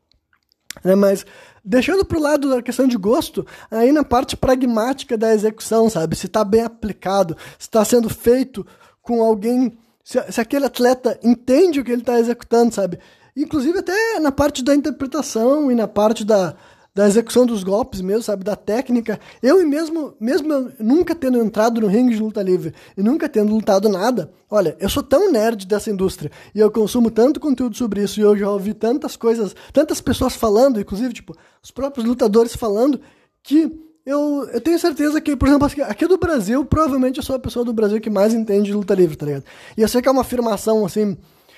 Né? 0.84 0.96
Mas, 0.96 1.26
deixando 1.64 2.06
pro 2.06 2.20
lado 2.20 2.50
da 2.50 2.62
questão 2.62 2.88
de 2.88 2.98
gosto, 2.98 3.46
aí 3.72 3.92
na 3.92 4.04
parte 4.04 4.38
pragmática 4.38 5.18
da 5.18 5.34
execução, 5.34 5.90
sabe? 5.90 6.16
Se 6.16 6.28
tá 6.28 6.44
bem 6.44 6.62
aplicado, 6.62 7.36
se 7.58 7.68
está 7.68 7.84
sendo 7.84 8.10
feito 8.10 8.66
com 9.10 9.24
alguém. 9.24 9.76
Se, 10.04 10.22
se 10.32 10.40
aquele 10.40 10.66
atleta 10.66 11.20
entende 11.24 11.80
o 11.80 11.84
que 11.84 11.92
ele 11.92 12.04
está 12.04 12.20
executando, 12.20 12.72
sabe? 12.72 13.00
Inclusive 13.36 13.80
até 13.80 14.20
na 14.20 14.32
parte 14.32 14.64
da 14.64 14.76
interpretação 14.76 15.72
e 15.72 15.76
na 15.76 15.88
parte 15.88 16.24
da, 16.24 16.56
da 16.94 17.08
execução 17.08 17.44
dos 17.44 17.64
golpes 17.64 18.02
mesmo, 18.02 18.22
sabe? 18.22 18.44
Da 18.44 18.56
técnica. 18.56 19.20
Eu 19.42 19.68
mesmo, 19.68 20.14
mesmo 20.20 20.72
nunca 20.80 21.16
tendo 21.16 21.40
entrado 21.40 21.82
no 21.82 21.88
ringue 21.88 22.14
de 22.14 22.22
luta 22.22 22.44
livre 22.44 22.72
e 22.96 23.02
nunca 23.02 23.28
tendo 23.28 23.52
lutado 23.52 23.90
nada, 23.90 24.32
olha, 24.48 24.78
eu 24.80 24.90
sou 24.90 25.02
tão 25.02 25.32
nerd 25.32 25.66
dessa 25.66 25.90
indústria 25.90 26.32
e 26.54 26.60
eu 26.60 26.70
consumo 26.70 27.10
tanto 27.10 27.40
conteúdo 27.40 27.76
sobre 27.76 28.04
isso 28.04 28.20
e 28.20 28.24
eu 28.24 28.38
já 28.38 28.48
ouvi 28.48 28.76
tantas 28.76 29.16
coisas, 29.16 29.56
tantas 29.74 30.00
pessoas 30.02 30.36
falando, 30.36 30.80
inclusive, 30.80 31.14
tipo, 31.14 31.36
os 31.64 31.72
próprios 31.72 32.06
lutadores 32.06 32.56
falando, 32.56 33.02
que 33.42 33.72
eu, 34.10 34.50
eu 34.52 34.60
tenho 34.60 34.80
certeza 34.80 35.22
que, 35.22 35.36
por 35.36 35.48
exemplo, 35.48 35.68
aqui 35.84 36.08
do 36.08 36.18
Brasil, 36.18 36.66
provavelmente 36.66 37.18
eu 37.18 37.24
sou 37.24 37.36
a 37.36 37.40
pessoa 37.40 37.64
do 37.64 37.72
Brasil 37.72 38.02
que 38.02 38.10
mais 38.10 38.34
entende 38.34 38.66
de 38.66 38.74
luta 38.74 38.96
livre, 38.96 39.16
tá 39.16 39.26
ligado? 39.26 39.44
E 39.78 39.82
eu 39.82 39.88
sei 39.88 40.02
que 40.02 40.10
é 40.10 40.12
uma 40.12 40.22
afirmação, 40.22 40.84
assim, 40.84 41.16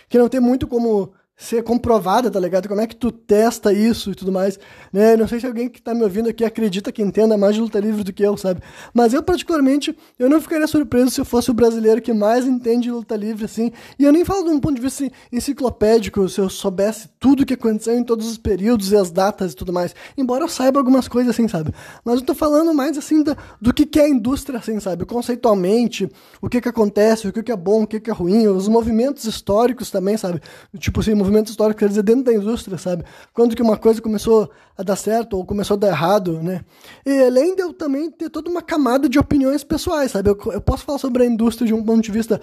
que 0.09 0.17
não 0.17 0.27
tem 0.27 0.41
muito 0.41 0.67
como 0.67 1.13
ser 1.41 1.63
comprovada, 1.63 2.29
tá 2.29 2.39
ligado? 2.39 2.69
Como 2.69 2.79
é 2.79 2.85
que 2.85 2.95
tu 2.95 3.11
testa 3.11 3.73
isso 3.73 4.11
e 4.11 4.15
tudo 4.15 4.31
mais, 4.31 4.59
né? 4.93 5.17
Não 5.17 5.27
sei 5.27 5.39
se 5.39 5.47
alguém 5.47 5.67
que 5.67 5.81
tá 5.81 5.91
me 5.91 6.03
ouvindo 6.03 6.29
aqui 6.29 6.45
acredita 6.45 6.91
que 6.91 7.01
entenda 7.01 7.35
mais 7.35 7.55
de 7.55 7.61
luta 7.61 7.79
livre 7.79 8.03
do 8.03 8.13
que 8.13 8.21
eu, 8.21 8.37
sabe? 8.37 8.61
Mas 8.93 9.11
eu, 9.11 9.23
particularmente, 9.23 9.97
eu 10.19 10.29
não 10.29 10.39
ficaria 10.39 10.67
surpreso 10.67 11.09
se 11.09 11.19
eu 11.19 11.25
fosse 11.25 11.49
o 11.49 11.53
brasileiro 11.53 11.99
que 11.99 12.13
mais 12.13 12.45
entende 12.45 12.83
de 12.83 12.91
luta 12.91 13.15
livre, 13.15 13.45
assim. 13.45 13.71
E 13.97 14.03
eu 14.03 14.11
nem 14.11 14.23
falo 14.23 14.43
de 14.43 14.51
um 14.51 14.59
ponto 14.59 14.75
de 14.75 14.81
vista 14.81 15.03
assim, 15.03 15.11
enciclopédico, 15.31 16.29
se 16.29 16.39
eu 16.39 16.47
soubesse 16.47 17.09
tudo 17.19 17.41
o 17.41 17.45
que 17.45 17.55
aconteceu 17.55 17.97
em 17.97 18.03
todos 18.03 18.27
os 18.27 18.37
períodos 18.37 18.91
e 18.91 18.95
as 18.95 19.09
datas 19.09 19.53
e 19.53 19.55
tudo 19.55 19.73
mais. 19.73 19.95
Embora 20.15 20.43
eu 20.43 20.47
saiba 20.47 20.79
algumas 20.79 21.07
coisas, 21.07 21.31
assim, 21.31 21.47
sabe? 21.47 21.73
Mas 22.05 22.19
eu 22.19 22.21
tô 22.25 22.35
falando 22.35 22.71
mais, 22.71 22.99
assim, 22.99 23.23
da, 23.23 23.35
do 23.59 23.73
que, 23.73 23.87
que 23.87 23.99
é 23.99 24.03
a 24.03 24.09
indústria, 24.09 24.59
assim, 24.59 24.79
sabe? 24.79 25.05
Conceitualmente, 25.05 26.07
o 26.39 26.47
que 26.47 26.61
que 26.61 26.69
acontece, 26.69 27.27
o 27.27 27.33
que 27.33 27.41
que 27.41 27.51
é 27.51 27.57
bom, 27.57 27.81
o 27.81 27.87
que 27.87 27.99
que 27.99 28.11
é 28.11 28.13
ruim, 28.13 28.45
os 28.47 28.67
movimentos 28.67 29.23
históricos 29.23 29.89
também, 29.89 30.17
sabe? 30.17 30.39
Tipo 30.77 30.99
assim, 30.99 31.15
movimento 31.31 31.49
histórico, 31.49 31.79
quer 31.79 31.87
dizer, 31.87 32.03
dentro 32.03 32.25
da 32.25 32.33
indústria, 32.33 32.77
sabe? 32.77 33.03
Quando 33.33 33.55
que 33.55 33.61
uma 33.61 33.77
coisa 33.77 34.01
começou 34.01 34.51
a 34.77 34.83
dar 34.83 34.97
certo 34.97 35.37
ou 35.37 35.45
começou 35.45 35.75
a 35.75 35.79
dar 35.79 35.87
errado, 35.87 36.43
né? 36.43 36.61
E 37.05 37.23
além 37.23 37.55
de 37.55 37.61
eu 37.61 37.73
também 37.73 38.11
ter 38.11 38.29
toda 38.29 38.49
uma 38.49 38.61
camada 38.61 39.07
de 39.07 39.17
opiniões 39.17 39.63
pessoais, 39.63 40.11
sabe? 40.11 40.29
Eu, 40.29 40.37
eu 40.51 40.61
posso 40.61 40.83
falar 40.83 40.97
sobre 40.97 41.23
a 41.23 41.25
indústria 41.25 41.65
de 41.65 41.73
um 41.73 41.83
ponto 41.83 42.01
de 42.01 42.11
vista 42.11 42.39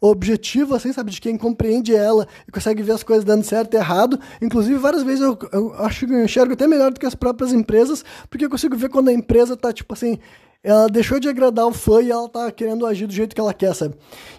objetivo, 0.00 0.74
assim, 0.74 0.92
sabe? 0.92 1.10
De 1.10 1.20
quem 1.20 1.36
compreende 1.36 1.94
ela 1.94 2.26
e 2.46 2.52
consegue 2.52 2.82
ver 2.82 2.92
as 2.92 3.02
coisas 3.02 3.24
dando 3.24 3.42
certo 3.42 3.74
e 3.74 3.76
errado. 3.76 4.18
Inclusive, 4.40 4.78
várias 4.78 5.02
vezes 5.02 5.20
eu, 5.20 5.38
eu 5.52 5.74
acho 5.74 6.06
que 6.06 6.12
eu 6.12 6.24
enxergo 6.24 6.52
até 6.52 6.66
melhor 6.66 6.92
do 6.92 7.00
que 7.00 7.06
as 7.06 7.14
próprias 7.14 7.52
empresas, 7.52 8.04
porque 8.28 8.44
eu 8.44 8.50
consigo 8.50 8.76
ver 8.76 8.88
quando 8.88 9.08
a 9.08 9.12
empresa 9.12 9.56
tá, 9.56 9.72
tipo 9.72 9.92
assim, 9.92 10.18
ela 10.62 10.88
deixou 10.88 11.18
de 11.18 11.28
agradar 11.28 11.66
o 11.66 11.72
fã 11.72 12.02
e 12.02 12.10
ela 12.10 12.28
tá 12.28 12.50
querendo 12.52 12.84
agir 12.84 13.06
do 13.06 13.12
jeito 13.12 13.34
que 13.34 13.40
ela 13.40 13.54
quer, 13.54 13.74
sabe? 13.74 13.94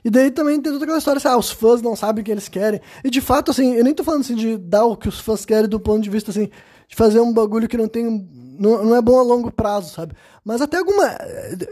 E 0.06 0.10
daí 0.10 0.30
também 0.30 0.62
tem 0.62 0.72
toda 0.72 0.86
aquela 0.86 1.00
história 1.00 1.18
assim, 1.18 1.28
ah, 1.28 1.38
os 1.38 1.50
fãs 1.50 1.82
não 1.82 1.96
sabem 1.96 2.22
o 2.22 2.26
que 2.26 2.32
eles 2.32 2.48
querem. 2.48 2.80
E 3.04 3.10
de 3.10 3.20
fato, 3.20 3.50
assim, 3.50 3.74
eu 3.74 3.84
nem 3.84 3.94
tô 3.94 4.04
falando 4.04 4.22
assim 4.22 4.36
de 4.36 4.58
dar 4.58 4.86
o 4.86 4.96
que 4.96 5.10
os 5.10 5.20
fãs 5.20 5.46
querem 5.46 5.68
do 5.68 5.80
ponto 5.80 6.02
de 6.02 6.10
vista 6.10 6.30
assim, 6.30 6.50
de 6.88 6.96
fazer 6.96 7.20
um 7.20 7.34
bagulho 7.34 7.68
que 7.68 7.78
não 7.78 7.88
tem. 7.88 8.30
Não, 8.62 8.86
não 8.86 8.96
é 8.96 9.02
bom 9.02 9.18
a 9.18 9.24
longo 9.24 9.52
prazo, 9.52 9.92
sabe? 9.92 10.14
Mas 10.46 10.62
até 10.62 10.78
alguma. 10.78 11.04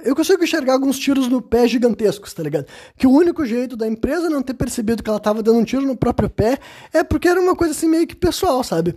Eu 0.04 0.16
consigo 0.16 0.44
enxergar 0.44 0.74
alguns 0.74 0.98
tiros 0.98 1.28
no 1.28 1.40
pé 1.40 1.68
gigantescos, 1.68 2.34
tá 2.34 2.42
ligado? 2.42 2.66
Que 2.98 3.06
o 3.06 3.12
único 3.12 3.46
jeito 3.46 3.76
da 3.78 3.88
empresa 3.88 4.30
não 4.30 4.42
ter 4.42 4.56
percebido 4.56 5.04
que 5.04 5.10
ela 5.10 5.20
tava 5.20 5.44
dando 5.44 5.60
um 5.60 5.64
tiro 5.64 5.84
no 5.84 5.96
próprio 5.96 6.30
pé 6.30 6.58
é 6.92 7.04
porque 7.04 7.28
era 7.28 7.40
uma 7.40 7.56
coisa 7.56 7.74
assim 7.74 7.88
meio 7.88 8.08
que 8.08 8.16
pessoal, 8.16 8.64
sabe? 8.64 8.96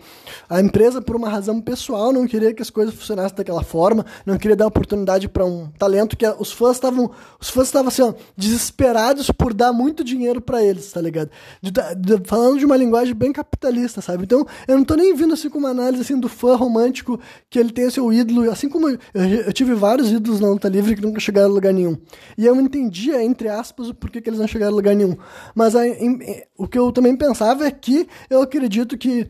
A 0.49 0.61
empresa, 0.61 1.03
por 1.03 1.17
uma 1.17 1.29
razão 1.29 1.61
pessoal, 1.61 2.13
não 2.13 2.27
queria 2.27 2.55
que 2.55 2.63
as 2.63 2.71
coisas 2.71 2.95
funcionassem 2.95 3.37
daquela 3.37 3.63
forma, 3.63 4.07
não 4.25 4.39
queria 4.39 4.57
dar 4.57 4.67
oportunidade 4.67 5.29
para 5.29 5.45
um 5.45 5.69
talento 5.79 6.17
que 6.17 6.27
os 6.39 6.51
fãs 6.51 6.77
estavam. 6.77 7.11
Os 7.39 7.51
fãs 7.51 7.69
estavam 7.69 7.89
assim, 7.89 8.03
ó, 8.03 8.15
desesperados 8.37 9.31
por 9.31 9.53
dar 9.53 9.73
muito 9.73 10.03
dinheiro 10.03 10.41
para 10.41 10.63
eles, 10.63 10.93
tá 10.93 11.01
ligado? 11.01 11.31
De, 11.61 11.71
de, 11.71 12.27
falando 12.27 12.59
de 12.59 12.65
uma 12.65 12.77
linguagem 12.77 13.15
bem 13.15 13.33
capitalista, 13.33 14.01
sabe? 14.01 14.25
Então, 14.25 14.47
eu 14.67 14.79
não 14.79 14.85
tô 14.85 14.95
nem 14.95 15.15
vindo 15.15 15.35
assim 15.35 15.51
com 15.51 15.59
uma 15.59 15.71
análise 15.71 16.03
assim 16.03 16.19
do 16.19 16.29
fã 16.29 16.57
romântico 16.57 17.21
que 17.49 17.59
ele 17.59 17.73
tem 17.73 17.82
seu 17.91 18.13
ídolo, 18.13 18.51
assim 18.51 18.69
como 18.69 18.89
eu, 18.89 18.99
eu 19.15 19.53
tive 19.53 19.75
vários 19.75 20.11
ídolos 20.11 20.41
na 20.41 20.49
luta 20.49 20.69
livre 20.69 20.95
que 20.95 21.03
nunca 21.03 21.21
chegaram 21.21 21.51
a 21.51 21.53
lugar 21.53 21.73
nenhum. 21.73 21.97
E 22.37 22.47
eu 22.47 22.55
entendia, 22.57 23.23
entre 23.23 23.49
aspas, 23.49 23.89
o 23.89 23.95
porquê 23.95 24.21
que 24.21 24.29
eles 24.29 24.39
não 24.39 24.47
chegaram 24.47 24.73
a 24.73 24.77
lugar 24.77 24.95
nenhum. 24.95 25.17
Mas 25.55 25.75
a, 25.75 25.87
em, 25.87 26.19
o 26.57 26.67
que 26.67 26.79
eu 26.79 26.93
também 26.93 27.17
pensava 27.17 27.67
é 27.67 27.71
que 27.71 28.07
eu 28.31 28.43
acredito 28.43 28.97
que 28.97 29.29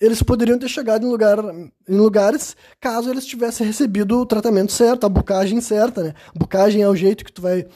eles 0.00 0.22
poderiam 0.22 0.58
ter 0.58 0.68
chegado 0.68 1.06
em, 1.06 1.08
lugar, 1.08 1.38
em 1.88 1.96
lugares 1.96 2.56
caso 2.80 3.10
eles 3.10 3.24
tivessem 3.24 3.66
recebido 3.66 4.20
o 4.20 4.26
tratamento 4.26 4.72
certo, 4.72 5.04
a 5.04 5.08
bucagem 5.08 5.60
certa, 5.60 6.02
né? 6.02 6.14
Bucagem 6.34 6.82
é 6.82 6.88
o 6.88 6.96
jeito 6.96 7.24
que 7.24 7.32
tu 7.32 7.40
vai. 7.40 7.66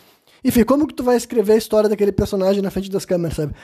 Enfim, 0.44 0.64
como 0.64 0.86
que 0.86 0.94
tu 0.94 1.02
vai 1.02 1.16
escrever 1.16 1.54
a 1.54 1.58
história 1.58 1.88
daquele 1.88 2.12
personagem 2.12 2.62
na 2.62 2.70
frente 2.70 2.90
das 2.90 3.04
câmeras, 3.04 3.36
sabe? 3.36 3.54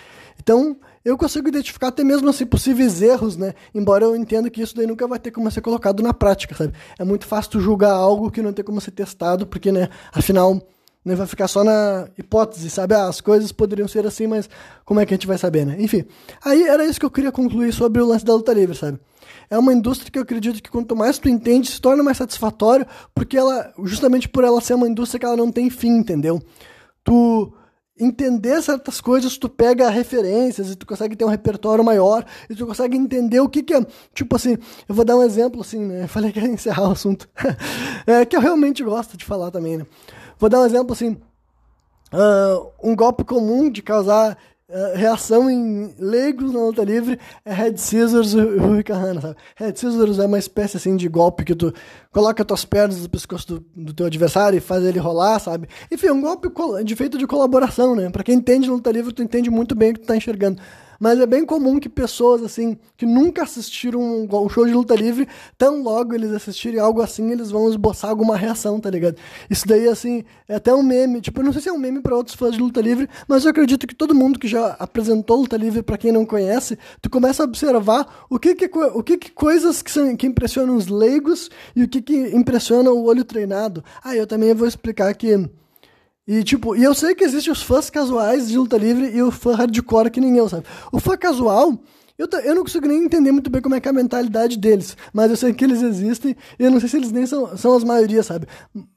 Então, 0.41 0.77
eu 1.05 1.19
consigo 1.19 1.49
identificar 1.49 1.89
até 1.89 2.03
mesmo 2.03 2.29
assim, 2.31 2.47
possíveis 2.47 3.03
erros, 3.03 3.37
né? 3.37 3.55
Embora 3.75 4.05
eu 4.05 4.17
entenda 4.17 4.49
que 4.49 4.63
isso 4.63 4.75
daí 4.75 4.87
nunca 4.87 5.07
vai 5.07 5.19
ter 5.19 5.31
como 5.31 5.51
ser 5.51 5.61
colocado 5.61 6.03
na 6.03 6.15
prática, 6.15 6.55
sabe? 6.55 6.73
É 6.99 7.05
muito 7.05 7.27
fácil 7.27 7.53
tu 7.53 7.61
julgar 7.61 7.93
algo 7.93 8.31
que 8.31 8.41
não 8.41 8.53
tem 8.53 8.65
como 8.65 8.81
ser 8.81 8.93
testado, 8.93 9.47
porque, 9.47 9.71
né, 9.71 9.91
afinal, 10.13 10.63
né, 11.05 11.15
vai 11.15 11.27
ficar 11.27 11.47
só 11.47 11.63
na 11.63 12.09
hipótese, 12.17 12.71
sabe? 12.71 12.95
Ah, 12.95 13.07
as 13.07 13.21
coisas 13.21 13.53
poderiam 13.53 13.87
ser 13.87 14.07
assim, 14.07 14.27
mas 14.27 14.49
como 14.85 14.99
é 14.99 15.05
que 15.05 15.13
a 15.13 15.17
gente 15.17 15.27
vai 15.27 15.37
saber, 15.37 15.67
né? 15.67 15.77
Enfim, 15.79 16.05
aí 16.43 16.63
era 16.63 16.87
isso 16.87 16.99
que 16.99 17.05
eu 17.05 17.11
queria 17.11 17.31
concluir 17.31 17.73
sobre 17.73 18.01
o 18.01 18.07
lance 18.07 18.25
da 18.25 18.33
luta 18.35 18.55
livre, 18.55 18.75
sabe? 18.75 18.99
É 19.51 19.59
uma 19.59 19.75
indústria 19.75 20.11
que 20.11 20.19
eu 20.19 20.23
acredito 20.23 20.63
que 20.63 20.71
quanto 20.71 20.97
mais 20.97 21.19
tu 21.19 21.29
entende, 21.29 21.71
se 21.71 21.81
torna 21.81 22.03
mais 22.03 22.17
satisfatório, 22.17 22.87
porque 23.15 23.37
ela, 23.37 23.75
justamente 23.85 24.27
por 24.27 24.43
ela 24.43 24.61
ser 24.61 24.73
uma 24.73 24.89
indústria 24.89 25.21
que 25.21 25.27
ela 25.27 25.37
não 25.37 25.53
tem 25.53 25.69
fim, 25.69 25.99
entendeu? 25.99 26.43
Tu 27.03 27.53
entender 27.99 28.61
certas 28.61 29.01
coisas, 29.01 29.39
tu 29.39 29.49
pega 29.49 29.89
referências 29.89 30.71
e 30.71 30.77
tu 30.77 30.85
consegue 30.87 31.15
ter 31.15 31.25
um 31.25 31.29
repertório 31.29 31.85
maior 31.85 32.25
e 32.51 32.55
tu 32.55 32.67
consegue 32.67 32.97
entender 32.97 33.41
o 33.41 33.49
que 33.49 33.63
que 33.63 33.73
é, 33.73 33.87
tipo 34.13 34.35
assim, 34.35 34.59
eu 34.89 34.95
vou 34.95 35.05
dar 35.05 35.17
um 35.17 35.23
exemplo 35.23 35.61
assim, 35.61 35.79
né, 35.79 36.07
falei 36.09 36.33
que 36.33 36.41
ia 36.41 36.49
encerrar 36.49 36.89
o 36.89 36.93
assunto, 36.93 37.29
é, 38.07 38.25
que 38.25 38.35
eu 38.35 38.41
realmente 38.41 38.83
gosto 38.83 39.17
de 39.17 39.25
falar 39.25 39.51
também, 39.53 39.77
né, 39.77 39.87
vou 40.39 40.51
dar 40.51 40.61
um 40.61 40.67
exemplo 40.67 40.93
assim, 40.93 41.17
uh, 42.13 42.71
um 42.83 42.97
golpe 42.97 43.23
comum 43.23 43.71
de 43.71 43.81
causar 43.81 44.37
Uh, 44.67 44.97
reação 44.97 45.51
em 45.51 45.95
leigos 45.99 46.51
na 46.51 46.61
luta 46.61 46.83
livre 46.83 47.19
é 47.45 47.53
Red 47.53 47.77
Scissors 47.77 48.33
e 48.33 48.39
Hurricane, 48.39 49.21
sabe? 49.21 49.37
Red 49.57 49.77
Scissors 49.77 50.19
é 50.19 50.25
uma 50.25 50.39
espécie 50.39 50.79
assim 50.79 50.97
de 50.97 51.07
golpe 51.07 51.45
que 51.45 51.55
tu 51.55 51.71
coloca 52.11 52.43
tuas 52.43 52.65
pernas 52.65 53.03
no 53.03 53.09
pescoço 53.11 53.47
do, 53.47 53.67
do 53.77 53.93
teu 53.93 54.07
adversário 54.07 54.57
e 54.57 54.61
faz 54.61 54.83
ele 54.83 54.99
rolar, 54.99 55.39
sabe? 55.39 55.69
Enfim, 55.93 56.07
é 56.07 56.13
um 56.15 56.21
golpe 56.23 56.49
de 56.83 56.97
feito 56.97 57.19
de 57.19 57.27
colaboração, 57.27 57.95
né? 57.95 58.09
Pra 58.09 58.25
quem 58.25 58.37
entende 58.37 58.71
luta 58.71 58.91
livre, 58.91 59.13
tu 59.13 59.23
entende 59.23 59.51
muito 59.51 59.75
bem 59.75 59.91
o 59.91 59.95
que 59.95 60.01
tu 60.01 60.07
tá 60.07 60.17
enxergando. 60.17 60.63
Mas 60.99 61.19
é 61.21 61.27
bem 61.27 61.45
comum 61.45 61.79
que 61.79 61.89
pessoas, 61.89 62.43
assim, 62.43 62.77
que 62.97 63.07
nunca 63.07 63.43
assistiram 63.43 64.01
um, 64.01 64.49
show 64.49 64.67
de 64.67 64.73
luta 64.73 64.95
livre, 64.95 65.29
tão 65.57 65.83
logo 65.83 66.15
eles 66.15 66.33
assistirem 66.33 66.81
algo 66.81 67.01
assim, 67.01 67.31
eles 67.31 67.51
vão 67.51 67.69
esboçar 67.69 68.11
alguma 68.11 68.37
reação, 68.37 68.79
tá 68.81 68.91
ligado? 68.91 69.17
Isso 69.49 69.67
daí, 69.67 69.89
assim, 69.89 70.25
é 70.49 70.57
até 70.57 70.75
um 70.75 70.83
meme. 70.83 71.21
Tipo, 71.21 71.41
eu 71.41 71.45
não 71.45 71.53
sei 71.53 71.63
se 71.63 71.69
é 71.69 71.73
um 71.73 71.79
meme 71.79 72.01
para 72.01 72.17
outros 72.17 72.37
fãs 72.37 72.55
de 72.55 72.61
luta 72.61 72.81
livre, 72.81 73.09
mas 73.29 73.45
eu 73.45 73.51
acredito 73.51 73.87
que 73.87 73.95
todo 73.95 74.15
mundo 74.15 74.39
que 74.39 74.49
já 74.49 74.77
apresentou 74.79 75.41
luta 75.41 75.57
livre 75.57 75.83
para 75.83 75.99
quem 75.99 76.13
não 76.13 76.25
conhece, 76.25 76.79
tu 77.01 77.11
começa 77.11 77.43
a 77.43 77.47
observar 77.47 78.27
o 78.31 78.39
que 78.39 78.55
que, 78.55 78.71
o 78.79 79.03
que, 79.03 79.17
que 79.17 79.31
coisas 79.31 79.83
que, 79.83 79.91
são, 79.91 80.17
que 80.17 80.27
impressionam 80.27 80.77
os 80.77 80.87
leigos 80.87 81.51
e 81.75 81.83
o 81.83 81.89
que 81.89 82.01
que 82.01 82.37
impressiona 82.37 82.91
o 82.91 83.05
olho 83.05 83.25
treinado. 83.25 83.85
Ah, 84.03 84.15
eu 84.15 84.27
também 84.27 84.55
vou 84.55 84.67
explicar 84.67 85.13
que 85.15 85.49
e, 86.27 86.43
tipo, 86.43 86.75
e 86.75 86.83
eu 86.83 86.95
sei 86.95 87.15
que 87.15 87.23
existem 87.23 87.53
os 87.53 87.63
fãs 87.63 87.91
casuais 87.91 88.49
de 88.49 88.57
luta 88.57 88.79
livre 88.79 89.15
e 89.15 89.23
o 89.23 89.31
fã 89.31 89.55
hardcore 89.55 90.11
que 90.11 90.21
eu, 90.21 90.49
sabe? 90.49 90.65
O 90.91 90.99
fã 90.99 91.19
casual, 91.19 91.79
eu, 92.17 92.27
eu 92.45 92.55
não 92.55 92.63
consigo 92.63 92.87
nem 92.87 93.05
entender 93.05 93.31
muito 93.31 93.51
bem 93.51 93.61
como 93.61 93.75
é 93.75 93.81
que 93.81 93.89
é 93.89 93.91
a 93.91 93.95
mentalidade 93.95 94.57
deles, 94.57 94.97
mas 95.13 95.31
eu 95.31 95.37
sei 95.37 95.53
que 95.53 95.63
eles 95.63 95.83
existem 95.83 96.35
e 96.59 96.65
eu 96.65 96.71
não 96.71 96.81
sei 96.81 96.89
se 96.89 96.97
eles 96.97 97.13
nem 97.13 97.27
são, 97.27 97.55
são 97.59 97.77
as 97.77 97.85
maiorias, 97.85 98.25
sabe? 98.25 98.47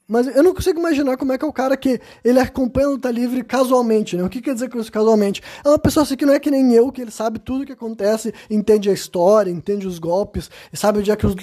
Mas 0.06 0.26
eu 0.34 0.42
não 0.42 0.54
consigo 0.54 0.78
imaginar 0.78 1.18
como 1.18 1.32
é 1.32 1.36
que 1.36 1.44
é 1.44 1.48
o 1.48 1.52
cara 1.52 1.76
que 1.76 2.00
ele 2.24 2.40
acompanha 2.40 2.86
a 2.86 2.90
luta 2.92 3.10
livre 3.10 3.44
casualmente, 3.44 4.16
né? 4.16 4.22
O 4.22 4.30
que 4.30 4.40
quer 4.40 4.54
dizer 4.54 4.70
com 4.70 4.78
isso 4.78 4.90
casualmente? 4.90 5.42
É 5.62 5.68
uma 5.68 5.78
pessoa 5.78 6.04
assim 6.04 6.16
que 6.16 6.24
não 6.24 6.32
é 6.32 6.40
que 6.40 6.50
nem 6.50 6.72
eu, 6.72 6.90
que 6.90 7.02
ele 7.02 7.10
sabe 7.10 7.38
tudo 7.38 7.64
o 7.64 7.66
que 7.66 7.72
acontece, 7.72 8.32
entende 8.48 8.88
a 8.88 8.92
história, 8.94 9.50
entende 9.50 9.86
os 9.86 9.98
golpes, 9.98 10.48
sabe 10.72 11.00
onde 11.00 11.10
é 11.10 11.16
que 11.16 11.26
os. 11.26 11.34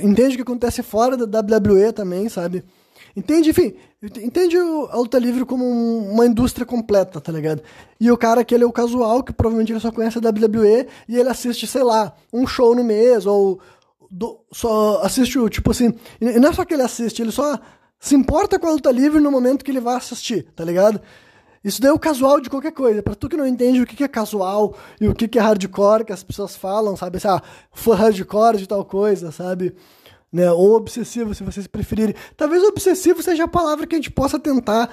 Entende 0.00 0.34
o 0.34 0.36
que 0.36 0.42
acontece 0.42 0.80
fora 0.80 1.16
da 1.16 1.40
WWE 1.40 1.92
também, 1.92 2.28
sabe? 2.28 2.62
Entende? 3.16 3.50
Enfim, 3.50 3.74
entende 4.02 4.56
a 4.56 4.96
luta 4.96 5.18
livre 5.18 5.44
como 5.44 5.64
uma 5.64 6.26
indústria 6.26 6.66
completa, 6.66 7.20
tá 7.20 7.32
ligado? 7.32 7.62
E 8.00 8.10
o 8.10 8.16
cara 8.16 8.44
que 8.44 8.54
ele 8.54 8.64
é 8.64 8.66
o 8.66 8.72
casual, 8.72 9.22
que 9.22 9.32
provavelmente 9.32 9.72
ele 9.72 9.80
só 9.80 9.90
conhece 9.90 10.18
a 10.18 10.20
WWE, 10.20 10.86
e 11.08 11.16
ele 11.16 11.28
assiste, 11.28 11.66
sei 11.66 11.82
lá, 11.82 12.14
um 12.32 12.46
show 12.46 12.74
no 12.74 12.84
mês, 12.84 13.26
ou 13.26 13.60
do, 14.10 14.38
só 14.52 15.02
assiste, 15.02 15.38
tipo 15.50 15.70
assim, 15.70 15.94
e 16.20 16.38
não 16.38 16.50
é 16.50 16.52
só 16.52 16.64
que 16.64 16.74
ele 16.74 16.82
assiste, 16.82 17.20
ele 17.20 17.32
só 17.32 17.58
se 18.00 18.14
importa 18.14 18.58
com 18.58 18.66
a 18.66 18.72
luta 18.72 18.90
livre 18.90 19.20
no 19.20 19.30
momento 19.30 19.64
que 19.64 19.70
ele 19.70 19.80
vai 19.80 19.96
assistir, 19.96 20.46
tá 20.54 20.64
ligado? 20.64 21.00
Isso 21.62 21.80
daí 21.82 21.90
é 21.90 21.92
o 21.92 21.98
casual 21.98 22.40
de 22.40 22.48
qualquer 22.48 22.72
coisa. 22.72 23.02
Para 23.02 23.14
tu 23.14 23.28
que 23.28 23.36
não 23.36 23.46
entende 23.46 23.82
o 23.82 23.86
que 23.86 24.02
é 24.02 24.08
casual 24.08 24.76
e 25.00 25.08
o 25.08 25.14
que 25.14 25.38
é 25.38 25.42
hardcore, 25.42 26.04
que 26.04 26.12
as 26.12 26.22
pessoas 26.22 26.54
falam, 26.54 26.96
sabe? 26.96 27.16
Assim, 27.16 27.28
ah, 27.28 27.42
foi 27.72 27.96
hardcore 27.96 28.58
de 28.58 28.66
tal 28.66 28.84
coisa, 28.84 29.32
sabe? 29.32 29.74
Né? 30.32 30.50
Ou 30.50 30.74
obsessivo, 30.74 31.34
se 31.34 31.42
vocês 31.42 31.66
preferirem. 31.66 32.14
Talvez 32.36 32.62
obsessivo 32.62 33.22
seja 33.22 33.44
a 33.44 33.48
palavra 33.48 33.86
que 33.86 33.94
a 33.94 33.98
gente 33.98 34.10
possa 34.10 34.38
tentar 34.38 34.90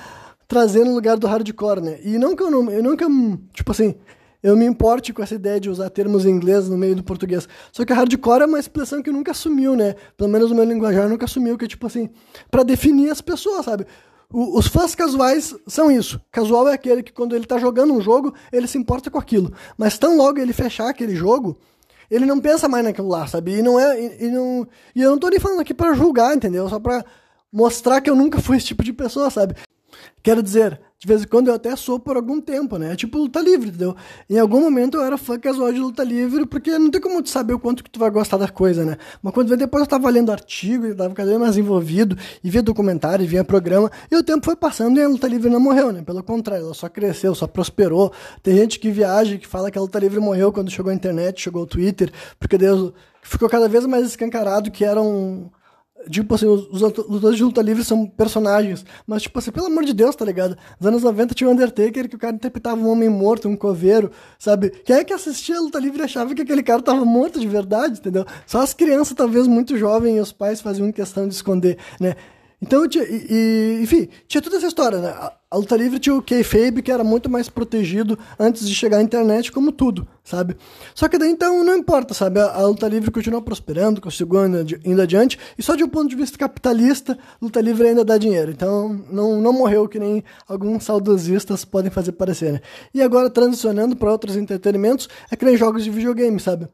trazer 0.48 0.84
no 0.84 0.94
lugar 0.94 1.18
do 1.18 1.28
hardcore, 1.28 1.82
né? 1.82 2.00
E 2.04 2.18
não 2.18 2.36
que 2.36 2.44
eu 2.44 2.52
não, 2.52 2.70
eu 2.70 2.84
nunca, 2.84 3.06
tipo 3.54 3.72
assim, 3.72 3.96
eu 4.42 4.56
me 4.56 4.66
importe 4.66 5.12
com 5.12 5.24
essa 5.24 5.36
ideia 5.36 5.60
de 5.60 5.70
usar 5.70 5.90
termos 5.90 6.26
em 6.26 6.30
inglês 6.30 6.70
no 6.70 6.78
meio 6.78 6.96
do 6.96 7.04
português. 7.04 7.48
Só 7.72 7.84
que 7.84 7.92
hardcore 7.92 8.44
é 8.44 8.46
uma 8.46 8.60
expressão 8.60 9.02
que 9.02 9.12
nunca 9.12 9.32
assumiu, 9.32 9.76
né? 9.76 9.96
Pelo 10.16 10.30
menos 10.30 10.52
o 10.52 10.56
meu 10.56 10.64
linguajar 10.64 11.10
nunca 11.10 11.26
assumiu, 11.26 11.58
que 11.58 11.66
é 11.66 11.68
tipo 11.68 11.88
assim, 11.88 12.10
para 12.52 12.64
definir 12.64 13.10
as 13.10 13.22
pessoas, 13.22 13.66
sabe? 13.66 13.88
Os 14.32 14.68
fãs 14.68 14.96
casuais 14.96 15.56
são 15.68 15.90
isso. 15.90 16.20
Casual 16.32 16.68
é 16.68 16.74
aquele 16.74 17.02
que 17.04 17.14
quando 17.14 17.36
ele 17.36 17.46
tá 17.46 17.58
jogando 17.58 17.94
um 17.94 18.02
jogo, 18.02 18.34
ele 18.52 18.68
se 18.68 18.78
importa 18.78 19.10
com 19.10 19.18
aquilo. 19.18 19.54
Mas 19.78 19.98
tão 19.98 20.18
logo 20.18 20.40
ele 20.40 20.54
fechar 20.54 20.90
aquele 20.90 21.16
jogo, 21.16 21.58
ele 22.10 22.26
não 22.26 22.40
pensa 22.40 22.68
mais 22.68 22.84
naquilo 22.84 23.08
lá, 23.08 23.28
sabe? 23.28 23.58
E 23.58 23.62
não 23.62 23.80
é. 23.80 24.00
E, 24.00 24.26
e 24.26 24.32
não, 24.32 24.68
e 24.96 25.02
eu 25.02 25.12
não 25.12 25.18
tô 25.18 25.30
nem 25.30 25.40
falando 25.40 25.62
aqui 25.62 25.74
para 25.74 25.94
julgar, 25.94 26.36
entendeu? 26.36 26.68
Só 26.70 26.80
pra 26.80 27.04
mostrar 27.52 28.02
que 28.02 28.10
eu 28.10 28.16
nunca 28.16 28.40
fui 28.42 28.58
esse 28.58 28.68
tipo 28.68 28.84
de 28.84 28.94
pessoa, 28.94 29.30
sabe? 29.30 29.56
Quero 30.26 30.42
dizer, 30.42 30.82
de 30.98 31.08
vez 31.08 31.22
em 31.22 31.28
quando 31.28 31.50
eu 31.50 31.54
até 31.54 31.76
sou 31.76 32.00
por 32.00 32.16
algum 32.16 32.42
tempo, 32.42 32.80
né? 32.80 32.94
É 32.94 32.96
tipo 32.96 33.16
luta 33.16 33.40
livre, 33.40 33.70
entendeu? 33.70 33.96
Em 34.28 34.40
algum 34.40 34.60
momento 34.60 34.98
eu 34.98 35.04
era 35.04 35.20
fã 35.20 35.38
casual 35.38 35.72
de 35.72 35.78
luta 35.78 36.04
livre, 36.04 36.48
porque 36.48 36.80
não 36.80 36.90
tem 36.90 37.00
como 37.00 37.22
tu 37.22 37.30
saber 37.30 37.54
o 37.54 37.60
quanto 37.60 37.84
que 37.84 37.92
tu 37.92 38.00
vai 38.00 38.10
gostar 38.10 38.38
da 38.38 38.48
coisa, 38.48 38.84
né? 38.84 38.98
Mas 39.22 39.32
quando 39.36 39.56
depois 39.56 39.82
eu 39.84 39.88
tava 39.88 40.10
lendo 40.10 40.32
artigo, 40.32 40.88
e 40.88 40.96
tava 40.96 41.14
cada 41.14 41.30
vez 41.30 41.40
mais 41.40 41.58
envolvido, 41.58 42.18
e 42.44 42.50
via 42.50 42.64
documentário, 42.64 43.24
e 43.24 43.28
via 43.28 43.44
programa, 43.44 43.92
e 44.10 44.16
o 44.16 44.24
tempo 44.24 44.44
foi 44.44 44.56
passando 44.56 45.00
e 45.00 45.04
a 45.04 45.08
luta 45.08 45.28
livre 45.28 45.48
não 45.48 45.60
morreu, 45.60 45.92
né? 45.92 46.02
Pelo 46.02 46.24
contrário, 46.24 46.66
ela 46.66 46.74
só 46.74 46.90
cresceu, 46.90 47.36
só 47.36 47.46
prosperou. 47.46 48.12
Tem 48.42 48.56
gente 48.56 48.80
que 48.80 48.90
viaja 48.90 49.38
que 49.38 49.46
fala 49.46 49.70
que 49.70 49.78
a 49.78 49.82
luta 49.82 50.00
livre 50.00 50.20
morreu 50.20 50.52
quando 50.52 50.72
chegou 50.72 50.90
a 50.92 50.96
internet, 50.96 51.40
chegou 51.40 51.62
o 51.62 51.68
Twitter, 51.68 52.12
porque 52.40 52.58
Deus 52.58 52.92
ficou 53.22 53.48
cada 53.48 53.70
vez 53.70 53.86
mais 53.86 54.08
escancarado 54.08 54.72
que 54.72 54.84
eram 54.84 55.08
um 55.08 55.50
Tipo 56.10 56.36
assim, 56.36 56.46
os, 56.46 56.82
lutadores 56.82 57.38
de 57.38 57.44
luta 57.44 57.62
livre 57.62 57.84
são 57.84 58.06
personagens. 58.06 58.86
Mas, 59.08 59.24
tipo 59.24 59.40
assim, 59.40 59.52
pelo 59.52 59.68
amor 59.68 59.84
de 59.86 59.94
Deus, 59.94 60.16
tá 60.16 60.24
ligado? 60.24 60.58
Nos 60.80 60.88
anos 60.88 61.04
90 61.04 61.34
tinha 61.34 61.50
o 61.50 61.54
Undertaker, 61.54 62.08
que 62.08 62.16
o 62.16 62.20
cara 62.20 62.36
interpretava 62.36 62.80
um 62.80 62.90
homem 62.90 63.10
morto, 63.10 63.48
um 63.48 63.56
coveiro, 63.56 64.12
sabe? 64.38 64.70
Quem 64.70 64.98
é 64.98 65.04
que 65.04 65.14
assistia 65.14 65.58
a 65.58 65.62
luta 65.62 65.80
livre 65.80 66.04
achava 66.04 66.36
que 66.36 66.42
aquele 66.42 66.62
cara 66.62 66.82
tava 66.82 67.04
morto 67.06 67.40
de 67.40 67.48
verdade, 67.48 68.00
entendeu? 68.00 68.26
Só 68.46 68.60
as 68.60 68.74
crianças, 68.74 69.16
talvez 69.16 69.48
muito 69.48 69.78
jovens, 69.78 70.18
e 70.18 70.20
os 70.20 70.32
pais 70.32 70.62
faziam 70.62 70.92
questão 70.92 71.28
de 71.28 71.34
esconder, 71.34 71.78
né? 72.00 72.16
Então, 72.62 72.88
tinha, 72.88 73.04
e, 73.04 73.28
e, 73.30 73.84
enfim, 73.84 74.08
tinha 74.28 74.42
toda 74.42 74.58
essa 74.58 74.68
história, 74.68 75.00
né? 75.00 75.10
A, 75.10 75.58
luta 75.58 75.76
livre 75.76 76.00
tinha 76.00 76.16
o 76.16 76.22
kayfabe, 76.22 76.82
que 76.82 76.92
era 76.92 77.04
muito 77.04 77.30
mais 77.30 77.48
protegido 77.50 78.18
antes 78.40 78.68
de 78.68 78.74
chegar 78.74 78.98
à 78.98 79.02
internet, 79.02 79.52
como 79.52 79.72
tudo, 79.72 80.08
sabe? 80.24 80.58
Só 80.94 81.08
que 81.08 81.18
daí, 81.18 81.30
então, 81.30 81.64
não 81.64 81.78
importa, 81.78 82.14
sabe? 82.14 82.40
A, 82.40 82.54
a 82.54 82.68
luta 82.68 82.88
livre 82.88 83.12
continua 83.12 83.42
prosperando, 83.42 84.02
conseguiu 84.02 84.46
indo, 84.46 84.80
indo 84.84 85.02
adiante, 85.02 85.38
e 85.58 85.64
só 85.64 85.76
de 85.76 85.84
um 85.84 85.90
ponto 85.90 86.10
de 86.10 86.16
vista 86.16 86.38
capitalista, 86.38 87.18
luta 87.42 87.62
livre 87.62 87.88
ainda 87.88 88.04
dá 88.04 88.18
dinheiro. 88.18 88.52
Então, 88.52 89.02
não, 89.12 89.42
não 89.42 89.54
morreu 89.54 89.88
que 89.88 90.00
nem 90.00 90.24
alguns 90.48 90.84
saudosistas 90.84 91.64
podem 91.66 91.92
fazer 91.92 92.14
parecer, 92.14 92.54
né? 92.54 92.62
E 92.94 93.02
agora, 93.02 93.30
transicionando 93.30 93.96
para 93.96 94.12
outros 94.12 94.36
entretenimentos, 94.36 95.08
é 95.32 95.36
que 95.36 95.46
nem 95.46 95.58
jogos 95.58 95.84
de 95.84 95.90
videogame, 95.90 96.40
sabe? 96.40 96.68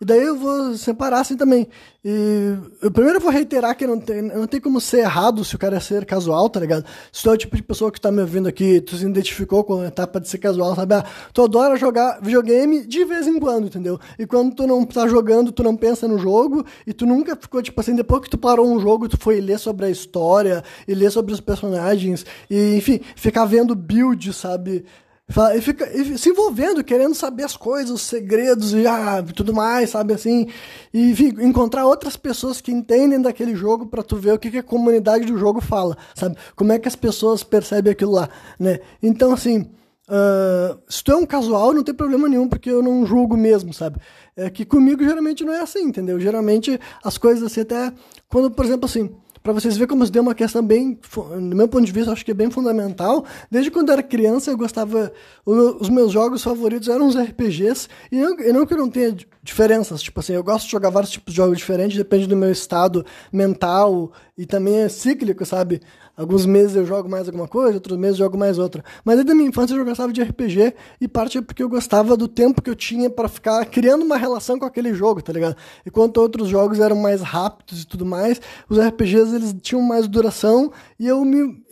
E 0.00 0.04
daí 0.04 0.22
eu 0.22 0.36
vou 0.36 0.76
separar 0.76 1.20
assim 1.20 1.36
também. 1.36 1.68
E 2.04 2.56
eu 2.82 2.90
primeiro 2.90 3.20
vou 3.20 3.30
reiterar 3.30 3.76
que 3.76 3.86
não 3.86 3.98
tem, 3.98 4.22
não 4.22 4.46
tem 4.46 4.60
como 4.60 4.80
ser 4.80 4.98
errado 4.98 5.44
se 5.44 5.54
o 5.54 5.58
cara 5.58 5.76
é 5.76 5.80
ser 5.80 6.04
casual, 6.04 6.50
tá 6.50 6.60
ligado? 6.60 6.84
Se 7.12 7.22
tu 7.22 7.30
é 7.30 7.32
o 7.32 7.36
tipo 7.36 7.56
de 7.56 7.62
pessoa 7.62 7.90
que 7.90 8.00
tá 8.00 8.10
me 8.10 8.20
ouvindo 8.20 8.48
aqui, 8.48 8.80
tu 8.80 8.96
se 8.96 9.06
identificou 9.06 9.64
com 9.64 9.80
a 9.80 9.86
etapa 9.86 10.20
de 10.20 10.28
ser 10.28 10.38
casual, 10.38 10.74
sabe? 10.74 10.94
Ah, 10.94 11.04
tu 11.32 11.42
adora 11.42 11.76
jogar 11.76 12.20
videogame 12.20 12.84
de 12.86 13.04
vez 13.04 13.26
em 13.26 13.38
quando, 13.38 13.68
entendeu? 13.68 13.98
E 14.18 14.26
quando 14.26 14.54
tu 14.54 14.66
não 14.66 14.84
tá 14.84 15.08
jogando, 15.08 15.52
tu 15.52 15.62
não 15.62 15.76
pensa 15.76 16.06
no 16.06 16.18
jogo, 16.18 16.64
e 16.86 16.92
tu 16.92 17.06
nunca 17.06 17.36
ficou, 17.36 17.62
tipo 17.62 17.80
assim, 17.80 17.94
depois 17.94 18.22
que 18.22 18.30
tu 18.30 18.36
parou 18.36 18.66
um 18.66 18.80
jogo, 18.80 19.08
tu 19.08 19.16
foi 19.16 19.40
ler 19.40 19.58
sobre 19.58 19.86
a 19.86 19.90
história, 19.90 20.62
e 20.86 20.94
ler 20.94 21.10
sobre 21.10 21.32
os 21.32 21.40
personagens, 21.40 22.26
e 22.50 22.76
enfim, 22.76 23.00
ficar 23.16 23.44
vendo 23.44 23.74
build, 23.74 24.32
sabe? 24.32 24.84
E 25.26 25.60
fica 25.62 25.90
e 25.90 26.18
se 26.18 26.28
envolvendo, 26.28 26.84
querendo 26.84 27.14
saber 27.14 27.44
as 27.44 27.56
coisas, 27.56 27.90
os 27.90 28.02
segredos 28.02 28.74
e 28.74 28.86
ah, 28.86 29.24
tudo 29.34 29.54
mais, 29.54 29.90
sabe 29.90 30.12
assim? 30.12 30.48
E 30.92 31.12
enfim, 31.12 31.32
encontrar 31.40 31.86
outras 31.86 32.14
pessoas 32.14 32.60
que 32.60 32.70
entendem 32.70 33.20
daquele 33.20 33.56
jogo 33.56 33.86
para 33.86 34.02
tu 34.02 34.16
ver 34.16 34.34
o 34.34 34.38
que, 34.38 34.50
que 34.50 34.58
a 34.58 34.62
comunidade 34.62 35.24
do 35.24 35.38
jogo 35.38 35.62
fala, 35.62 35.96
sabe? 36.14 36.36
Como 36.54 36.72
é 36.72 36.78
que 36.78 36.86
as 36.86 36.94
pessoas 36.94 37.42
percebem 37.42 37.92
aquilo 37.92 38.12
lá, 38.12 38.28
né? 38.60 38.80
Então, 39.02 39.32
assim, 39.32 39.62
uh, 40.10 40.78
se 40.86 41.02
tu 41.02 41.12
é 41.12 41.16
um 41.16 41.24
casual, 41.24 41.72
não 41.72 41.82
tem 41.82 41.94
problema 41.94 42.28
nenhum, 42.28 42.46
porque 42.46 42.68
eu 42.68 42.82
não 42.82 43.06
julgo 43.06 43.34
mesmo, 43.34 43.72
sabe? 43.72 43.98
É 44.36 44.50
que 44.50 44.66
comigo 44.66 45.02
geralmente 45.02 45.42
não 45.42 45.54
é 45.54 45.62
assim, 45.62 45.84
entendeu? 45.84 46.20
Geralmente 46.20 46.78
as 47.02 47.16
coisas 47.16 47.44
assim, 47.44 47.62
até 47.62 47.90
quando, 48.28 48.50
por 48.50 48.66
exemplo, 48.66 48.84
assim 48.84 49.10
para 49.44 49.52
vocês 49.52 49.76
verem 49.76 49.88
como 49.88 50.02
isso 50.02 50.10
deu 50.10 50.22
uma 50.22 50.34
questão 50.34 50.64
bem, 50.64 50.98
do 51.14 51.54
meu 51.54 51.68
ponto 51.68 51.84
de 51.84 51.92
vista, 51.92 52.10
acho 52.10 52.24
que 52.24 52.30
é 52.30 52.34
bem 52.34 52.50
fundamental. 52.50 53.26
Desde 53.50 53.70
quando 53.70 53.90
eu 53.90 53.92
era 53.92 54.02
criança, 54.02 54.50
eu 54.50 54.56
gostava. 54.56 55.12
Os 55.44 55.90
meus 55.90 56.12
jogos 56.12 56.42
favoritos 56.42 56.88
eram 56.88 57.06
os 57.06 57.14
RPGs, 57.14 57.86
e 58.10 58.16
não, 58.16 58.34
não 58.34 58.66
que 58.66 58.72
eu 58.72 58.78
não 58.78 58.88
tenha 58.88 59.14
diferenças, 59.44 60.02
tipo 60.02 60.18
assim, 60.20 60.32
eu 60.32 60.42
gosto 60.42 60.64
de 60.64 60.72
jogar 60.72 60.88
vários 60.88 61.12
tipos 61.12 61.34
de 61.34 61.36
jogos 61.36 61.58
diferentes, 61.58 61.98
depende 61.98 62.26
do 62.26 62.34
meu 62.34 62.50
estado 62.50 63.04
mental, 63.30 64.10
e 64.38 64.46
também 64.46 64.78
é 64.78 64.88
cíclico, 64.88 65.44
sabe? 65.44 65.82
Alguns 66.16 66.46
meses 66.46 66.74
eu 66.74 66.86
jogo 66.86 67.10
mais 67.10 67.26
alguma 67.28 67.46
coisa, 67.46 67.74
outros 67.74 67.98
meses 67.98 68.18
eu 68.18 68.24
jogo 68.24 68.38
mais 68.38 68.58
outra. 68.58 68.82
Mas 69.04 69.16
desde 69.16 69.32
a 69.32 69.34
minha 69.34 69.50
infância 69.50 69.74
eu 69.74 69.84
gostava 69.84 70.14
de 70.14 70.22
RPG 70.22 70.74
e 70.98 71.06
parte 71.06 71.36
é 71.36 71.42
porque 71.42 71.62
eu 71.62 71.68
gostava 71.68 72.16
do 72.16 72.26
tempo 72.26 72.62
que 72.62 72.70
eu 72.70 72.74
tinha 72.74 73.10
para 73.10 73.28
ficar 73.28 73.62
criando 73.66 74.02
uma 74.02 74.16
relação 74.16 74.58
com 74.58 74.64
aquele 74.64 74.94
jogo, 74.94 75.20
tá 75.20 75.32
ligado? 75.32 75.56
Enquanto 75.84 76.16
outros 76.16 76.48
jogos 76.48 76.80
eram 76.80 76.96
mais 76.96 77.20
rápidos 77.20 77.82
e 77.82 77.86
tudo 77.86 78.06
mais, 78.06 78.40
os 78.66 78.78
RPGs 78.78 79.34
eles 79.34 79.54
tinham 79.60 79.82
mais 79.82 80.08
duração 80.08 80.72
e 80.98 81.06
eu 81.06 81.22
me 81.22 81.62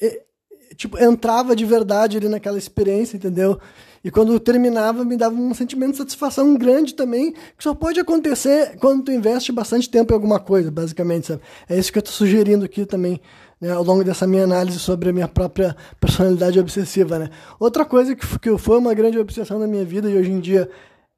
tipo 0.77 0.99
entrava 0.99 1.57
de 1.57 1.65
verdade 1.65 2.19
ali 2.19 2.29
naquela 2.29 2.59
experiência, 2.59 3.17
entendeu? 3.17 3.59
E 4.05 4.11
quando 4.11 4.39
terminava, 4.41 5.05
me 5.05 5.17
dava 5.17 5.35
um 5.35 5.55
sentimento 5.55 5.93
de 5.93 5.99
satisfação 5.99 6.55
grande 6.57 6.95
também, 6.95 7.33
que 7.33 7.63
só 7.63 7.75
pode 7.75 8.01
acontecer 8.01 8.77
quando 8.81 9.05
tu 9.05 9.13
investe 9.13 9.53
bastante 9.53 9.89
tempo 9.89 10.13
em 10.13 10.15
alguma 10.15 10.41
coisa, 10.41 10.71
basicamente, 10.71 11.29
sabe? 11.29 11.41
É 11.69 11.79
isso 11.79 11.93
que 11.93 11.99
eu 11.99 12.03
tô 12.03 12.11
sugerindo 12.11 12.65
aqui 12.65 12.85
também 12.85 13.21
né, 13.61 13.71
ao 13.71 13.85
longo 13.85 14.03
dessa 14.03 14.27
minha 14.27 14.43
análise 14.43 14.81
sobre 14.81 15.11
a 15.11 15.13
minha 15.13 15.29
própria 15.29 15.77
personalidade 16.01 16.59
obsessiva, 16.59 17.17
né? 17.17 17.31
Outra 17.61 17.85
coisa 17.85 18.17
que, 18.17 18.39
que 18.41 18.59
foi 18.59 18.77
uma 18.77 18.93
grande 18.93 19.19
obsessão 19.19 19.59
na 19.59 19.69
minha 19.69 19.85
vida 19.85 20.11
e 20.11 20.17
hoje 20.17 20.33
em 20.33 20.41
dia 20.41 20.69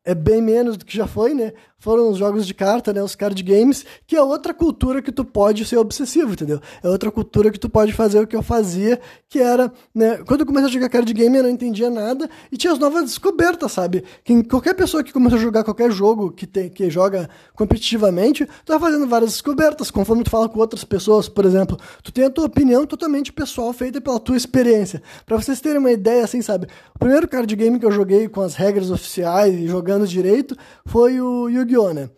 é 0.04 0.14
bem 0.14 0.42
menos 0.42 0.76
do 0.76 0.84
que 0.84 0.96
já 0.96 1.06
foi, 1.06 1.32
né? 1.32 1.52
Foram 1.78 2.08
os 2.08 2.16
jogos 2.16 2.46
de 2.46 2.54
carta, 2.54 2.94
né? 2.94 3.02
Os 3.02 3.14
card 3.14 3.42
games, 3.42 3.84
que 4.06 4.16
é 4.16 4.22
outra 4.22 4.54
cultura 4.54 5.02
que 5.02 5.12
tu 5.12 5.22
pode 5.22 5.66
ser 5.66 5.76
obsessivo, 5.76 6.32
entendeu? 6.32 6.58
É 6.82 6.88
outra 6.88 7.10
cultura 7.10 7.50
que 7.50 7.58
tu 7.58 7.68
pode 7.68 7.92
fazer 7.92 8.20
o 8.20 8.26
que 8.26 8.34
eu 8.34 8.42
fazia, 8.42 8.98
que 9.28 9.38
era, 9.38 9.72
né? 9.94 10.18
Quando 10.26 10.40
eu 10.40 10.46
comecei 10.46 10.68
a 10.68 10.72
jogar 10.72 10.88
card 10.88 11.12
game, 11.12 11.36
eu 11.36 11.42
não 11.42 11.50
entendia 11.50 11.90
nada 11.90 12.28
e 12.50 12.56
tinha 12.56 12.72
as 12.72 12.78
novas 12.78 13.04
descobertas, 13.04 13.72
sabe? 13.72 14.04
Que 14.22 14.42
qualquer 14.44 14.74
pessoa 14.74 15.02
que 15.04 15.12
começou 15.12 15.38
a 15.38 15.42
jogar 15.42 15.62
qualquer 15.62 15.90
jogo 15.90 16.30
que, 16.32 16.46
tem, 16.46 16.70
que 16.70 16.88
joga 16.88 17.28
competitivamente, 17.54 18.46
tu 18.64 18.72
vai 18.72 18.78
fazendo 18.78 19.06
várias 19.06 19.32
descobertas, 19.32 19.90
conforme 19.90 20.24
tu 20.24 20.30
fala 20.30 20.48
com 20.48 20.58
outras 20.60 20.84
pessoas, 20.84 21.28
por 21.28 21.44
exemplo. 21.44 21.78
Tu 22.02 22.10
tem 22.12 22.24
a 22.24 22.30
tua 22.30 22.46
opinião 22.46 22.86
totalmente 22.86 23.30
pessoal, 23.30 23.72
feita 23.74 24.00
pela 24.00 24.18
tua 24.18 24.36
experiência. 24.36 25.02
Para 25.26 25.36
vocês 25.36 25.60
terem 25.60 25.78
uma 25.78 25.92
ideia, 25.92 26.24
assim, 26.24 26.40
sabe? 26.40 26.66
O 26.94 26.98
primeiro 26.98 27.28
card 27.28 27.54
game 27.54 27.78
que 27.78 27.84
eu 27.84 27.92
joguei 27.92 28.26
com 28.26 28.40
as 28.40 28.54
regras 28.54 28.90
oficiais 28.90 29.54
e 29.54 29.68
jogando 29.68 29.93
direito 30.00 30.56
foi 30.84 31.20
o 31.20 31.48
Yu-Gi-Oh! 31.48 31.92
Né? 31.92 32.10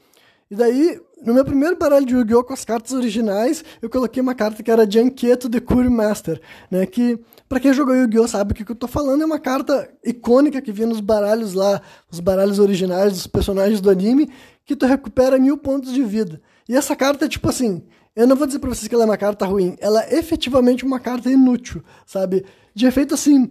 E 0.50 0.54
daí, 0.54 1.00
no 1.24 1.34
meu 1.34 1.44
primeiro 1.44 1.76
baralho 1.76 2.06
de 2.06 2.14
Yu-Gi-Oh! 2.14 2.44
com 2.44 2.52
as 2.52 2.64
cartas 2.64 2.92
originais, 2.92 3.64
eu 3.82 3.90
coloquei 3.90 4.22
uma 4.22 4.34
carta 4.34 4.62
que 4.62 4.70
era 4.70 4.88
Janketo 4.88 5.50
The 5.50 5.60
Curry 5.60 5.90
Master, 5.90 6.40
né? 6.70 6.86
Que, 6.86 7.18
pra 7.48 7.58
quem 7.58 7.72
jogou 7.72 7.94
Yu-Gi-Oh! 7.94 8.28
sabe 8.28 8.52
o 8.52 8.54
que, 8.54 8.64
que 8.64 8.72
eu 8.72 8.76
tô 8.76 8.86
falando, 8.86 9.22
é 9.22 9.26
uma 9.26 9.38
carta 9.38 9.88
icônica 10.04 10.62
que 10.62 10.72
vinha 10.72 10.86
nos 10.86 11.00
baralhos 11.00 11.54
lá, 11.54 11.80
os 12.10 12.20
baralhos 12.20 12.58
originais 12.58 13.12
dos 13.12 13.26
personagens 13.26 13.80
do 13.80 13.90
anime, 13.90 14.30
que 14.64 14.76
tu 14.76 14.86
recupera 14.86 15.38
mil 15.38 15.58
pontos 15.58 15.92
de 15.92 16.02
vida. 16.02 16.40
E 16.68 16.76
essa 16.76 16.94
carta 16.94 17.24
é 17.24 17.28
tipo 17.28 17.48
assim, 17.48 17.82
eu 18.14 18.26
não 18.26 18.34
vou 18.34 18.46
dizer 18.46 18.58
pra 18.58 18.70
vocês 18.70 18.88
que 18.88 18.94
ela 18.94 19.04
é 19.04 19.06
uma 19.06 19.16
carta 19.16 19.44
ruim, 19.46 19.76
ela 19.80 20.02
é 20.04 20.18
efetivamente 20.18 20.84
uma 20.84 20.98
carta 20.98 21.30
inútil, 21.30 21.82
sabe? 22.06 22.44
De 22.74 22.86
efeito 22.86 23.14
assim, 23.14 23.50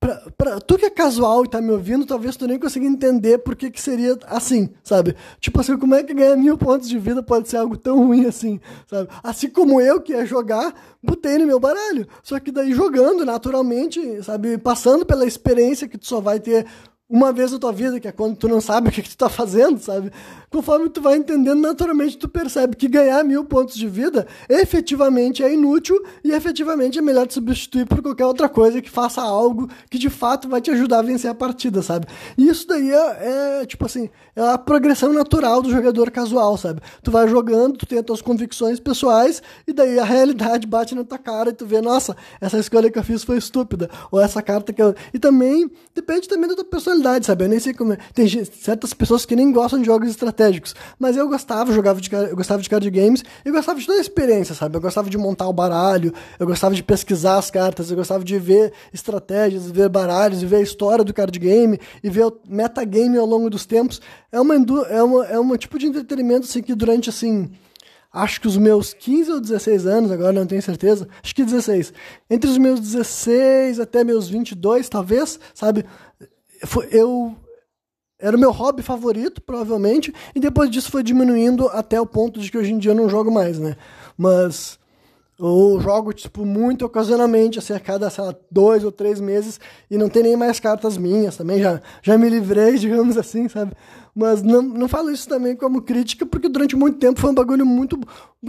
Pra, 0.00 0.14
pra, 0.36 0.60
tu 0.60 0.78
que 0.78 0.84
é 0.84 0.90
casual 0.90 1.44
e 1.44 1.48
tá 1.48 1.60
me 1.60 1.72
ouvindo, 1.72 2.06
talvez 2.06 2.36
tu 2.36 2.46
nem 2.46 2.56
consiga 2.56 2.86
entender 2.86 3.38
por 3.38 3.56
que, 3.56 3.68
que 3.68 3.82
seria 3.82 4.16
assim, 4.26 4.70
sabe? 4.84 5.16
Tipo 5.40 5.60
assim, 5.60 5.76
como 5.76 5.94
é 5.94 6.04
que 6.04 6.14
ganhar 6.14 6.36
mil 6.36 6.56
pontos 6.56 6.88
de 6.88 6.96
vida 6.98 7.20
pode 7.20 7.48
ser 7.48 7.56
algo 7.56 7.76
tão 7.76 8.06
ruim 8.06 8.24
assim, 8.24 8.60
sabe? 8.86 9.08
Assim 9.24 9.50
como 9.50 9.80
eu 9.80 10.00
que 10.00 10.12
ia 10.12 10.24
jogar, 10.24 10.72
botei 11.02 11.36
no 11.38 11.46
meu 11.46 11.58
baralho. 11.58 12.06
Só 12.22 12.38
que 12.38 12.52
daí 12.52 12.72
jogando 12.72 13.24
naturalmente, 13.24 14.22
sabe? 14.22 14.56
Passando 14.56 15.04
pela 15.04 15.26
experiência 15.26 15.88
que 15.88 15.98
tu 15.98 16.06
só 16.06 16.20
vai 16.20 16.38
ter 16.38 16.64
uma 17.10 17.32
vez 17.32 17.50
na 17.52 17.58
tua 17.58 17.72
vida, 17.72 17.98
que 17.98 18.06
é 18.06 18.12
quando 18.12 18.36
tu 18.36 18.46
não 18.46 18.60
sabe 18.60 18.88
o 18.90 18.92
que, 18.92 19.00
que 19.00 19.08
tu 19.08 19.16
tá 19.16 19.30
fazendo, 19.30 19.78
sabe? 19.78 20.12
Conforme 20.50 20.90
tu 20.90 21.00
vai 21.00 21.16
entendendo, 21.16 21.58
naturalmente 21.58 22.18
tu 22.18 22.28
percebe 22.28 22.76
que 22.76 22.86
ganhar 22.86 23.24
mil 23.24 23.44
pontos 23.46 23.76
de 23.76 23.88
vida 23.88 24.26
efetivamente 24.48 25.42
é 25.42 25.52
inútil 25.52 25.98
e 26.22 26.32
efetivamente 26.32 26.98
é 26.98 27.02
melhor 27.02 27.26
te 27.26 27.34
substituir 27.34 27.86
por 27.86 28.02
qualquer 28.02 28.26
outra 28.26 28.48
coisa 28.48 28.82
que 28.82 28.90
faça 28.90 29.22
algo 29.22 29.68
que 29.90 29.98
de 29.98 30.10
fato 30.10 30.48
vai 30.48 30.60
te 30.60 30.70
ajudar 30.70 30.98
a 30.98 31.02
vencer 31.02 31.30
a 31.30 31.34
partida, 31.34 31.80
sabe? 31.80 32.06
E 32.36 32.46
isso 32.46 32.66
daí 32.66 32.90
é, 32.90 33.60
é 33.62 33.66
tipo 33.66 33.86
assim, 33.86 34.10
é 34.36 34.42
a 34.42 34.58
progressão 34.58 35.10
natural 35.12 35.62
do 35.62 35.70
jogador 35.70 36.10
casual, 36.10 36.58
sabe? 36.58 36.82
Tu 37.02 37.10
vai 37.10 37.26
jogando, 37.26 37.78
tu 37.78 37.86
tem 37.86 38.00
as 38.00 38.04
tuas 38.04 38.20
convicções 38.20 38.78
pessoais 38.78 39.42
e 39.66 39.72
daí 39.72 39.98
a 39.98 40.04
realidade 40.04 40.66
bate 40.66 40.94
na 40.94 41.04
tua 41.04 41.18
cara 41.18 41.50
e 41.50 41.52
tu 41.54 41.64
vê, 41.64 41.80
nossa, 41.80 42.14
essa 42.38 42.58
escolha 42.58 42.90
que 42.90 42.98
eu 42.98 43.04
fiz 43.04 43.24
foi 43.24 43.38
estúpida, 43.38 43.88
ou 44.10 44.20
essa 44.20 44.42
carta 44.42 44.72
que 44.72 44.82
eu... 44.82 44.94
E 45.12 45.18
também, 45.18 45.70
depende 45.94 46.28
também 46.28 46.48
da 46.48 46.54
tua 46.54 46.64
pessoa 46.64 46.97
personalidade, 46.98 47.26
sabe? 47.26 47.44
Eu 47.44 47.48
nem 47.48 47.58
sei 47.58 47.72
como. 47.72 47.92
É. 47.92 47.98
Tem 48.12 48.28
certas 48.44 48.92
pessoas 48.92 49.24
que 49.24 49.34
nem 49.34 49.52
gostam 49.52 49.80
de 49.80 49.86
jogos 49.86 50.08
estratégicos. 50.10 50.74
Mas 50.98 51.16
eu 51.16 51.28
gostava, 51.28 51.72
jogava 51.72 52.00
de, 52.00 52.12
eu 52.12 52.36
gostava 52.36 52.60
de 52.60 52.68
card 52.68 52.90
games 52.90 53.24
e 53.44 53.50
gostava 53.50 53.78
de 53.78 53.86
toda 53.86 53.98
a 53.98 54.00
experiência, 54.00 54.54
sabe? 54.54 54.76
Eu 54.76 54.80
gostava 54.80 55.08
de 55.08 55.16
montar 55.16 55.48
o 55.48 55.52
baralho, 55.52 56.12
eu 56.38 56.46
gostava 56.46 56.74
de 56.74 56.82
pesquisar 56.82 57.38
as 57.38 57.50
cartas, 57.50 57.90
eu 57.90 57.96
gostava 57.96 58.24
de 58.24 58.38
ver 58.38 58.72
estratégias, 58.92 59.70
ver 59.70 59.88
baralhos, 59.88 60.42
ver 60.42 60.56
a 60.56 60.62
história 60.62 61.04
do 61.04 61.14
card 61.14 61.38
game 61.38 61.78
e 62.02 62.10
ver 62.10 62.26
o 62.26 62.40
metagame 62.48 63.16
ao 63.16 63.26
longo 63.26 63.48
dos 63.48 63.64
tempos. 63.64 64.00
É 64.30 64.40
uma, 64.40 64.54
é 64.54 65.02
uma, 65.02 65.26
é 65.26 65.38
um 65.38 65.56
tipo 65.56 65.78
de 65.78 65.86
entretenimento 65.86 66.46
assim, 66.46 66.62
que 66.62 66.74
durante 66.74 67.08
assim 67.08 67.50
acho 68.12 68.40
que 68.40 68.48
os 68.48 68.56
meus 68.56 68.94
15 68.94 69.32
ou 69.32 69.40
16 69.40 69.86
anos, 69.86 70.10
agora 70.10 70.32
não 70.32 70.46
tenho 70.46 70.62
certeza, 70.62 71.08
acho 71.22 71.34
que 71.34 71.44
16. 71.44 71.92
Entre 72.28 72.50
os 72.50 72.58
meus 72.58 72.80
16 72.80 73.78
até 73.80 74.02
meus 74.02 74.28
22, 74.28 74.88
talvez, 74.88 75.38
sabe? 75.54 75.84
Eu 76.90 77.36
era 78.20 78.36
o 78.36 78.40
meu 78.40 78.50
hobby 78.50 78.82
favorito, 78.82 79.40
provavelmente, 79.40 80.12
e 80.34 80.40
depois 80.40 80.70
disso 80.70 80.90
foi 80.90 81.02
diminuindo 81.02 81.68
até 81.68 82.00
o 82.00 82.06
ponto 82.06 82.40
de 82.40 82.50
que 82.50 82.58
hoje 82.58 82.72
em 82.72 82.78
dia 82.78 82.90
eu 82.90 82.96
não 82.96 83.08
jogo 83.08 83.30
mais, 83.30 83.58
né? 83.58 83.76
Mas 84.16 84.78
eu 85.38 85.78
jogo, 85.80 86.12
tipo, 86.12 86.44
muito 86.44 86.84
ocasionalmente, 86.84 87.58
assim, 87.60 87.72
a 87.72 87.78
cada, 87.78 88.10
sei 88.10 88.24
lá, 88.24 88.34
dois 88.50 88.82
ou 88.82 88.90
três 88.90 89.20
meses, 89.20 89.60
e 89.88 89.96
não 89.96 90.08
tem 90.08 90.22
nem 90.22 90.36
mais 90.36 90.58
cartas 90.58 90.98
minhas 90.98 91.36
também, 91.36 91.60
já, 91.60 91.80
já 92.02 92.18
me 92.18 92.28
livrei, 92.28 92.74
digamos 92.78 93.16
assim, 93.16 93.48
sabe? 93.48 93.72
Mas 94.20 94.42
não, 94.42 94.60
não 94.60 94.88
falo 94.88 95.12
isso 95.12 95.28
também 95.28 95.54
como 95.54 95.80
crítica, 95.80 96.26
porque 96.26 96.48
durante 96.48 96.74
muito 96.74 96.98
tempo 96.98 97.20
foi 97.20 97.30
um 97.30 97.34
bagulho 97.34 97.64
muito. 97.64 97.96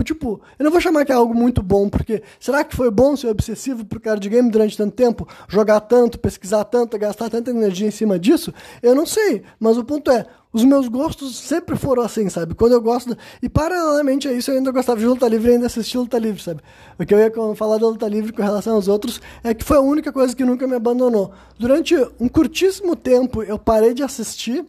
Tipo, 0.04 0.42
eu 0.58 0.64
não 0.64 0.72
vou 0.72 0.82
chamar 0.82 1.06
que 1.06 1.12
é 1.12 1.16
algo 1.16 1.36
muito 1.36 1.62
bom, 1.62 1.88
porque 1.88 2.24
será 2.40 2.64
que 2.64 2.76
foi 2.76 2.90
bom 2.90 3.16
ser 3.16 3.28
obsessivo 3.28 3.86
pro 3.86 4.00
card 4.00 4.28
game 4.28 4.50
durante 4.50 4.76
tanto 4.76 4.96
tempo? 4.96 5.28
Jogar 5.48 5.80
tanto, 5.82 6.18
pesquisar 6.18 6.64
tanto, 6.64 6.98
gastar 6.98 7.30
tanta 7.30 7.52
energia 7.52 7.88
em 7.88 7.92
cima 7.92 8.18
disso? 8.18 8.52
Eu 8.82 8.96
não 8.96 9.06
sei. 9.06 9.44
Mas 9.60 9.78
o 9.78 9.84
ponto 9.84 10.10
é, 10.10 10.26
os 10.52 10.64
meus 10.64 10.88
gostos 10.88 11.38
sempre 11.38 11.76
foram 11.76 12.02
assim, 12.02 12.28
sabe? 12.28 12.56
Quando 12.56 12.74
eu 12.74 12.82
gosto. 12.82 13.16
E 13.42 13.48
paralelamente 13.48 14.28
a 14.28 14.34
isso, 14.34 14.50
eu 14.50 14.58
ainda 14.58 14.72
gostava 14.72 15.00
de 15.00 15.06
luta 15.06 15.28
livre 15.28 15.52
e 15.52 15.54
ainda 15.54 15.68
assistia 15.68 16.00
luta 16.00 16.18
livre, 16.18 16.42
sabe? 16.42 16.62
O 16.98 17.06
que 17.06 17.14
eu 17.14 17.20
ia 17.20 17.32
falar 17.56 17.78
da 17.78 17.88
luta 17.88 18.08
livre 18.08 18.34
com 18.34 18.42
relação 18.42 18.74
aos 18.74 18.88
outros 18.88 19.22
é 19.44 19.54
que 19.54 19.64
foi 19.64 19.78
a 19.78 19.82
única 19.82 20.12
coisa 20.12 20.36
que 20.36 20.44
nunca 20.44 20.68
me 20.68 20.76
abandonou. 20.76 21.32
Durante 21.58 21.96
um 22.20 22.28
curtíssimo 22.28 22.96
tempo, 22.96 23.44
eu 23.44 23.60
parei 23.60 23.94
de 23.94 24.02
assistir 24.02 24.66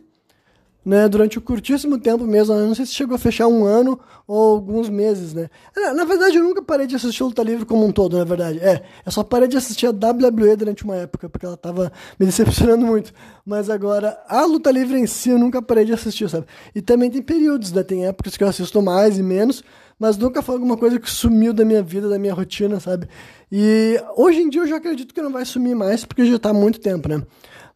né, 0.85 1.09
durante 1.09 1.39
um 1.39 1.43
curtíssimo 1.43 1.99
tempo 1.99 2.25
mesmo. 2.25 2.55
Não 2.55 2.75
sei 2.75 2.87
se 2.87 2.93
chegou 2.93 3.15
a 3.15 3.19
fechar 3.19 3.47
um 3.47 3.65
ano 3.65 4.01
ou 4.27 4.55
alguns 4.55 4.89
meses, 4.89 5.35
né? 5.35 5.49
Na 5.95 6.05
verdade, 6.05 6.37
eu 6.37 6.45
nunca 6.45 6.63
parei 6.63 6.87
de 6.87 6.97
assistir 6.97 7.23
luta 7.23 7.43
livre 7.43 7.65
como 7.65 7.85
um 7.85 7.93
todo, 7.93 8.17
na 8.17 8.25
verdade. 8.25 8.59
É, 8.61 8.83
eu 9.05 9.13
só 9.13 9.23
parei 9.23 9.49
de 9.49 9.57
assistir 9.57 9.87
a 9.87 9.91
WWE 9.91 10.57
durante 10.57 10.85
uma 10.85 10.97
época, 10.97 11.29
porque 11.29 11.45
ela 11.45 11.57
tava 11.57 11.93
me 12.19 12.27
decepcionando 12.27 12.87
muito. 12.87 13.13
Mas 13.45 13.69
agora, 13.69 14.19
a 14.29 14.45
luta 14.45 14.71
livre 14.71 14.99
em 14.99 15.07
si, 15.07 15.31
eu 15.31 15.39
nunca 15.39 15.61
parei 15.61 15.85
de 15.85 15.93
assistir, 15.93 16.29
sabe? 16.29 16.47
E 16.75 16.81
também 16.81 17.11
tem 17.11 17.23
períodos, 17.23 17.73
né? 17.73 17.83
Tem 17.83 18.07
épocas 18.07 18.37
que 18.37 18.45
eu 18.45 18.49
assisto 18.49 18.81
mais 18.81 19.19
e 19.19 19.23
menos, 19.23 19.63
mas 19.99 20.17
nunca 20.17 20.41
foi 20.41 20.55
alguma 20.55 20.77
coisa 20.77 20.99
que 20.99 21.11
sumiu 21.11 21.53
da 21.53 21.65
minha 21.65 21.83
vida, 21.83 22.09
da 22.09 22.19
minha 22.19 22.33
rotina, 22.33 22.81
sabe? 22.81 23.07
E 23.53 24.01
hoje 24.17 24.41
em 24.41 24.49
dia 24.49 24.63
eu 24.63 24.67
já 24.67 24.77
acredito 24.77 25.13
que 25.13 25.21
não 25.21 25.31
vai 25.31 25.45
sumir 25.45 25.75
mais, 25.75 26.05
porque 26.05 26.25
já 26.25 26.39
tá 26.39 26.51
há 26.51 26.55
muito 26.55 26.81
tempo, 26.81 27.09
né? 27.09 27.23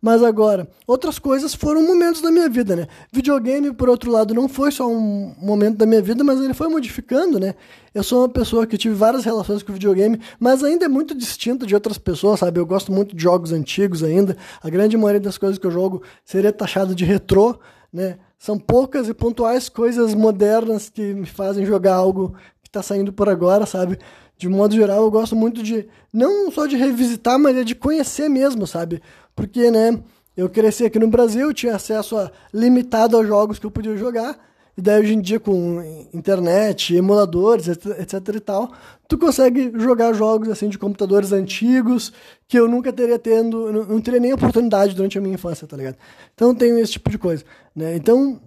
Mas 0.05 0.23
agora, 0.23 0.69
outras 0.87 1.19
coisas 1.19 1.55
foram 1.55 1.83
momentos 1.83 2.21
da 2.21 2.31
minha 2.31 2.47
vida, 2.47 2.77
né? 2.77 2.87
Videogame, 3.11 3.73
por 3.73 3.89
outro 3.89 4.11
lado, 4.11 4.35
não 4.35 4.51
foi 4.51 4.71
só 4.71 4.87
um 4.87 5.35
momento 5.41 5.79
da 5.79 5.87
minha 5.87 6.03
vida, 6.03 6.23
mas 6.23 6.39
ele 6.43 6.53
foi 6.53 6.69
modificando, 6.69 7.41
né? 7.41 7.55
Eu 7.95 8.03
sou 8.03 8.21
uma 8.21 8.29
pessoa 8.29 8.67
que 8.67 8.77
tive 8.77 8.95
várias 8.95 9.25
relações 9.25 9.63
com 9.63 9.73
videogame, 9.73 10.21
mas 10.39 10.63
ainda 10.63 10.85
é 10.85 10.89
muito 10.89 11.15
distinta 11.15 11.65
de 11.65 11.75
outras 11.75 11.97
pessoas, 11.97 12.41
sabe? 12.41 12.61
Eu 12.61 12.67
gosto 12.67 12.93
muito 12.93 13.17
de 13.17 13.23
jogos 13.23 13.51
antigos 13.51 14.05
ainda. 14.05 14.37
A 14.63 14.69
grande 14.69 14.95
maioria 14.95 15.23
das 15.23 15.39
coisas 15.39 15.59
que 15.59 15.67
eu 15.67 15.71
jogo 15.71 16.03
seria 16.23 16.53
taxado 16.53 16.95
de 16.95 17.07
retrô, 17.07 17.59
né? 17.91 18.19
São 18.39 18.59
poucas 18.59 19.09
e 19.09 19.15
pontuais 19.15 19.71
coisas 19.71 20.15
modernas 20.15 20.91
que 20.91 21.15
me 21.15 21.25
fazem 21.25 21.65
jogar 21.65 21.95
algo 21.95 22.37
que 22.63 22.69
está 22.69 22.83
saindo 22.83 23.11
por 23.11 23.31
agora, 23.31 23.65
sabe? 23.65 23.99
De 24.37 24.49
modo 24.49 24.75
geral, 24.75 25.05
eu 25.05 25.11
gosto 25.11 25.37
muito 25.37 25.63
de, 25.63 25.87
não 26.13 26.51
só 26.51 26.67
de 26.67 26.77
revisitar, 26.77 27.39
mas 27.39 27.57
é 27.57 27.65
de 27.65 27.75
conhecer 27.75 28.29
mesmo, 28.29 28.67
sabe? 28.67 29.01
Porque, 29.35 29.71
né, 29.71 30.01
eu 30.37 30.49
cresci 30.49 30.85
aqui 30.85 30.99
no 30.99 31.09
Brasil, 31.09 31.53
tinha 31.55 31.77
acesso 31.77 32.17
a, 32.17 32.31
limitado 32.53 33.17
aos 33.17 33.27
jogos 33.27 33.59
que 33.59 33.67
eu 33.67 33.71
podia 33.71 33.97
jogar, 33.97 34.39
e 34.77 34.83
daí 34.83 35.01
hoje 35.01 35.15
em 35.15 35.21
dia 35.21 35.39
com 35.39 36.09
internet, 36.13 36.97
emuladores, 36.97 37.69
etc, 37.69 38.15
e 38.35 38.41
tal, 38.41 38.73
tu 39.07 39.17
consegue 39.17 39.73
jogar 39.77 40.13
jogos 40.13 40.49
assim 40.49 40.69
de 40.69 40.79
computadores 40.79 41.31
antigos 41.31 42.13
que 42.49 42.59
eu 42.59 42.67
nunca 42.67 42.93
teria 42.93 43.19
tendo, 43.19 43.73
não, 43.73 43.85
não 43.85 44.01
teria 44.01 44.19
nem 44.19 44.33
oportunidade 44.33 44.95
durante 44.95 45.17
a 45.17 45.21
minha 45.21 45.35
infância, 45.35 45.67
tá 45.67 45.77
ligado? 45.77 45.97
Então 46.35 46.53
tenho 46.53 46.77
esse 46.79 46.93
tipo 46.93 47.09
de 47.09 47.19
coisa, 47.19 47.45
né? 47.75 47.95
Então, 47.95 48.41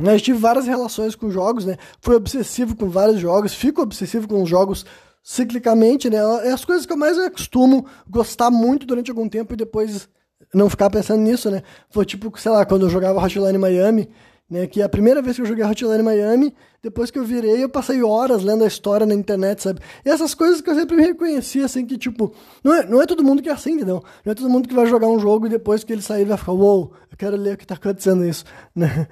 né, 0.00 0.14
eu 0.14 0.20
tive 0.20 0.38
várias 0.38 0.66
relações 0.66 1.14
com 1.14 1.30
jogos, 1.30 1.64
né? 1.64 1.76
Fui 2.00 2.14
obsessivo 2.14 2.76
com 2.76 2.88
vários 2.88 3.20
jogos, 3.20 3.54
fico 3.54 3.82
obsessivo 3.82 4.28
com 4.28 4.44
jogos 4.46 4.84
ciclicamente, 5.22 6.08
né? 6.08 6.18
É 6.44 6.52
as 6.52 6.64
coisas 6.64 6.86
que 6.86 6.92
eu 6.92 6.96
mais 6.96 7.16
costumo 7.30 7.86
gostar 8.08 8.50
muito 8.50 8.86
durante 8.86 9.10
algum 9.10 9.28
tempo 9.28 9.52
e 9.52 9.56
depois 9.56 10.08
não 10.54 10.70
ficar 10.70 10.88
pensando 10.88 11.20
nisso, 11.20 11.50
né? 11.50 11.62
Foi 11.90 12.04
tipo, 12.04 12.32
sei 12.38 12.50
lá, 12.50 12.64
quando 12.64 12.86
eu 12.86 12.90
jogava 12.90 13.22
Hotline 13.22 13.58
Miami, 13.58 14.08
né? 14.48 14.66
Que 14.66 14.80
a 14.80 14.88
primeira 14.88 15.20
vez 15.20 15.36
que 15.36 15.42
eu 15.42 15.46
joguei 15.46 15.64
Hotline 15.64 16.02
Miami, 16.02 16.54
depois 16.82 17.10
que 17.10 17.18
eu 17.18 17.24
virei, 17.24 17.62
eu 17.62 17.68
passei 17.68 18.02
horas 18.02 18.42
lendo 18.42 18.64
a 18.64 18.66
história 18.66 19.04
na 19.04 19.14
internet, 19.14 19.62
sabe? 19.62 19.80
E 20.04 20.08
essas 20.08 20.32
coisas 20.34 20.60
que 20.60 20.70
eu 20.70 20.74
sempre 20.74 20.96
reconheci, 20.96 21.60
assim, 21.60 21.84
que 21.84 21.98
tipo, 21.98 22.32
não 22.64 22.74
é, 22.74 22.86
não 22.86 23.02
é 23.02 23.06
todo 23.06 23.22
mundo 23.22 23.42
que 23.42 23.48
é 23.48 23.52
assim, 23.52 23.72
entendeu? 23.72 24.02
Não 24.24 24.32
é 24.32 24.34
todo 24.34 24.48
mundo 24.48 24.68
que 24.68 24.74
vai 24.74 24.86
jogar 24.86 25.08
um 25.08 25.18
jogo 25.18 25.46
e 25.46 25.50
depois 25.50 25.84
que 25.84 25.92
ele 25.92 26.02
sair 26.02 26.24
vai 26.24 26.38
ficar, 26.38 26.52
uou, 26.52 26.80
wow, 26.80 26.92
eu 27.10 27.16
quero 27.18 27.36
ler 27.36 27.54
o 27.54 27.56
que 27.58 27.66
tá 27.66 27.74
acontecendo 27.74 28.24
isso, 28.24 28.44
né? 28.74 29.08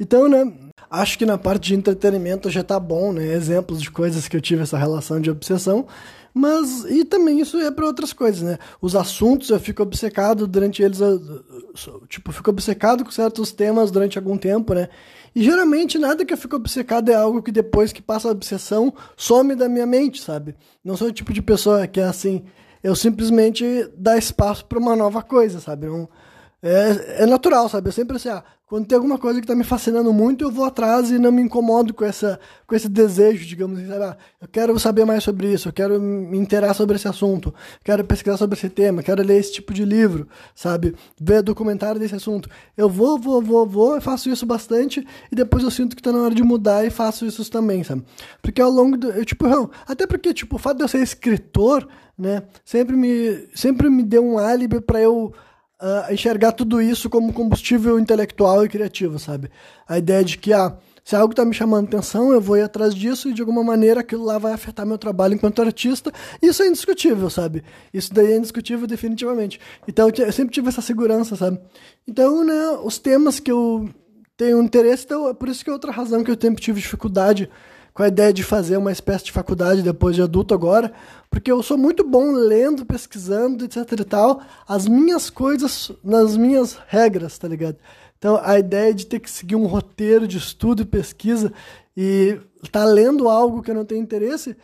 Então, 0.00 0.26
né? 0.26 0.50
Acho 0.90 1.18
que 1.18 1.26
na 1.26 1.36
parte 1.36 1.68
de 1.68 1.74
entretenimento 1.74 2.48
já 2.48 2.64
tá 2.64 2.80
bom, 2.80 3.12
né? 3.12 3.34
Exemplos 3.34 3.82
de 3.82 3.90
coisas 3.90 4.26
que 4.26 4.36
eu 4.36 4.40
tive 4.40 4.62
essa 4.62 4.78
relação 4.78 5.20
de 5.20 5.30
obsessão. 5.30 5.86
Mas, 6.32 6.84
e 6.88 7.04
também 7.04 7.40
isso 7.40 7.58
é 7.58 7.70
para 7.70 7.86
outras 7.86 8.12
coisas, 8.12 8.40
né? 8.40 8.58
Os 8.80 8.96
assuntos 8.96 9.50
eu 9.50 9.60
fico 9.60 9.82
obcecado 9.82 10.46
durante 10.46 10.82
eles, 10.82 11.00
tipo, 12.08 12.32
fico 12.32 12.50
obcecado 12.50 13.04
com 13.04 13.10
certos 13.10 13.52
temas 13.52 13.90
durante 13.90 14.16
algum 14.16 14.38
tempo, 14.38 14.72
né? 14.72 14.88
E 15.34 15.42
geralmente 15.42 15.98
nada 15.98 16.24
que 16.24 16.32
eu 16.32 16.38
fico 16.38 16.56
obcecado 16.56 17.10
é 17.10 17.14
algo 17.14 17.42
que 17.42 17.52
depois 17.52 17.92
que 17.92 18.00
passa 18.00 18.28
a 18.28 18.32
obsessão 18.32 18.92
some 19.16 19.54
da 19.54 19.68
minha 19.68 19.86
mente, 19.86 20.22
sabe? 20.22 20.56
Não 20.84 20.96
sou 20.96 21.08
o 21.08 21.12
tipo 21.12 21.32
de 21.32 21.42
pessoa 21.42 21.86
que 21.86 22.00
é 22.00 22.04
assim, 22.04 22.44
eu 22.82 22.96
simplesmente 22.96 23.64
dá 23.96 24.16
espaço 24.16 24.64
para 24.64 24.78
uma 24.78 24.96
nova 24.96 25.22
coisa, 25.22 25.60
sabe? 25.60 25.86
Não, 25.86 26.08
é, 26.62 27.22
é 27.22 27.26
natural, 27.26 27.68
sabe? 27.68 27.88
Eu 27.88 27.92
sempre 27.92 28.16
assim, 28.16 28.28
ah, 28.28 28.44
quando 28.66 28.86
tem 28.86 28.94
alguma 28.94 29.18
coisa 29.18 29.40
que 29.40 29.44
está 29.44 29.54
me 29.54 29.64
fascinando 29.64 30.12
muito, 30.12 30.44
eu 30.44 30.50
vou 30.50 30.64
atrás 30.64 31.10
e 31.10 31.18
não 31.18 31.32
me 31.32 31.42
incomodo 31.42 31.92
com, 31.92 32.04
essa, 32.04 32.38
com 32.66 32.74
esse 32.74 32.88
desejo, 32.88 33.44
digamos 33.44 33.78
assim, 33.78 33.88
sabe? 33.88 34.04
Ah, 34.04 34.16
eu 34.40 34.46
quero 34.46 34.78
saber 34.78 35.04
mais 35.04 35.24
sobre 35.24 35.52
isso, 35.52 35.68
eu 35.68 35.72
quero 35.72 36.00
me 36.00 36.38
inteirar 36.38 36.72
sobre 36.74 36.94
esse 36.96 37.08
assunto, 37.08 37.52
quero 37.82 38.04
pesquisar 38.04 38.36
sobre 38.36 38.56
esse 38.56 38.68
tema, 38.68 39.02
quero 39.02 39.22
ler 39.24 39.40
esse 39.40 39.54
tipo 39.54 39.74
de 39.74 39.84
livro, 39.84 40.28
sabe? 40.54 40.94
Ver 41.20 41.42
documentário 41.42 41.98
desse 41.98 42.14
assunto. 42.14 42.48
Eu 42.76 42.88
vou, 42.88 43.18
vou, 43.18 43.42
vou, 43.42 43.66
vou, 43.66 43.94
eu 43.96 44.02
faço 44.02 44.30
isso 44.30 44.44
bastante 44.44 45.04
e 45.32 45.34
depois 45.34 45.64
eu 45.64 45.70
sinto 45.70 45.96
que 45.96 46.00
está 46.00 46.12
na 46.12 46.20
hora 46.22 46.34
de 46.34 46.42
mudar 46.44 46.86
e 46.86 46.90
faço 46.90 47.26
isso 47.26 47.50
também, 47.50 47.82
sabe? 47.82 48.04
Porque 48.42 48.60
ao 48.60 48.70
longo 48.70 48.96
do. 48.96 49.10
Eu, 49.10 49.24
tipo, 49.24 49.48
não, 49.48 49.70
até 49.86 50.06
porque, 50.06 50.32
tipo, 50.32 50.56
o 50.56 50.58
fato 50.58 50.76
de 50.76 50.84
eu 50.84 50.88
ser 50.88 51.02
escritor, 51.02 51.88
né, 52.16 52.42
sempre 52.64 52.94
me, 52.94 53.48
sempre 53.54 53.90
me 53.90 54.04
deu 54.04 54.24
um 54.24 54.38
álibi 54.38 54.80
para 54.80 55.00
eu 55.00 55.32
uh, 55.80 56.12
enxergar 56.12 56.52
tudo 56.52 56.80
isso 56.80 57.08
como 57.08 57.32
combustível 57.32 57.98
intelectual 57.98 58.64
e 58.64 58.68
criativo, 58.68 59.18
sabe? 59.18 59.50
A 59.88 59.98
ideia 59.98 60.22
de 60.22 60.38
que, 60.38 60.52
ah, 60.52 60.76
se 61.02 61.16
algo 61.16 61.32
está 61.32 61.44
me 61.44 61.54
chamando 61.54 61.88
atenção, 61.88 62.32
eu 62.32 62.40
vou 62.40 62.56
ir 62.56 62.62
atrás 62.62 62.94
disso 62.94 63.28
e 63.28 63.32
de 63.32 63.40
alguma 63.40 63.64
maneira 63.64 64.00
aquilo 64.00 64.24
lá 64.24 64.38
vai 64.38 64.52
afetar 64.52 64.86
meu 64.86 64.98
trabalho 64.98 65.34
enquanto 65.34 65.62
artista. 65.62 66.12
Isso 66.40 66.62
é 66.62 66.68
indiscutível, 66.68 67.30
sabe? 67.30 67.64
Isso 67.92 68.12
daí 68.12 68.32
é 68.32 68.36
indiscutível 68.36 68.86
definitivamente. 68.86 69.58
Então 69.88 70.08
eu 70.08 70.32
sempre 70.32 70.52
tive 70.52 70.68
essa 70.68 70.82
segurança, 70.82 71.34
sabe? 71.34 71.58
Então, 72.06 72.44
né, 72.44 72.78
os 72.84 72.98
temas 72.98 73.40
que 73.40 73.50
eu 73.50 73.88
tenho 74.36 74.62
interesse, 74.62 75.04
então 75.04 75.28
é 75.28 75.34
por 75.34 75.48
isso 75.48 75.64
que 75.64 75.70
é 75.70 75.72
outra 75.72 75.90
razão 75.90 76.22
que 76.22 76.30
eu 76.30 76.38
sempre 76.40 76.62
tive 76.62 76.80
dificuldade 76.80 77.50
com 77.92 78.02
a 78.02 78.08
ideia 78.08 78.32
de 78.32 78.42
fazer 78.42 78.76
uma 78.76 78.92
espécie 78.92 79.24
de 79.24 79.32
faculdade 79.32 79.82
depois 79.82 80.14
de 80.14 80.22
adulto 80.22 80.54
agora, 80.54 80.92
porque 81.30 81.50
eu 81.50 81.62
sou 81.62 81.76
muito 81.76 82.04
bom 82.04 82.32
lendo, 82.32 82.86
pesquisando, 82.86 83.64
etc 83.64 83.92
e 84.00 84.04
tal, 84.04 84.42
as 84.66 84.86
minhas 84.86 85.30
coisas 85.30 85.92
nas 86.02 86.36
minhas 86.36 86.78
regras, 86.88 87.38
tá 87.38 87.48
ligado? 87.48 87.76
Então 88.18 88.40
a 88.42 88.58
ideia 88.58 88.92
de 88.92 89.06
ter 89.06 89.20
que 89.20 89.30
seguir 89.30 89.56
um 89.56 89.66
roteiro 89.66 90.28
de 90.28 90.38
estudo 90.38 90.82
e 90.82 90.86
pesquisa 90.86 91.52
e 91.96 92.38
tá 92.70 92.84
lendo 92.84 93.28
algo 93.28 93.62
que 93.62 93.70
eu 93.70 93.74
não 93.74 93.84
tenho 93.84 94.02
interesse 94.02 94.56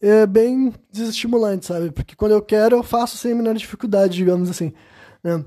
é 0.00 0.26
bem 0.26 0.74
desestimulante, 0.92 1.66
sabe? 1.66 1.90
Porque 1.90 2.14
quando 2.14 2.32
eu 2.32 2.42
quero, 2.42 2.76
eu 2.76 2.82
faço 2.82 3.16
sem 3.16 3.32
a 3.32 3.34
menor 3.34 3.54
dificuldade, 3.54 4.14
digamos 4.14 4.50
assim. 4.50 4.72
Né? 5.22 5.42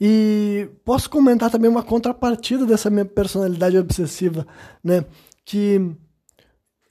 E 0.00 0.68
posso 0.84 1.08
comentar 1.08 1.50
também 1.50 1.70
uma 1.70 1.82
contrapartida 1.82 2.66
dessa 2.66 2.90
minha 2.90 3.04
personalidade 3.04 3.78
obsessiva, 3.78 4.46
né? 4.82 5.04
Que 5.48 5.80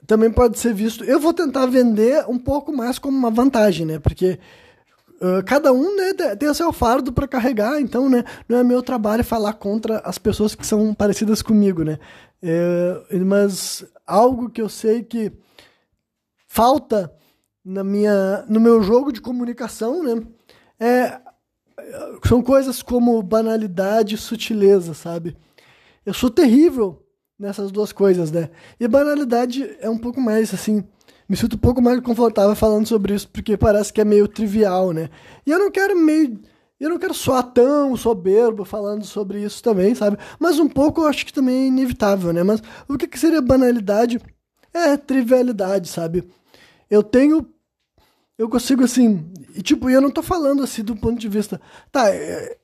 também 0.07 0.31
pode 0.31 0.57
ser 0.57 0.73
visto. 0.73 1.03
Eu 1.03 1.19
vou 1.19 1.31
tentar 1.31 1.67
vender 1.67 2.25
um 2.27 2.39
pouco 2.39 2.75
mais 2.75 2.97
como 2.97 3.15
uma 3.15 3.29
vantagem, 3.29 3.85
né? 3.85 3.99
Porque 3.99 4.39
uh, 5.21 5.45
cada 5.45 5.71
um 5.71 5.95
né, 5.95 6.13
tem 6.35 6.49
o 6.49 6.55
seu 6.55 6.73
fardo 6.73 7.13
para 7.13 7.27
carregar, 7.27 7.79
então 7.79 8.09
né, 8.09 8.23
não 8.49 8.57
é 8.57 8.63
meu 8.63 8.81
trabalho 8.81 9.23
falar 9.23 9.53
contra 9.53 9.99
as 9.99 10.17
pessoas 10.17 10.55
que 10.55 10.65
são 10.65 10.91
parecidas 10.91 11.43
comigo, 11.43 11.84
né? 11.84 11.99
É, 12.41 13.15
mas 13.23 13.85
algo 14.07 14.49
que 14.49 14.61
eu 14.61 14.69
sei 14.69 15.03
que 15.03 15.31
falta 16.47 17.13
na 17.63 17.84
minha, 17.84 18.43
no 18.49 18.59
meu 18.59 18.81
jogo 18.81 19.11
de 19.11 19.21
comunicação, 19.21 20.01
né? 20.01 20.23
É, 20.79 21.21
são 22.27 22.41
coisas 22.41 22.81
como 22.81 23.21
banalidade 23.21 24.15
e 24.15 24.17
sutileza, 24.17 24.95
sabe? 24.95 25.38
Eu 26.03 26.13
sou 26.13 26.31
terrível 26.31 27.06
nessas 27.39 27.72
duas 27.72 27.91
coisas, 27.91 28.31
né? 28.31 28.49
E 28.80 28.88
banalidade 28.88 29.76
é 29.80 29.89
um 29.89 29.97
pouco 29.97 30.19
mais, 30.19 30.53
assim, 30.53 30.84
me 31.30 31.35
sinto 31.35 31.55
um 31.55 31.59
pouco 31.59 31.81
mais 31.81 31.99
confortável 31.99 32.55
falando 32.55 32.88
sobre 32.88 33.14
isso, 33.14 33.27
porque 33.30 33.57
parece 33.57 33.91
que 33.91 34.01
é 34.01 34.05
meio 34.05 34.27
trivial, 34.27 34.91
né? 34.91 35.09
E 35.45 35.51
eu 35.51 35.59
não 35.59 35.69
quero 35.69 35.97
meio. 35.97 36.39
Eu 36.80 36.89
não 36.91 36.99
quero 36.99 37.14
soar 37.14 37.43
tão 37.43 37.97
soberbo 37.97 38.64
falando 38.64 39.03
sobre 39.03 39.43
isso 39.43 39.64
também, 39.64 39.95
sabe? 39.95 40.18
Mas 40.39 40.59
um 40.59 40.69
pouco 40.69 41.01
eu 41.01 41.07
acho 41.07 41.26
que 41.26 41.34
também 41.34 41.64
é 41.64 41.68
inevitável, 41.68 42.31
né? 42.31 42.43
Mas 42.43 42.61
o 42.88 42.97
que, 42.97 43.07
que 43.07 43.19
seria 43.19 43.41
banalidade? 43.41 44.22
É 44.72 44.95
trivialidade, 44.95 45.88
sabe? 45.88 46.23
Eu 46.89 47.01
tenho. 47.01 47.47
Eu 48.38 48.47
consigo, 48.47 48.84
assim. 48.84 49.26
E, 49.55 49.61
tipo, 49.64 49.89
eu 49.89 49.99
não 49.99 50.11
tô 50.11 50.22
falando 50.22 50.61
assim 50.61 50.84
do 50.84 50.95
ponto 50.95 51.19
de 51.19 51.27
vista. 51.27 51.59
Tá, 51.91 52.09
é, 52.14 52.57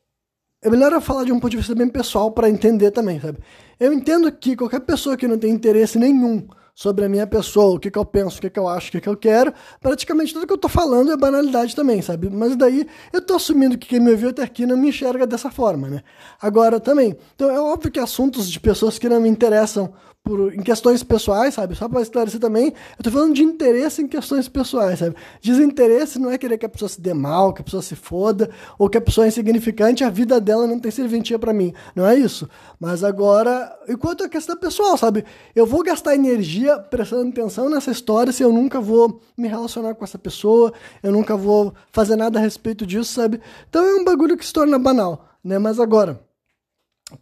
é 0.61 0.69
melhor 0.69 0.93
eu 0.93 1.01
falar 1.01 1.25
de 1.25 1.31
um 1.31 1.39
ponto 1.39 1.51
de 1.51 1.57
vista 1.57 1.75
bem 1.75 1.89
pessoal 1.89 2.31
para 2.31 2.49
entender 2.49 2.91
também, 2.91 3.19
sabe? 3.19 3.39
Eu 3.83 3.91
entendo 3.91 4.31
que 4.31 4.55
qualquer 4.55 4.79
pessoa 4.79 5.17
que 5.17 5.27
não 5.27 5.37
tem 5.37 5.51
interesse 5.51 5.99
nenhum 5.99 6.47
sobre 6.73 7.03
a 7.03 7.09
minha 7.09 7.27
pessoa, 7.27 7.75
o 7.75 7.77
que, 7.77 7.91
que 7.91 7.99
eu 7.99 8.05
penso, 8.05 8.37
o 8.37 8.41
que, 8.41 8.49
que 8.49 8.57
eu 8.57 8.65
acho, 8.65 8.87
o 8.87 8.91
que, 8.93 9.01
que 9.01 9.09
eu 9.09 9.17
quero. 9.17 9.53
Praticamente 9.81 10.33
tudo 10.33 10.47
que 10.47 10.53
eu 10.53 10.57
tô 10.57 10.69
falando 10.69 11.11
é 11.11 11.17
banalidade 11.17 11.75
também, 11.75 12.01
sabe? 12.01 12.29
Mas 12.29 12.55
daí 12.55 12.87
eu 13.11 13.19
tô 13.19 13.35
assumindo 13.35 13.77
que 13.77 13.85
quem 13.85 13.99
me 13.99 14.11
ouviu 14.11 14.29
até 14.29 14.41
aqui 14.41 14.65
não 14.65 14.77
me 14.77 14.87
enxerga 14.87 15.27
dessa 15.27 15.51
forma, 15.51 15.89
né? 15.89 16.01
Agora 16.41 16.79
também. 16.79 17.13
Então 17.35 17.51
é 17.51 17.59
óbvio 17.59 17.91
que 17.91 17.99
assuntos 17.99 18.49
de 18.49 18.57
pessoas 18.57 18.97
que 18.97 19.09
não 19.09 19.19
me 19.19 19.27
interessam 19.27 19.91
por, 20.23 20.53
em 20.53 20.61
questões 20.61 21.03
pessoais, 21.03 21.53
sabe? 21.53 21.75
Só 21.75 21.89
para 21.89 22.01
esclarecer 22.01 22.39
também, 22.39 22.73
eu 22.97 23.03
tô 23.03 23.11
falando 23.11 23.33
de 23.33 23.43
interesse 23.43 24.01
em 24.01 24.07
questões 24.07 24.47
pessoais, 24.47 24.99
sabe? 24.99 25.15
Desinteresse 25.41 26.17
não 26.17 26.31
é 26.31 26.37
querer 26.37 26.57
que 26.57 26.65
a 26.65 26.69
pessoa 26.69 26.87
se 26.87 27.01
dê 27.01 27.13
mal, 27.13 27.53
que 27.53 27.61
a 27.61 27.63
pessoa 27.63 27.83
se 27.83 27.93
foda, 27.93 28.49
ou 28.79 28.87
que 28.87 28.97
a 28.97 29.01
pessoa 29.01 29.25
é 29.25 29.27
insignificante, 29.27 30.03
a 30.03 30.09
vida 30.09 30.39
dela 30.39 30.65
não 30.65 30.79
tem 30.79 30.89
serventia 30.91 31.37
para 31.37 31.51
mim. 31.51 31.73
Não 31.93 32.07
é 32.07 32.15
isso. 32.15 32.49
Mas 32.79 33.03
agora, 33.03 33.77
enquanto 33.87 34.23
a 34.23 34.29
questão 34.29 34.55
pessoal, 34.55 34.97
sabe? 34.97 35.25
Eu 35.53 35.65
vou 35.65 35.83
gastar 35.83 36.15
energia 36.15 36.79
prestando 36.79 37.29
atenção 37.29 37.69
nessa 37.69 37.91
história 37.91 38.31
se 38.31 38.41
eu 38.41 38.51
nunca 38.53 38.79
vou 38.79 39.19
me 39.37 39.49
relacionar 39.49 39.93
com 39.93 40.05
essa 40.05 40.17
pessoa, 40.17 40.71
eu 41.01 41.11
nunca 41.11 41.35
vou 41.35 41.73
fazer 41.91 42.15
nada 42.15 42.39
a 42.39 42.41
respeito 42.41 42.85
disso, 42.85 43.13
sabe? 43.13 43.41
Então 43.69 43.83
é 43.83 43.95
um 43.95 44.05
bagulho 44.05 44.37
que 44.37 44.45
se 44.45 44.53
torna 44.53 44.79
banal, 44.79 45.27
né? 45.43 45.59
Mas 45.59 45.81
agora 45.81 46.21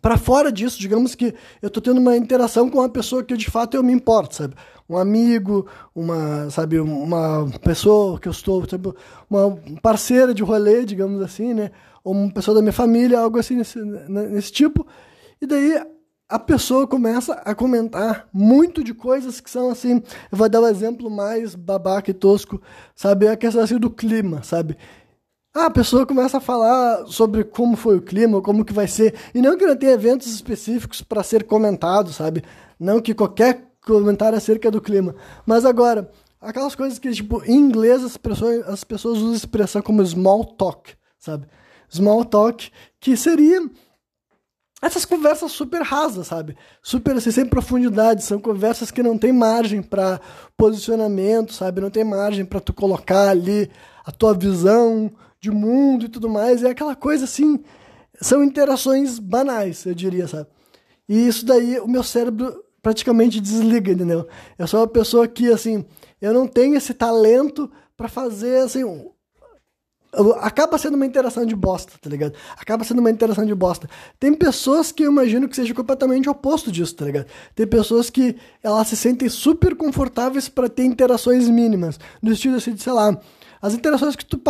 para 0.02 0.18
fora 0.18 0.52
disso, 0.52 0.80
digamos 0.80 1.16
que 1.16 1.34
eu 1.62 1.68
estou 1.68 1.82
tendo 1.82 2.00
uma 2.00 2.16
interação 2.16 2.70
com 2.70 2.80
uma 2.80 2.90
pessoa 2.90 3.24
que 3.24 3.36
de 3.36 3.50
fato 3.50 3.76
eu 3.76 3.84
me 3.84 3.92
importo, 3.92 4.36
sabe? 4.36 4.56
Um 4.88 4.98
amigo, 4.98 5.68
uma, 5.96 6.50
sabe, 6.50 6.80
uma 6.80 7.50
pessoa 7.64 8.20
que 8.20 8.28
eu 8.28 8.32
estou, 8.32 8.68
sabe, 8.70 8.94
uma 9.30 9.58
parceira 9.82 10.34
de 10.34 10.44
rolê, 10.44 10.86
digamos 10.86 11.22
assim, 11.22 11.54
né? 11.54 11.72
Ou 12.04 12.14
uma 12.14 12.32
pessoa 12.32 12.56
da 12.56 12.62
minha 12.62 12.74
família, 12.74 13.20
algo 13.20 13.40
assim 13.40 13.56
nesse, 13.56 13.80
nesse 13.80 14.52
tipo. 14.52 14.86
E 15.42 15.46
daí 15.46 15.82
a 16.32 16.40
pessoa 16.40 16.88
começa 16.88 17.34
a 17.34 17.54
comentar 17.54 18.30
muito 18.32 18.82
de 18.82 18.94
coisas 18.94 19.42
que 19.42 19.50
são 19.50 19.70
assim. 19.70 20.02
Eu 20.32 20.38
vou 20.38 20.48
dar 20.48 20.62
um 20.62 20.68
exemplo 20.68 21.10
mais 21.10 21.56
babaca 21.56 22.10
e 22.10 22.14
tosco, 22.14 22.62
sabe? 22.96 23.28
A 23.28 23.36
questão 23.36 23.62
assim 23.62 23.78
do 23.78 23.90
clima, 23.90 24.42
sabe? 24.42 24.78
Ah, 25.54 25.66
a 25.66 25.70
pessoa 25.72 26.06
começa 26.06 26.38
a 26.38 26.42
falar 26.42 27.06
sobre 27.08 27.44
como 27.44 27.76
foi 27.76 27.98
o 27.98 28.02
clima, 28.02 28.42
como 28.42 28.64
que 28.64 28.72
vai 28.72 28.88
ser, 28.88 29.14
e 29.36 29.42
não 29.42 29.58
que 29.58 29.66
não 29.66 29.76
tenha 29.76 29.92
eventos 29.92 30.28
específicos 30.28 31.02
para 31.02 31.24
ser 31.24 31.44
comentado, 31.44 32.14
sabe? 32.14 32.42
Não 32.80 33.02
que 33.02 33.14
qualquer 33.14 33.70
comentário 33.86 34.38
acerca 34.38 34.72
do 34.72 34.80
clima. 34.80 35.14
Mas 35.46 35.66
agora, 35.66 36.10
aquelas 36.40 36.74
coisas 36.74 36.98
que, 36.98 37.12
tipo, 37.12 37.44
em 37.46 37.58
inglês 37.58 38.02
as 38.02 38.16
pessoas, 38.16 38.66
as 38.66 38.84
pessoas 38.86 39.18
usam 39.18 39.34
expressão 39.34 39.82
como 39.82 40.06
small 40.06 40.46
talk, 40.46 40.94
sabe? 41.20 41.46
Small 41.90 42.24
talk, 42.24 42.72
que 42.98 43.18
seria 43.18 43.62
essas 44.82 45.04
conversas 45.04 45.52
super 45.52 45.82
rasas, 45.82 46.28
sabe? 46.28 46.56
Super 46.82 47.18
assim, 47.18 47.30
sem 47.30 47.46
profundidade, 47.46 48.24
são 48.24 48.40
conversas 48.40 48.90
que 48.90 49.04
não 49.04 49.18
tem 49.18 49.34
margem 49.34 49.84
para 49.84 50.22
posicionamento, 50.56 51.52
sabe? 51.52 51.82
Não 51.82 51.90
tem 51.90 52.06
margem 52.06 52.46
para 52.46 52.62
tu 52.62 52.74
colocar 52.74 53.28
ali 53.28 53.70
a 54.06 54.12
tua 54.14 54.34
visão 54.34 55.12
de 55.42 55.50
mundo 55.50 56.06
e 56.06 56.10
tudo 56.10 56.30
mais. 56.30 56.64
É 56.64 56.70
aquela 56.70 56.96
coisa 56.96 57.26
assim. 57.26 57.60
São 58.22 58.44
interações 58.44 59.18
banais, 59.18 59.86
eu 59.86 59.96
diria, 59.96 60.28
sabe? 60.28 60.48
E 61.10 61.28
isso 61.28 61.46
daí, 61.46 61.80
o 61.80 61.88
meu 61.88 62.04
cérebro 62.04 62.64
praticamente 62.82 63.42
desliga, 63.42 63.92
entendeu? 63.92 64.28
Eu 64.58 64.68
sou 64.68 64.80
uma 64.80 64.88
pessoa 64.88 65.28
que, 65.28 65.52
assim, 65.52 65.84
eu 66.22 66.34
não 66.34 66.48
tenho 66.48 66.76
esse 66.76 66.94
talento 66.94 67.70
para 67.98 68.08
fazer, 68.08 68.64
assim, 68.64 68.84
acaba 70.40 70.78
sendo 70.78 70.96
uma 70.96 71.06
interação 71.06 71.46
de 71.46 71.56
bosta, 71.56 71.94
tá 72.00 72.10
ligado? 72.10 72.34
Acaba 72.58 72.84
sendo 72.84 73.00
uma 73.00 73.10
interação 73.10 73.46
de 73.46 73.56
bosta. 73.56 73.90
Tem 74.20 74.34
pessoas 74.34 74.92
que 74.92 75.04
eu 75.04 75.12
imagino 75.12 75.48
que 75.48 75.56
seja 75.56 75.74
completamente 75.74 76.30
oposto 76.30 76.72
disso, 76.72 76.96
tá 76.96 77.06
ligado? 77.06 77.28
Tem 77.56 77.66
pessoas 77.66 78.10
que 78.10 78.36
elas 78.62 78.88
se 78.88 78.98
sentem 78.98 79.30
super 79.30 79.76
confortáveis 79.76 80.50
para 80.50 80.70
ter 80.70 80.84
interações 80.84 81.50
mínimas, 81.50 82.00
no 82.22 82.32
estilo 82.32 82.58
assim, 82.58 82.74
de, 82.74 82.82
sei 82.84 82.94
lá, 82.94 83.20
as 83.62 83.74
interações 83.74 84.16
que 84.16 84.26
tu, 84.26 84.42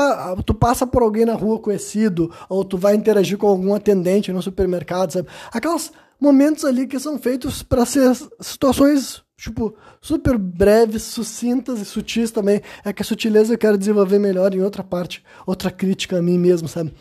tu 0.45 0.53
passa 0.53 0.87
por 0.87 1.01
alguém 1.03 1.25
na 1.25 1.33
rua 1.33 1.59
conhecido, 1.59 2.31
ou 2.47 2.63
tu 2.63 2.77
vai 2.77 2.95
interagir 2.95 3.37
com 3.37 3.47
algum 3.47 3.73
atendente 3.73 4.31
no 4.31 4.41
supermercado, 4.41 5.11
sabe? 5.11 5.27
Aqueles 5.51 5.91
momentos 6.19 6.63
ali 6.63 6.87
que 6.87 6.99
são 6.99 7.17
feitos 7.17 7.63
para 7.63 7.85
ser 7.85 8.15
situações, 8.39 9.23
tipo, 9.35 9.75
super 9.99 10.37
breves, 10.37 11.03
sucintas 11.03 11.81
e 11.81 11.85
sutis 11.85 12.31
também. 12.31 12.61
É 12.85 12.93
que 12.93 13.01
a 13.01 13.05
sutileza 13.05 13.53
eu 13.53 13.57
quero 13.57 13.77
desenvolver 13.77 14.19
melhor 14.19 14.53
em 14.53 14.61
outra 14.61 14.83
parte, 14.83 15.23
outra 15.45 15.71
crítica 15.71 16.19
a 16.19 16.21
mim 16.21 16.37
mesmo, 16.37 16.67
sabe? 16.67 16.93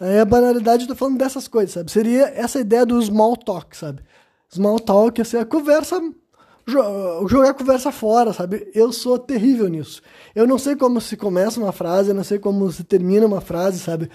Aí 0.00 0.18
a 0.18 0.24
banalidade, 0.24 0.82
eu 0.82 0.88
tô 0.88 0.94
falando 0.94 1.18
dessas 1.18 1.46
coisas, 1.46 1.72
sabe? 1.72 1.90
Seria 1.90 2.32
essa 2.34 2.58
ideia 2.60 2.86
do 2.86 3.00
small 3.02 3.36
talk, 3.36 3.76
sabe? 3.76 4.02
Small 4.48 4.80
talk, 4.80 5.20
assim, 5.20 5.36
a 5.36 5.44
conversa 5.44 6.00
jogar 6.66 7.50
a 7.50 7.54
conversa 7.54 7.90
fora, 7.90 8.32
sabe? 8.32 8.70
Eu 8.74 8.92
sou 8.92 9.18
terrível 9.18 9.68
nisso. 9.68 10.02
Eu 10.34 10.46
não 10.46 10.58
sei 10.58 10.76
como 10.76 11.00
se 11.00 11.16
começa 11.16 11.60
uma 11.60 11.72
frase, 11.72 12.10
eu 12.10 12.14
não 12.14 12.24
sei 12.24 12.38
como 12.38 12.70
se 12.70 12.84
termina 12.84 13.26
uma 13.26 13.40
frase, 13.40 13.78
sabe? 13.78 14.10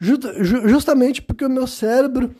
Justamente 0.00 1.22
porque 1.22 1.44
o 1.44 1.50
meu 1.50 1.66
cérebro 1.66 2.34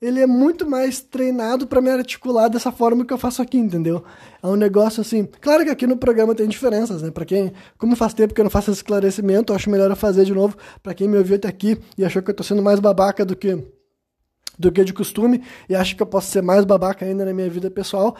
ele 0.00 0.20
é 0.20 0.26
muito 0.26 0.68
mais 0.68 1.00
treinado 1.00 1.66
para 1.66 1.80
me 1.80 1.90
articular 1.90 2.46
dessa 2.48 2.70
forma 2.70 3.04
que 3.04 3.12
eu 3.12 3.18
faço 3.18 3.42
aqui, 3.42 3.58
entendeu? 3.58 4.04
É 4.40 4.46
um 4.46 4.54
negócio 4.54 5.00
assim. 5.00 5.24
Claro 5.40 5.64
que 5.64 5.70
aqui 5.70 5.88
no 5.88 5.96
programa 5.96 6.36
tem 6.36 6.46
diferenças, 6.46 7.02
né? 7.02 7.10
Para 7.10 7.24
quem, 7.24 7.52
como 7.76 7.96
faz 7.96 8.14
tempo 8.14 8.32
que 8.32 8.40
eu 8.40 8.44
não 8.44 8.50
faço 8.50 8.70
esse 8.70 8.78
esclarecimento, 8.78 9.52
eu 9.52 9.56
acho 9.56 9.68
melhor 9.68 9.90
eu 9.90 9.96
fazer 9.96 10.24
de 10.24 10.32
novo. 10.32 10.56
Para 10.82 10.94
quem 10.94 11.08
me 11.08 11.18
ouviu 11.18 11.34
até 11.34 11.48
aqui 11.48 11.80
e 11.96 12.04
achou 12.04 12.22
que 12.22 12.30
eu 12.30 12.34
tô 12.34 12.44
sendo 12.44 12.62
mais 12.62 12.78
babaca 12.78 13.24
do 13.24 13.34
que 13.34 13.58
do 14.56 14.72
que 14.72 14.84
de 14.84 14.92
costume 14.92 15.42
e 15.68 15.74
acha 15.74 15.94
que 15.94 16.02
eu 16.02 16.06
posso 16.06 16.30
ser 16.30 16.42
mais 16.42 16.64
babaca 16.64 17.04
ainda 17.04 17.24
na 17.24 17.32
minha 17.32 17.48
vida 17.48 17.70
pessoal, 17.70 18.16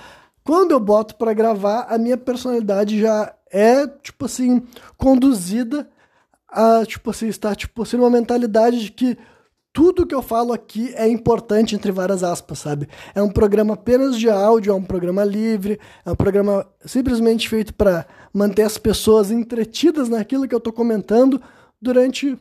quando 0.48 0.70
eu 0.70 0.80
boto 0.80 1.14
para 1.16 1.34
gravar, 1.34 1.88
a 1.90 1.98
minha 1.98 2.16
personalidade 2.16 2.98
já 2.98 3.34
é, 3.52 3.86
tipo 3.86 4.24
assim, 4.24 4.62
conduzida 4.96 5.86
a, 6.48 6.86
tipo 6.86 7.10
assim, 7.10 7.28
estar, 7.28 7.54
tipo 7.54 7.82
assim, 7.82 7.98
uma 7.98 8.08
mentalidade 8.08 8.80
de 8.80 8.90
que 8.90 9.18
tudo 9.74 10.06
que 10.06 10.14
eu 10.14 10.22
falo 10.22 10.54
aqui 10.54 10.90
é 10.94 11.06
importante, 11.06 11.74
entre 11.74 11.92
várias 11.92 12.22
aspas, 12.22 12.60
sabe? 12.60 12.88
É 13.14 13.20
um 13.20 13.28
programa 13.28 13.74
apenas 13.74 14.18
de 14.18 14.30
áudio, 14.30 14.70
é 14.70 14.74
um 14.74 14.82
programa 14.82 15.22
livre, 15.22 15.78
é 16.02 16.10
um 16.10 16.16
programa 16.16 16.66
simplesmente 16.82 17.46
feito 17.46 17.74
para 17.74 18.06
manter 18.32 18.62
as 18.62 18.78
pessoas 18.78 19.30
entretidas 19.30 20.08
naquilo 20.08 20.48
que 20.48 20.54
eu 20.54 20.60
tô 20.60 20.72
comentando 20.72 21.42
durante 21.78 22.38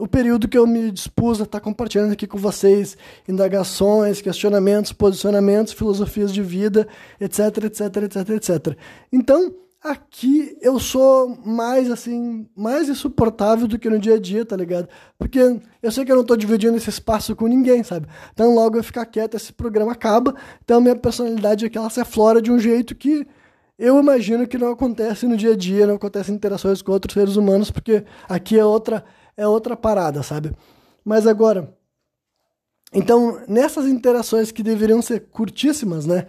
o 0.00 0.08
período 0.08 0.48
que 0.48 0.56
eu 0.56 0.66
me 0.66 0.90
dispus 0.90 1.40
a 1.40 1.44
estar 1.44 1.60
compartilhando 1.60 2.12
aqui 2.12 2.26
com 2.26 2.38
vocês 2.38 2.96
indagações, 3.28 4.20
questionamentos, 4.20 4.92
posicionamentos, 4.92 5.74
filosofias 5.74 6.32
de 6.32 6.42
vida, 6.42 6.88
etc, 7.20 7.64
etc, 7.64 7.96
etc, 8.04 8.30
etc. 8.30 8.76
Então, 9.12 9.54
aqui 9.82 10.56
eu 10.62 10.78
sou 10.80 11.38
mais 11.44 11.90
assim, 11.90 12.46
mais 12.56 12.88
insuportável 12.88 13.68
do 13.68 13.78
que 13.78 13.90
no 13.90 13.98
dia 13.98 14.14
a 14.14 14.18
dia, 14.18 14.44
tá 14.44 14.56
ligado? 14.56 14.88
Porque 15.18 15.60
eu 15.82 15.92
sei 15.92 16.04
que 16.04 16.10
eu 16.10 16.16
não 16.16 16.24
tô 16.24 16.34
dividindo 16.34 16.76
esse 16.76 16.88
espaço 16.88 17.36
com 17.36 17.46
ninguém, 17.46 17.82
sabe? 17.82 18.06
Então, 18.32 18.54
logo 18.54 18.78
eu 18.78 18.82
ficar 18.82 19.04
quieto, 19.04 19.36
esse 19.36 19.52
programa 19.52 19.92
acaba. 19.92 20.34
Então, 20.64 20.80
minha 20.80 20.96
personalidade 20.96 21.66
aqui 21.66 21.76
ela 21.76 21.90
se 21.90 22.00
aflora 22.00 22.40
de 22.40 22.50
um 22.50 22.58
jeito 22.58 22.94
que 22.94 23.26
eu 23.78 23.98
imagino 23.98 24.46
que 24.46 24.58
não 24.58 24.72
acontece 24.72 25.26
no 25.26 25.36
dia 25.36 25.52
a 25.52 25.56
dia, 25.56 25.86
não 25.86 25.94
acontece 25.94 26.30
em 26.30 26.34
interações 26.34 26.82
com 26.82 26.92
outros 26.92 27.14
seres 27.14 27.36
humanos, 27.36 27.70
porque 27.70 28.04
aqui 28.28 28.58
é 28.58 28.64
outra 28.64 29.04
é 29.40 29.48
outra 29.48 29.74
parada, 29.74 30.22
sabe? 30.22 30.52
Mas 31.02 31.26
agora, 31.26 31.74
então, 32.92 33.40
nessas 33.48 33.86
interações 33.86 34.52
que 34.52 34.62
deveriam 34.62 35.00
ser 35.00 35.28
curtíssimas, 35.30 36.04
né? 36.04 36.26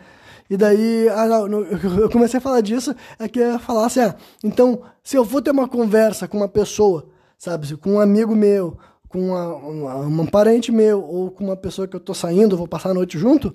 E 0.49 0.55
daí, 0.55 1.09
ah, 1.09 1.47
não, 1.47 1.63
eu 1.63 2.09
comecei 2.09 2.37
a 2.37 2.41
falar 2.41 2.61
disso, 2.61 2.95
é 3.19 3.27
que 3.27 3.39
eu 3.39 3.59
falar 3.59 3.85
assim, 3.85 3.99
ah, 3.99 4.15
então, 4.41 4.81
se 5.03 5.17
eu 5.17 5.25
for 5.25 5.41
ter 5.41 5.51
uma 5.51 5.67
conversa 5.67 6.25
com 6.25 6.37
uma 6.37 6.47
pessoa, 6.47 7.09
sabe, 7.37 7.75
com 7.77 7.93
um 7.93 7.99
amigo 7.99 8.33
meu, 8.33 8.77
com 9.09 9.27
uma, 9.27 9.55
uma, 9.55 9.95
um 10.23 10.25
parente 10.25 10.71
meu, 10.71 11.03
ou 11.03 11.31
com 11.31 11.43
uma 11.43 11.57
pessoa 11.57 11.87
que 11.87 11.95
eu 11.95 11.99
tô 11.99 12.13
saindo, 12.13 12.57
vou 12.57 12.67
passar 12.67 12.91
a 12.91 12.93
noite 12.93 13.17
junto, 13.17 13.53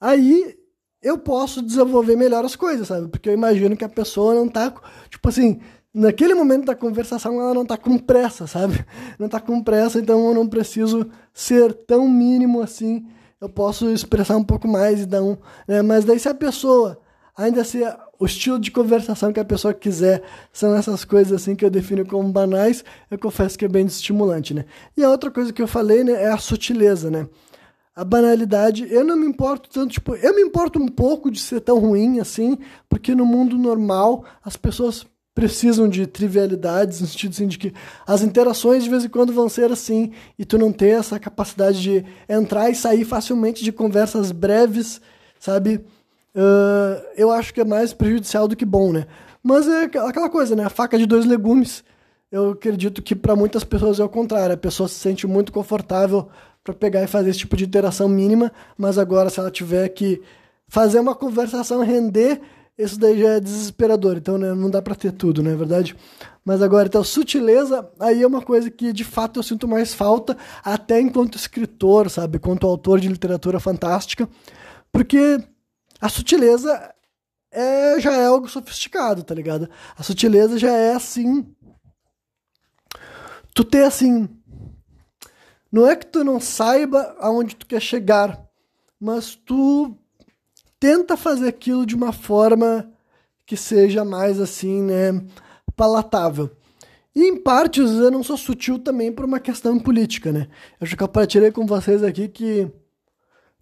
aí 0.00 0.56
eu 1.02 1.18
posso 1.18 1.60
desenvolver 1.60 2.14
melhor 2.14 2.44
as 2.44 2.54
coisas, 2.54 2.86
sabe? 2.86 3.08
Porque 3.08 3.28
eu 3.28 3.34
imagino 3.34 3.76
que 3.76 3.84
a 3.84 3.88
pessoa 3.88 4.34
não 4.34 4.48
tá, 4.48 4.72
tipo 5.10 5.28
assim, 5.28 5.60
naquele 5.96 6.34
momento 6.34 6.66
da 6.66 6.74
conversação 6.74 7.40
ela 7.40 7.54
não 7.54 7.64
tá 7.64 7.78
com 7.78 7.96
pressa, 7.96 8.46
sabe? 8.46 8.84
Não 9.18 9.28
tá 9.28 9.40
com 9.40 9.62
pressa, 9.62 9.98
então 9.98 10.28
eu 10.28 10.34
não 10.34 10.46
preciso 10.46 11.08
ser 11.32 11.72
tão 11.72 12.06
mínimo 12.06 12.60
assim. 12.60 13.06
Eu 13.40 13.48
posso 13.48 13.90
expressar 13.90 14.36
um 14.36 14.44
pouco 14.44 14.68
mais 14.68 15.00
e 15.00 15.06
dar 15.06 15.22
um. 15.22 15.36
Né? 15.66 15.80
Mas 15.80 16.04
daí 16.04 16.18
se 16.18 16.28
a 16.28 16.34
pessoa 16.34 17.00
ainda 17.34 17.64
se 17.64 17.80
o 18.18 18.26
estilo 18.26 18.58
de 18.58 18.70
conversação 18.70 19.32
que 19.32 19.40
a 19.40 19.44
pessoa 19.44 19.72
quiser 19.72 20.22
são 20.52 20.74
essas 20.74 21.04
coisas 21.04 21.32
assim 21.32 21.54
que 21.54 21.64
eu 21.64 21.70
defino 21.70 22.04
como 22.04 22.30
banais, 22.30 22.84
eu 23.10 23.18
confesso 23.18 23.58
que 23.58 23.64
é 23.64 23.68
bem 23.68 23.86
estimulante, 23.86 24.52
né? 24.52 24.64
E 24.96 25.02
a 25.02 25.10
outra 25.10 25.30
coisa 25.30 25.52
que 25.52 25.62
eu 25.62 25.68
falei, 25.68 26.04
né, 26.04 26.12
é 26.12 26.30
a 26.30 26.38
sutileza, 26.38 27.10
né? 27.10 27.28
A 27.94 28.04
banalidade, 28.04 28.86
eu 28.90 29.02
não 29.02 29.16
me 29.16 29.26
importo 29.26 29.70
tanto, 29.70 29.92
tipo, 29.92 30.14
eu 30.14 30.34
me 30.34 30.42
importo 30.42 30.78
um 30.78 30.88
pouco 30.88 31.30
de 31.30 31.40
ser 31.40 31.60
tão 31.60 31.78
ruim 31.78 32.20
assim, 32.20 32.58
porque 32.88 33.14
no 33.14 33.24
mundo 33.24 33.56
normal 33.56 34.24
as 34.44 34.56
pessoas 34.56 35.06
precisam 35.36 35.88
de 35.88 36.04
trivialidades, 36.06 37.00
no 37.00 37.06
sentido 37.06 37.30
assim, 37.30 37.46
de 37.46 37.58
que 37.58 37.72
as 38.04 38.22
interações 38.22 38.82
de 38.82 38.90
vez 38.90 39.04
em 39.04 39.08
quando 39.08 39.32
vão 39.32 39.48
ser 39.48 39.70
assim, 39.70 40.10
e 40.36 40.44
tu 40.44 40.58
não 40.58 40.72
ter 40.72 40.98
essa 40.98 41.20
capacidade 41.20 41.80
de 41.80 42.04
entrar 42.28 42.70
e 42.70 42.74
sair 42.74 43.04
facilmente 43.04 43.62
de 43.62 43.70
conversas 43.70 44.32
breves, 44.32 45.00
sabe? 45.38 45.84
uh, 46.36 47.02
eu 47.16 47.30
acho 47.32 47.52
que 47.52 47.60
é 47.60 47.64
mais 47.64 47.92
prejudicial 47.92 48.46
do 48.46 48.54
que 48.54 48.64
bom, 48.64 48.92
né? 48.92 49.06
Mas 49.42 49.66
é 49.66 49.84
aquela 49.84 50.28
coisa, 50.28 50.54
né? 50.54 50.64
A 50.64 50.70
faca 50.70 50.98
de 50.98 51.06
dois 51.06 51.24
legumes. 51.24 51.82
Eu 52.30 52.50
acredito 52.50 53.00
que 53.00 53.14
para 53.14 53.36
muitas 53.36 53.64
pessoas 53.64 53.98
é 53.98 54.04
o 54.04 54.08
contrário. 54.08 54.54
A 54.54 54.58
pessoa 54.58 54.88
se 54.88 54.96
sente 54.96 55.26
muito 55.26 55.52
confortável 55.52 56.28
para 56.62 56.74
pegar 56.74 57.02
e 57.02 57.06
fazer 57.06 57.30
esse 57.30 57.38
tipo 57.40 57.56
de 57.56 57.64
interação 57.64 58.08
mínima, 58.08 58.52
mas 58.76 58.98
agora 58.98 59.30
se 59.30 59.38
ela 59.38 59.50
tiver 59.50 59.88
que 59.90 60.20
fazer 60.68 60.98
uma 60.98 61.14
conversação 61.14 61.80
render, 61.82 62.40
isso 62.78 62.98
daí 62.98 63.18
já 63.20 63.34
é 63.34 63.40
desesperador. 63.40 64.16
Então 64.16 64.36
né, 64.38 64.52
não 64.54 64.70
dá 64.70 64.82
para 64.82 64.94
ter 64.94 65.12
tudo, 65.12 65.42
não 65.42 65.50
é 65.50 65.56
verdade? 65.56 65.96
Mas 66.44 66.62
agora, 66.62 66.86
então, 66.86 67.02
sutileza, 67.02 67.90
aí 67.98 68.22
é 68.22 68.26
uma 68.26 68.40
coisa 68.40 68.70
que 68.70 68.92
de 68.92 69.02
fato 69.02 69.40
eu 69.40 69.42
sinto 69.42 69.66
mais 69.66 69.92
falta, 69.92 70.36
até 70.62 71.00
enquanto 71.00 71.36
escritor, 71.36 72.08
sabe? 72.08 72.38
Quanto 72.38 72.68
autor 72.68 73.00
de 73.00 73.08
literatura 73.08 73.58
fantástica, 73.58 74.28
porque 74.92 75.42
a 76.00 76.08
sutileza 76.08 76.94
é, 77.50 77.98
já 77.98 78.12
é 78.12 78.26
algo 78.26 78.48
sofisticado, 78.48 79.24
tá 79.24 79.34
ligado? 79.34 79.68
A 79.98 80.04
sutileza 80.04 80.56
já 80.56 80.70
é 80.70 80.94
assim. 80.94 81.52
Tu 83.52 83.64
ter 83.64 83.84
assim. 83.84 84.28
Não 85.72 85.84
é 85.84 85.96
que 85.96 86.06
tu 86.06 86.22
não 86.22 86.38
saiba 86.38 87.16
aonde 87.18 87.56
tu 87.56 87.66
quer 87.66 87.80
chegar, 87.80 88.40
mas 89.00 89.34
tu 89.34 89.98
tenta 90.78 91.16
fazer 91.16 91.48
aquilo 91.48 91.86
de 91.86 91.94
uma 91.94 92.12
forma 92.12 92.90
que 93.44 93.56
seja 93.56 94.04
mais 94.04 94.40
assim, 94.40 94.82
né, 94.82 95.24
palatável. 95.76 96.50
E 97.14 97.22
em 97.24 97.36
partes 97.42 97.92
eu 97.92 98.10
não 98.10 98.22
sou 98.22 98.36
sutil 98.36 98.78
também 98.78 99.10
por 99.10 99.24
uma 99.24 99.40
questão 99.40 99.78
política, 99.78 100.32
né? 100.32 100.48
Eu 100.78 100.86
já 100.86 100.96
compartilhei 100.96 101.50
com 101.50 101.64
vocês 101.64 102.02
aqui 102.02 102.28
que 102.28 102.70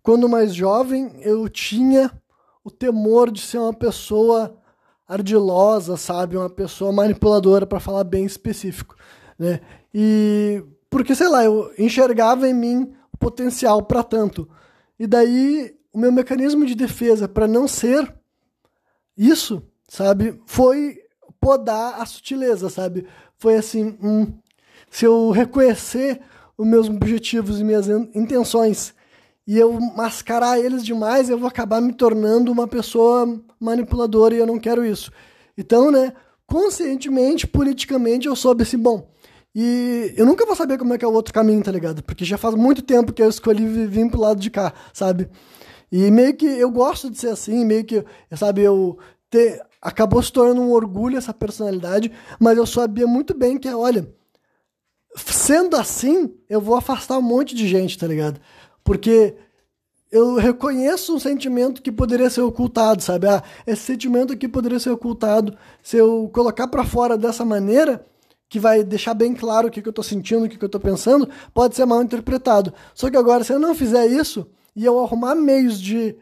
quando 0.02 0.28
mais 0.28 0.54
jovem 0.54 1.12
eu 1.20 1.48
tinha 1.48 2.10
o 2.64 2.70
temor 2.70 3.30
de 3.30 3.40
ser 3.40 3.58
uma 3.58 3.72
pessoa 3.72 4.56
ardilosa, 5.06 5.96
sabe? 5.96 6.36
Uma 6.36 6.50
pessoa 6.50 6.90
manipuladora, 6.92 7.66
para 7.66 7.78
falar 7.78 8.04
bem 8.04 8.24
específico, 8.24 8.96
né? 9.38 9.60
E 9.92 10.64
porque, 10.90 11.14
sei 11.14 11.28
lá, 11.28 11.44
eu 11.44 11.72
enxergava 11.78 12.48
em 12.48 12.54
mim 12.54 12.94
potencial 13.18 13.82
para 13.82 14.02
tanto. 14.02 14.48
E 14.98 15.06
daí 15.06 15.74
o 15.94 15.98
meu 15.98 16.10
mecanismo 16.10 16.66
de 16.66 16.74
defesa 16.74 17.28
para 17.28 17.46
não 17.46 17.68
ser 17.68 18.12
isso, 19.16 19.62
sabe, 19.88 20.40
foi 20.44 20.98
podar 21.40 22.00
a 22.00 22.04
sutileza, 22.04 22.68
sabe? 22.68 23.06
Foi 23.38 23.54
assim, 23.54 23.96
hum, 24.02 24.26
se 24.90 25.04
eu 25.04 25.30
reconhecer 25.30 26.20
os 26.58 26.66
meus 26.66 26.88
objetivos 26.88 27.60
e 27.60 27.64
minhas 27.64 27.88
intenções 28.14 28.92
e 29.46 29.56
eu 29.56 29.78
mascarar 29.94 30.58
eles 30.58 30.84
demais, 30.84 31.30
eu 31.30 31.38
vou 31.38 31.46
acabar 31.46 31.80
me 31.80 31.92
tornando 31.92 32.50
uma 32.50 32.66
pessoa 32.66 33.40
manipuladora 33.60 34.34
e 34.34 34.38
eu 34.38 34.46
não 34.46 34.58
quero 34.58 34.84
isso. 34.84 35.12
Então, 35.56 35.92
né, 35.92 36.12
conscientemente, 36.44 37.46
politicamente, 37.46 38.26
eu 38.26 38.34
soube 38.34 38.64
assim, 38.64 38.78
bom, 38.78 39.08
e 39.54 40.12
eu 40.16 40.26
nunca 40.26 40.44
vou 40.44 40.56
saber 40.56 40.76
como 40.76 40.92
é 40.92 40.98
que 40.98 41.04
é 41.04 41.08
o 41.08 41.12
outro 41.12 41.32
caminho, 41.32 41.62
tá 41.62 41.70
ligado? 41.70 42.02
Porque 42.02 42.24
já 42.24 42.36
faz 42.36 42.56
muito 42.56 42.82
tempo 42.82 43.12
que 43.12 43.22
eu 43.22 43.28
escolhi 43.28 43.86
vir 43.86 44.10
pro 44.10 44.20
lado 44.20 44.40
de 44.40 44.50
cá, 44.50 44.72
sabe? 44.92 45.28
E 45.90 46.10
meio 46.10 46.34
que 46.34 46.46
eu 46.46 46.70
gosto 46.70 47.10
de 47.10 47.18
ser 47.18 47.28
assim, 47.28 47.64
meio 47.64 47.84
que, 47.84 48.04
sabe, 48.36 48.62
eu 48.62 48.98
ter, 49.30 49.60
acabou 49.80 50.22
se 50.22 50.32
tornando 50.32 50.60
um 50.60 50.72
orgulho 50.72 51.18
essa 51.18 51.32
personalidade, 51.32 52.10
mas 52.38 52.56
eu 52.56 52.66
sabia 52.66 53.06
muito 53.06 53.34
bem 53.34 53.58
que, 53.58 53.68
olha, 53.68 54.08
sendo 55.16 55.76
assim, 55.76 56.34
eu 56.48 56.60
vou 56.60 56.76
afastar 56.76 57.18
um 57.18 57.22
monte 57.22 57.54
de 57.54 57.68
gente, 57.68 57.98
tá 57.98 58.06
ligado? 58.06 58.40
Porque 58.82 59.36
eu 60.10 60.36
reconheço 60.36 61.14
um 61.14 61.18
sentimento 61.18 61.82
que 61.82 61.90
poderia 61.90 62.30
ser 62.30 62.42
ocultado, 62.42 63.02
sabe? 63.02 63.26
Ah, 63.26 63.42
esse 63.66 63.82
sentimento 63.82 64.32
aqui 64.32 64.46
poderia 64.46 64.78
ser 64.78 64.90
ocultado. 64.90 65.56
Se 65.82 65.96
eu 65.96 66.30
colocar 66.32 66.68
para 66.68 66.84
fora 66.84 67.18
dessa 67.18 67.44
maneira, 67.44 68.04
que 68.48 68.60
vai 68.60 68.84
deixar 68.84 69.14
bem 69.14 69.34
claro 69.34 69.66
o 69.66 69.70
que, 69.70 69.82
que 69.82 69.88
eu 69.88 69.92
tô 69.92 70.02
sentindo, 70.02 70.44
o 70.44 70.48
que, 70.48 70.56
que 70.56 70.64
eu 70.64 70.68
tô 70.68 70.78
pensando, 70.78 71.28
pode 71.52 71.74
ser 71.74 71.84
mal 71.84 72.00
interpretado. 72.00 72.72
Só 72.94 73.10
que 73.10 73.16
agora, 73.16 73.42
se 73.42 73.52
eu 73.52 73.58
não 73.58 73.74
fizer 73.74 74.06
isso 74.06 74.46
e 74.74 74.84
eu 74.84 74.98
arrumar 74.98 75.34
meios 75.34 75.80
de. 75.80 76.16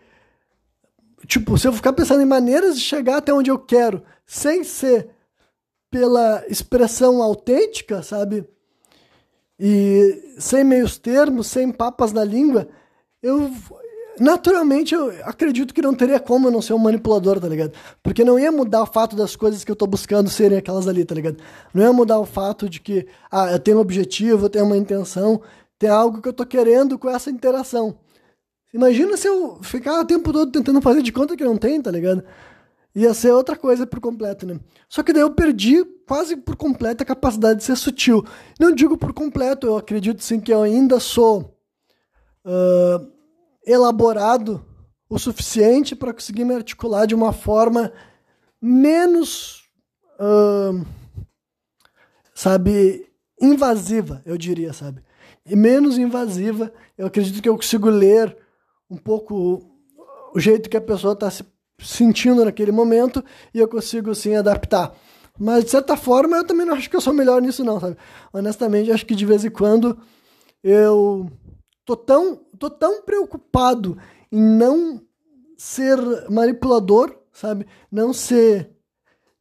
Tipo, 1.27 1.57
se 1.57 1.69
eu 1.69 1.73
ficar 1.73 1.93
pensando 1.93 2.23
em 2.23 2.27
maneiras 2.27 2.77
de 2.77 2.83
chegar 2.83 3.19
até 3.19 3.33
onde 3.33 3.51
eu 3.51 3.59
quero, 3.59 4.03
sem 4.27 4.65
ser 4.65 5.09
pela 5.91 6.45
expressão 6.49 7.23
autêntica, 7.23 8.03
sabe? 8.03 8.45
E 9.59 10.35
sem 10.39 10.65
meios 10.65 10.99
termos, 10.99 11.47
sem 11.47 11.71
papas 11.71 12.13
na 12.13 12.25
língua, 12.25 12.69
eu 13.23 13.51
naturalmente 14.19 14.95
eu 14.95 15.11
acredito 15.25 15.73
que 15.73 15.83
não 15.83 15.95
teria 15.95 16.19
como 16.19 16.49
eu 16.49 16.53
não 16.53 16.63
ser 16.63 16.75
um 16.75 16.79
manipulador, 16.79 17.41
tá 17.41 17.49
ligado? 17.49 17.73
Porque 18.03 18.25
não 18.25 18.39
ia 18.39 18.51
mudar 18.51 18.83
o 18.83 18.87
fato 18.87 19.15
das 19.15 19.37
coisas 19.37 19.65
que 19.65 19.71
eu 19.71 19.77
tô 19.77 19.87
buscando 19.87 20.29
serem 20.29 20.59
aquelas 20.59 20.89
ali, 20.89 21.05
tá 21.05 21.15
ligado? 21.15 21.37
Não 21.73 21.83
ia 21.83 21.93
mudar 21.93 22.19
o 22.19 22.27
fato 22.27 22.69
de 22.69 22.81
que, 22.81 23.07
ah, 23.31 23.53
eu 23.53 23.59
tenho 23.59 23.79
um 23.79 23.81
objetivo, 23.81 24.47
eu 24.47 24.51
tenho 24.51 24.65
uma 24.65 24.77
intenção, 24.77 25.41
tem 25.79 25.91
algo 25.91 26.21
que 26.21 26.29
eu 26.29 26.33
tô 26.33 26.45
querendo 26.47 26.99
com 26.99 27.09
essa 27.09 27.31
interação. 27.31 27.99
Imagina 28.73 29.17
se 29.17 29.29
eu 29.29 29.63
ficar 29.63 30.01
o 30.01 30.05
tempo 30.05 30.33
todo 30.33 30.51
tentando 30.51 30.81
fazer 30.81 31.03
de 31.03 31.13
conta 31.13 31.37
que 31.37 31.45
não 31.45 31.59
tem, 31.59 31.81
tá 31.81 31.91
ligado? 31.91 32.25
Ia 32.95 33.13
ser 33.13 33.31
outra 33.33 33.57
coisa 33.57 33.87
por 33.87 34.01
completo, 34.01 34.47
né? 34.47 34.59
Só 34.89 35.03
que 35.03 35.13
daí 35.13 35.23
eu 35.23 35.35
perdi 35.35 35.85
quase 36.07 36.37
por 36.37 36.57
completo 36.57 37.03
a 37.03 37.07
capacidade 37.07 37.59
de 37.59 37.65
ser 37.65 37.77
sutil. 37.77 38.25
Não 38.59 38.75
digo 38.75 38.97
por 38.97 39.13
completo, 39.13 39.67
eu 39.67 39.77
acredito 39.77 40.23
sim 40.23 40.41
que 40.41 40.53
eu 40.53 40.63
ainda 40.63 41.01
sou 41.01 41.57
uh, 42.45 43.13
elaborado 43.67 44.65
o 45.09 45.19
suficiente 45.19 45.95
para 45.95 46.13
conseguir 46.13 46.45
me 46.45 46.55
articular 46.55 47.07
de 47.07 47.15
uma 47.15 47.33
forma 47.33 47.93
menos, 48.61 49.65
uh, 50.19 50.85
sabe, 52.35 53.07
invasiva, 53.41 54.23
eu 54.25 54.39
diria, 54.39 54.73
sabe? 54.73 55.03
E 55.45 55.57
menos 55.57 55.99
invasiva, 55.99 56.73
eu 56.97 57.07
acredito 57.07 57.43
que 57.43 57.49
eu 57.49 57.57
consigo 57.57 57.91
ler 57.91 58.37
um 58.93 58.97
pouco 58.97 59.63
o 60.35 60.39
jeito 60.39 60.69
que 60.69 60.77
a 60.77 60.81
pessoa 60.81 61.15
está 61.15 61.31
se 61.31 61.45
sentindo 61.79 62.45
naquele 62.45 62.71
momento 62.71 63.25
e 63.55 63.59
eu 63.59 63.67
consigo 63.67 64.15
sim 64.15 64.37
adaptar. 64.37 64.95
Mas 65.39 65.65
de 65.65 65.71
certa 65.71 65.97
forma 65.97 66.37
eu 66.37 66.47
também 66.47 66.67
não 66.67 66.75
acho 66.75 66.91
que 66.91 66.95
eu 66.95 67.01
sou 67.01 67.15
melhor 67.15 67.41
nisso 67.41 67.65
não, 67.65 67.81
sabe? 67.81 67.97
Honestamente, 68.33 68.93
acho 68.93 69.07
que 69.07 69.15
de 69.15 69.25
vez 69.25 69.45
em 69.45 69.51
quando 69.51 69.99
eu 70.63 71.31
tô 71.87 71.97
tão, 71.97 72.37
tô 72.59 72.69
tão 72.69 73.03
preocupado 73.03 73.97
em 74.31 74.41
não 74.41 75.01
ser 75.57 75.99
manipulador, 76.29 77.17
sabe? 77.33 77.67
Não 77.91 78.13
ser 78.13 78.71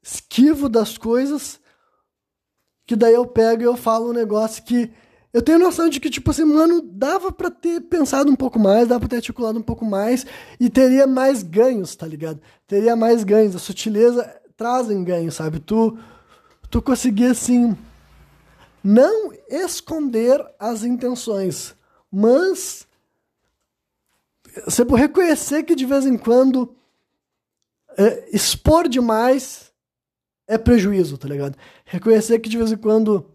esquivo 0.01 0.69
das 0.69 0.97
coisas, 0.97 1.59
que 2.87 2.95
daí 2.95 3.13
eu 3.13 3.25
pego 3.27 3.61
e 3.61 3.65
eu 3.65 3.75
falo 3.75 4.09
um 4.09 4.13
negócio 4.13 4.63
que 4.63 4.91
eu 5.33 5.41
tenho 5.41 5.59
noção 5.59 5.87
de 5.87 5.99
que, 5.99 6.09
tipo 6.09 6.31
assim, 6.31 6.43
mano, 6.43 6.81
dava 6.81 7.31
para 7.31 7.49
ter 7.49 7.81
pensado 7.81 8.29
um 8.29 8.35
pouco 8.35 8.59
mais, 8.59 8.87
dava 8.87 8.99
pra 8.99 9.09
ter 9.09 9.15
articulado 9.17 9.57
um 9.57 9.63
pouco 9.63 9.85
mais 9.85 10.25
e 10.59 10.69
teria 10.69 11.07
mais 11.07 11.41
ganhos, 11.41 11.95
tá 11.95 12.05
ligado? 12.05 12.41
Teria 12.67 12.95
mais 12.95 13.23
ganhos. 13.23 13.55
A 13.55 13.59
sutileza 13.59 14.23
trazem 14.57 15.03
ganhos, 15.03 15.35
sabe? 15.35 15.59
Tu, 15.59 15.97
tu 16.69 16.81
conseguir, 16.81 17.27
assim, 17.27 17.77
não 18.83 19.31
esconder 19.49 20.45
as 20.59 20.83
intenções, 20.83 21.75
mas 22.11 22.85
você 24.65 24.83
reconhecer 24.83 25.63
que 25.63 25.75
de 25.75 25.85
vez 25.85 26.05
em 26.05 26.17
quando 26.17 26.75
é, 27.97 28.29
expor 28.35 28.89
demais 28.89 29.71
é 30.45 30.57
prejuízo, 30.57 31.17
tá 31.17 31.27
ligado? 31.27 31.57
Reconhecer 31.85 32.39
que 32.39 32.49
de 32.49 32.57
vez 32.57 32.71
em 32.71 32.77
quando 32.77 33.25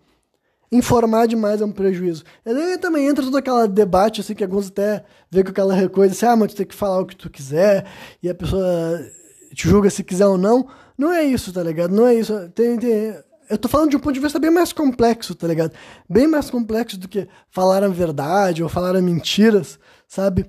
informar 0.70 1.26
demais 1.26 1.60
é 1.60 1.64
um 1.64 1.72
prejuízo. 1.72 2.24
E 2.44 2.52
daí 2.52 2.78
também 2.78 3.06
entra 3.06 3.24
todo 3.24 3.36
aquele 3.36 3.68
debate, 3.68 4.20
assim, 4.20 4.34
que 4.34 4.44
alguns 4.44 4.68
até 4.68 5.04
vê 5.30 5.42
com 5.42 5.50
aquela 5.50 5.88
coisa 5.88 6.14
assim, 6.14 6.26
ah, 6.26 6.36
mas 6.36 6.52
tu 6.52 6.56
tem 6.56 6.66
que 6.66 6.74
falar 6.74 7.00
o 7.00 7.06
que 7.06 7.16
tu 7.16 7.30
quiser, 7.30 7.86
e 8.22 8.28
a 8.28 8.34
pessoa 8.34 9.00
te 9.54 9.68
julga 9.68 9.90
se 9.90 10.04
quiser 10.04 10.26
ou 10.26 10.38
não. 10.38 10.68
Não 10.96 11.12
é 11.12 11.24
isso, 11.24 11.52
tá 11.52 11.62
ligado? 11.62 11.94
Não 11.94 12.06
é 12.06 12.14
isso. 12.14 12.48
Tem, 12.54 12.78
tem, 12.78 13.14
eu 13.48 13.58
tô 13.58 13.68
falando 13.68 13.90
de 13.90 13.96
um 13.96 14.00
ponto 14.00 14.14
de 14.14 14.20
vista 14.20 14.38
bem 14.38 14.50
mais 14.50 14.72
complexo, 14.72 15.34
tá 15.34 15.46
ligado? 15.46 15.72
Bem 16.08 16.26
mais 16.26 16.50
complexo 16.50 16.98
do 16.98 17.08
que 17.08 17.28
falar 17.50 17.84
a 17.84 17.88
verdade 17.88 18.62
ou 18.62 18.68
falar 18.68 19.00
mentiras, 19.00 19.78
sabe? 20.08 20.46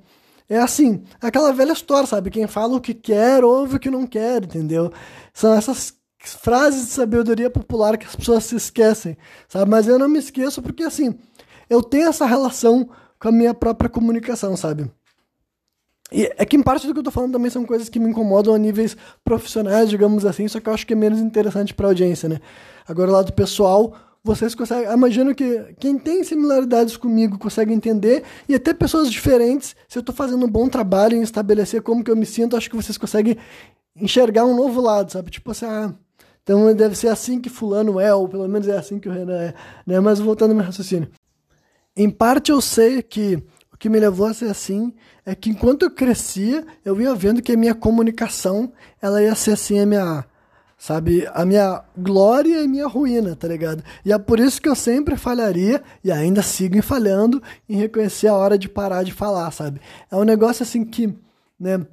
É 0.49 0.57
assim, 0.57 1.03
aquela 1.21 1.51
velha 1.51 1.73
história, 1.73 2.07
sabe? 2.07 2.29
Quem 2.29 2.47
fala 2.47 2.77
o 2.77 2.81
que 2.81 2.93
quer, 2.93 3.43
ouve 3.43 3.75
o 3.75 3.79
que 3.79 3.89
não 3.89 4.07
quer, 4.07 4.43
entendeu? 4.43 4.91
São 5.33 5.53
essas 5.53 5.93
frases 6.19 6.87
de 6.87 6.91
sabedoria 6.91 7.49
popular 7.49 7.97
que 7.97 8.05
as 8.05 8.15
pessoas 8.15 8.43
se 8.45 8.55
esquecem, 8.55 9.17
sabe? 9.47 9.69
Mas 9.69 9.87
eu 9.87 9.99
não 9.99 10.09
me 10.09 10.19
esqueço 10.19 10.61
porque, 10.61 10.83
assim, 10.83 11.17
eu 11.69 11.81
tenho 11.81 12.07
essa 12.07 12.25
relação 12.25 12.89
com 13.19 13.29
a 13.29 13.31
minha 13.31 13.53
própria 13.53 13.89
comunicação, 13.89 14.55
sabe? 14.55 14.91
E 16.11 16.31
é 16.37 16.45
que 16.45 16.55
em 16.55 16.63
parte 16.63 16.87
do 16.87 16.93
que 16.93 16.99
eu 16.99 17.03
tô 17.03 17.11
falando 17.11 17.33
também 17.33 17.51
são 17.51 17.65
coisas 17.65 17.89
que 17.89 17.99
me 17.99 18.09
incomodam 18.09 18.53
a 18.53 18.57
níveis 18.57 18.95
profissionais, 19.25 19.89
digamos 19.89 20.25
assim, 20.25 20.47
só 20.47 20.59
que 20.59 20.69
eu 20.69 20.73
acho 20.73 20.87
que 20.87 20.93
é 20.93 20.95
menos 20.95 21.19
interessante 21.19 21.73
pra 21.73 21.87
audiência, 21.87 22.29
né? 22.29 22.39
Agora, 22.87 23.11
lá 23.11 23.21
do 23.21 23.33
pessoal, 23.33 23.93
vocês 24.23 24.55
conseguem. 24.55 24.91
Imagino 24.91 25.35
que 25.35 25.75
quem 25.79 25.97
tem 25.97 26.23
similaridades 26.23 26.95
comigo 26.95 27.37
consegue 27.37 27.73
entender, 27.73 28.23
e 28.47 28.55
até 28.55 28.73
pessoas 28.73 29.11
diferentes, 29.11 29.75
se 29.87 29.97
eu 29.97 29.99
estou 29.99 30.15
fazendo 30.15 30.45
um 30.45 30.49
bom 30.49 30.69
trabalho 30.69 31.17
em 31.17 31.21
estabelecer 31.21 31.81
como 31.81 32.03
que 32.03 32.11
eu 32.11 32.15
me 32.15 32.25
sinto, 32.25 32.55
acho 32.55 32.69
que 32.69 32.75
vocês 32.75 32.97
conseguem 32.97 33.37
enxergar 33.95 34.45
um 34.45 34.55
novo 34.55 34.79
lado, 34.79 35.11
sabe? 35.11 35.29
Tipo 35.29 35.51
assim, 35.51 35.65
ah, 35.65 35.93
então 36.47 36.73
deve 36.73 36.95
ser 36.95 37.09
assim 37.09 37.41
que 37.41 37.49
fulano 37.49 37.99
é, 37.99 38.15
ou 38.15 38.25
pelo 38.25 38.47
menos 38.47 38.69
é 38.69 38.77
assim 38.77 38.99
que 38.99 39.09
o 39.09 39.11
Renan 39.11 39.37
é, 39.37 39.53
né? 39.85 39.99
Mas 39.99 40.17
voltando 40.17 40.51
ao 40.51 40.55
meu 40.55 40.65
raciocínio. 40.65 41.09
Em 41.93 42.09
parte 42.09 42.53
eu 42.53 42.61
sei 42.61 43.01
que 43.01 43.43
o 43.69 43.75
que 43.77 43.89
me 43.89 43.99
levou 43.99 44.25
a 44.25 44.33
ser 44.33 44.45
assim 44.45 44.93
é 45.25 45.35
que 45.35 45.49
enquanto 45.49 45.83
eu 45.83 45.91
crescia, 45.91 46.65
eu 46.85 47.01
ia 47.01 47.13
vendo 47.13 47.41
que 47.41 47.51
a 47.51 47.57
minha 47.57 47.75
comunicação, 47.75 48.71
ela 49.01 49.21
ia 49.21 49.35
ser 49.35 49.51
assim 49.51 49.77
a 49.77 49.85
minha 49.85 50.25
sabe? 50.77 51.27
A 51.33 51.43
minha 51.43 51.83
glória 51.97 52.63
e 52.63 52.67
minha 52.67 52.87
ruína, 52.87 53.35
tá 53.35 53.49
ligado? 53.49 53.83
E 54.05 54.13
é 54.13 54.17
por 54.17 54.39
isso 54.39 54.61
que 54.61 54.69
eu 54.69 54.75
sempre 54.75 55.17
falharia 55.17 55.83
e 56.01 56.13
ainda 56.13 56.41
sigo 56.41 56.81
falhando 56.81 57.43
em 57.67 57.75
reconhecer 57.75 58.27
a 58.27 58.35
hora 58.35 58.57
de 58.57 58.69
parar 58.69 59.03
de 59.03 59.11
falar, 59.11 59.51
sabe? 59.51 59.81
É 60.09 60.15
um 60.15 60.23
negócio 60.23 60.63
assim 60.63 60.85
que, 60.85 61.13
né? 61.59 61.85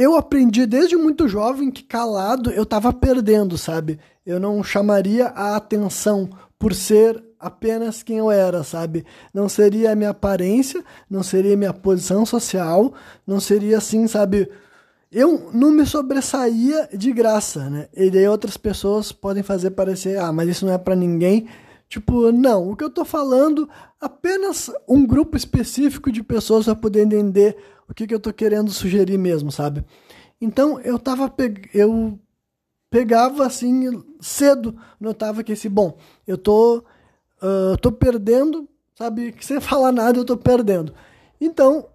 Eu 0.00 0.16
aprendi 0.16 0.64
desde 0.64 0.96
muito 0.96 1.28
jovem 1.28 1.70
que 1.70 1.82
calado 1.82 2.50
eu 2.50 2.64
tava 2.64 2.90
perdendo, 2.90 3.58
sabe? 3.58 3.98
Eu 4.24 4.40
não 4.40 4.64
chamaria 4.64 5.26
a 5.26 5.56
atenção 5.56 6.30
por 6.58 6.74
ser 6.74 7.22
apenas 7.38 8.02
quem 8.02 8.16
eu 8.16 8.30
era, 8.30 8.64
sabe? 8.64 9.04
Não 9.34 9.46
seria 9.46 9.92
a 9.92 9.94
minha 9.94 10.08
aparência, 10.08 10.82
não 11.08 11.22
seria 11.22 11.52
a 11.52 11.56
minha 11.56 11.74
posição 11.74 12.24
social, 12.24 12.94
não 13.26 13.38
seria 13.38 13.76
assim, 13.76 14.06
sabe? 14.06 14.50
eu 15.12 15.50
não 15.52 15.70
me 15.70 15.84
sobressaía 15.84 16.88
de 16.94 17.12
graça, 17.12 17.68
né? 17.68 17.88
E 17.94 18.08
daí 18.10 18.26
outras 18.26 18.56
pessoas 18.56 19.12
podem 19.12 19.42
fazer 19.42 19.72
parecer, 19.72 20.18
ah, 20.18 20.32
mas 20.32 20.48
isso 20.48 20.64
não 20.64 20.72
é 20.72 20.78
para 20.78 20.96
ninguém. 20.96 21.46
Tipo, 21.90 22.30
não, 22.30 22.70
o 22.70 22.76
que 22.76 22.84
eu 22.84 22.88
tô 22.88 23.04
falando, 23.04 23.68
apenas 24.00 24.70
um 24.88 25.04
grupo 25.04 25.36
específico 25.36 26.12
de 26.12 26.22
pessoas 26.22 26.66
vai 26.66 26.76
poder 26.76 27.02
entender 27.02 27.56
o 27.88 27.92
que, 27.92 28.06
que 28.06 28.14
eu 28.14 28.20
tô 28.20 28.32
querendo 28.32 28.70
sugerir 28.70 29.18
mesmo, 29.18 29.50
sabe? 29.50 29.84
Então 30.40 30.80
eu 30.82 31.00
tava 31.00 31.28
pe... 31.28 31.68
eu 31.74 32.16
pegava 32.88 33.44
assim 33.44 34.04
cedo, 34.20 34.76
notava 35.00 35.42
que 35.42 35.50
esse, 35.50 35.68
bom, 35.68 35.98
eu 36.28 36.38
tô 36.38 36.84
uh, 37.42 37.76
tô 37.80 37.90
perdendo, 37.90 38.68
sabe? 38.94 39.32
Que 39.32 39.44
sem 39.44 39.58
falar 39.60 39.90
nada 39.90 40.16
eu 40.16 40.24
tô 40.24 40.36
perdendo. 40.36 40.94
Então 41.40 41.88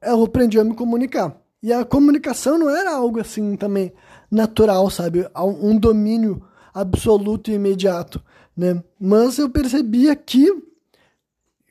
eu 0.00 0.22
aprendi 0.22 0.60
a 0.60 0.64
me 0.64 0.76
comunicar. 0.76 1.36
E 1.60 1.72
a 1.72 1.84
comunicação 1.84 2.56
não 2.56 2.70
era 2.70 2.94
algo 2.94 3.20
assim 3.20 3.56
também 3.56 3.92
natural, 4.30 4.88
sabe? 4.90 5.28
Um 5.36 5.76
domínio 5.76 6.40
absoluto 6.72 7.50
e 7.50 7.54
imediato, 7.54 8.22
né? 8.60 8.82
Mas 9.00 9.38
eu 9.38 9.48
percebia 9.48 10.14
que 10.14 10.48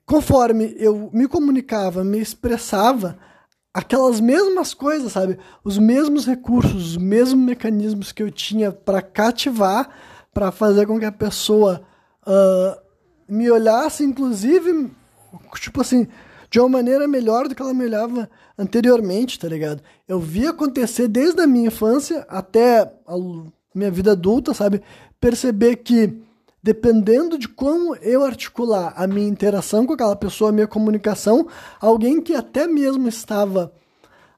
conforme 0.06 0.76
eu 0.80 1.12
me 1.14 1.28
comunicava, 1.28 2.04
me 2.04 2.20
expressava, 2.20 3.16
aquelas 3.72 4.20
mesmas 4.20 4.74
coisas, 4.74 5.12
sabe? 5.12 5.38
Os 5.64 5.78
mesmos 5.78 6.26
recursos, 6.26 6.74
os 6.74 6.98
mesmos 6.98 7.46
mecanismos 7.46 8.12
que 8.12 8.24
eu 8.24 8.32
tinha 8.32 8.72
para 8.72 9.04
cativar, 9.04 9.88
para 10.34 10.52
fazer 10.52 10.88
com 10.88 10.98
que 11.00 11.06
a 11.06 11.12
pessoa 11.12 11.84
uh, 12.26 12.82
me 13.28 13.52
olhasse, 13.52 14.04
inclusive, 14.04 14.90
tipo 15.62 15.80
assim, 15.80 16.08
de 16.50 16.60
uma 16.60 16.70
maneira 16.70 17.08
melhor 17.08 17.48
do 17.48 17.54
que 17.54 17.62
ela 17.62 17.74
me 17.74 17.86
olhava 17.86 18.28
anteriormente, 18.58 19.38
tá 19.38 19.48
ligado? 19.48 19.84
Eu 20.08 20.20
vi 20.20 20.48
acontecer 20.48 21.08
desde 21.08 21.40
a 21.40 21.46
minha 21.46 21.68
infância 21.68 22.26
até 22.28 22.82
a 23.06 23.14
minha 23.76 23.92
vida 23.92 24.14
adulta, 24.14 24.56
sabe? 24.56 24.82
Perceber 25.20 25.76
que 25.76 26.28
dependendo 26.62 27.38
de 27.38 27.48
como 27.48 27.96
eu 27.98 28.24
articular 28.24 28.94
a 28.96 29.08
minha 29.08 29.28
interação 29.28 29.86
com 29.86 29.94
aquela 29.94 30.16
pessoa, 30.16 30.50
a 30.50 30.54
minha 30.54 30.68
comunicação, 30.68 31.48
alguém 31.80 32.22
que 32.22 32.36
até 32.36 32.68
mesmo 32.68 33.08
estava 33.08 33.74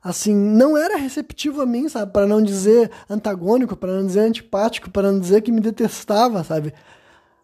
assim, 0.03 0.33
não 0.33 0.75
era 0.75 0.97
receptivo 0.97 1.61
a 1.61 1.65
mim, 1.65 1.87
sabe? 1.87 2.11
Para 2.11 2.25
não 2.25 2.41
dizer 2.41 2.89
antagônico, 3.09 3.75
para 3.75 3.93
não 3.93 4.05
dizer 4.05 4.21
antipático, 4.21 4.89
para 4.89 5.11
não 5.11 5.19
dizer 5.19 5.41
que 5.41 5.51
me 5.51 5.61
detestava, 5.61 6.43
sabe? 6.43 6.73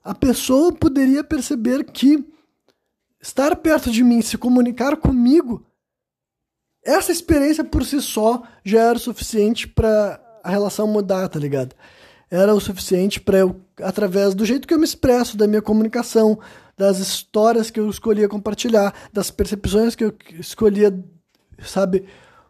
A 0.03 0.15
pessoa 0.15 0.73
poderia 0.73 1.23
perceber 1.23 1.83
que 1.83 2.25
estar 3.21 3.55
perto 3.57 3.91
de 3.91 4.03
mim, 4.03 4.21
se 4.21 4.37
comunicar 4.37 4.97
comigo, 4.97 5.65
essa 6.83 7.11
experiência 7.11 7.63
por 7.63 7.83
si 7.83 8.01
só 8.01 8.43
já 8.63 8.81
era 8.81 8.97
suficiente 8.97 9.67
para 9.67 10.19
a 10.43 10.49
relação 10.49 10.87
mudar, 10.87 11.27
tá 11.27 11.37
ligado? 11.37 11.75
Era 12.29 12.53
o 12.53 12.59
suficiente 12.59 13.21
para 13.21 13.37
eu, 13.37 13.55
através 13.81 14.35
do 14.35 14.45
jeito 14.45 14.67
que 14.67 14.73
eu 14.73 14.79
me 14.79 14.83
expresso, 14.85 15.37
da 15.37 15.47
minha 15.47 15.61
comunicação, 15.61 16.37
das 16.77 16.99
histórias 16.99 17.71
que 17.71 17.79
eu 17.79 17.89
escolhia 17.89 18.27
compartilhar, 18.27 18.93
das 19.11 19.31
percepções 19.31 19.95
que 19.95 20.03
eu 20.03 20.13
escolhia, 20.39 20.93
sabe, 21.63 22.05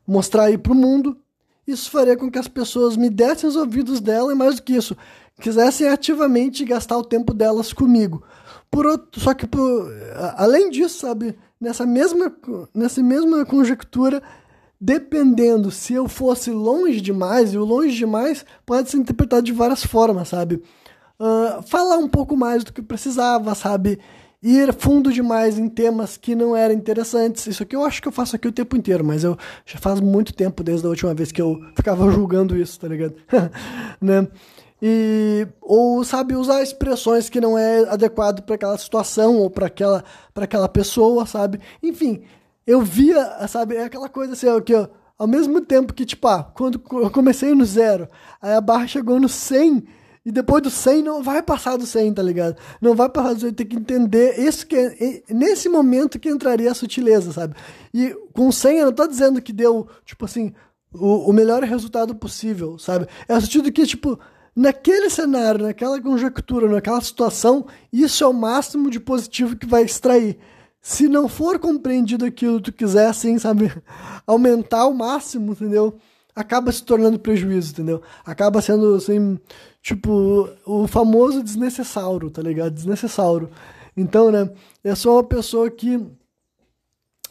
mostrar 0.05 0.45
aí 0.45 0.57
pro 0.57 0.73
mundo, 0.73 1.17
isso 1.67 1.91
faria 1.91 2.17
com 2.17 2.31
que 2.31 2.39
as 2.39 2.47
pessoas 2.47 2.97
me 2.97 3.09
dessem 3.09 3.47
os 3.47 3.55
ouvidos 3.55 3.99
dela 3.99 4.31
e 4.31 4.35
mais 4.35 4.55
do 4.55 4.63
que 4.63 4.73
isso, 4.73 4.97
quisessem 5.39 5.87
ativamente 5.87 6.65
gastar 6.65 6.97
o 6.97 7.03
tempo 7.03 7.33
delas 7.33 7.71
comigo. 7.71 8.23
Por 8.71 8.85
outro, 8.85 9.19
só 9.19 9.33
que 9.33 9.45
por, 9.45 9.91
além 10.35 10.69
disso, 10.69 10.99
sabe, 10.99 11.37
nessa 11.59 11.85
mesma, 11.85 12.33
nessa 12.73 13.03
mesma 13.03 13.45
conjectura, 13.45 14.21
dependendo 14.79 15.71
se 15.71 15.93
eu 15.93 16.07
fosse 16.07 16.51
longe 16.51 17.01
demais, 17.01 17.53
e 17.53 17.57
o 17.57 17.65
longe 17.65 17.95
demais 17.95 18.45
pode 18.65 18.89
ser 18.89 18.97
interpretado 18.97 19.43
de 19.43 19.51
várias 19.51 19.83
formas, 19.83 20.29
sabe? 20.29 20.61
Uh, 21.19 21.63
falar 21.63 21.97
um 21.97 22.07
pouco 22.07 22.37
mais 22.37 22.63
do 22.63 22.71
que 22.71 22.81
precisava, 22.81 23.55
sabe? 23.55 23.99
Ir 24.41 24.71
fundo 24.73 25.11
demais 25.11 25.57
em 25.57 25.67
temas 25.67 26.15
que 26.15 26.35
não 26.35 26.55
eram 26.55 26.75
interessantes. 26.75 27.47
Isso 27.47 27.63
aqui 27.63 27.75
eu 27.75 27.83
acho 27.83 28.01
que 28.01 28.07
eu 28.07 28.11
faço 28.11 28.35
aqui 28.35 28.47
o 28.47 28.51
tempo 28.51 28.77
inteiro, 28.77 29.03
mas 29.03 29.23
eu 29.23 29.35
já 29.65 29.79
faz 29.79 29.99
muito 29.99 30.31
tempo 30.31 30.63
desde 30.63 30.85
a 30.85 30.89
última 30.89 31.13
vez 31.13 31.31
que 31.31 31.41
eu 31.41 31.59
ficava 31.75 32.09
julgando 32.11 32.55
isso, 32.55 32.79
tá 32.79 32.87
ligado? 32.87 33.15
né? 33.99 34.27
e 34.81 35.47
ou 35.59 36.03
sabe 36.03 36.35
usar 36.35 36.61
expressões 36.61 37.29
que 37.29 37.41
não 37.41 37.57
é 37.57 37.79
adequado 37.89 38.43
para 38.43 38.55
aquela 38.55 38.77
situação 38.77 39.37
ou 39.37 39.49
para 39.49 39.67
aquela 39.67 40.03
para 40.33 40.43
aquela 40.43 40.69
pessoa, 40.69 41.25
sabe? 41.25 41.59
Enfim, 41.81 42.21
eu 42.67 42.81
via, 42.81 43.47
sabe, 43.47 43.75
é 43.75 43.85
aquela 43.85 44.09
coisa 44.09 44.33
assim, 44.33 44.47
que 44.61 44.75
eu, 44.75 44.89
ao 45.17 45.25
mesmo 45.27 45.61
tempo 45.61 45.93
que 45.93 46.05
tipo, 46.05 46.27
ah, 46.27 46.43
quando 46.43 46.81
eu 46.91 47.09
comecei 47.09 47.55
no 47.55 47.65
zero, 47.65 48.07
aí 48.41 48.53
a 48.53 48.61
barra 48.61 48.85
chegou 48.85 49.19
no 49.19 49.29
100 49.29 49.83
e 50.25 50.31
depois 50.31 50.61
do 50.61 50.69
100 50.69 51.03
não 51.03 51.23
vai 51.23 51.41
passar 51.41 51.77
do 51.77 51.85
100, 51.85 52.15
tá 52.15 52.21
ligado? 52.21 52.57
Não 52.81 52.93
vai 52.93 53.07
passar 53.07 53.33
do 53.33 53.39
100, 53.39 53.53
tem 53.53 53.65
que 53.65 53.77
entender 53.77 54.37
isso 54.37 54.67
que 54.67 54.75
é, 54.75 55.23
nesse 55.33 55.69
momento 55.69 56.19
que 56.19 56.27
entraria 56.27 56.69
a 56.69 56.75
sutileza, 56.75 57.31
sabe? 57.31 57.55
E 57.93 58.13
com 58.33 58.51
100 58.51 58.79
eu 58.79 58.85
não 58.87 58.93
tô 58.93 59.07
dizendo 59.07 59.41
que 59.41 59.53
deu, 59.53 59.87
tipo 60.03 60.25
assim, 60.25 60.53
o, 60.93 61.29
o 61.29 61.33
melhor 61.33 61.63
resultado 61.63 62.13
possível, 62.13 62.77
sabe? 62.77 63.07
É 63.25 63.37
o 63.37 63.39
sentido 63.39 63.71
que, 63.71 63.85
tipo, 63.85 64.19
naquele 64.53 65.09
cenário, 65.09 65.65
naquela 65.65 66.01
conjectura, 66.01 66.67
naquela 66.67 66.99
situação, 66.99 67.65
isso 67.91 68.21
é 68.23 68.27
o 68.27 68.33
máximo 68.33 68.89
de 68.89 68.99
positivo 68.99 69.55
que 69.55 69.65
vai 69.65 69.83
extrair. 69.83 70.37
Se 70.87 71.09
não 71.09 71.27
for 71.27 71.59
compreendido 71.59 72.23
aquilo 72.23 72.61
que 72.61 72.71
tu 72.71 72.77
quiser, 72.77 73.07
assim, 73.07 73.37
sabe, 73.37 73.69
aumentar 74.25 74.83
ao 74.83 74.93
máximo, 74.93 75.51
entendeu? 75.51 75.99
Acaba 76.33 76.71
se 76.71 76.81
tornando 76.81 77.19
prejuízo, 77.19 77.73
entendeu? 77.73 78.01
Acaba 78.25 78.61
sendo, 78.61 78.95
assim, 78.95 79.37
tipo, 79.81 80.49
o 80.65 80.87
famoso 80.87 81.43
desnecessário, 81.43 82.31
tá 82.31 82.41
ligado? 82.41 82.73
Desnecessário. 82.73 83.49
Então, 83.97 84.31
né, 84.31 84.49
eu 84.81 84.95
sou 84.95 85.17
uma 85.17 85.25
pessoa 85.25 85.69
que, 85.69 85.99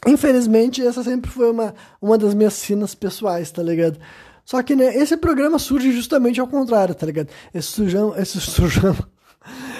infelizmente, 0.05 0.85
essa 0.85 1.01
sempre 1.01 1.31
foi 1.31 1.49
uma, 1.49 1.73
uma 1.99 2.15
das 2.15 2.35
minhas 2.35 2.53
sinas 2.53 2.93
pessoais, 2.93 3.49
tá 3.49 3.63
ligado? 3.63 3.97
Só 4.45 4.61
que, 4.61 4.75
né, 4.75 4.95
esse 4.95 5.17
programa 5.17 5.57
surge 5.57 5.91
justamente 5.91 6.39
ao 6.39 6.47
contrário, 6.47 6.93
tá 6.93 7.07
ligado? 7.07 7.29
Esse 7.51 7.69
sujão, 7.69 8.15
esse 8.15 8.37
sujão. 8.39 8.95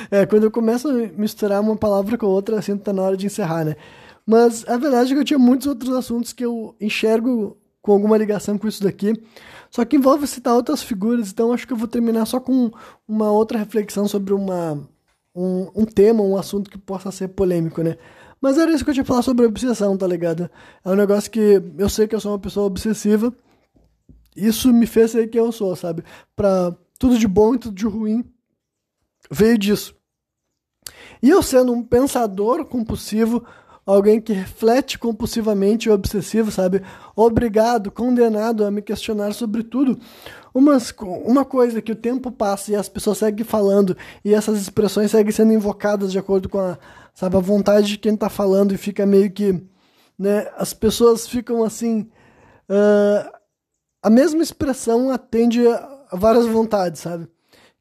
É, 0.10 0.26
quando 0.26 0.44
eu 0.44 0.52
começo 0.52 0.88
a 0.88 0.94
misturar 1.18 1.62
uma 1.62 1.76
palavra 1.76 2.18
com 2.18 2.26
outra, 2.26 2.60
assim, 2.60 2.78
tá 2.78 2.94
na 2.94 3.02
hora 3.02 3.18
de 3.18 3.26
encerrar, 3.26 3.66
né? 3.66 3.76
Mas 4.26 4.68
a 4.68 4.78
verdade 4.78 5.12
é 5.12 5.16
que 5.16 5.22
eu 5.22 5.26
tinha 5.26 5.40
muitos 5.40 5.68
outros 5.68 5.94
assuntos 5.94 6.34
que 6.34 6.44
eu 6.44 6.76
enxergo 6.80 7.58
com 7.82 7.92
alguma 7.94 8.18
ligação 8.18 8.58
com 8.58 8.68
isso 8.68 8.84
daqui. 8.84 9.14
Só 9.70 9.84
que 9.86 9.96
envolve 9.96 10.28
citar 10.28 10.54
outras 10.54 10.84
figuras, 10.84 11.32
então 11.32 11.54
acho 11.54 11.66
que 11.66 11.74
eu 11.74 11.78
vou 11.78 11.88
terminar 11.88 12.26
só 12.26 12.40
com 12.40 12.72
uma 13.08 13.32
outra 13.32 13.58
reflexão 13.58 14.08
sobre 14.08 14.34
uma, 14.34 14.82
um, 15.36 15.70
um 15.76 15.86
tema, 15.86 16.24
um 16.24 16.38
assunto 16.38 16.70
que 16.70 16.78
possa 16.78 17.12
ser 17.12 17.30
polêmico, 17.30 17.82
né? 17.82 17.98
Mas 18.42 18.58
era 18.58 18.72
isso 18.72 18.84
que 18.84 18.90
eu 18.90 18.94
tinha 18.94 19.06
falar 19.06 19.22
sobre 19.22 19.46
obsessão, 19.46 19.98
tá 19.98 20.08
ligado? 20.08 20.50
É 20.84 20.90
um 20.90 20.96
negócio 20.96 21.32
que 21.32 21.62
eu 21.78 21.90
sei 21.90 22.08
que 22.08 22.16
eu 22.16 22.20
sou 22.20 22.32
uma 22.32 22.40
pessoa 22.40 22.68
obsessiva 22.68 23.34
isso 24.38 24.72
me 24.72 24.86
fez 24.86 25.12
ser 25.12 25.28
quem 25.28 25.40
eu 25.40 25.52
sou, 25.52 25.76
sabe? 25.76 26.04
Pra 26.36 26.76
tudo 27.00 27.18
de 27.18 27.28
bom 27.28 27.56
e 27.56 27.58
tudo 27.58 27.76
de 27.76 27.88
ruim 27.88 28.24
veio 29.32 29.58
disso. 29.58 29.96
E 31.22 31.30
eu 31.30 31.42
sendo 31.42 31.72
um 31.72 31.84
pensador 31.84 32.66
compulsivo, 32.66 33.44
alguém 33.86 34.20
que 34.20 34.34
reflete 34.34 35.00
compulsivamente 35.00 35.88
e 35.88 35.92
obsessivo, 35.92 36.52
sabe? 36.52 36.82
Obrigado, 37.16 37.90
condenado 37.90 38.66
a 38.66 38.70
me 38.70 38.82
questionar 38.82 39.34
sobre 39.34 39.64
tudo. 39.64 39.98
Umas, 40.54 40.94
uma 41.24 41.46
coisa 41.46 41.82
que 41.82 41.92
o 41.92 41.96
tempo 41.96 42.30
passa 42.30 42.72
e 42.72 42.76
as 42.76 42.90
pessoas 42.90 43.20
seguem 43.20 43.46
falando 43.46 43.96
e 44.26 44.34
essas 44.34 44.60
expressões 44.60 45.12
seguem 45.12 45.32
sendo 45.32 45.54
invocadas 45.54 46.12
de 46.12 46.20
acordo 46.20 46.50
com 46.50 46.60
a, 46.60 46.78
sabe, 47.14 47.38
a 47.38 47.40
vontade 47.40 47.88
de 47.88 47.98
quem 47.98 48.16
está 48.16 48.28
falando 48.28 48.74
e 48.74 48.78
fica 48.78 49.06
meio 49.06 49.32
que, 49.32 49.64
né, 50.20 50.52
as 50.58 50.74
pessoas 50.74 51.28
ficam 51.28 51.64
assim, 51.64 52.10
uh, 52.70 53.38
a 54.04 54.10
mesma 54.10 54.44
expressão 54.44 55.12
atende 55.12 55.66
a 55.68 56.16
várias 56.16 56.46
vontades, 56.46 57.02
sabe? 57.02 57.28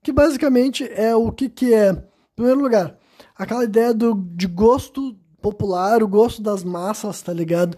Que 0.02 0.12
basicamente 0.12 0.88
é 0.92 1.16
o 1.16 1.32
que 1.32 1.48
que 1.48 1.74
é, 1.74 1.90
em 1.90 2.02
primeiro 2.36 2.60
lugar, 2.60 2.96
aquela 3.36 3.64
ideia 3.64 3.92
do, 3.92 4.14
de 4.14 4.46
gosto 4.46 5.16
popular, 5.40 6.02
o 6.02 6.08
gosto 6.08 6.42
das 6.42 6.64
massas, 6.64 7.22
tá 7.22 7.32
ligado? 7.32 7.76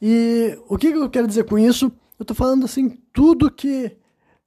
E 0.00 0.58
o 0.68 0.78
que, 0.78 0.92
que 0.92 0.98
eu 0.98 1.10
quero 1.10 1.26
dizer 1.26 1.44
com 1.44 1.58
isso? 1.58 1.92
Eu 2.18 2.24
tô 2.24 2.34
falando 2.34 2.64
assim, 2.64 2.98
tudo 3.12 3.50
que. 3.50 3.96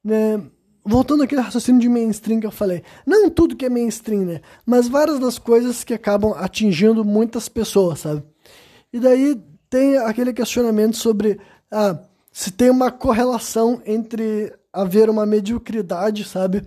Né, 0.04 0.42
voltando 0.86 1.24
àquele 1.24 1.42
raciocínio 1.42 1.80
de 1.80 1.90
mainstream 1.90 2.40
que 2.40 2.48
eu 2.48 2.52
falei. 2.52 2.84
Não 3.06 3.30
tudo 3.30 3.56
que 3.56 3.66
é 3.66 3.70
mainstream, 3.70 4.26
né? 4.26 4.42
Mas 4.66 4.88
várias 4.88 5.20
das 5.20 5.40
coisas 5.40 5.84
que 5.84 5.94
acabam 5.94 6.34
atingindo 6.36 7.06
muitas 7.06 7.48
pessoas, 7.48 8.00
sabe? 8.00 8.24
E 8.92 9.00
daí 9.00 9.42
tem 9.70 9.98
aquele 9.98 10.34
questionamento 10.34 10.98
sobre 10.98 11.40
ah, 11.72 11.98
se 12.32 12.52
tem 12.52 12.70
uma 12.70 12.92
correlação 12.92 13.82
entre 13.86 14.54
haver 14.72 15.10
uma 15.10 15.26
mediocridade, 15.26 16.26
sabe? 16.26 16.64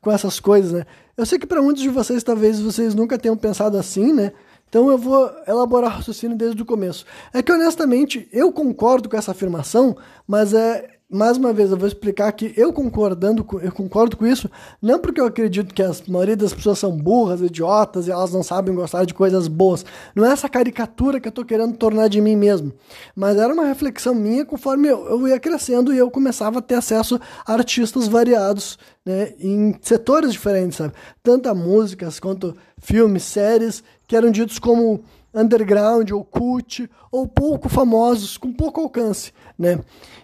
Com 0.00 0.12
essas 0.12 0.38
coisas, 0.38 0.72
né? 0.72 0.86
Eu 1.16 1.24
sei 1.24 1.38
que 1.38 1.46
para 1.46 1.62
muitos 1.62 1.82
de 1.82 1.88
vocês, 1.88 2.22
talvez 2.22 2.60
vocês 2.60 2.94
nunca 2.94 3.18
tenham 3.18 3.36
pensado 3.36 3.78
assim, 3.78 4.12
né? 4.12 4.32
Então 4.76 4.90
eu 4.90 4.98
vou 4.98 5.32
elaborar 5.48 5.90
o 5.90 5.94
raciocínio 5.94 6.36
desde 6.36 6.60
o 6.60 6.66
começo. 6.66 7.06
É 7.32 7.42
que 7.42 7.50
honestamente 7.50 8.28
eu 8.30 8.52
concordo 8.52 9.08
com 9.08 9.16
essa 9.16 9.30
afirmação, 9.30 9.96
mas 10.28 10.52
é 10.52 10.96
mais 11.08 11.38
uma 11.38 11.50
vez 11.50 11.70
eu 11.70 11.78
vou 11.78 11.86
explicar 11.86 12.30
que 12.32 12.52
eu 12.56 12.72
concordando 12.74 13.42
com, 13.42 13.58
eu 13.60 13.72
concordo 13.72 14.16
com 14.16 14.26
isso, 14.26 14.50
não 14.82 14.98
porque 14.98 15.20
eu 15.20 15.24
acredito 15.24 15.72
que 15.72 15.82
a 15.82 15.92
maioria 16.08 16.36
das 16.36 16.52
pessoas 16.52 16.78
são 16.78 16.94
burras, 16.94 17.40
idiotas 17.40 18.06
e 18.06 18.10
elas 18.10 18.32
não 18.32 18.42
sabem 18.42 18.74
gostar 18.74 19.06
de 19.06 19.14
coisas 19.14 19.48
boas. 19.48 19.82
Não 20.14 20.26
é 20.26 20.32
essa 20.32 20.48
caricatura 20.48 21.20
que 21.20 21.28
eu 21.28 21.30
estou 21.30 21.44
querendo 21.44 21.76
tornar 21.76 22.08
de 22.08 22.20
mim 22.20 22.36
mesmo, 22.36 22.72
mas 23.14 23.38
era 23.38 23.54
uma 23.54 23.64
reflexão 23.64 24.14
minha 24.14 24.44
conforme 24.44 24.88
eu, 24.88 25.06
eu 25.08 25.28
ia 25.28 25.40
crescendo 25.40 25.94
e 25.94 25.96
eu 25.96 26.10
começava 26.10 26.58
a 26.58 26.62
ter 26.62 26.74
acesso 26.74 27.18
a 27.46 27.52
artistas 27.54 28.08
variados, 28.08 28.76
né, 29.06 29.32
em 29.38 29.74
setores 29.80 30.32
diferentes, 30.32 30.76
sabe? 30.76 30.92
Tanto 31.22 31.48
a 31.48 31.54
músicas 31.54 32.20
quanto 32.20 32.54
filmes, 32.78 33.22
séries 33.22 33.82
que 34.06 34.16
eram 34.16 34.30
ditos 34.30 34.58
como 34.58 35.02
underground 35.34 36.10
ou 36.12 36.24
cult 36.24 36.88
ou 37.12 37.26
pouco 37.26 37.68
famosos, 37.68 38.38
com 38.38 38.52
pouco 38.52 38.80
alcance, 38.80 39.32
né? 39.58 39.78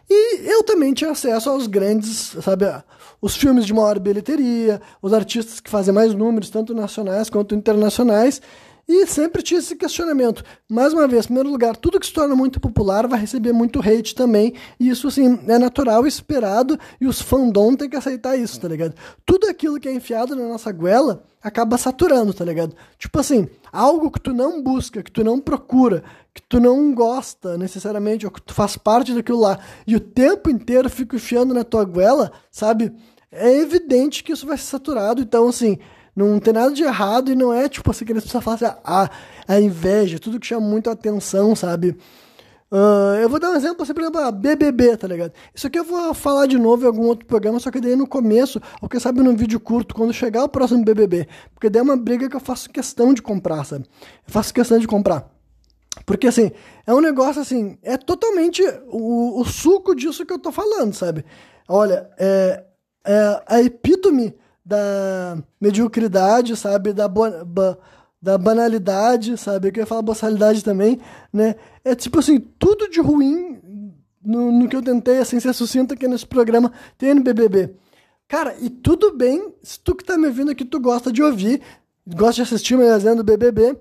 E 0.08 0.48
eu 0.50 0.62
também 0.62 0.92
tinha 0.92 1.10
acesso 1.10 1.50
aos 1.50 1.66
grandes, 1.66 2.36
sabe, 2.42 2.66
os 3.20 3.36
filmes 3.36 3.64
de 3.66 3.72
maior 3.72 3.98
bilheteria, 3.98 4.80
os 5.00 5.12
artistas 5.12 5.60
que 5.60 5.70
fazem 5.70 5.94
mais 5.94 6.14
números, 6.14 6.50
tanto 6.50 6.74
nacionais 6.74 7.30
quanto 7.30 7.54
internacionais, 7.54 8.40
e 8.88 9.06
sempre 9.06 9.42
tinha 9.42 9.60
esse 9.60 9.76
questionamento. 9.76 10.42
Mais 10.68 10.92
uma 10.92 11.06
vez, 11.06 11.24
em 11.24 11.28
primeiro 11.28 11.50
lugar, 11.50 11.76
tudo 11.76 12.00
que 12.00 12.06
se 12.06 12.12
torna 12.12 12.34
muito 12.34 12.60
popular 12.60 13.06
vai 13.06 13.20
receber 13.20 13.52
muito 13.52 13.80
hate 13.80 14.14
também. 14.14 14.54
E 14.78 14.88
isso, 14.88 15.08
assim, 15.08 15.38
é 15.46 15.58
natural, 15.58 16.06
esperado, 16.06 16.78
e 17.00 17.06
os 17.06 17.20
fandom 17.20 17.76
têm 17.76 17.88
que 17.88 17.96
aceitar 17.96 18.36
isso, 18.36 18.60
tá 18.60 18.68
ligado? 18.68 18.94
Tudo 19.24 19.48
aquilo 19.48 19.78
que 19.78 19.88
é 19.88 19.94
enfiado 19.94 20.34
na 20.34 20.48
nossa 20.48 20.72
goela 20.72 21.24
acaba 21.40 21.78
saturando, 21.78 22.34
tá 22.34 22.44
ligado? 22.44 22.74
Tipo 22.98 23.20
assim, 23.20 23.48
algo 23.72 24.10
que 24.10 24.20
tu 24.20 24.32
não 24.32 24.62
busca, 24.62 25.02
que 25.02 25.10
tu 25.10 25.24
não 25.24 25.40
procura, 25.40 26.02
que 26.34 26.42
tu 26.42 26.60
não 26.60 26.92
gosta 26.94 27.56
necessariamente, 27.56 28.26
ou 28.26 28.32
que 28.32 28.42
tu 28.42 28.52
faz 28.54 28.76
parte 28.76 29.14
daquilo 29.14 29.40
lá, 29.40 29.58
e 29.86 29.94
o 29.94 30.00
tempo 30.00 30.50
inteiro 30.50 30.90
fica 30.90 31.16
enfiando 31.16 31.54
na 31.54 31.64
tua 31.64 31.84
goela, 31.84 32.32
sabe? 32.50 32.92
É 33.30 33.50
evidente 33.58 34.22
que 34.22 34.32
isso 34.32 34.46
vai 34.46 34.58
ser 34.58 34.64
saturado, 34.64 35.22
então, 35.22 35.48
assim 35.48 35.78
não 36.14 36.38
tem 36.38 36.52
nada 36.52 36.72
de 36.72 36.82
errado 36.82 37.32
e 37.32 37.34
não 37.34 37.52
é 37.52 37.68
tipo 37.68 37.90
assim 37.90 38.04
que 38.04 38.12
as 38.12 38.24
pessoas 38.24 38.44
falam 38.44 38.58
assim, 38.62 38.78
a, 38.84 39.10
a 39.48 39.60
inveja, 39.60 40.18
tudo 40.18 40.38
que 40.38 40.46
chama 40.46 40.66
muito 40.66 40.90
atenção, 40.90 41.56
sabe? 41.56 41.96
Uh, 42.72 43.20
eu 43.20 43.28
vou 43.28 43.38
dar 43.38 43.50
um 43.50 43.54
exemplo, 43.54 43.82
assim, 43.82 43.92
por 43.92 44.00
exemplo, 44.00 44.20
a 44.22 44.30
BBB, 44.30 44.96
tá 44.96 45.06
ligado? 45.06 45.32
Isso 45.54 45.66
aqui 45.66 45.78
eu 45.78 45.84
vou 45.84 46.14
falar 46.14 46.46
de 46.46 46.56
novo 46.56 46.84
em 46.84 46.86
algum 46.86 47.02
outro 47.02 47.26
programa, 47.26 47.60
só 47.60 47.70
que 47.70 47.78
daí 47.78 47.94
no 47.94 48.06
começo, 48.06 48.62
ou 48.80 48.88
quem 48.88 48.98
sabe 48.98 49.22
num 49.22 49.36
vídeo 49.36 49.60
curto, 49.60 49.94
quando 49.94 50.10
chegar 50.10 50.42
o 50.42 50.48
próximo 50.48 50.82
BBB. 50.82 51.28
Porque 51.52 51.68
daí 51.68 51.80
é 51.80 51.82
uma 51.82 51.98
briga 51.98 52.30
que 52.30 52.36
eu 52.36 52.40
faço 52.40 52.70
questão 52.70 53.12
de 53.12 53.20
comprar, 53.20 53.62
sabe? 53.64 53.84
Eu 54.26 54.32
faço 54.32 54.54
questão 54.54 54.78
de 54.78 54.86
comprar. 54.86 55.30
Porque, 56.06 56.26
assim, 56.26 56.50
é 56.86 56.94
um 56.94 57.00
negócio, 57.02 57.42
assim, 57.42 57.76
é 57.82 57.98
totalmente 57.98 58.62
o, 58.86 59.38
o 59.38 59.44
suco 59.44 59.94
disso 59.94 60.24
que 60.24 60.32
eu 60.32 60.38
tô 60.38 60.50
falando, 60.50 60.94
sabe? 60.94 61.26
Olha, 61.68 62.08
é, 62.18 62.64
é 63.04 63.42
a 63.46 63.60
epítome 63.60 64.34
da 64.64 65.38
mediocridade, 65.60 66.56
sabe? 66.56 66.92
Da, 66.92 67.08
ba, 67.08 67.78
da 68.20 68.38
banalidade, 68.38 69.36
sabe? 69.36 69.68
Eu 69.68 69.72
queria 69.72 69.86
falar 69.86 70.02
boçalidade 70.02 70.62
também, 70.62 71.00
né? 71.32 71.56
É 71.84 71.94
tipo 71.94 72.18
assim, 72.20 72.38
tudo 72.38 72.88
de 72.88 73.00
ruim 73.00 73.60
no, 74.24 74.52
no 74.52 74.68
que 74.68 74.76
eu 74.76 74.82
tentei, 74.82 75.18
assim, 75.18 75.40
ser 75.40 75.52
sucinto 75.52 75.94
aqui 75.94 76.06
nesse 76.06 76.26
programa, 76.26 76.72
tem 76.96 77.14
no 77.14 77.22
BBB. 77.22 77.74
Cara, 78.28 78.56
e 78.60 78.70
tudo 78.70 79.16
bem, 79.16 79.52
se 79.62 79.78
tu 79.80 79.94
que 79.94 80.04
tá 80.04 80.16
me 80.16 80.26
ouvindo 80.26 80.50
aqui, 80.50 80.64
tu 80.64 80.80
gosta 80.80 81.12
de 81.12 81.22
ouvir, 81.22 81.60
gosta 82.06 82.36
de 82.36 82.42
assistir 82.42 82.74
uma 82.74 82.84
resenha 82.84 83.16
do 83.16 83.24
BBB, 83.24 83.76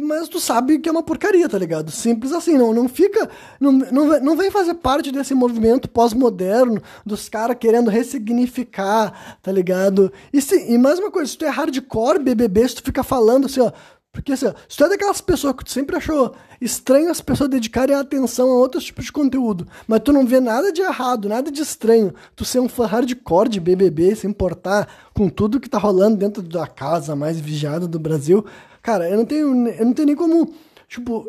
mas 0.00 0.28
tu 0.28 0.40
sabe 0.40 0.78
que 0.78 0.88
é 0.88 0.92
uma 0.92 1.02
porcaria, 1.02 1.48
tá 1.48 1.58
ligado? 1.58 1.90
Simples 1.90 2.32
assim, 2.32 2.56
não, 2.56 2.72
não 2.72 2.88
fica. 2.88 3.28
Não, 3.60 3.72
não, 3.72 4.20
não 4.20 4.36
vem 4.36 4.50
fazer 4.50 4.74
parte 4.74 5.10
desse 5.12 5.34
movimento 5.34 5.88
pós-moderno 5.88 6.82
dos 7.04 7.28
caras 7.28 7.56
querendo 7.58 7.90
ressignificar, 7.90 9.38
tá 9.42 9.52
ligado? 9.52 10.12
E, 10.32 10.40
sim, 10.40 10.72
e 10.72 10.78
mais 10.78 10.98
uma 10.98 11.10
coisa, 11.10 11.30
se 11.30 11.38
tu 11.38 11.44
é 11.44 11.48
hardcore 11.48 12.18
BBB, 12.18 12.68
se 12.68 12.76
tu 12.76 12.82
fica 12.82 13.02
falando 13.02 13.46
assim, 13.46 13.60
ó. 13.60 13.72
Porque 14.12 14.32
assim, 14.32 14.46
ó, 14.46 14.54
se 14.66 14.78
tu 14.78 14.84
é 14.84 14.88
daquelas 14.88 15.20
pessoas 15.20 15.54
que 15.54 15.64
tu 15.64 15.70
sempre 15.70 15.94
achou 15.94 16.34
estranho 16.58 17.10
as 17.10 17.20
pessoas 17.20 17.50
dedicarem 17.50 17.94
atenção 17.94 18.48
a 18.48 18.54
outros 18.54 18.84
tipos 18.84 19.04
de 19.04 19.12
conteúdo, 19.12 19.68
mas 19.86 20.00
tu 20.00 20.10
não 20.10 20.26
vê 20.26 20.40
nada 20.40 20.72
de 20.72 20.80
errado, 20.80 21.28
nada 21.28 21.50
de 21.50 21.60
estranho, 21.60 22.14
tu 22.34 22.42
ser 22.42 22.60
um 22.60 22.68
fã 22.68 22.86
hardcore 22.86 23.50
de 23.50 23.60
BBB, 23.60 24.16
se 24.16 24.26
importar 24.26 24.88
com 25.12 25.28
tudo 25.28 25.60
que 25.60 25.68
tá 25.68 25.76
rolando 25.76 26.16
dentro 26.16 26.42
da 26.42 26.66
casa 26.66 27.14
mais 27.14 27.38
vigiada 27.38 27.86
do 27.86 27.98
Brasil, 27.98 28.42
Cara, 28.86 29.10
eu 29.10 29.16
não 29.16 29.24
tenho, 29.24 29.68
eu 29.68 29.84
não 29.84 29.92
tenho 29.92 30.06
nem 30.06 30.14
como. 30.14 30.54
Tipo, 30.86 31.28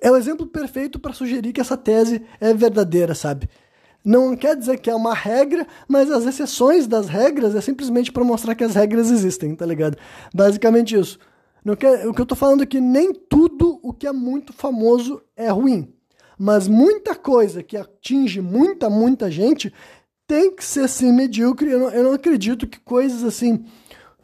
é 0.00 0.10
o 0.10 0.16
exemplo 0.16 0.46
perfeito 0.46 0.98
para 0.98 1.12
sugerir 1.12 1.52
que 1.52 1.60
essa 1.60 1.76
tese 1.76 2.22
é 2.40 2.54
verdadeira, 2.54 3.14
sabe? 3.14 3.46
Não 4.02 4.34
quer 4.34 4.56
dizer 4.56 4.78
que 4.78 4.88
é 4.88 4.94
uma 4.94 5.12
regra, 5.12 5.66
mas 5.86 6.10
as 6.10 6.24
exceções 6.24 6.86
das 6.86 7.06
regras 7.06 7.54
é 7.54 7.60
simplesmente 7.60 8.10
para 8.10 8.24
mostrar 8.24 8.54
que 8.54 8.64
as 8.64 8.74
regras 8.74 9.10
existem, 9.10 9.54
tá 9.54 9.66
ligado? 9.66 9.98
Basicamente 10.34 10.98
isso. 10.98 11.18
Não 11.62 11.76
quer, 11.76 12.08
o 12.08 12.14
que 12.14 12.22
eu 12.22 12.26
tô 12.26 12.34
falando 12.34 12.62
é 12.62 12.66
que 12.66 12.80
nem 12.80 13.12
tudo 13.12 13.78
o 13.82 13.92
que 13.92 14.06
é 14.06 14.12
muito 14.12 14.54
famoso 14.54 15.20
é 15.36 15.50
ruim. 15.50 15.92
Mas 16.38 16.66
muita 16.66 17.14
coisa 17.14 17.62
que 17.62 17.76
atinge 17.76 18.40
muita, 18.40 18.88
muita 18.88 19.30
gente 19.30 19.70
tem 20.26 20.56
que 20.56 20.64
ser 20.64 20.84
assim 20.84 21.12
medíocre. 21.12 21.70
Eu 21.70 21.80
não, 21.80 21.90
eu 21.90 22.02
não 22.02 22.12
acredito 22.14 22.66
que 22.66 22.80
coisas 22.80 23.22
assim 23.22 23.62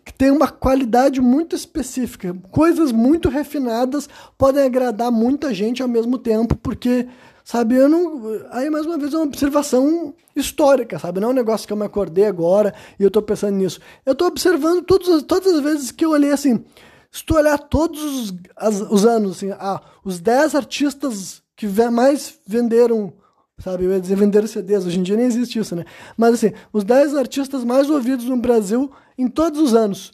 que 0.04 0.12
tem 0.12 0.30
uma 0.30 0.48
qualidade 0.48 1.20
muito 1.20 1.54
específica. 1.54 2.34
Coisas 2.50 2.92
muito 2.92 3.28
refinadas 3.28 4.08
podem 4.36 4.64
agradar 4.64 5.10
muita 5.10 5.52
gente 5.52 5.82
ao 5.82 5.88
mesmo 5.88 6.18
tempo, 6.18 6.56
porque, 6.56 7.08
sabe, 7.44 7.76
eu 7.76 7.88
não. 7.88 8.22
Aí, 8.50 8.70
mais 8.70 8.86
uma 8.86 8.98
vez, 8.98 9.12
é 9.12 9.16
uma 9.16 9.26
observação 9.26 10.14
histórica, 10.34 10.98
sabe? 10.98 11.20
Não 11.20 11.28
é 11.28 11.32
um 11.32 11.34
negócio 11.34 11.66
que 11.66 11.72
eu 11.72 11.76
me 11.76 11.84
acordei 11.84 12.26
agora 12.26 12.74
e 12.98 13.02
eu 13.02 13.10
tô 13.10 13.22
pensando 13.22 13.56
nisso. 13.56 13.80
Eu 14.04 14.14
tô 14.14 14.26
observando 14.26 14.82
todos, 14.82 15.22
todas 15.22 15.54
as 15.54 15.60
vezes 15.60 15.90
que 15.90 16.04
eu 16.04 16.10
olhei 16.10 16.32
assim. 16.32 16.64
Se 17.10 17.24
tu 17.24 17.34
olhar 17.34 17.58
todos 17.58 18.02
os, 18.02 18.34
as, 18.56 18.80
os 18.80 19.04
anos, 19.04 19.36
assim, 19.36 19.50
ah, 19.58 19.80
os 20.04 20.20
10 20.20 20.54
artistas 20.54 21.42
que 21.56 21.66
mais 21.90 22.38
venderam 22.46 23.12
sabe? 23.60 23.84
Eu 23.84 23.92
ia 23.92 24.00
dizer 24.00 24.16
vender 24.16 24.46
CDs, 24.48 24.86
hoje 24.86 24.98
em 24.98 25.02
dia 25.02 25.16
nem 25.16 25.26
existe 25.26 25.58
isso, 25.58 25.76
né? 25.76 25.84
Mas 26.16 26.34
assim, 26.34 26.52
os 26.72 26.82
10 26.82 27.14
artistas 27.14 27.64
mais 27.64 27.88
ouvidos 27.88 28.24
no 28.24 28.36
Brasil 28.36 28.90
em 29.16 29.28
todos 29.28 29.60
os 29.60 29.74
anos. 29.74 30.12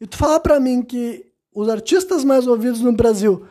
E 0.00 0.06
tu 0.06 0.16
falar 0.16 0.40
para 0.40 0.60
mim 0.60 0.82
que 0.82 1.26
os 1.54 1.68
artistas 1.68 2.24
mais 2.24 2.46
ouvidos 2.46 2.80
no 2.80 2.92
Brasil 2.92 3.44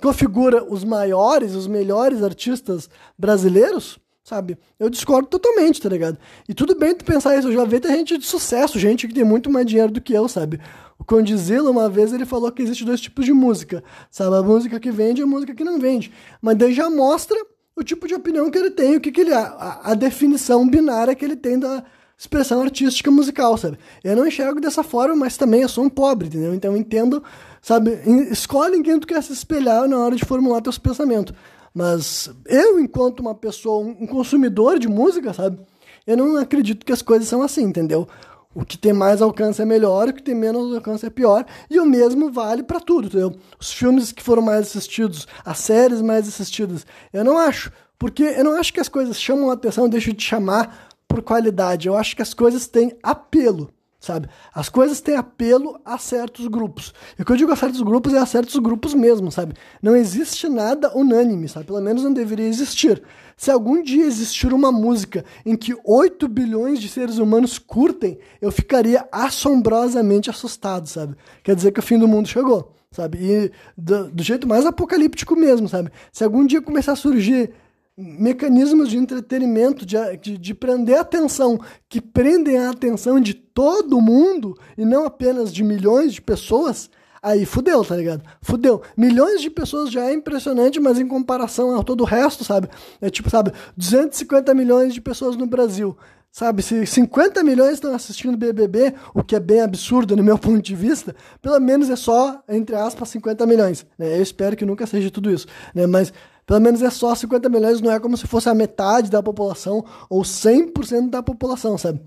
configura 0.00 0.64
os 0.64 0.84
maiores, 0.84 1.54
os 1.54 1.66
melhores 1.66 2.22
artistas 2.22 2.90
brasileiros, 3.16 4.00
sabe? 4.24 4.58
Eu 4.78 4.90
discordo 4.90 5.28
totalmente, 5.28 5.80
tá 5.80 5.88
ligado? 5.88 6.18
E 6.48 6.54
tudo 6.54 6.74
bem 6.74 6.94
tu 6.94 7.04
pensar 7.04 7.36
isso, 7.38 7.48
eu 7.48 7.52
já 7.52 7.64
vi 7.64 7.78
tem 7.78 7.96
gente 7.96 8.18
de 8.18 8.26
sucesso, 8.26 8.78
gente 8.78 9.06
que 9.06 9.14
tem 9.14 9.24
muito 9.24 9.48
mais 9.48 9.64
dinheiro 9.64 9.92
do 9.92 10.00
que 10.00 10.12
eu, 10.12 10.28
sabe? 10.28 10.60
O 10.98 11.04
Condzilla, 11.04 11.70
uma 11.70 11.88
vez, 11.88 12.12
ele 12.12 12.24
falou 12.24 12.50
que 12.52 12.62
existe 12.62 12.84
dois 12.84 13.00
tipos 13.00 13.24
de 13.24 13.32
música, 13.32 13.82
sabe? 14.10 14.36
A 14.36 14.42
música 14.42 14.78
que 14.78 14.90
vende 14.90 15.20
e 15.20 15.24
a 15.24 15.26
música 15.26 15.54
que 15.54 15.64
não 15.64 15.78
vende. 15.78 16.12
Mas 16.40 16.56
daí 16.56 16.72
já 16.72 16.88
mostra 16.88 17.36
o 17.76 17.82
tipo 17.82 18.06
de 18.06 18.14
opinião 18.14 18.50
que 18.50 18.58
ele 18.58 18.70
tem, 18.70 18.96
o 18.96 19.00
que, 19.00 19.10
que 19.10 19.20
ele... 19.22 19.32
A, 19.32 19.80
a 19.84 19.94
definição 19.94 20.68
binária 20.68 21.14
que 21.14 21.24
ele 21.24 21.36
tem 21.36 21.58
da 21.58 21.84
expressão 22.22 22.62
artística 22.62 23.10
musical, 23.10 23.56
sabe? 23.56 23.78
Eu 24.04 24.14
não 24.14 24.26
enxergo 24.26 24.60
dessa 24.60 24.82
forma, 24.82 25.16
mas 25.16 25.36
também 25.36 25.62
eu 25.62 25.68
sou 25.68 25.84
um 25.84 25.90
pobre, 25.90 26.28
entendeu? 26.28 26.54
Então 26.54 26.72
eu 26.72 26.76
entendo, 26.76 27.22
sabe? 27.60 27.98
Escolhe 28.30 28.76
em 28.76 28.82
quem 28.82 28.98
tu 29.00 29.06
quer 29.06 29.22
se 29.22 29.32
espelhar 29.32 29.88
na 29.88 29.98
hora 29.98 30.14
de 30.14 30.24
formular 30.24 30.60
teus 30.60 30.78
pensamentos. 30.78 31.34
Mas 31.74 32.30
eu, 32.46 32.78
enquanto 32.78 33.20
uma 33.20 33.34
pessoa, 33.34 33.84
um 33.84 34.06
consumidor 34.06 34.78
de 34.78 34.88
música, 34.88 35.32
sabe? 35.32 35.58
Eu 36.06 36.16
não 36.16 36.36
acredito 36.36 36.84
que 36.84 36.92
as 36.92 37.02
coisas 37.02 37.26
são 37.26 37.42
assim, 37.42 37.62
entendeu? 37.62 38.06
O 38.54 38.64
que 38.64 38.76
tem 38.76 38.92
mais 38.92 39.22
alcance 39.22 39.62
é 39.62 39.64
melhor, 39.64 40.08
o 40.08 40.12
que 40.12 40.22
tem 40.22 40.34
menos 40.34 40.74
alcance 40.74 41.06
é 41.06 41.10
pior, 41.10 41.44
e 41.70 41.80
o 41.80 41.86
mesmo 41.86 42.30
vale 42.30 42.62
para 42.62 42.80
tudo, 42.80 43.06
entendeu? 43.06 43.34
Os 43.58 43.72
filmes 43.72 44.12
que 44.12 44.22
foram 44.22 44.42
mais 44.42 44.66
assistidos, 44.66 45.26
as 45.44 45.58
séries 45.58 46.02
mais 46.02 46.28
assistidas, 46.28 46.86
eu 47.12 47.24
não 47.24 47.38
acho, 47.38 47.72
porque 47.98 48.22
eu 48.22 48.44
não 48.44 48.58
acho 48.58 48.72
que 48.72 48.80
as 48.80 48.88
coisas 48.88 49.20
chamam 49.20 49.50
a 49.50 49.54
atenção, 49.54 49.88
deixam 49.88 50.12
de 50.12 50.22
chamar 50.22 50.88
por 51.08 51.22
qualidade, 51.22 51.88
eu 51.88 51.96
acho 51.96 52.14
que 52.14 52.22
as 52.22 52.34
coisas 52.34 52.66
têm 52.66 52.96
apelo 53.02 53.70
sabe? 54.02 54.28
As 54.52 54.68
coisas 54.68 55.00
têm 55.00 55.14
apelo 55.14 55.80
a 55.84 55.96
certos 55.96 56.48
grupos. 56.48 56.92
E 57.16 57.22
o 57.22 57.24
que 57.24 57.30
eu 57.30 57.36
digo 57.36 57.52
a 57.52 57.56
certos 57.56 57.80
grupos 57.80 58.12
é 58.12 58.18
a 58.18 58.26
certos 58.26 58.56
grupos 58.56 58.94
mesmo, 58.94 59.30
sabe? 59.30 59.54
Não 59.80 59.94
existe 59.94 60.48
nada 60.48 60.94
unânime, 60.98 61.48
sabe? 61.48 61.66
Pelo 61.66 61.80
menos 61.80 62.02
não 62.02 62.12
deveria 62.12 62.46
existir. 62.46 63.00
Se 63.36 63.48
algum 63.48 63.80
dia 63.80 64.04
existir 64.04 64.52
uma 64.52 64.72
música 64.72 65.24
em 65.46 65.56
que 65.56 65.76
8 65.84 66.26
bilhões 66.26 66.80
de 66.80 66.88
seres 66.88 67.18
humanos 67.18 67.60
curtem, 67.60 68.18
eu 68.40 68.50
ficaria 68.50 69.06
assombrosamente 69.12 70.28
assustado, 70.28 70.88
sabe? 70.88 71.14
Quer 71.44 71.54
dizer 71.54 71.70
que 71.70 71.78
o 71.78 71.82
fim 71.82 71.96
do 71.96 72.08
mundo 72.08 72.26
chegou, 72.26 72.74
sabe? 72.90 73.18
E 73.20 73.52
do, 73.78 74.10
do 74.10 74.22
jeito 74.22 74.48
mais 74.48 74.66
apocalíptico 74.66 75.36
mesmo, 75.36 75.68
sabe? 75.68 75.92
Se 76.10 76.24
algum 76.24 76.44
dia 76.44 76.60
começar 76.60 76.92
a 76.92 76.96
surgir 76.96 77.54
mecanismos 77.96 78.88
de 78.88 78.96
entretenimento, 78.96 79.84
de, 79.84 79.96
de, 80.16 80.38
de, 80.38 80.54
prender 80.54 80.96
a 80.96 81.02
atenção, 81.02 81.60
que 81.88 82.00
prendem 82.00 82.58
a 82.58 82.70
atenção 82.70 83.20
de 83.20 83.34
todo 83.34 84.00
mundo 84.00 84.56
e 84.76 84.84
não 84.84 85.04
apenas 85.04 85.52
de 85.52 85.62
milhões 85.62 86.14
de 86.14 86.22
pessoas, 86.22 86.90
aí 87.22 87.44
fudeu, 87.44 87.84
tá 87.84 87.94
ligado? 87.96 88.22
Fudeu. 88.40 88.82
Milhões 88.96 89.42
de 89.42 89.50
pessoas 89.50 89.90
já 89.90 90.06
é 90.06 90.14
impressionante, 90.14 90.80
mas 90.80 90.98
em 90.98 91.06
comparação 91.06 91.78
a 91.78 91.82
todo 91.82 92.00
o 92.00 92.06
resto, 92.06 92.44
sabe? 92.44 92.68
É 93.00 93.10
tipo, 93.10 93.28
sabe, 93.28 93.52
250 93.76 94.54
milhões 94.54 94.94
de 94.94 95.00
pessoas 95.00 95.36
no 95.36 95.46
Brasil. 95.46 95.96
Sabe, 96.34 96.62
se 96.62 96.86
50 96.86 97.44
milhões 97.44 97.74
estão 97.74 97.94
assistindo 97.94 98.38
BBB, 98.38 98.94
o 99.12 99.22
que 99.22 99.36
é 99.36 99.40
bem 99.40 99.60
absurdo 99.60 100.16
no 100.16 100.22
meu 100.22 100.38
ponto 100.40 100.62
de 100.62 100.74
vista, 100.74 101.14
pelo 101.42 101.60
menos 101.60 101.90
é 101.90 101.96
só, 101.96 102.42
entre 102.48 102.74
aspas, 102.74 103.10
50 103.10 103.44
milhões. 103.44 103.84
Né? 103.98 104.16
Eu 104.16 104.22
espero 104.22 104.56
que 104.56 104.64
nunca 104.64 104.86
seja 104.86 105.10
tudo 105.10 105.30
isso. 105.30 105.46
Né? 105.74 105.86
Mas 105.86 106.10
pelo 106.46 106.60
menos 106.60 106.82
é 106.82 106.90
só 106.90 107.14
50 107.14 107.48
milhões, 107.48 107.80
não 107.80 107.90
é 107.90 108.00
como 108.00 108.16
se 108.16 108.26
fosse 108.26 108.48
a 108.48 108.54
metade 108.54 109.10
da 109.10 109.22
população 109.22 109.84
ou 110.10 110.22
100% 110.22 111.10
da 111.10 111.22
população, 111.22 111.78
sabe? 111.78 112.00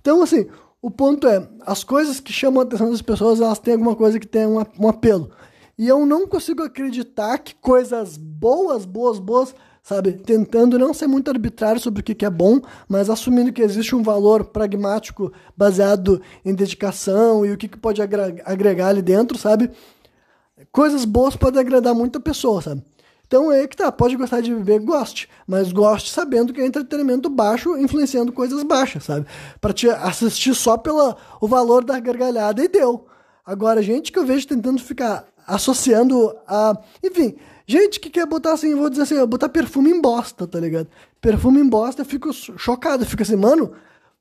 Então, 0.00 0.22
assim, 0.22 0.46
o 0.80 0.90
ponto 0.90 1.26
é, 1.26 1.48
as 1.66 1.84
coisas 1.84 2.20
que 2.20 2.32
chamam 2.32 2.60
a 2.60 2.64
atenção 2.64 2.90
das 2.90 3.02
pessoas, 3.02 3.40
elas 3.40 3.58
têm 3.58 3.74
alguma 3.74 3.94
coisa 3.94 4.18
que 4.18 4.26
tem 4.26 4.46
um, 4.46 4.62
um 4.78 4.88
apelo. 4.88 5.30
E 5.78 5.88
eu 5.88 6.04
não 6.04 6.26
consigo 6.26 6.62
acreditar 6.62 7.38
que 7.38 7.54
coisas 7.54 8.16
boas, 8.16 8.84
boas, 8.84 9.18
boas, 9.18 9.54
sabe? 9.82 10.12
Tentando 10.12 10.78
não 10.78 10.94
ser 10.94 11.06
muito 11.06 11.28
arbitrário 11.30 11.80
sobre 11.80 12.00
o 12.00 12.04
que 12.04 12.24
é 12.24 12.30
bom, 12.30 12.60
mas 12.88 13.10
assumindo 13.10 13.52
que 13.52 13.62
existe 13.62 13.94
um 13.94 14.02
valor 14.02 14.44
pragmático 14.44 15.32
baseado 15.56 16.20
em 16.44 16.54
dedicação 16.54 17.44
e 17.44 17.52
o 17.52 17.56
que 17.56 17.68
pode 17.76 18.00
agregar 18.00 18.88
ali 18.88 19.02
dentro, 19.02 19.36
sabe? 19.38 19.70
Coisas 20.70 21.04
boas 21.04 21.34
podem 21.34 21.60
agradar 21.60 21.94
muita 21.94 22.20
pessoa, 22.20 22.62
sabe? 22.62 22.82
Então 23.32 23.50
é 23.50 23.66
que 23.66 23.74
tá, 23.74 23.90
pode 23.90 24.14
gostar 24.14 24.42
de 24.42 24.54
beber, 24.54 24.80
goste, 24.80 25.26
mas 25.46 25.72
goste 25.72 26.10
sabendo 26.10 26.52
que 26.52 26.60
é 26.60 26.66
entretenimento 26.66 27.30
baixo 27.30 27.78
influenciando 27.78 28.30
coisas 28.30 28.62
baixas, 28.62 29.04
sabe? 29.04 29.24
Para 29.58 29.72
te 29.72 29.88
assistir 29.88 30.54
só 30.54 30.76
pelo 30.76 31.16
o 31.40 31.48
valor 31.48 31.82
da 31.82 31.98
gargalhada 31.98 32.62
e 32.62 32.68
deu. 32.68 33.06
Agora, 33.42 33.82
gente 33.82 34.12
que 34.12 34.18
eu 34.18 34.26
vejo 34.26 34.46
tentando 34.46 34.82
ficar 34.82 35.24
associando 35.46 36.36
a. 36.46 36.78
Enfim, 37.02 37.34
gente 37.66 38.00
que 38.00 38.10
quer 38.10 38.26
botar 38.26 38.52
assim, 38.52 38.74
vou 38.74 38.90
dizer 38.90 39.04
assim, 39.04 39.24
botar 39.24 39.48
perfume 39.48 39.88
em 39.88 39.98
bosta, 39.98 40.46
tá 40.46 40.60
ligado? 40.60 40.88
Perfume 41.18 41.58
em 41.58 41.66
bosta, 41.66 42.02
eu 42.02 42.06
fico 42.06 42.30
chocado, 42.34 43.04
eu 43.04 43.08
fico 43.08 43.22
assim, 43.22 43.36
mano. 43.36 43.72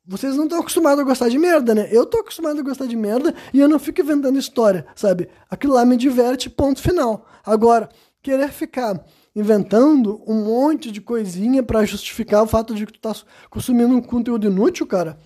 Vocês 0.07 0.37
não 0.37 0.45
estão 0.45 0.59
acostumados 0.59 1.01
a 1.01 1.03
gostar 1.03 1.27
de 1.27 1.37
merda, 1.37 1.75
né? 1.75 1.89
Eu 1.91 2.05
tô 2.05 2.19
acostumado 2.19 2.57
a 2.57 2.63
gostar 2.63 2.85
de 2.85 2.95
merda 2.95 3.35
e 3.53 3.59
eu 3.59 3.67
não 3.67 3.77
fico 3.77 3.99
inventando 3.99 4.39
história, 4.39 4.85
sabe? 4.95 5.27
Aquilo 5.49 5.73
lá 5.73 5.83
me 5.83 5.97
diverte, 5.97 6.49
ponto 6.49 6.81
final. 6.81 7.27
Agora, 7.45 7.89
querer 8.21 8.49
ficar 8.51 9.03
inventando 9.35 10.21
um 10.27 10.45
monte 10.45 10.91
de 10.91 11.01
coisinha 11.01 11.63
para 11.63 11.85
justificar 11.85 12.43
o 12.43 12.47
fato 12.47 12.75
de 12.75 12.85
que 12.85 12.93
tu 12.93 12.99
tá 12.99 13.15
consumindo 13.49 13.95
um 13.95 14.01
conteúdo 14.01 14.47
inútil, 14.47 14.85
cara, 14.85 15.17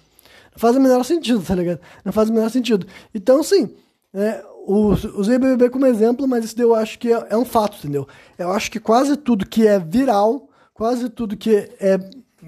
não 0.51 0.59
faz 0.59 0.76
o 0.76 0.80
menor 0.80 1.03
sentido, 1.03 1.41
tá 1.41 1.55
ligado? 1.55 1.80
Não 2.03 2.13
faz 2.13 2.30
o 2.30 2.34
menor 2.34 2.49
sentido. 2.49 2.88
Então, 3.13 3.43
sim, 3.43 3.76
é, 4.13 4.43
usei 4.65 5.38
BBB 5.38 5.69
como 5.69 5.85
exemplo, 5.85 6.27
mas 6.27 6.45
isso 6.45 6.61
eu 6.61 6.73
acho 6.73 6.97
que 6.97 7.11
é, 7.11 7.27
é, 7.30 7.38
um 7.38 7.45
fato, 7.45 7.77
entendeu? 7.77 8.07
Eu 8.38 8.51
acho 8.51 8.72
que 8.72 8.80
quase 8.80 9.17
tudo 9.17 9.45
que 9.45 9.67
é 9.67 9.80
viral, 9.80 10.49
quase 10.73 11.09
tudo 11.09 11.35
que 11.35 11.69
é, 11.80 11.99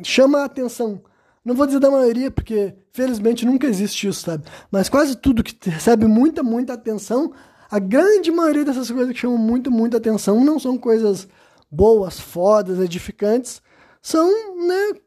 chama 0.03 0.39
a 0.39 0.45
atenção, 0.45 1.01
não 1.43 1.55
vou 1.55 1.65
dizer 1.65 1.79
da 1.79 1.89
maioria, 1.89 2.29
porque 2.29 2.73
felizmente 2.91 3.45
nunca 3.45 3.67
existe 3.67 4.07
isso, 4.07 4.21
sabe? 4.21 4.43
Mas 4.71 4.89
quase 4.89 5.15
tudo 5.15 5.43
que 5.43 5.55
recebe 5.69 6.05
muita, 6.05 6.43
muita 6.43 6.73
atenção 6.73 7.31
a 7.69 7.79
grande 7.79 8.31
maioria 8.31 8.65
dessas 8.65 8.89
coisas 8.89 9.13
que 9.13 9.19
chamam 9.19 9.37
muito, 9.37 9.69
muita 9.71 9.97
atenção 9.97 10.43
não 10.43 10.59
são 10.59 10.77
coisas 10.77 11.27
boas, 11.69 12.19
fodas, 12.19 12.79
edificantes, 12.79 13.61
são, 14.01 14.29
né, 14.65 14.99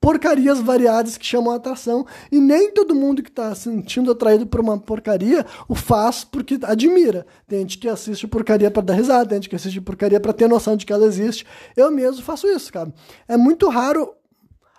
porcarias 0.00 0.60
variadas 0.60 1.16
que 1.16 1.26
chamam 1.26 1.52
a 1.52 1.56
atração 1.56 2.06
e 2.30 2.38
nem 2.38 2.70
todo 2.72 2.94
mundo 2.94 3.24
que 3.24 3.28
está 3.28 3.52
sentindo 3.56 4.10
atraído 4.12 4.46
por 4.46 4.60
uma 4.60 4.78
porcaria 4.78 5.44
o 5.68 5.74
faz 5.74 6.22
porque 6.22 6.58
admira. 6.62 7.26
Tem 7.48 7.60
gente 7.60 7.78
que 7.78 7.88
assiste 7.88 8.26
porcaria 8.28 8.70
para 8.70 8.82
dar 8.82 8.94
risada, 8.94 9.30
tem 9.30 9.38
gente 9.38 9.48
que 9.48 9.56
assiste 9.56 9.80
porcaria 9.80 10.20
para 10.20 10.32
ter 10.32 10.48
noção 10.48 10.76
de 10.76 10.86
que 10.86 10.92
ela 10.92 11.06
existe. 11.06 11.44
Eu 11.76 11.90
mesmo 11.90 12.22
faço 12.22 12.46
isso, 12.46 12.72
cara. 12.72 12.94
É 13.26 13.36
muito 13.36 13.68
raro 13.68 14.14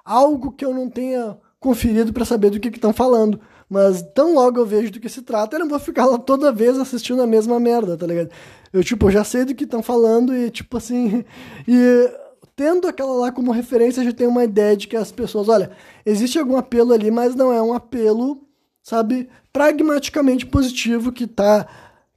algo 0.05 0.53
que 0.53 0.63
eu 0.63 0.73
não 0.73 0.89
tenha 0.89 1.37
conferido 1.59 2.13
para 2.13 2.23
saber 2.23 2.49
do 2.49 2.59
que 2.59 2.69
estão 2.69 2.93
falando. 2.93 3.41
Mas 3.69 4.01
tão 4.13 4.33
logo 4.33 4.59
eu 4.59 4.65
vejo 4.65 4.91
do 4.91 4.99
que 4.99 5.09
se 5.09 5.21
trata, 5.21 5.55
eu 5.55 5.59
não 5.59 5.67
vou 5.67 5.79
ficar 5.79 6.05
lá 6.05 6.17
toda 6.17 6.51
vez 6.51 6.77
assistindo 6.77 7.21
a 7.21 7.27
mesma 7.27 7.59
merda, 7.59 7.97
tá 7.97 8.07
ligado? 8.07 8.29
Eu, 8.71 8.83
tipo, 8.83 9.11
já 9.11 9.23
sei 9.23 9.43
do 9.43 9.53
que 9.53 9.65
estão 9.65 9.83
falando 9.83 10.35
e, 10.35 10.49
tipo 10.49 10.77
assim. 10.77 11.23
E 11.67 12.09
tendo 12.55 12.87
aquela 12.87 13.13
lá 13.13 13.31
como 13.31 13.51
referência, 13.51 14.03
já 14.03 14.11
tenho 14.11 14.31
uma 14.31 14.43
ideia 14.43 14.75
de 14.75 14.87
que 14.87 14.95
as 14.95 15.11
pessoas, 15.11 15.47
olha, 15.47 15.69
existe 16.05 16.39
algum 16.39 16.57
apelo 16.57 16.91
ali, 16.91 17.11
mas 17.11 17.35
não 17.35 17.53
é 17.53 17.61
um 17.61 17.71
apelo, 17.71 18.41
sabe, 18.81 19.29
pragmaticamente 19.53 20.45
positivo 20.45 21.11
que 21.11 21.27
tá. 21.27 21.67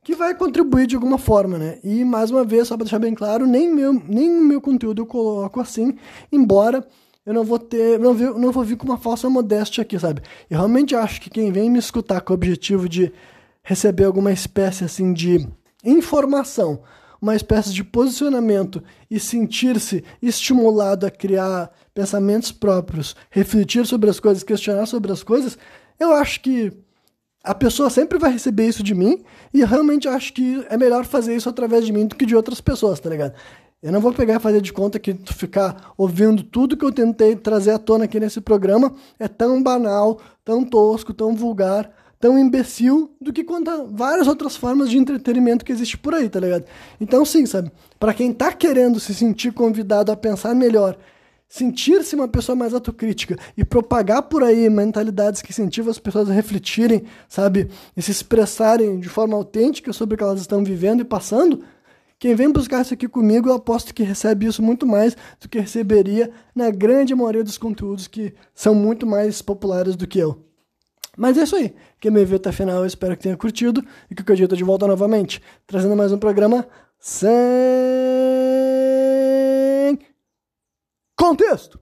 que 0.02 0.14
vai 0.14 0.34
contribuir 0.34 0.86
de 0.86 0.94
alguma 0.94 1.18
forma, 1.18 1.58
né? 1.58 1.78
E 1.84 2.04
mais 2.04 2.30
uma 2.30 2.42
vez, 2.44 2.68
só 2.68 2.76
para 2.76 2.84
deixar 2.84 2.98
bem 2.98 3.14
claro, 3.14 3.46
nem 3.46 3.70
meu, 3.74 3.92
nem 3.92 4.30
meu 4.30 4.60
conteúdo 4.60 5.02
eu 5.02 5.06
coloco 5.06 5.60
assim, 5.60 5.94
embora 6.32 6.86
eu 7.24 7.34
não 7.34 7.44
vou 7.44 7.58
ter, 7.58 7.98
não, 7.98 8.14
não 8.14 8.52
vou 8.52 8.64
vir 8.64 8.76
com 8.76 8.86
uma 8.86 8.98
falsa 8.98 9.28
modéstia 9.28 9.82
aqui, 9.82 9.98
sabe? 9.98 10.22
Eu 10.48 10.58
realmente 10.58 10.94
acho 10.94 11.20
que 11.20 11.30
quem 11.30 11.52
vem 11.52 11.70
me 11.70 11.78
escutar 11.78 12.20
com 12.20 12.32
o 12.32 12.34
objetivo 12.34 12.88
de 12.88 13.12
receber 13.62 14.04
alguma 14.04 14.32
espécie 14.32 14.84
assim 14.84 15.12
de 15.12 15.46
informação, 15.84 16.82
uma 17.20 17.36
espécie 17.36 17.72
de 17.72 17.84
posicionamento 17.84 18.82
e 19.10 19.20
sentir-se 19.20 20.02
estimulado 20.22 21.06
a 21.06 21.10
criar 21.10 21.70
pensamentos 21.92 22.50
próprios, 22.50 23.14
refletir 23.30 23.86
sobre 23.86 24.08
as 24.08 24.18
coisas, 24.18 24.42
questionar 24.42 24.86
sobre 24.86 25.12
as 25.12 25.22
coisas, 25.22 25.58
eu 25.98 26.12
acho 26.12 26.40
que 26.40 26.72
a 27.44 27.54
pessoa 27.54 27.90
sempre 27.90 28.18
vai 28.18 28.32
receber 28.32 28.66
isso 28.66 28.82
de 28.82 28.94
mim 28.94 29.22
e 29.52 29.60
eu 29.60 29.66
realmente 29.66 30.08
acho 30.08 30.32
que 30.32 30.64
é 30.68 30.76
melhor 30.76 31.04
fazer 31.04 31.34
isso 31.34 31.48
através 31.48 31.84
de 31.84 31.92
mim 31.92 32.06
do 32.06 32.14
que 32.14 32.26
de 32.26 32.36
outras 32.36 32.60
pessoas, 32.60 33.00
tá 33.00 33.08
ligado? 33.10 33.34
Eu 33.82 33.90
não 33.90 34.00
vou 34.00 34.12
pegar 34.12 34.36
e 34.36 34.40
fazer 34.40 34.60
de 34.60 34.74
conta 34.74 34.98
que 34.98 35.14
tu 35.14 35.34
ficar 35.34 35.94
ouvindo 35.96 36.42
tudo 36.42 36.76
que 36.76 36.84
eu 36.84 36.92
tentei 36.92 37.34
trazer 37.34 37.70
à 37.70 37.78
tona 37.78 38.04
aqui 38.04 38.20
nesse 38.20 38.38
programa 38.38 38.92
é 39.18 39.26
tão 39.26 39.62
banal, 39.62 40.20
tão 40.44 40.62
tosco, 40.62 41.14
tão 41.14 41.34
vulgar, 41.34 41.90
tão 42.18 42.38
imbecil 42.38 43.10
do 43.18 43.32
que 43.32 43.42
quanto 43.42 43.86
várias 43.86 44.28
outras 44.28 44.54
formas 44.54 44.90
de 44.90 44.98
entretenimento 44.98 45.64
que 45.64 45.72
existe 45.72 45.96
por 45.96 46.14
aí, 46.14 46.28
tá 46.28 46.38
ligado? 46.38 46.66
Então, 47.00 47.24
sim, 47.24 47.46
sabe? 47.46 47.72
Para 47.98 48.12
quem 48.12 48.34
tá 48.34 48.52
querendo 48.52 49.00
se 49.00 49.14
sentir 49.14 49.50
convidado 49.54 50.12
a 50.12 50.16
pensar 50.16 50.54
melhor, 50.54 50.98
sentir-se 51.48 52.14
uma 52.14 52.28
pessoa 52.28 52.54
mais 52.54 52.74
autocrítica 52.74 53.38
e 53.56 53.64
propagar 53.64 54.24
por 54.24 54.44
aí 54.44 54.68
mentalidades 54.68 55.40
que 55.40 55.52
incentivam 55.52 55.90
as 55.90 55.98
pessoas 55.98 56.28
a 56.28 56.34
refletirem, 56.34 57.04
sabe? 57.26 57.70
E 57.96 58.02
se 58.02 58.10
expressarem 58.10 59.00
de 59.00 59.08
forma 59.08 59.34
autêntica 59.34 59.90
sobre 59.90 60.16
o 60.16 60.18
que 60.18 60.22
elas 60.22 60.42
estão 60.42 60.62
vivendo 60.62 61.00
e 61.00 61.04
passando 61.04 61.64
quem 62.20 62.34
vem 62.34 62.52
buscar 62.52 62.82
isso 62.82 62.92
aqui 62.92 63.08
comigo, 63.08 63.48
eu 63.48 63.54
aposto 63.54 63.94
que 63.94 64.02
recebe 64.02 64.44
isso 64.44 64.62
muito 64.62 64.86
mais 64.86 65.16
do 65.40 65.48
que 65.48 65.58
receberia 65.58 66.30
na 66.54 66.70
grande 66.70 67.14
maioria 67.14 67.42
dos 67.42 67.56
conteúdos 67.56 68.06
que 68.06 68.34
são 68.54 68.74
muito 68.74 69.06
mais 69.06 69.40
populares 69.40 69.96
do 69.96 70.06
que 70.06 70.18
eu. 70.18 70.44
Mas 71.16 71.38
é 71.38 71.44
isso 71.44 71.56
aí. 71.56 71.74
Quem 71.98 72.10
me 72.10 72.22
viu 72.26 72.36
até 72.36 72.50
o 72.50 72.52
final, 72.52 72.80
eu 72.80 72.86
espero 72.86 73.16
que 73.16 73.22
tenha 73.22 73.38
curtido 73.38 73.82
e 74.10 74.14
que 74.14 74.20
o 74.20 74.48
tô 74.48 74.54
de 74.54 74.62
volta 74.62 74.86
novamente, 74.86 75.40
trazendo 75.66 75.96
mais 75.96 76.12
um 76.12 76.18
programa 76.18 76.68
sem 76.98 77.18
contexto. 81.16 81.78